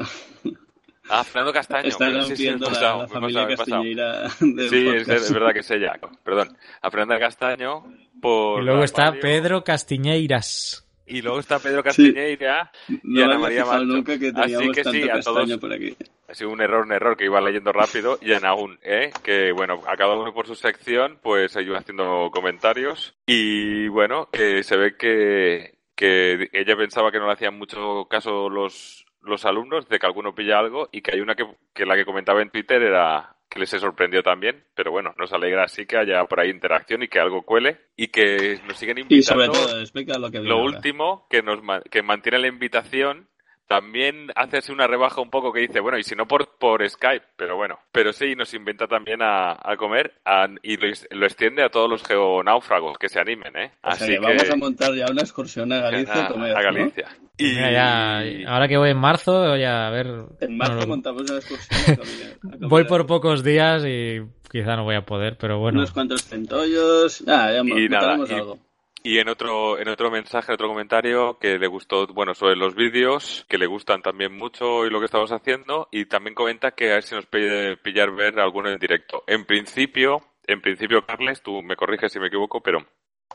Ah, 1.09 1.23
Fernando 1.25 1.51
Castaño. 1.51 1.89
Está 1.89 2.23
sí, 2.23 2.37
sí, 2.37 2.49
la, 2.49 2.57
pasado, 2.59 3.01
la 3.01 3.07
familia 3.09 3.47
pasado, 3.47 3.57
castiñeira 3.57 4.21
del 4.39 4.69
Sí, 4.69 5.11
es, 5.11 5.33
verdad 5.33 5.51
que 5.51 5.59
es 5.59 5.71
ella. 5.71 5.99
Perdón. 6.23 6.57
A 6.81 6.89
Fernanda 6.89 7.19
Castaño 7.19 7.83
por 8.21 8.61
Y 8.61 8.65
luego 8.65 8.83
está. 8.83 9.11
Pedro 9.11 9.63
Castiñeiras. 9.63 10.82
Y 11.05 11.21
luego 11.21 11.39
está 11.39 11.59
Pedro 11.59 11.83
Castiñeira 11.83 12.71
y 12.87 12.99
No 13.03 13.19
me 13.19 13.23
Ana 13.23 13.39
María 13.39 13.65
nunca 13.83 14.17
que 14.17 14.31
Así 14.35 14.71
que 14.71 14.83
sí, 14.83 15.09
a 15.09 15.19
todos. 15.19 15.57
por 15.57 15.73
aquí. 15.73 15.95
Ha 16.27 16.33
sido 16.33 16.49
un 16.49 16.61
error, 16.61 16.85
un 16.85 16.91
error 16.91 17.17
que 17.17 17.25
iba 17.25 17.41
leyendo 17.41 17.71
rápido 17.71 18.17
y 18.21 18.31
en 18.31 18.45
aún, 18.45 18.79
¿eh? 18.81 19.11
Que 19.23 19.51
bueno, 19.51 19.81
a 19.87 19.97
cada 19.97 20.15
uno 20.15 20.33
por 20.33 20.47
su 20.47 20.55
sección, 20.55 21.19
pues 21.21 21.55
iba 21.57 21.77
haciendo 21.77 22.29
comentarios. 22.31 23.13
Y 23.27 23.87
bueno, 23.89 24.29
eh, 24.31 24.63
se 24.63 24.77
ve 24.77 24.95
que, 24.97 25.75
que 25.95 26.49
ella 26.53 26.75
pensaba 26.77 27.11
que 27.11 27.19
no 27.19 27.27
le 27.27 27.33
hacían 27.33 27.57
mucho 27.57 28.05
caso 28.09 28.49
los, 28.49 29.05
los 29.21 29.45
alumnos, 29.45 29.87
de 29.89 29.99
que 29.99 30.05
alguno 30.05 30.33
pilla 30.33 30.59
algo, 30.59 30.89
y 30.91 31.01
que 31.01 31.11
hay 31.13 31.21
una 31.21 31.35
que, 31.35 31.45
que 31.73 31.85
la 31.85 31.95
que 31.95 32.05
comentaba 32.05 32.41
en 32.41 32.49
Twitter 32.49 32.81
era 32.81 33.32
que 33.53 33.59
les 33.59 33.69
sorprendió 33.69 34.23
también, 34.23 34.63
pero 34.73 34.89
bueno, 34.91 35.13
nos 35.17 35.31
alegra 35.31 35.63
así 35.65 35.85
que 35.85 35.97
haya 35.97 36.25
por 36.25 36.39
ahí 36.39 36.49
interacción 36.49 37.03
y 37.03 37.07
que 37.07 37.19
algo 37.19 37.43
cuele 37.43 37.79
y 37.95 38.07
que 38.07 38.59
nos 38.67 38.77
siguen 38.77 38.97
Y 39.09 39.21
sobre 39.21 39.45
invitando. 39.45 39.67
todo, 39.67 39.79
explica 39.79 40.17
lo 40.17 40.31
que 40.31 40.39
Lo 40.39 40.55
ahora. 40.55 40.77
último, 40.77 41.27
que 41.29 41.43
nos 41.43 41.59
que 41.91 42.01
mantiene 42.01 42.39
la 42.39 42.47
invitación, 42.47 43.29
también 43.73 44.27
hace 44.35 44.57
así 44.57 44.71
una 44.71 44.85
rebaja 44.85 45.19
un 45.19 45.31
poco 45.31 45.51
que 45.51 45.61
dice, 45.61 45.79
bueno, 45.79 45.97
y 45.97 46.03
si 46.03 46.13
no 46.15 46.27
por, 46.27 46.47
por 46.59 46.87
Skype, 46.87 47.25
pero 47.35 47.55
bueno, 47.55 47.79
pero 47.91 48.13
sí, 48.13 48.35
nos 48.35 48.53
invita 48.53 48.85
también 48.85 49.23
a, 49.23 49.53
a 49.53 49.75
comer 49.77 50.13
a- 50.25 50.47
y 50.61 50.77
lo, 50.77 51.25
extiende 51.25 51.63
a 51.63 51.69
todos 51.69 51.89
los 51.89 52.03
geonáufragos 52.03 52.99
que 52.99 53.09
se 53.09 53.19
animen, 53.19 53.55
¿eh? 53.57 53.71
O 53.81 53.91
sea 53.95 54.05
Así 54.05 54.11
que 54.13 54.19
vamos 54.19 54.47
a 54.47 54.55
montar 54.57 54.93
ya 54.93 55.07
una 55.09 55.21
excursión 55.23 55.73
a 55.73 55.79
Galicia 55.81 56.13
a, 56.13 56.25
a 56.25 56.27
comer, 56.27 56.55
a 56.55 56.61
¿no? 56.61 56.63
Galicia. 56.73 57.07
Y, 57.35 57.45
Mira, 57.45 57.71
ya, 57.71 58.51
ahora 58.53 58.67
que 58.67 58.77
voy 58.77 58.91
en 58.91 58.97
marzo, 58.97 59.57
ya 59.57 59.87
a 59.87 59.89
ver. 59.89 60.05
En 60.39 60.55
marzo 60.55 60.75
bueno, 60.75 60.87
montamos 60.89 61.23
una 61.23 61.39
excursión 61.39 61.97
comer. 61.97 62.59
voy 62.69 62.83
por 62.83 63.07
pocos 63.07 63.43
días 63.43 63.83
y 63.87 64.21
quizá 64.51 64.75
no 64.75 64.83
voy 64.83 64.95
a 64.95 65.01
poder, 65.01 65.35
pero 65.39 65.57
bueno. 65.57 65.79
Unos 65.79 65.91
cuantos 65.91 66.23
centollos. 66.25 67.23
Ah, 67.27 67.51
ya 67.51 67.61
y 67.61 67.89
nada, 67.89 68.17
y, 68.29 68.33
algo. 68.33 68.59
Y 69.03 69.19
en 69.19 69.27
otro, 69.27 69.77
en 69.77 69.89
otro 69.89 70.09
mensaje, 70.09 70.53
otro 70.53 70.69
comentario 70.69 71.37
que 71.37 71.59
le 71.59 71.67
gustó, 71.67 72.07
bueno, 72.07 72.33
sobre 72.33 72.55
los 72.55 72.73
vídeos, 72.73 73.45
que 73.49 73.57
le 73.57 73.67
gustan 73.67 74.01
también 74.01 74.35
mucho 74.35 74.85
y 74.85 74.89
lo 74.89 74.99
que 74.99 75.05
estamos 75.05 75.31
haciendo, 75.33 75.89
y 75.91 76.05
también 76.05 76.33
comenta 76.33 76.71
que 76.71 76.91
a 76.91 76.95
ver 76.95 77.03
si 77.03 77.13
nos 77.13 77.25
pide 77.25 77.75
pillar 77.75 78.11
ver 78.11 78.39
alguno 78.39 78.69
en 78.69 78.79
directo. 78.79 79.23
En 79.27 79.43
principio, 79.45 80.21
en 80.47 80.61
principio, 80.61 81.05
Carles, 81.05 81.41
tú 81.41 81.61
me 81.61 81.75
corriges 81.75 82.13
si 82.13 82.19
me 82.19 82.27
equivoco, 82.27 82.61
pero 82.61 82.85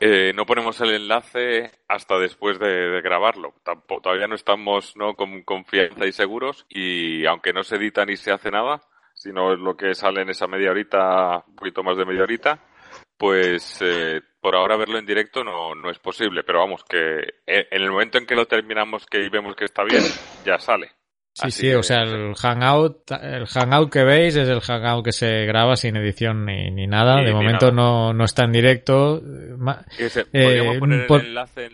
eh, 0.01 0.33
no 0.33 0.47
ponemos 0.47 0.81
el 0.81 0.91
enlace 0.91 1.71
hasta 1.87 2.17
después 2.17 2.57
de, 2.57 3.01
grabarlo. 3.01 3.53
Tampoco, 3.63 4.01
todavía 4.01 4.27
no 4.27 4.35
estamos 4.35 4.95
¿no? 4.95 5.13
con 5.13 5.43
confianza 5.43 6.07
y 6.07 6.11
seguros, 6.11 6.65
y 6.67 7.27
aunque 7.27 7.53
no 7.53 7.63
se 7.63 7.75
edita 7.75 8.05
ni 8.05 8.17
se 8.17 8.31
hace 8.31 8.49
nada, 8.49 8.81
sino 9.13 9.55
lo 9.55 9.77
que 9.77 9.93
sale 9.93 10.21
en 10.21 10.29
esa 10.29 10.47
media 10.47 10.71
horita, 10.71 11.43
un 11.45 11.55
poquito 11.55 11.83
más 11.83 11.95
de 11.95 12.05
media 12.05 12.23
horita, 12.23 12.59
pues 13.19 13.77
eh, 13.81 14.21
por 14.41 14.55
ahora 14.55 14.77
verlo 14.77 14.97
en 14.97 15.05
directo 15.05 15.43
no, 15.43 15.75
no 15.75 15.91
es 15.91 15.99
posible, 15.99 16.41
pero 16.43 16.59
vamos, 16.59 16.83
que 16.85 17.19
eh, 17.45 17.67
en 17.69 17.81
el 17.83 17.91
momento 17.91 18.17
en 18.17 18.25
que 18.25 18.33
lo 18.35 18.45
terminamos 18.45 19.05
que 19.05 19.29
vemos 19.29 19.55
que 19.55 19.65
está 19.65 19.83
bien, 19.83 20.01
ya 20.45 20.57
sale. 20.57 20.87
Sí, 21.33 21.47
Así 21.47 21.61
sí, 21.61 21.67
que- 21.67 21.75
o 21.75 21.83
sea, 21.83 22.01
el 22.03 22.33
hangout, 22.35 23.11
el 23.21 23.45
hangout 23.45 23.91
que 23.91 24.03
veis 24.03 24.35
es 24.35 24.47
el 24.49 24.61
hangout 24.61 25.05
que 25.05 25.11
se 25.11 25.45
graba 25.45 25.75
sin 25.75 25.95
edición 25.97 26.45
ni, 26.45 26.71
ni 26.71 26.87
nada. 26.87 27.17
De 27.17 27.25
ni 27.25 27.33
momento 27.33 27.71
nada. 27.71 27.75
no, 27.75 28.13
no 28.13 28.23
está 28.25 28.45
en 28.45 28.51
directo. 28.53 29.17
Eh, 29.17 30.09
Eh, 30.33 30.43
podríamos 30.43 30.77
poner 30.79 31.07
por- 31.07 31.21
el 31.21 31.27
enlace 31.27 31.69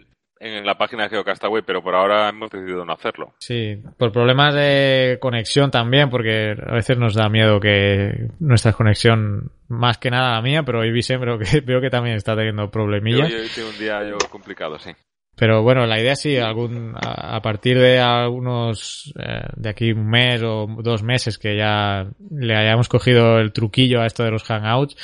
en, 0.45 0.65
la 0.65 0.77
página 0.77 1.03
de 1.03 1.09
Geocastaway, 1.09 1.63
pero 1.65 1.81
por 1.81 1.95
ahora 1.95 2.29
hemos 2.29 2.49
decidido 2.49 2.85
no 2.85 2.93
hacerlo. 2.93 3.33
Sí, 3.39 3.81
por 3.97 4.11
problemas 4.11 4.53
de 4.53 5.17
conexión 5.19 5.71
también, 5.71 6.09
porque 6.09 6.55
a 6.61 6.73
veces 6.73 6.97
nos 6.97 7.15
da 7.15 7.29
miedo 7.29 7.59
que 7.59 8.29
nuestra 8.39 8.73
conexión, 8.73 9.51
más 9.67 9.97
que 9.97 10.11
nada 10.11 10.35
la 10.35 10.41
mía, 10.41 10.63
pero 10.63 10.79
hoy 10.81 10.91
Vicente 10.91 11.25
veo 11.25 11.39
que, 11.39 11.61
veo 11.65 11.81
que 11.81 11.89
también 11.89 12.15
está 12.15 12.35
teniendo 12.35 12.63
Yo, 12.63 12.71
problemillas. 12.71 13.29
yo 13.29 13.37
he 13.37 13.49
tenido 13.49 13.69
un 13.69 13.79
día 13.79 14.03
yo 14.07 14.17
complicado, 14.29 14.77
sí. 14.79 14.91
Pero 15.37 15.63
bueno, 15.63 15.85
la 15.85 15.99
idea 15.99 16.15
sí, 16.15 16.37
algún, 16.37 16.95
a, 16.95 17.35
a 17.35 17.41
partir 17.41 17.77
de 17.77 17.99
algunos, 17.99 19.13
eh, 19.19 19.41
de 19.57 19.69
aquí 19.69 19.91
un 19.91 20.09
mes 20.09 20.41
o 20.41 20.65
dos 20.81 21.03
meses 21.03 21.37
que 21.37 21.57
ya 21.57 22.07
le 22.31 22.55
hayamos 22.55 22.87
cogido 22.87 23.39
el 23.39 23.51
truquillo 23.51 24.01
a 24.01 24.05
esto 24.05 24.23
de 24.23 24.31
los 24.31 24.43
hangouts, 24.43 24.95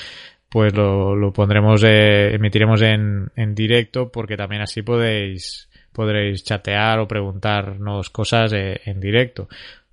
pues 0.52 0.74
lo, 0.76 1.16
lo 1.16 1.32
pondremos, 1.32 1.82
eh, 1.86 2.36
emitiremos 2.36 2.82
en, 2.82 3.32
en 3.38 3.56
directo 3.56 4.12
porque 4.12 4.36
también 4.36 4.62
así 4.62 4.82
podéis, 4.82 5.70
podréis 5.94 6.44
chatear 6.44 7.00
o 7.00 7.08
preguntarnos 7.08 8.10
cosas 8.10 8.52
eh, 8.52 8.82
en 8.84 9.00
directo. 9.00 9.48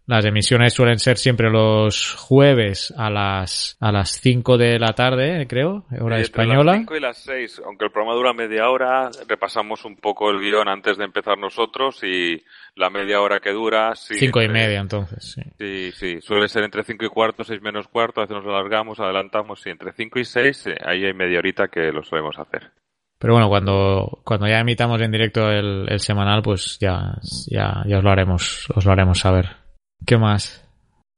Las 0.08 0.24
emisiones 0.24 0.72
suelen 0.72 0.98
ser 0.98 1.18
siempre 1.18 1.50
los 1.50 2.14
jueves 2.14 2.94
a 2.96 3.10
las 3.10 3.76
a 3.78 3.92
las 3.92 4.18
5 4.22 4.56
de 4.56 4.78
la 4.78 4.94
tarde, 4.94 5.46
creo, 5.46 5.84
hora 6.00 6.16
Eh, 6.16 6.20
entre 6.20 6.20
española. 6.22 6.72
Las 6.72 6.78
5 6.80 6.96
y 6.96 7.00
las 7.00 7.18
6, 7.18 7.62
aunque 7.66 7.84
el 7.84 7.90
programa 7.92 8.16
dura 8.16 8.32
media 8.32 8.70
hora, 8.70 9.10
repasamos 9.28 9.84
un 9.84 9.96
poco 9.96 10.30
el 10.30 10.40
guion 10.40 10.66
antes 10.66 10.96
de 10.96 11.04
empezar 11.04 11.36
nosotros 11.36 12.02
y 12.02 12.42
la 12.74 12.88
media 12.88 13.20
hora 13.20 13.38
que 13.40 13.52
dura. 13.52 13.94
Sí, 13.96 14.14
Cinco 14.14 14.40
y 14.40 14.46
entre- 14.46 14.62
media, 14.62 14.80
entonces, 14.80 15.34
sí. 15.34 15.42
Sí, 15.58 15.92
sí, 15.92 16.20
suele 16.22 16.48
ser 16.48 16.64
entre 16.64 16.84
5 16.84 17.04
y 17.04 17.08
cuarto, 17.10 17.44
6 17.44 17.60
menos 17.60 17.86
cuarto, 17.88 18.22
a 18.22 18.24
veces 18.24 18.42
nos 18.42 18.46
alargamos, 18.46 18.98
adelantamos, 19.00 19.60
sí, 19.60 19.68
entre 19.68 19.92
5 19.92 20.18
y 20.20 20.24
6, 20.24 20.68
eh, 20.68 20.76
ahí 20.86 21.04
hay 21.04 21.12
media 21.12 21.38
horita 21.38 21.68
que 21.68 21.92
lo 21.92 22.02
solemos 22.02 22.38
hacer. 22.38 22.70
Pero 23.18 23.34
bueno, 23.34 23.50
cuando, 23.50 24.20
cuando 24.24 24.46
ya 24.48 24.60
emitamos 24.60 25.02
en 25.02 25.10
directo 25.10 25.50
el, 25.50 25.84
el 25.90 26.00
semanal, 26.00 26.40
pues 26.40 26.78
ya, 26.80 27.12
ya, 27.50 27.82
ya 27.86 27.98
os 27.98 28.04
lo 28.04 28.10
haremos, 28.10 28.68
os 28.74 28.86
lo 28.86 28.92
haremos 28.92 29.18
saber. 29.18 29.67
¿Qué 30.06 30.16
más? 30.16 30.64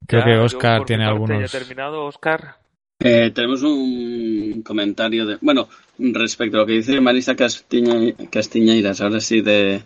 Creo 0.07 0.21
Ya, 0.21 0.25
que 0.25 0.37
Oscar 0.39 0.85
tiene 0.85 1.05
algunos. 1.05 1.39
¿Ya 1.39 1.45
he 1.57 1.59
terminado, 1.61 2.05
Oscar? 2.05 2.55
Eh, 2.99 3.31
tenemos 3.33 3.63
un 3.63 4.61
comentario 4.63 5.25
de. 5.25 5.37
Bueno, 5.41 5.67
respecto 5.97 6.57
a 6.57 6.59
lo 6.61 6.65
que 6.65 6.73
dice 6.73 6.99
Marisa 7.01 7.35
Castiña- 7.35 8.13
Castiñeiras, 8.29 9.01
ahora 9.01 9.19
sí, 9.19 9.41
de 9.41 9.83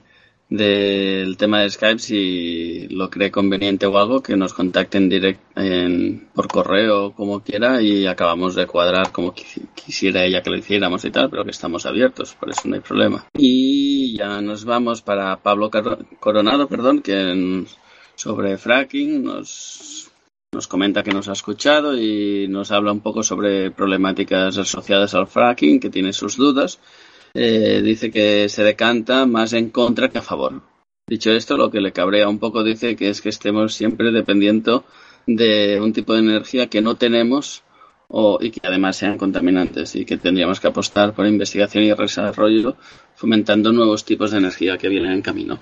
del 0.48 1.38
tema 1.38 1.62
de 1.62 1.70
Skype, 1.72 1.98
si 1.98 2.88
lo 2.90 3.10
cree 3.10 3.32
conveniente 3.32 3.88
o 3.88 3.98
algo, 3.98 4.22
que 4.22 4.36
nos 4.36 4.54
contacten 4.54 5.10
direct 5.10 5.40
en, 5.58 6.28
por 6.36 6.48
correo 6.48 7.06
o 7.08 7.14
como 7.16 7.40
quiera 7.40 7.82
y 7.82 8.06
acabamos 8.06 8.54
de 8.54 8.68
cuadrar 8.68 9.12
como 9.12 9.34
quisi- 9.34 9.68
quisiera 9.74 10.24
ella 10.24 10.44
que 10.44 10.52
lo 10.52 10.58
hiciéramos 10.58 11.04
y 11.04 11.10
tal, 11.10 11.32
pero 11.32 11.44
que 11.46 11.50
estamos 11.50 11.88
abiertos, 11.88 12.36
por 12.36 12.52
eso 12.52 12.62
no 12.66 12.76
hay 12.76 12.82
problema. 12.82 13.26
Y 13.36 14.16
ya 14.18 14.40
nos 14.42 14.66
vamos 14.66 15.02
para 15.02 15.36
Pablo 15.38 15.72
Coronado, 16.20 16.68
perdón, 16.68 17.02
que 17.02 17.14
en- 17.32 17.66
sobre 18.16 18.58
fracking 18.58 19.24
nos 19.24 20.12
nos 20.56 20.68
comenta 20.68 21.04
que 21.04 21.12
nos 21.12 21.28
ha 21.28 21.34
escuchado 21.34 21.98
y 21.98 22.48
nos 22.48 22.72
habla 22.72 22.94
un 22.94 23.02
poco 23.02 23.24
sobre 23.24 23.72
problemáticas 23.72 24.58
asociadas 24.58 25.14
al 25.14 25.28
fracking, 25.28 25.82
que 25.82 25.90
tiene 25.90 26.14
sus 26.14 26.38
dudas. 26.38 26.80
Eh, 27.34 27.82
dice 27.84 28.10
que 28.10 28.48
se 28.48 28.64
decanta 28.64 29.26
más 29.26 29.52
en 29.52 29.70
contra 29.70 30.08
que 30.10 30.20
a 30.20 30.22
favor. 30.22 30.62
Dicho 31.08 31.32
esto, 31.32 31.58
lo 31.58 31.70
que 31.70 31.82
le 31.82 31.92
cabrea 31.92 32.30
un 32.30 32.40
poco 32.40 32.64
dice 32.64 32.96
que 32.96 33.10
es 33.10 33.22
que 33.22 33.30
estemos 33.30 33.74
siempre 33.74 34.12
dependiendo 34.12 34.86
de 35.28 35.80
un 35.82 35.92
tipo 35.92 36.14
de 36.14 36.20
energía 36.20 36.68
que 36.68 36.82
no 36.82 36.96
tenemos 36.96 37.64
o, 38.08 38.40
y 38.42 38.52
que 38.52 38.62
además 38.64 38.96
sean 38.96 39.18
contaminantes 39.18 39.96
y 39.96 40.06
que 40.06 40.18
tendríamos 40.18 40.62
que 40.62 40.68
apostar 40.68 41.14
por 41.14 41.28
investigación 41.28 41.84
y 41.84 41.92
desarrollo 41.92 42.78
fomentando 43.16 43.74
nuevos 43.74 44.06
tipos 44.06 44.32
de 44.32 44.38
energía 44.38 44.78
que 44.78 44.88
vienen 44.88 45.12
en 45.12 45.22
camino. 45.22 45.60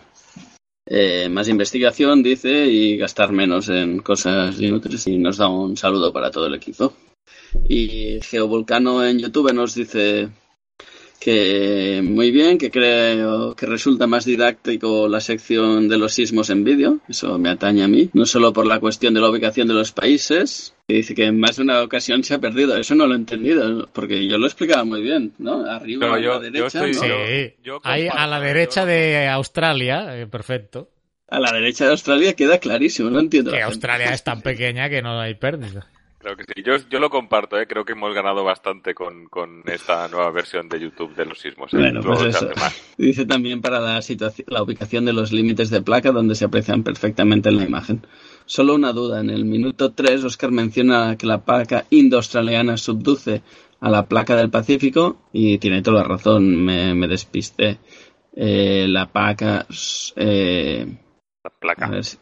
Eh, 0.85 1.29
más 1.29 1.47
investigación, 1.47 2.23
dice, 2.23 2.67
y 2.67 2.97
gastar 2.97 3.31
menos 3.31 3.69
en 3.69 3.99
cosas 3.99 4.59
inútiles. 4.59 5.07
Y 5.07 5.17
nos 5.17 5.37
da 5.37 5.47
un 5.47 5.77
saludo 5.77 6.11
para 6.11 6.31
todo 6.31 6.47
el 6.47 6.55
equipo. 6.55 6.93
Y 7.67 8.19
Geovolcano 8.21 9.05
en 9.05 9.19
YouTube 9.19 9.53
nos 9.53 9.75
dice 9.75 10.29
que 11.23 12.01
muy 12.03 12.31
bien, 12.31 12.57
que 12.57 12.69
creo 12.69 13.55
que 13.55 13.65
resulta 13.65 14.07
más 14.07 14.25
didáctico 14.25 15.07
la 15.07 15.21
sección 15.21 15.87
de 15.87 15.97
los 15.97 16.13
sismos 16.13 16.49
en 16.49 16.63
vídeo, 16.63 16.99
eso 17.07 17.37
me 17.39 17.49
atañe 17.49 17.83
a 17.83 17.87
mí, 17.87 18.09
no 18.13 18.25
solo 18.25 18.51
por 18.51 18.65
la 18.67 18.79
cuestión 18.79 19.13
de 19.13 19.21
la 19.21 19.29
ubicación 19.29 19.67
de 19.67 19.73
los 19.73 19.91
países, 19.93 20.73
que 20.87 20.95
dice 20.95 21.15
que 21.15 21.25
en 21.25 21.39
más 21.39 21.55
de 21.55 21.63
una 21.63 21.81
ocasión 21.81 22.23
se 22.23 22.33
ha 22.33 22.39
perdido, 22.39 22.75
eso 22.75 22.93
no 22.95 23.07
lo 23.07 23.13
he 23.13 23.17
entendido, 23.17 23.87
porque 23.93 24.27
yo 24.27 24.37
lo 24.37 24.47
explicaba 24.47 24.83
muy 24.83 25.01
bien, 25.01 25.33
¿no? 25.37 25.65
Arriba 25.65 26.01
Pero 26.01 26.13
a 26.15 26.19
yo- 26.19 26.29
la 26.29 26.35
yo 26.35 26.39
derecha, 26.51 26.85
estoy- 26.87 27.09
¿no? 27.09 27.15
Sí, 27.25 27.53
yo 27.63 27.79
ahí 27.83 28.07
a 28.11 28.27
la 28.27 28.39
yo- 28.39 28.43
derecha 28.45 28.85
de 28.85 29.27
Australia, 29.29 30.19
eh, 30.21 30.27
perfecto. 30.27 30.89
A 31.29 31.39
la 31.39 31.51
derecha 31.53 31.85
de 31.85 31.91
Australia 31.91 32.33
queda 32.33 32.57
clarísimo, 32.59 33.09
no 33.09 33.19
entiendo. 33.19 33.51
Que. 33.51 33.61
Australia 33.61 34.13
es 34.13 34.23
tan 34.23 34.41
pequeña 34.41 34.89
que 34.89 35.01
no 35.01 35.19
hay 35.19 35.33
pérdida. 35.35 35.87
Creo 36.23 36.37
que 36.37 36.43
sí. 36.45 36.63
Yo, 36.63 36.75
yo 36.89 36.99
lo 36.99 37.09
comparto, 37.09 37.59
¿eh? 37.59 37.67
creo 37.67 37.83
que 37.85 37.91
hemos 37.91 38.13
ganado 38.15 38.43
bastante 38.43 38.95
con, 38.95 39.25
con 39.27 39.61
esta 39.65 40.07
nueva 40.07 40.31
versión 40.31 40.69
de 40.69 40.79
YouTube 40.79 41.13
de 41.15 41.25
los 41.25 41.37
sismos. 41.39 41.73
¿eh? 41.73 41.77
Bueno, 41.77 42.01
pues 42.01 42.21
eso. 42.23 42.49
Dice 42.97 43.25
también 43.25 43.61
para 43.61 43.79
la, 43.79 44.01
situación, 44.01 44.45
la 44.49 44.63
ubicación 44.63 45.03
de 45.05 45.11
los 45.13 45.31
límites 45.33 45.69
de 45.69 45.81
placa 45.81 46.11
donde 46.11 46.35
se 46.35 46.45
aprecian 46.45 46.81
perfectamente 46.83 47.49
en 47.49 47.57
la 47.57 47.65
imagen. 47.65 48.07
Solo 48.45 48.75
una 48.75 48.93
duda. 48.93 49.19
En 49.19 49.29
el 49.29 49.43
minuto 49.45 49.91
3, 49.91 50.23
Oscar 50.23 50.51
menciona 50.51 51.17
que 51.17 51.27
la 51.27 51.43
placa 51.43 51.85
indo-australiana 51.89 52.77
subduce 52.77 53.41
a 53.81 53.89
la 53.89 54.05
placa 54.07 54.35
del 54.37 54.49
Pacífico 54.49 55.17
y 55.33 55.57
tiene 55.57 55.81
toda 55.81 56.03
la 56.03 56.07
razón, 56.07 56.55
me, 56.63 56.93
me 56.95 57.07
despisté. 57.09 57.79
Eh, 58.35 58.85
la 58.87 59.11
placa... 59.11 59.65
Eh, 60.15 60.87
La 61.43 61.49
placa. 61.49 61.85
a 61.85 61.89
ver 61.89 62.03
si- 62.05 62.17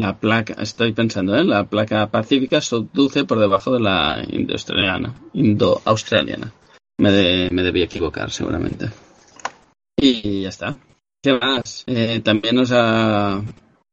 la 0.00 0.18
placa, 0.18 0.54
estoy 0.62 0.92
pensando, 0.92 1.34
¿eh? 1.36 1.44
La 1.44 1.64
placa 1.64 2.10
pacífica 2.10 2.60
subduce 2.60 3.24
por 3.24 3.38
debajo 3.38 3.72
de 3.72 3.80
la 3.80 4.22
indo-australiana. 4.28 5.14
Indo-australiana. 5.32 6.52
Me, 6.98 7.10
de- 7.10 7.48
me 7.50 7.62
debí 7.62 7.82
equivocar, 7.82 8.30
seguramente. 8.30 8.90
Y 9.96 10.42
ya 10.42 10.48
está. 10.48 10.76
¿Qué 11.22 11.32
más? 11.38 11.84
Eh, 11.86 12.20
también 12.22 12.56
nos 12.56 12.70
ha, 12.72 13.36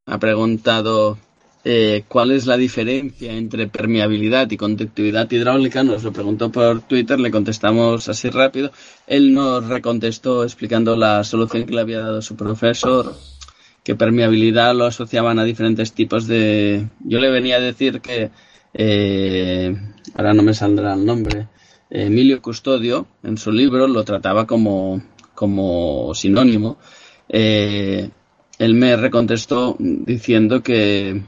ha 0.05 0.19
preguntado 0.19 1.17
eh, 1.63 2.03
cuál 2.07 2.31
es 2.31 2.45
la 2.45 2.57
diferencia 2.57 3.31
entre 3.33 3.67
permeabilidad 3.67 4.51
y 4.51 4.57
conductividad 4.57 5.31
hidráulica. 5.31 5.83
Nos 5.83 6.03
lo 6.03 6.11
preguntó 6.11 6.51
por 6.51 6.81
Twitter, 6.81 7.19
le 7.19 7.31
contestamos 7.31 8.09
así 8.09 8.29
rápido. 8.29 8.71
Él 9.07 9.33
nos 9.33 9.65
recontestó 9.67 10.43
explicando 10.43 10.95
la 10.95 11.23
solución 11.23 11.65
que 11.65 11.73
le 11.73 11.81
había 11.81 11.99
dado 11.99 12.21
su 12.21 12.35
profesor 12.35 13.15
que 13.83 13.95
permeabilidad 13.95 14.75
lo 14.75 14.85
asociaban 14.85 15.39
a 15.39 15.43
diferentes 15.43 15.93
tipos 15.93 16.27
de... 16.27 16.87
Yo 17.03 17.19
le 17.19 17.31
venía 17.31 17.57
a 17.57 17.61
decir 17.61 18.01
que, 18.01 18.31
eh, 18.73 19.75
ahora 20.15 20.33
no 20.33 20.43
me 20.43 20.53
saldrá 20.53 20.93
el 20.93 21.05
nombre, 21.05 21.47
Emilio 21.91 22.41
Custodio 22.41 23.05
en 23.21 23.37
su 23.37 23.51
libro 23.51 23.87
lo 23.87 24.03
trataba 24.03 24.47
como, 24.47 25.03
como 25.35 26.13
sinónimo. 26.15 26.77
Eh, 27.27 28.09
él 28.57 28.73
me 28.75 28.95
recontestó 28.95 29.75
diciendo 29.77 30.63
que 30.63 31.21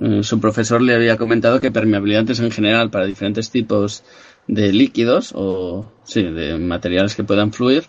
eh, 0.00 0.22
su 0.22 0.40
profesor 0.40 0.80
le 0.80 0.94
había 0.94 1.18
comentado 1.18 1.60
que 1.60 1.70
permeabilidad 1.70 2.30
es 2.30 2.40
en 2.40 2.50
general 2.50 2.90
para 2.90 3.04
diferentes 3.04 3.50
tipos 3.50 4.04
de 4.46 4.72
líquidos 4.72 5.32
o 5.34 5.92
sí, 6.04 6.22
de 6.22 6.56
materiales 6.58 7.14
que 7.14 7.24
puedan 7.24 7.52
fluir 7.52 7.84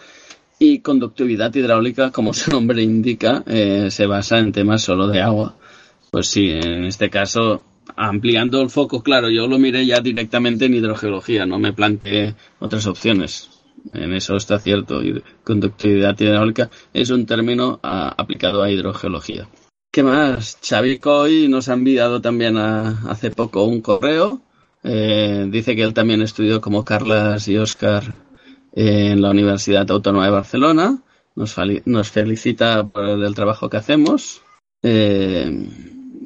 y 0.59 0.79
conductividad 0.79 1.53
hidráulica, 1.53 2.11
como 2.11 2.33
su 2.33 2.51
nombre 2.51 2.81
indica, 2.81 3.43
eh, 3.47 3.87
se 3.91 4.05
basa 4.07 4.39
en 4.39 4.51
temas 4.51 4.81
solo 4.81 5.07
de 5.07 5.21
agua. 5.21 5.55
Pues 6.11 6.27
sí, 6.27 6.49
en 6.49 6.85
este 6.85 7.09
caso, 7.09 7.61
ampliando 7.95 8.61
el 8.61 8.69
foco, 8.69 9.03
claro, 9.03 9.29
yo 9.29 9.47
lo 9.47 9.59
miré 9.59 9.85
ya 9.85 9.99
directamente 10.01 10.65
en 10.65 10.73
hidrogeología, 10.75 11.45
no 11.45 11.59
me 11.59 11.73
planteé 11.73 12.35
otras 12.59 12.87
opciones. 12.87 13.49
En 13.93 14.13
eso 14.13 14.35
está 14.35 14.59
cierto. 14.59 15.01
Conductividad 15.43 16.19
hidráulica 16.19 16.69
es 16.93 17.09
un 17.09 17.25
término 17.25 17.79
a- 17.83 18.09
aplicado 18.17 18.63
a 18.63 18.71
hidrogeología. 18.71 19.47
¿Qué 19.91 20.03
más? 20.03 20.57
Xavi 20.61 20.99
Coy 20.99 21.47
nos 21.47 21.69
ha 21.69 21.73
enviado 21.73 22.19
también 22.21 22.57
a- 22.57 22.99
hace 23.09 23.31
poco 23.31 23.63
un 23.65 23.81
correo. 23.81 24.41
Eh, 24.83 25.47
dice 25.49 25.75
que 25.75 25.83
él 25.83 25.93
también 25.93 26.21
estudió 26.21 26.59
como 26.61 26.83
Carlas 26.85 27.47
y 27.47 27.57
Oscar 27.57 28.13
en 28.79 29.21
la 29.23 29.31
Universidad 29.31 29.89
Autónoma 29.89 30.25
de 30.25 30.31
Barcelona. 30.31 30.99
Nos, 31.35 31.55
nos 31.85 32.11
felicita 32.11 32.87
por 32.87 33.05
el 33.05 33.33
trabajo 33.33 33.69
que 33.69 33.77
hacemos. 33.77 34.43
Eh, 34.83 35.67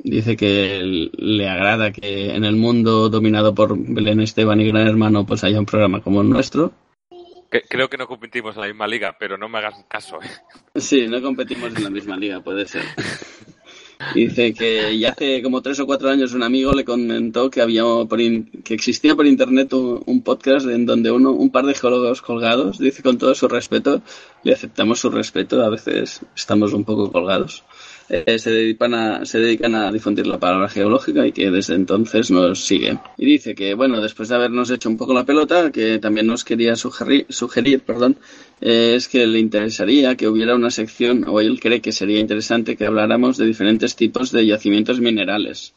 dice 0.04 0.36
que 0.36 0.82
le 0.84 1.50
agrada 1.50 1.94
que 1.94 2.36
en 2.36 2.44
el 2.44 2.58
mundo 2.58 3.10
dominado 3.10 3.56
por 3.56 3.78
Belén 3.78 4.20
Esteban 4.20 4.60
y 4.60 4.68
Gran 4.68 4.86
Hermano 4.86 5.26
pues 5.26 5.46
haya 5.46 5.60
un 5.60 5.66
programa 5.66 6.02
como 6.02 6.22
el 6.22 6.30
nuestro. 6.30 6.74
Creo 7.50 7.90
que 7.90 7.98
no 7.98 8.08
competimos 8.08 8.56
en 8.56 8.62
la 8.62 8.68
misma 8.68 8.88
liga, 8.88 9.16
pero 9.18 9.38
no 9.38 9.48
me 9.48 9.58
hagas 9.58 9.86
caso. 9.88 10.20
¿eh? 10.22 10.30
Sí, 10.76 11.08
no 11.08 11.22
competimos 11.22 11.74
en 11.76 11.84
la 11.84 11.90
misma 11.90 12.18
liga, 12.18 12.42
puede 12.42 12.66
ser. 12.66 12.84
Dice 14.14 14.54
que 14.54 14.98
ya 14.98 15.10
hace 15.10 15.42
como 15.42 15.62
tres 15.62 15.80
o 15.80 15.86
cuatro 15.86 16.10
años 16.10 16.34
un 16.34 16.44
amigo 16.44 16.74
le 16.74 16.86
comentó 16.86 17.50
que 17.50 17.62
había 17.62 17.84
que 18.64 18.74
existía 18.74 19.16
por 19.16 19.26
internet 19.26 19.74
un, 19.74 20.04
un 20.06 20.22
podcast 20.22 20.68
en 20.68 20.86
donde 20.86 21.12
uno, 21.12 21.32
un 21.32 21.52
par 21.52 21.66
de 21.66 21.74
geólogos 21.74 22.22
colgados, 22.22 22.78
dice 22.78 23.04
con 23.04 23.18
todo 23.18 23.34
su 23.36 23.48
respeto, 23.48 24.02
le 24.44 24.54
aceptamos 24.54 25.00
su 25.00 25.10
respeto, 25.10 25.64
a 25.64 25.70
veces 25.70 26.22
estamos 26.36 26.74
un 26.74 26.84
poco 26.84 27.12
colgados. 27.12 27.64
Eh, 28.10 28.40
se, 28.40 28.52
dedican 28.52 28.94
a, 28.94 29.26
se 29.26 29.40
dedican 29.40 29.74
a 29.76 29.92
difundir 29.92 30.28
la 30.28 30.40
palabra 30.40 30.68
geológica 30.68 31.26
y 31.26 31.32
que 31.32 31.50
desde 31.50 31.76
entonces 31.76 32.30
nos 32.32 32.66
siguen. 32.66 33.00
Y 33.18 33.26
dice 33.26 33.56
que, 33.56 33.74
bueno, 33.74 34.02
después 34.02 34.30
de 34.30 34.36
habernos 34.36 34.70
hecho 34.70 34.90
un 34.90 34.98
poco 34.98 35.14
la 35.14 35.26
pelota, 35.26 35.72
que 35.72 36.00
también 36.00 36.28
nos 36.28 36.44
quería 36.44 36.76
sugerir, 36.76 37.82
perdón, 37.86 38.18
eh, 38.60 38.96
es 38.96 39.08
que 39.08 39.26
le 39.26 39.40
interesaría 39.40 40.16
que 40.16 40.28
hubiera 40.28 40.56
una 40.56 40.72
sección, 40.72 41.26
o 41.28 41.40
él 41.40 41.60
cree 41.60 41.82
que 41.82 41.92
sería 41.92 42.20
interesante 42.20 42.76
que 42.76 42.86
habláramos 42.86 43.38
de 43.38 43.46
diferentes 43.46 43.96
tipos 43.96 44.32
de 44.32 44.46
yacimientos 44.46 45.00
minerales. 45.00 45.74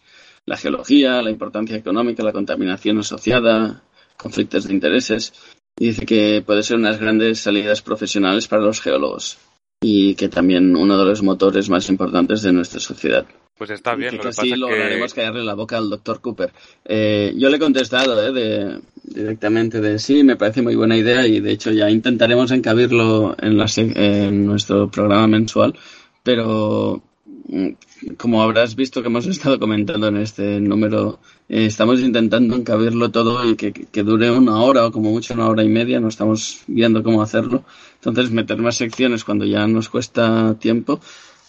La 0.46 0.56
geología, 0.56 1.22
la 1.22 1.30
importancia 1.30 1.76
económica, 1.76 2.22
la 2.22 2.32
contaminación 2.32 2.98
asociada, 2.98 3.82
conflictos 4.16 4.66
de 4.66 4.74
intereses. 4.74 5.32
Y 5.78 5.86
dice 5.86 6.06
que 6.06 6.42
puede 6.44 6.62
ser 6.62 6.76
unas 6.76 7.00
grandes 7.00 7.40
salidas 7.40 7.82
profesionales 7.82 8.46
para 8.46 8.62
los 8.62 8.80
geólogos 8.80 9.38
y 9.86 10.14
que 10.14 10.30
también 10.30 10.74
uno 10.74 10.96
de 10.96 11.04
los 11.04 11.22
motores 11.22 11.68
más 11.68 11.90
importantes 11.90 12.40
de 12.40 12.52
nuestra 12.52 12.80
sociedad. 12.80 13.26
Pues 13.58 13.68
está 13.68 13.94
bien. 13.94 14.10
Que 14.10 14.16
lo 14.16 14.22
que 14.22 14.28
pasa 14.28 14.42
que- 14.42 14.56
lograremos 14.56 15.12
callarle 15.12 15.44
la 15.44 15.52
boca 15.54 15.76
al 15.76 15.90
doctor 15.90 16.22
Cooper. 16.22 16.52
Eh, 16.86 17.34
yo 17.36 17.50
le 17.50 17.56
he 17.56 17.60
contestado 17.60 18.18
eh, 18.26 18.32
de, 18.32 18.80
directamente 19.02 19.82
de 19.82 19.98
sí, 19.98 20.24
me 20.24 20.36
parece 20.36 20.62
muy 20.62 20.74
buena 20.74 20.96
idea 20.96 21.26
y 21.26 21.40
de 21.40 21.52
hecho 21.52 21.70
ya 21.70 21.90
intentaremos 21.90 22.50
encabirlo 22.50 23.36
en, 23.38 23.58
la 23.58 23.66
en 23.76 24.46
nuestro 24.46 24.90
programa 24.90 25.26
mensual, 25.26 25.74
pero 26.22 27.02
mm, 27.48 27.68
como 28.16 28.42
habrás 28.42 28.74
visto 28.76 29.02
que 29.02 29.08
hemos 29.08 29.26
estado 29.26 29.58
comentando 29.60 30.08
en 30.08 30.16
este 30.16 30.60
número, 30.60 31.18
eh, 31.48 31.66
estamos 31.66 32.00
intentando 32.00 32.56
encabirlo 32.56 33.10
todo 33.10 33.48
y 33.48 33.54
que, 33.54 33.72
que 33.72 34.02
dure 34.02 34.30
una 34.30 34.62
hora 34.62 34.86
o 34.86 34.90
como 34.92 35.10
mucho 35.10 35.34
una 35.34 35.46
hora 35.48 35.62
y 35.62 35.68
media, 35.68 36.00
no 36.00 36.08
estamos 36.08 36.62
viendo 36.66 37.02
cómo 37.02 37.20
hacerlo. 37.22 37.64
Entonces 38.04 38.30
meter 38.32 38.58
más 38.58 38.76
secciones 38.76 39.24
cuando 39.24 39.44
ya 39.44 39.66
nos 39.66 39.88
cuesta 39.88 40.54
tiempo, 40.58 41.00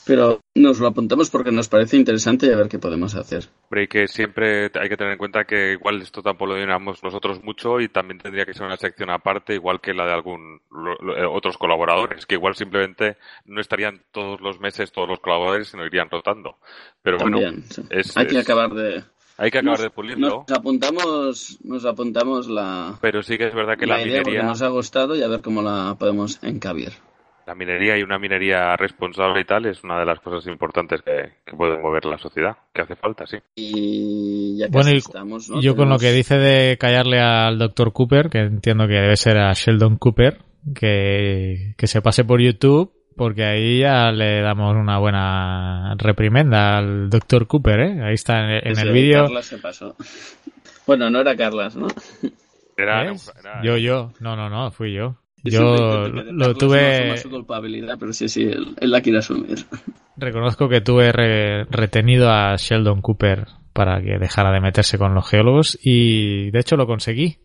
pero 0.05 0.39
nos 0.53 0.79
lo 0.79 0.87
apuntamos 0.87 1.31
porque 1.31 1.51
nos 1.51 1.67
parece 1.67 1.97
interesante 1.97 2.45
y 2.45 2.51
a 2.51 2.55
ver 2.55 2.67
qué 2.69 2.77
podemos 2.79 3.15
hacer. 3.15 3.45
Hombre, 3.63 3.83
y 3.83 3.87
que 3.87 4.07
siempre 4.07 4.65
hay 4.79 4.87
que 4.87 4.95
tener 4.97 5.13
en 5.13 5.17
cuenta 5.17 5.45
que 5.45 5.71
igual 5.73 5.99
esto 6.01 6.21
tampoco 6.21 6.49
lo 6.49 6.53
dominamos 6.53 7.03
nosotros 7.03 7.43
mucho 7.43 7.79
y 7.81 7.89
también 7.89 8.19
tendría 8.19 8.45
que 8.45 8.53
ser 8.53 8.67
una 8.67 8.77
sección 8.77 9.09
aparte, 9.09 9.55
igual 9.55 9.81
que 9.81 9.93
la 9.95 10.05
de 10.05 10.13
algún 10.13 10.61
lo- 10.71 10.95
lo- 11.01 11.17
eh, 11.17 11.25
otros 11.25 11.57
colaboradores, 11.57 12.25
que 12.27 12.35
igual 12.35 12.55
simplemente 12.55 13.17
no 13.45 13.59
estarían 13.59 14.01
todos 14.11 14.39
los 14.41 14.59
meses 14.59 14.91
todos 14.91 15.09
los 15.09 15.19
colaboradores, 15.19 15.69
sino 15.69 15.85
irían 15.85 16.09
rotando. 16.09 16.59
Pero 17.01 17.17
bueno, 17.17 17.39
También, 17.39 17.63
sí. 17.69 17.81
es- 17.89 18.15
hay 18.15 18.27
que 18.27 18.37
es- 18.37 18.43
acabar 18.43 18.71
de 18.75 19.03
hay 19.37 19.51
que 19.51 19.59
acabar 19.59 19.77
nos- 19.79 19.83
de 19.83 19.89
pulirlo, 19.89 20.45
Nos 20.47 20.57
apuntamos, 20.57 21.57
nos 21.63 21.85
apuntamos 21.85 22.47
la, 22.47 22.97
pero 23.01 23.21
sí 23.21 23.37
que 23.37 23.47
es 23.47 23.53
verdad 23.55 23.77
que 23.77 23.85
la 23.85 23.97
la, 23.97 24.03
idea 24.07 24.19
minería, 24.21 24.43
nos 24.43 24.61
ha 24.61 24.67
gustado 24.69 25.15
y 25.15 25.21
a 25.23 25.27
ver 25.27 25.41
cómo 25.41 25.61
la 25.61 25.95
podemos 25.99 26.41
encabir. 26.43 26.93
la 27.47 27.53
minería 27.53 27.95
y 27.97 28.01
una 28.01 28.17
minería 28.17 28.75
responsable 28.75 29.41
y 29.41 29.45
tal 29.45 29.67
es 29.67 29.83
una 29.83 29.99
de 29.99 30.05
las 30.05 30.19
cosas 30.19 30.47
importantes 30.51 31.01
que, 31.03 31.33
que 31.45 31.55
puede 31.55 31.77
mover 31.79 32.05
la 32.05 32.17
sociedad, 32.17 32.57
que 32.73 32.81
hace 32.81 32.95
falta, 32.95 33.27
sí. 33.27 33.37
Y 33.55 34.57
ya 34.57 34.67
Bueno, 34.71 34.89
y 34.91 34.97
estamos, 34.97 35.47
¿no? 35.49 35.61
yo 35.61 35.75
con 35.75 35.89
lo 35.89 35.99
que 35.99 36.11
dice 36.11 36.39
de 36.39 36.77
callarle 36.79 37.19
al 37.19 37.59
Dr. 37.59 37.93
Cooper, 37.93 38.29
que 38.31 38.39
entiendo 38.39 38.87
que 38.87 38.93
debe 38.95 39.15
ser 39.15 39.37
a 39.37 39.53
Sheldon 39.53 39.97
Cooper, 39.97 40.39
que, 40.73 41.75
que 41.77 41.85
se 41.87 42.01
pase 42.01 42.23
por 42.25 42.41
YouTube, 42.41 42.91
porque 43.15 43.43
ahí 43.45 43.79
ya 43.79 44.11
le 44.11 44.41
damos 44.41 44.75
una 44.75 44.97
buena 44.99 45.95
reprimenda 45.97 46.77
al 46.77 47.09
Dr. 47.09 47.47
Cooper, 47.47 47.79
¿eh? 47.79 48.03
Ahí 48.03 48.13
está 48.15 48.39
en, 48.57 48.67
en 48.67 48.79
el 48.79 48.91
vídeo. 48.91 49.23
Carlas 49.25 49.45
se 49.45 49.57
pasó. 49.57 49.95
Bueno, 50.87 51.09
no 51.09 51.19
era 51.21 51.35
Carlas, 51.35 51.75
¿no? 51.75 51.87
Era, 52.77 53.11
Yo, 53.63 53.75
yo. 53.77 54.11
No, 54.19 54.35
no, 54.35 54.49
no, 54.51 54.69
fui 54.69 54.93
yo. 54.93 55.15
Yo 55.43 55.61
lo 56.07 56.31
no 56.31 56.53
tuve... 56.53 56.97
asuma 56.99 57.17
su 57.17 57.29
culpabilidad, 57.31 57.97
pero 57.99 58.13
sí, 58.13 58.29
sí, 58.29 58.43
él, 58.43 58.75
él 58.79 58.91
la 58.91 59.01
quiere 59.01 59.17
asumir. 59.19 59.65
Reconozco 60.17 60.69
que 60.69 60.81
tuve 60.81 61.11
re- 61.11 61.65
retenido 61.65 62.29
a 62.29 62.55
Sheldon 62.57 63.01
Cooper 63.01 63.47
para 63.73 63.99
que 64.01 64.17
dejara 64.19 64.51
de 64.51 64.61
meterse 64.61 64.97
con 64.99 65.15
los 65.15 65.27
geólogos 65.27 65.77
y 65.81 66.51
de 66.51 66.59
hecho 66.59 66.77
lo 66.77 66.85
conseguí. 66.87 67.37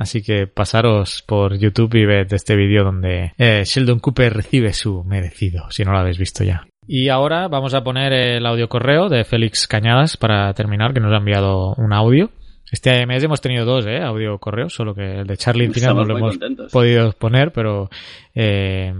Así 0.00 0.22
que 0.22 0.46
pasaros 0.46 1.22
por 1.26 1.58
YouTube 1.58 1.94
y 1.94 2.06
ved 2.06 2.32
este 2.32 2.56
vídeo 2.56 2.84
donde 2.84 3.34
eh, 3.36 3.64
Sheldon 3.66 4.00
Cooper 4.00 4.32
recibe 4.32 4.72
su 4.72 5.04
merecido, 5.04 5.70
si 5.70 5.84
no 5.84 5.92
lo 5.92 5.98
habéis 5.98 6.16
visto 6.16 6.42
ya. 6.42 6.66
Y 6.86 7.10
ahora 7.10 7.48
vamos 7.48 7.74
a 7.74 7.84
poner 7.84 8.14
el 8.14 8.46
audio 8.46 8.66
correo 8.70 9.10
de 9.10 9.24
Félix 9.24 9.68
Cañadas 9.68 10.16
para 10.16 10.54
terminar, 10.54 10.94
que 10.94 11.00
nos 11.00 11.12
ha 11.12 11.18
enviado 11.18 11.74
un 11.74 11.92
audio. 11.92 12.30
Este 12.72 13.04
mes 13.04 13.22
hemos 13.22 13.42
tenido 13.42 13.66
dos, 13.66 13.84
¿eh? 13.84 14.00
Audio 14.02 14.38
correo, 14.38 14.70
solo 14.70 14.94
que 14.94 15.20
el 15.20 15.26
de 15.26 15.36
Charlie 15.36 15.66
al 15.66 15.74
final 15.74 15.96
no 15.96 16.04
lo 16.04 16.16
hemos 16.16 16.38
contentos. 16.38 16.72
podido 16.72 17.12
poner, 17.12 17.52
pero 17.52 17.90
eh, 18.34 18.94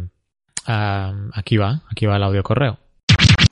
ah, 0.67 1.15
aquí 1.33 1.57
va, 1.57 1.81
aquí 1.91 2.05
va 2.05 2.17
el 2.17 2.25
audio 2.25 2.43
correo. 2.43 2.79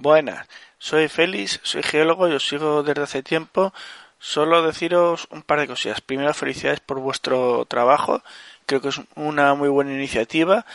Buenas, 0.01 0.47
soy 0.77 1.09
Félix, 1.09 1.61
soy 1.62 1.83
geólogo 1.83 2.29
y 2.29 2.33
os 2.33 2.47
sigo 2.47 2.83
desde 2.83 3.05
hace 3.05 3.23
tiempo. 3.23 3.73
Solo 4.19 4.62
deciros 4.62 5.28
un 5.31 5.43
par 5.43 5.61
de 5.61 5.69
cosillas. 5.69 6.01
Primero, 6.01 6.35
felicidades 6.35 6.81
por 6.81 6.99
vuestro 6.99 7.65
trabajo. 7.66 8.23
Creo 8.66 8.81
que 8.81 8.89
es 8.89 9.01
una 9.15 9.55
muy 9.55 9.69
buena 9.69 9.93
iniciativa. 9.93 10.66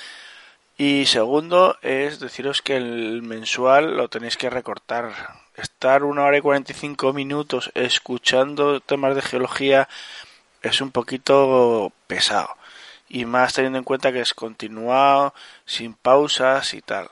Y 0.77 1.05
segundo, 1.05 1.77
es 1.81 2.19
deciros 2.19 2.61
que 2.61 2.77
el 2.77 3.21
mensual 3.21 3.97
lo 3.97 4.07
tenéis 4.09 4.37
que 4.37 4.49
recortar. 4.49 5.11
Estar 5.55 6.03
una 6.03 6.23
hora 6.23 6.37
y 6.37 6.41
45 6.41 7.13
minutos 7.13 7.71
escuchando 7.75 8.79
temas 8.79 9.15
de 9.15 9.21
geología 9.21 9.87
es 10.63 10.81
un 10.81 10.91
poquito 10.91 11.91
pesado. 12.07 12.49
Y 13.09 13.25
más 13.25 13.53
teniendo 13.53 13.77
en 13.77 13.83
cuenta 13.83 14.11
que 14.11 14.21
es 14.21 14.33
continuado, 14.33 15.33
sin 15.65 15.93
pausas 15.93 16.73
y 16.73 16.81
tal. 16.81 17.09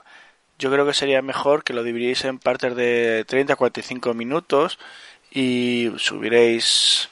Yo 0.58 0.70
creo 0.72 0.86
que 0.86 0.94
sería 0.94 1.22
mejor 1.22 1.62
que 1.62 1.72
lo 1.72 1.82
dividierais 1.84 2.24
en 2.24 2.38
partes 2.38 2.74
de 2.74 3.24
30 3.28 3.52
a 3.52 3.56
45 3.56 4.14
minutos 4.14 4.78
y 5.34 5.90
subiréis 5.96 7.08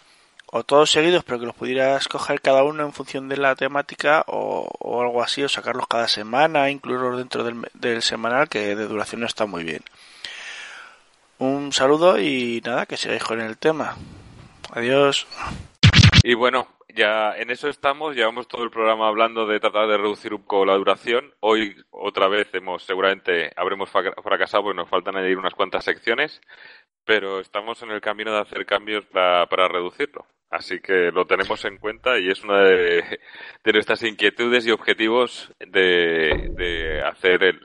o 0.52 0.64
todos 0.64 0.90
seguidos, 0.90 1.22
pero 1.24 1.38
que 1.38 1.46
los 1.46 1.54
pudieras 1.54 2.08
coger 2.08 2.40
cada 2.40 2.64
uno 2.64 2.84
en 2.84 2.92
función 2.92 3.28
de 3.28 3.36
la 3.36 3.54
temática 3.54 4.24
o, 4.26 4.68
o 4.80 5.00
algo 5.00 5.22
así, 5.22 5.42
o 5.44 5.48
sacarlos 5.48 5.86
cada 5.86 6.08
semana, 6.08 6.70
incluirlos 6.70 7.18
dentro 7.18 7.44
del, 7.44 8.02
semanal, 8.02 8.48
que 8.48 8.74
de 8.74 8.86
duración 8.88 9.22
está 9.24 9.46
muy 9.46 9.62
bien. 9.62 9.82
Un 11.38 11.72
saludo 11.72 12.18
y 12.18 12.60
nada, 12.64 12.84
que 12.86 12.96
sigáis 12.96 13.22
con 13.22 13.40
el 13.40 13.56
tema. 13.58 13.96
Adiós. 14.72 15.26
Y 16.22 16.34
bueno, 16.34 16.68
ya 16.94 17.32
en 17.36 17.50
eso 17.50 17.68
estamos, 17.68 18.14
llevamos 18.14 18.48
todo 18.48 18.64
el 18.64 18.70
programa 18.70 19.06
hablando 19.08 19.46
de 19.46 19.60
tratar 19.60 19.88
de 19.88 19.96
reducir 19.96 20.34
un 20.34 20.42
poco 20.42 20.66
la 20.66 20.74
duración. 20.74 21.32
Hoy 21.40 21.76
otra 21.90 22.28
vez 22.28 22.48
hemos, 22.54 22.82
seguramente 22.82 23.52
habremos 23.56 23.88
fra- 23.88 24.14
fracasado 24.22 24.64
porque 24.64 24.76
nos 24.76 24.88
faltan 24.88 25.16
añadir 25.16 25.38
unas 25.38 25.54
cuantas 25.54 25.84
secciones, 25.84 26.40
pero 27.04 27.40
estamos 27.40 27.82
en 27.82 27.90
el 27.90 28.00
camino 28.00 28.32
de 28.32 28.40
hacer 28.40 28.64
cambios 28.66 29.04
para, 29.06 29.46
para 29.46 29.68
reducirlo. 29.68 30.26
Así 30.50 30.80
que 30.80 31.10
lo 31.12 31.26
tenemos 31.26 31.64
en 31.64 31.76
cuenta 31.78 32.18
y 32.18 32.28
es 32.28 32.42
una 32.42 32.60
de, 32.62 33.04
de 33.64 33.72
nuestras 33.72 34.02
inquietudes 34.02 34.66
y 34.66 34.70
objetivos 34.72 35.52
de, 35.60 36.50
de 36.56 37.02
hacer 37.02 37.44
el... 37.44 37.60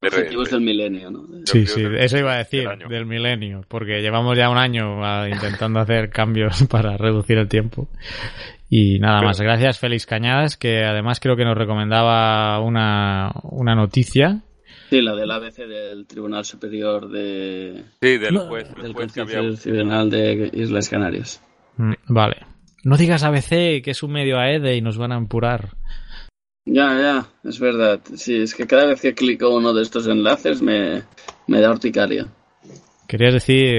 de 0.00 0.08
re- 0.10 0.18
Objetivos 0.20 0.50
del 0.50 0.60
milenio, 0.62 1.10
¿no? 1.10 1.26
Sí, 1.44 1.66
sí, 1.66 1.82
del- 1.82 1.96
eso 1.98 2.16
iba 2.18 2.32
a 2.34 2.38
decir, 2.38 2.66
del 2.68 2.88
del 2.88 3.04
milenio, 3.06 3.62
porque 3.68 4.00
llevamos 4.00 4.38
ya 4.38 4.48
un 4.48 4.56
año 4.58 5.04
ah, 5.04 5.28
intentando 5.28 5.80
hacer 5.80 6.08
cambios 6.10 6.66
para 6.70 6.96
reducir 6.96 7.36
el 7.38 7.48
tiempo. 7.48 7.88
Y 8.70 8.98
nada 9.00 9.20
más, 9.22 9.40
gracias 9.40 9.78
Félix 9.78 10.06
Cañadas, 10.06 10.56
que 10.56 10.82
además 10.82 11.20
creo 11.20 11.36
que 11.36 11.44
nos 11.44 11.56
recomendaba 11.58 12.58
una, 12.60 13.30
una 13.42 13.74
noticia. 13.74 14.40
Sí, 14.90 15.00
la 15.00 15.14
del 15.14 15.30
ABC 15.30 15.56
del 15.66 16.06
Tribunal 16.06 16.44
Superior 16.44 17.08
de... 17.08 17.84
Sí, 18.00 18.18
del 18.18 18.34
No, 18.34 18.46
juez, 18.46 18.68
el 18.76 18.82
del 18.82 18.92
juez 18.92 19.12
que 19.12 19.20
había... 19.20 19.38
Constitucional 19.40 20.10
de 20.10 20.50
Islas 20.52 20.88
Canarias. 20.88 21.42
Mm, 21.76 21.92
Vale. 22.08 22.36
No 22.84 22.96
digas 22.96 23.22
ABC, 23.22 23.82
que 23.82 23.90
es 23.92 24.02
un 24.02 24.12
medio 24.12 24.38
AEDE 24.38 24.76
y 24.76 24.82
nos 24.82 24.98
van 24.98 25.12
a 25.12 25.16
empurar. 25.16 25.70
Ya, 26.66 26.98
ya, 27.00 27.26
es 27.48 27.58
verdad. 27.58 28.00
Sí, 28.14 28.36
es 28.42 28.54
que 28.54 28.66
cada 28.66 28.86
vez 28.86 29.00
que 29.00 29.14
clico 29.14 29.54
uno 29.54 29.72
de 29.72 29.82
estos 29.82 30.06
enlaces 30.06 30.60
me, 30.62 31.02
me 31.46 31.60
da 31.60 31.70
urticaria. 31.70 32.26
Querías 33.08 33.34
decir 33.34 33.74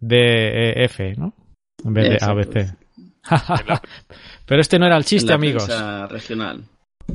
DEF, 0.00 1.00
¿no? 1.16 1.34
En 1.84 1.92
vez 1.94 2.08
de 2.08 2.14
Exacto. 2.14 2.40
ABC. 2.40 2.74
Pero 4.46 4.60
este 4.60 4.78
no 4.78 4.86
era 4.86 4.96
el 4.96 5.04
chiste, 5.04 5.26
En 5.32 5.40
la 5.40 5.46
amigos. 5.46 5.64
prensa 5.66 6.06
regional. 6.06 6.62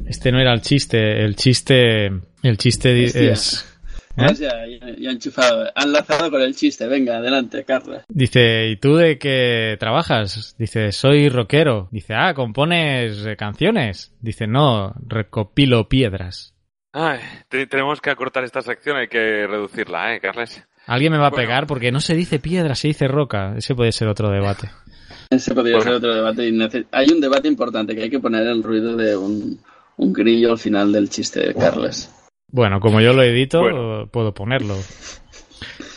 Este 0.06 0.32
no 0.32 0.40
era 0.40 0.54
el 0.54 0.62
chiste. 0.62 1.24
El 1.24 1.36
chiste, 1.36 2.10
el 2.44 2.58
chiste 2.58 3.06
Hostia. 3.06 3.32
es... 3.32 3.70
¿Eh? 4.16 4.26
Pues 4.28 4.38
ya, 4.38 4.52
ya, 4.68 4.96
ya 4.96 5.10
han 5.10 5.16
enchufado, 5.16 5.66
han 5.74 5.92
lanzado 5.92 6.30
con 6.30 6.40
el 6.40 6.56
chiste. 6.56 6.86
Venga, 6.86 7.18
adelante, 7.18 7.64
Carla. 7.64 8.04
Dice, 8.08 8.68
¿y 8.68 8.76
tú 8.78 8.96
de 8.96 9.18
qué 9.18 9.76
trabajas? 9.80 10.56
Dice, 10.60 10.92
soy 10.92 11.30
rockero. 11.30 11.88
Dice, 11.92 12.14
ah, 12.14 12.36
compones 12.36 13.26
eh, 13.26 13.36
canciones. 13.36 14.14
Dice, 14.22 14.46
no, 14.46 14.94
recopilo 15.08 15.90
piedras. 15.90 16.54
Ay, 16.92 17.22
te- 17.50 17.66
tenemos 17.66 18.02
que 18.02 18.12
acortar 18.12 18.44
esta 18.44 18.62
sección, 18.62 18.98
hay 18.98 19.08
que 19.08 19.48
reducirla, 19.48 20.14
¿eh, 20.14 20.20
Carles? 20.20 20.64
Alguien 20.86 21.12
me 21.12 21.18
va 21.18 21.30
a 21.30 21.32
pegar 21.32 21.66
porque 21.66 21.92
no 21.92 22.00
se 22.00 22.14
dice 22.14 22.38
piedra, 22.38 22.76
se 22.76 22.90
dice 22.90 23.08
roca. 23.08 23.56
Ese 23.58 23.74
puede 23.74 23.92
ser 23.94 24.10
otro 24.10 24.30
debate. 24.30 24.70
Ese 25.32 25.56
podría 25.56 25.78
Bueno. 25.78 25.90
ser 25.90 25.94
otro 25.98 26.14
debate. 26.14 26.86
Hay 26.92 27.10
un 27.10 27.20
debate 27.20 27.48
importante 27.48 27.96
que 27.96 28.04
hay 28.04 28.10
que 28.12 28.20
poner 28.20 28.46
el 28.46 28.62
ruido 28.62 28.96
de 28.96 29.18
un, 29.18 29.60
un 29.98 30.14
grillo 30.14 30.52
al 30.52 30.60
final 30.60 30.92
del 30.92 31.10
chiste 31.10 31.40
de 31.40 31.56
Carles. 31.56 32.14
Bueno, 32.54 32.80
como 32.80 33.02
yo 33.02 33.14
lo 33.14 33.24
edito, 33.24 33.62
Bueno. 33.62 34.08
puedo 34.12 34.32
ponerlo. 34.36 34.76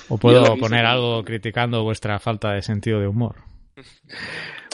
O 0.08 0.16
puedo 0.16 0.56
poner 0.56 0.86
algo 0.86 1.22
criticando 1.22 1.82
vuestra 1.82 2.18
falta 2.18 2.52
de 2.52 2.62
sentido 2.62 2.98
de 2.98 3.06
humor. 3.08 3.36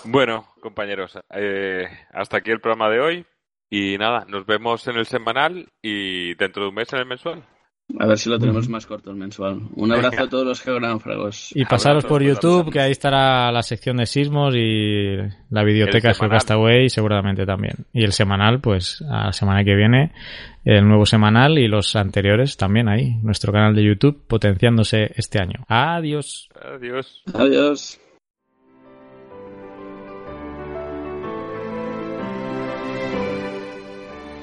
Bueno, 0.04 0.46
compañeros, 0.60 1.18
eh, 1.34 1.88
hasta 2.12 2.36
aquí 2.36 2.52
el 2.52 2.60
programa 2.60 2.88
de 2.88 3.00
hoy. 3.00 3.26
Y 3.68 3.98
nada, 3.98 4.24
nos 4.28 4.46
vemos 4.46 4.86
en 4.86 4.96
el 4.96 5.06
semanal 5.06 5.66
y 5.82 6.34
dentro 6.34 6.62
de 6.62 6.68
un 6.68 6.74
mes 6.76 6.92
en 6.92 7.00
el 7.00 7.06
mensual. 7.06 7.42
A 7.98 8.06
ver 8.06 8.18
si 8.18 8.30
lo 8.30 8.38
tenemos 8.38 8.68
más 8.68 8.86
corto 8.86 9.10
el 9.10 9.16
mensual. 9.16 9.60
Un 9.74 9.92
abrazo 9.92 10.22
a 10.22 10.28
todos 10.28 10.46
los 10.46 10.60
geonáufragos. 10.60 11.50
Y 11.54 11.64
pasaros 11.64 12.04
por 12.04 12.22
Abrazos, 12.22 12.42
YouTube, 12.42 12.72
que 12.72 12.80
ahí 12.80 12.92
estará 12.92 13.52
la 13.52 13.62
sección 13.62 13.98
de 13.98 14.06
sismos 14.06 14.54
y 14.56 15.16
la 15.50 15.62
videoteca 15.64 16.08
de. 16.08 16.14
Geocastaway 16.14 16.88
seguramente 16.88 17.44
también. 17.44 17.86
Y 17.92 18.04
el 18.04 18.12
semanal, 18.12 18.60
pues 18.60 19.02
a 19.08 19.26
la 19.26 19.32
semana 19.32 19.64
que 19.64 19.74
viene, 19.74 20.12
el 20.64 20.86
nuevo 20.86 21.06
semanal 21.06 21.58
y 21.58 21.68
los 21.68 21.94
anteriores 21.96 22.56
también 22.56 22.88
ahí. 22.88 23.16
Nuestro 23.22 23.52
canal 23.52 23.74
de 23.74 23.84
YouTube 23.84 24.26
potenciándose 24.26 25.12
este 25.14 25.42
año. 25.42 25.64
Adiós. 25.68 26.48
Adiós. 26.60 27.22
Adiós. 27.34 28.00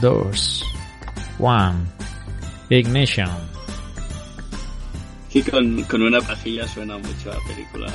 dos, 0.00 0.64
one. 1.38 1.78
Ignition. 2.70 3.28
Aquí 5.26 5.42
con, 5.42 5.82
con 5.84 6.02
una 6.02 6.20
pajilla 6.20 6.66
suena 6.68 6.98
mucho 6.98 7.32
a 7.32 7.38
película 7.48 7.92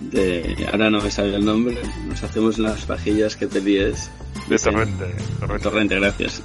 de... 0.00 0.68
Ahora 0.72 0.90
no 0.90 1.00
me 1.00 1.10
sale 1.10 1.36
el 1.36 1.44
nombre. 1.44 1.76
Nos 2.06 2.22
hacemos 2.22 2.58
las 2.58 2.84
pajillas 2.84 3.36
que 3.36 3.46
te 3.46 3.60
líes. 3.60 4.10
De 4.48 4.58
torrente. 4.58 5.14
torrente. 5.40 5.62
Torrente, 5.62 5.94
gracias. 5.96 6.42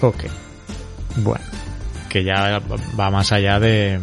Ok. 0.00 0.24
Bueno. 1.16 1.44
Que 2.08 2.24
ya 2.24 2.60
va 2.98 3.10
más 3.10 3.32
allá 3.32 3.60
de... 3.60 4.00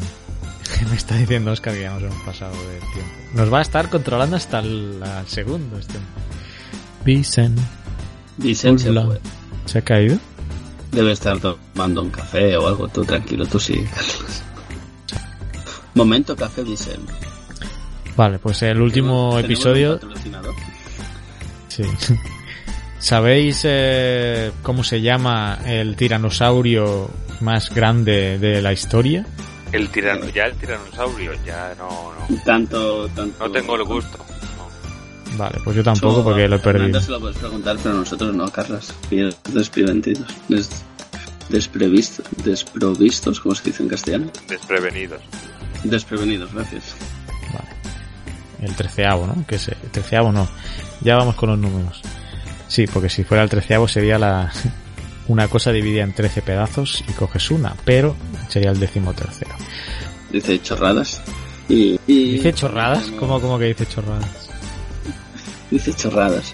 Me 0.90 0.96
está 0.96 1.16
diciendo 1.16 1.52
Oscar 1.52 1.74
que 1.74 1.82
ya 1.82 1.94
nos 1.94 2.04
hemos 2.04 2.24
pasado 2.24 2.54
del 2.54 2.80
tiempo. 2.92 3.12
Nos 3.34 3.54
va 3.54 3.60
a 3.60 3.62
estar 3.62 3.90
controlando 3.90 4.36
hasta 4.36 4.60
el 4.60 5.02
segundo. 5.28 5.78
Este. 5.78 5.98
Vicen. 7.04 7.56
Vicente 8.38 8.92
se 9.66 9.74
Hola. 9.74 9.74
fue. 9.74 9.74
¿Se 9.74 9.80
ha 9.80 9.82
caído? 9.84 10.18
Debe 10.92 11.12
estar 11.12 11.40
tomando 11.40 12.02
un 12.02 12.10
café 12.10 12.58
o 12.58 12.68
algo. 12.68 12.88
Tú 12.88 13.04
tranquilo, 13.06 13.46
tú 13.46 13.60
sí, 13.60 13.86
Carlos. 13.96 14.44
Momento 15.96 16.36
café 16.36 16.64
Vicente. 16.64 17.14
Vale, 18.16 18.40
pues 18.40 18.62
el 18.64 18.82
último 18.82 19.32
¿Tenemos 19.32 19.46
episodio... 19.46 20.00
Sí. 21.68 21.84
¿Sabéis 23.00 23.62
eh, 23.66 24.52
cómo 24.64 24.84
se 24.84 25.02
llama 25.02 25.60
el 25.66 25.96
tiranosaurio 25.96 27.10
más 27.42 27.74
grande 27.74 28.40
de 28.40 28.62
la 28.62 28.74
historia? 28.74 29.26
El 29.72 29.90
tirano, 29.90 30.30
ya 30.30 30.46
el 30.46 30.56
tiranosaurio, 30.56 31.34
ya 31.46 31.76
no, 31.78 32.14
no. 32.14 32.38
Tanto, 32.44 33.08
tanto. 33.10 33.48
No 33.48 33.52
tengo 33.52 33.76
el 33.76 33.84
gusto. 33.84 34.25
Vale, 35.38 35.60
pues 35.64 35.76
yo 35.76 35.84
tampoco 35.84 36.18
Yo, 36.18 36.24
porque 36.24 36.48
lo 36.48 36.56
he 36.56 36.60
perdido. 36.60 37.02
se 37.02 37.12
lo 37.12 37.20
puedes 37.20 37.38
preguntar, 37.38 37.78
pero 37.82 37.96
nosotros 37.96 38.34
no, 38.36 38.50
Carlos. 38.52 38.94
Y 39.12 39.18
desprevenidos. 39.52 40.28
Des, 40.48 40.70
desprevistos. 41.50 42.26
Desprovistos, 42.44 43.40
como 43.40 43.56
se 43.56 43.64
dice 43.66 43.84
en 43.84 43.90
castellano. 43.90 44.28
Desprevenidos. 44.48 45.22
Desprevenidos, 45.84 46.54
gracias. 46.54 46.96
Vale. 47.54 47.70
El 48.62 48.76
treceavo, 48.76 49.28
¿no? 49.28 49.46
Que 49.48 49.56
es 49.56 49.68
el 49.68 49.78
treceavo 49.92 50.32
no. 50.32 50.48
Ya 51.02 51.16
vamos 51.18 51.36
con 51.36 51.50
los 51.50 51.60
números. 51.60 52.02
Sí, 52.68 52.88
porque 52.88 53.10
si 53.10 53.24
fuera 53.24 53.44
el 53.44 53.50
treceavo 53.50 53.88
sería 53.88 54.18
la 54.18 54.52
una 55.28 55.48
cosa 55.48 55.72
dividida 55.72 56.04
en 56.04 56.14
trece 56.14 56.42
pedazos 56.42 57.04
y 57.08 57.12
coges 57.14 57.52
una, 57.52 57.76
pero 57.84 58.16
sería 58.48 58.72
el 58.72 58.80
décimo 58.80 59.14
tercero. 59.14 59.52
Dice 60.32 60.62
chorradas. 60.62 61.22
Y, 61.68 62.00
y- 62.08 62.34
¿Dice 62.34 62.54
chorradas? 62.54 63.12
¿Cómo, 63.20 63.40
cómo 63.42 63.58
que 63.60 63.66
dice 63.66 63.86
chorradas? 63.88 64.45
Dice 65.72 65.94
chorradas. 65.94 66.54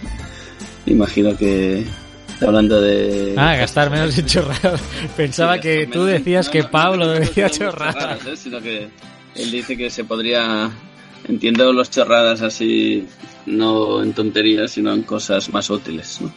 Imagino 0.85 1.35
que 1.38 1.85
está 2.33 2.47
hablando 2.47 2.81
de... 2.81 3.35
Ah, 3.38 3.55
gastar 3.55 3.89
menos 3.91 4.17
en 4.17 4.25
chorradas. 4.25 4.81
Pensaba 5.15 5.55
Sí, 5.55 5.61
que 5.61 5.88
tú 5.88 6.05
decías 6.05 6.47
No, 6.47 6.51
que 6.51 6.63
Pablo 6.63 7.05
no, 7.05 7.13
no, 7.13 7.19
decía 7.19 7.47
no, 7.47 7.53
no, 7.53 7.57
chorradas. 7.57 8.25
¿eh? 8.25 8.38
Sino 8.38 8.61
que 8.61 8.89
él 9.35 9.51
dice 9.51 9.77
que 9.77 9.89
se 9.89 10.03
podría... 10.03 10.69
Entiendo 11.27 11.71
los 11.71 11.91
chorradas 11.91 12.41
así, 12.41 13.07
no 13.45 14.01
en 14.01 14.13
tonterías, 14.13 14.71
sino 14.71 14.91
en 14.91 15.03
cosas 15.03 15.49
más 15.49 15.69
útiles, 15.69 16.19
¿no? 16.19 16.33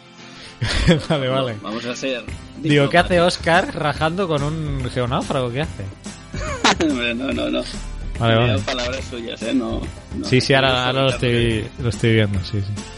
vale, 1.09 1.29
vale. 1.29 1.55
Vamos 1.63 1.85
a 1.87 1.97
ser... 1.97 2.23
Digo, 2.61 2.91
¿qué 2.91 2.99
hace 2.99 3.21
Oscar 3.21 3.75
rajando 3.75 4.29
con 4.29 4.43
un 4.43 4.89
geonáufrago? 4.91 5.51
¿Qué 5.51 5.63
hace? 5.63 5.85
No, 7.15 7.33
no, 7.33 7.49
no. 7.51 7.63
Vale, 8.19 8.37
vale. 8.37 8.59
palabras 8.61 9.05
suyas, 9.05 9.43
¿eh? 9.43 9.55
No, 9.55 9.81
no. 10.17 10.25
Sí, 10.25 10.41
sí, 10.41 10.55
ahora, 10.55 10.87
ahora 10.87 11.03
lo, 11.03 11.11
estoy, 11.11 11.67
lo 11.79 11.89
estoy 11.89 12.13
viendo, 12.15 12.39
sí, 12.45 12.61
sí. 12.61 12.94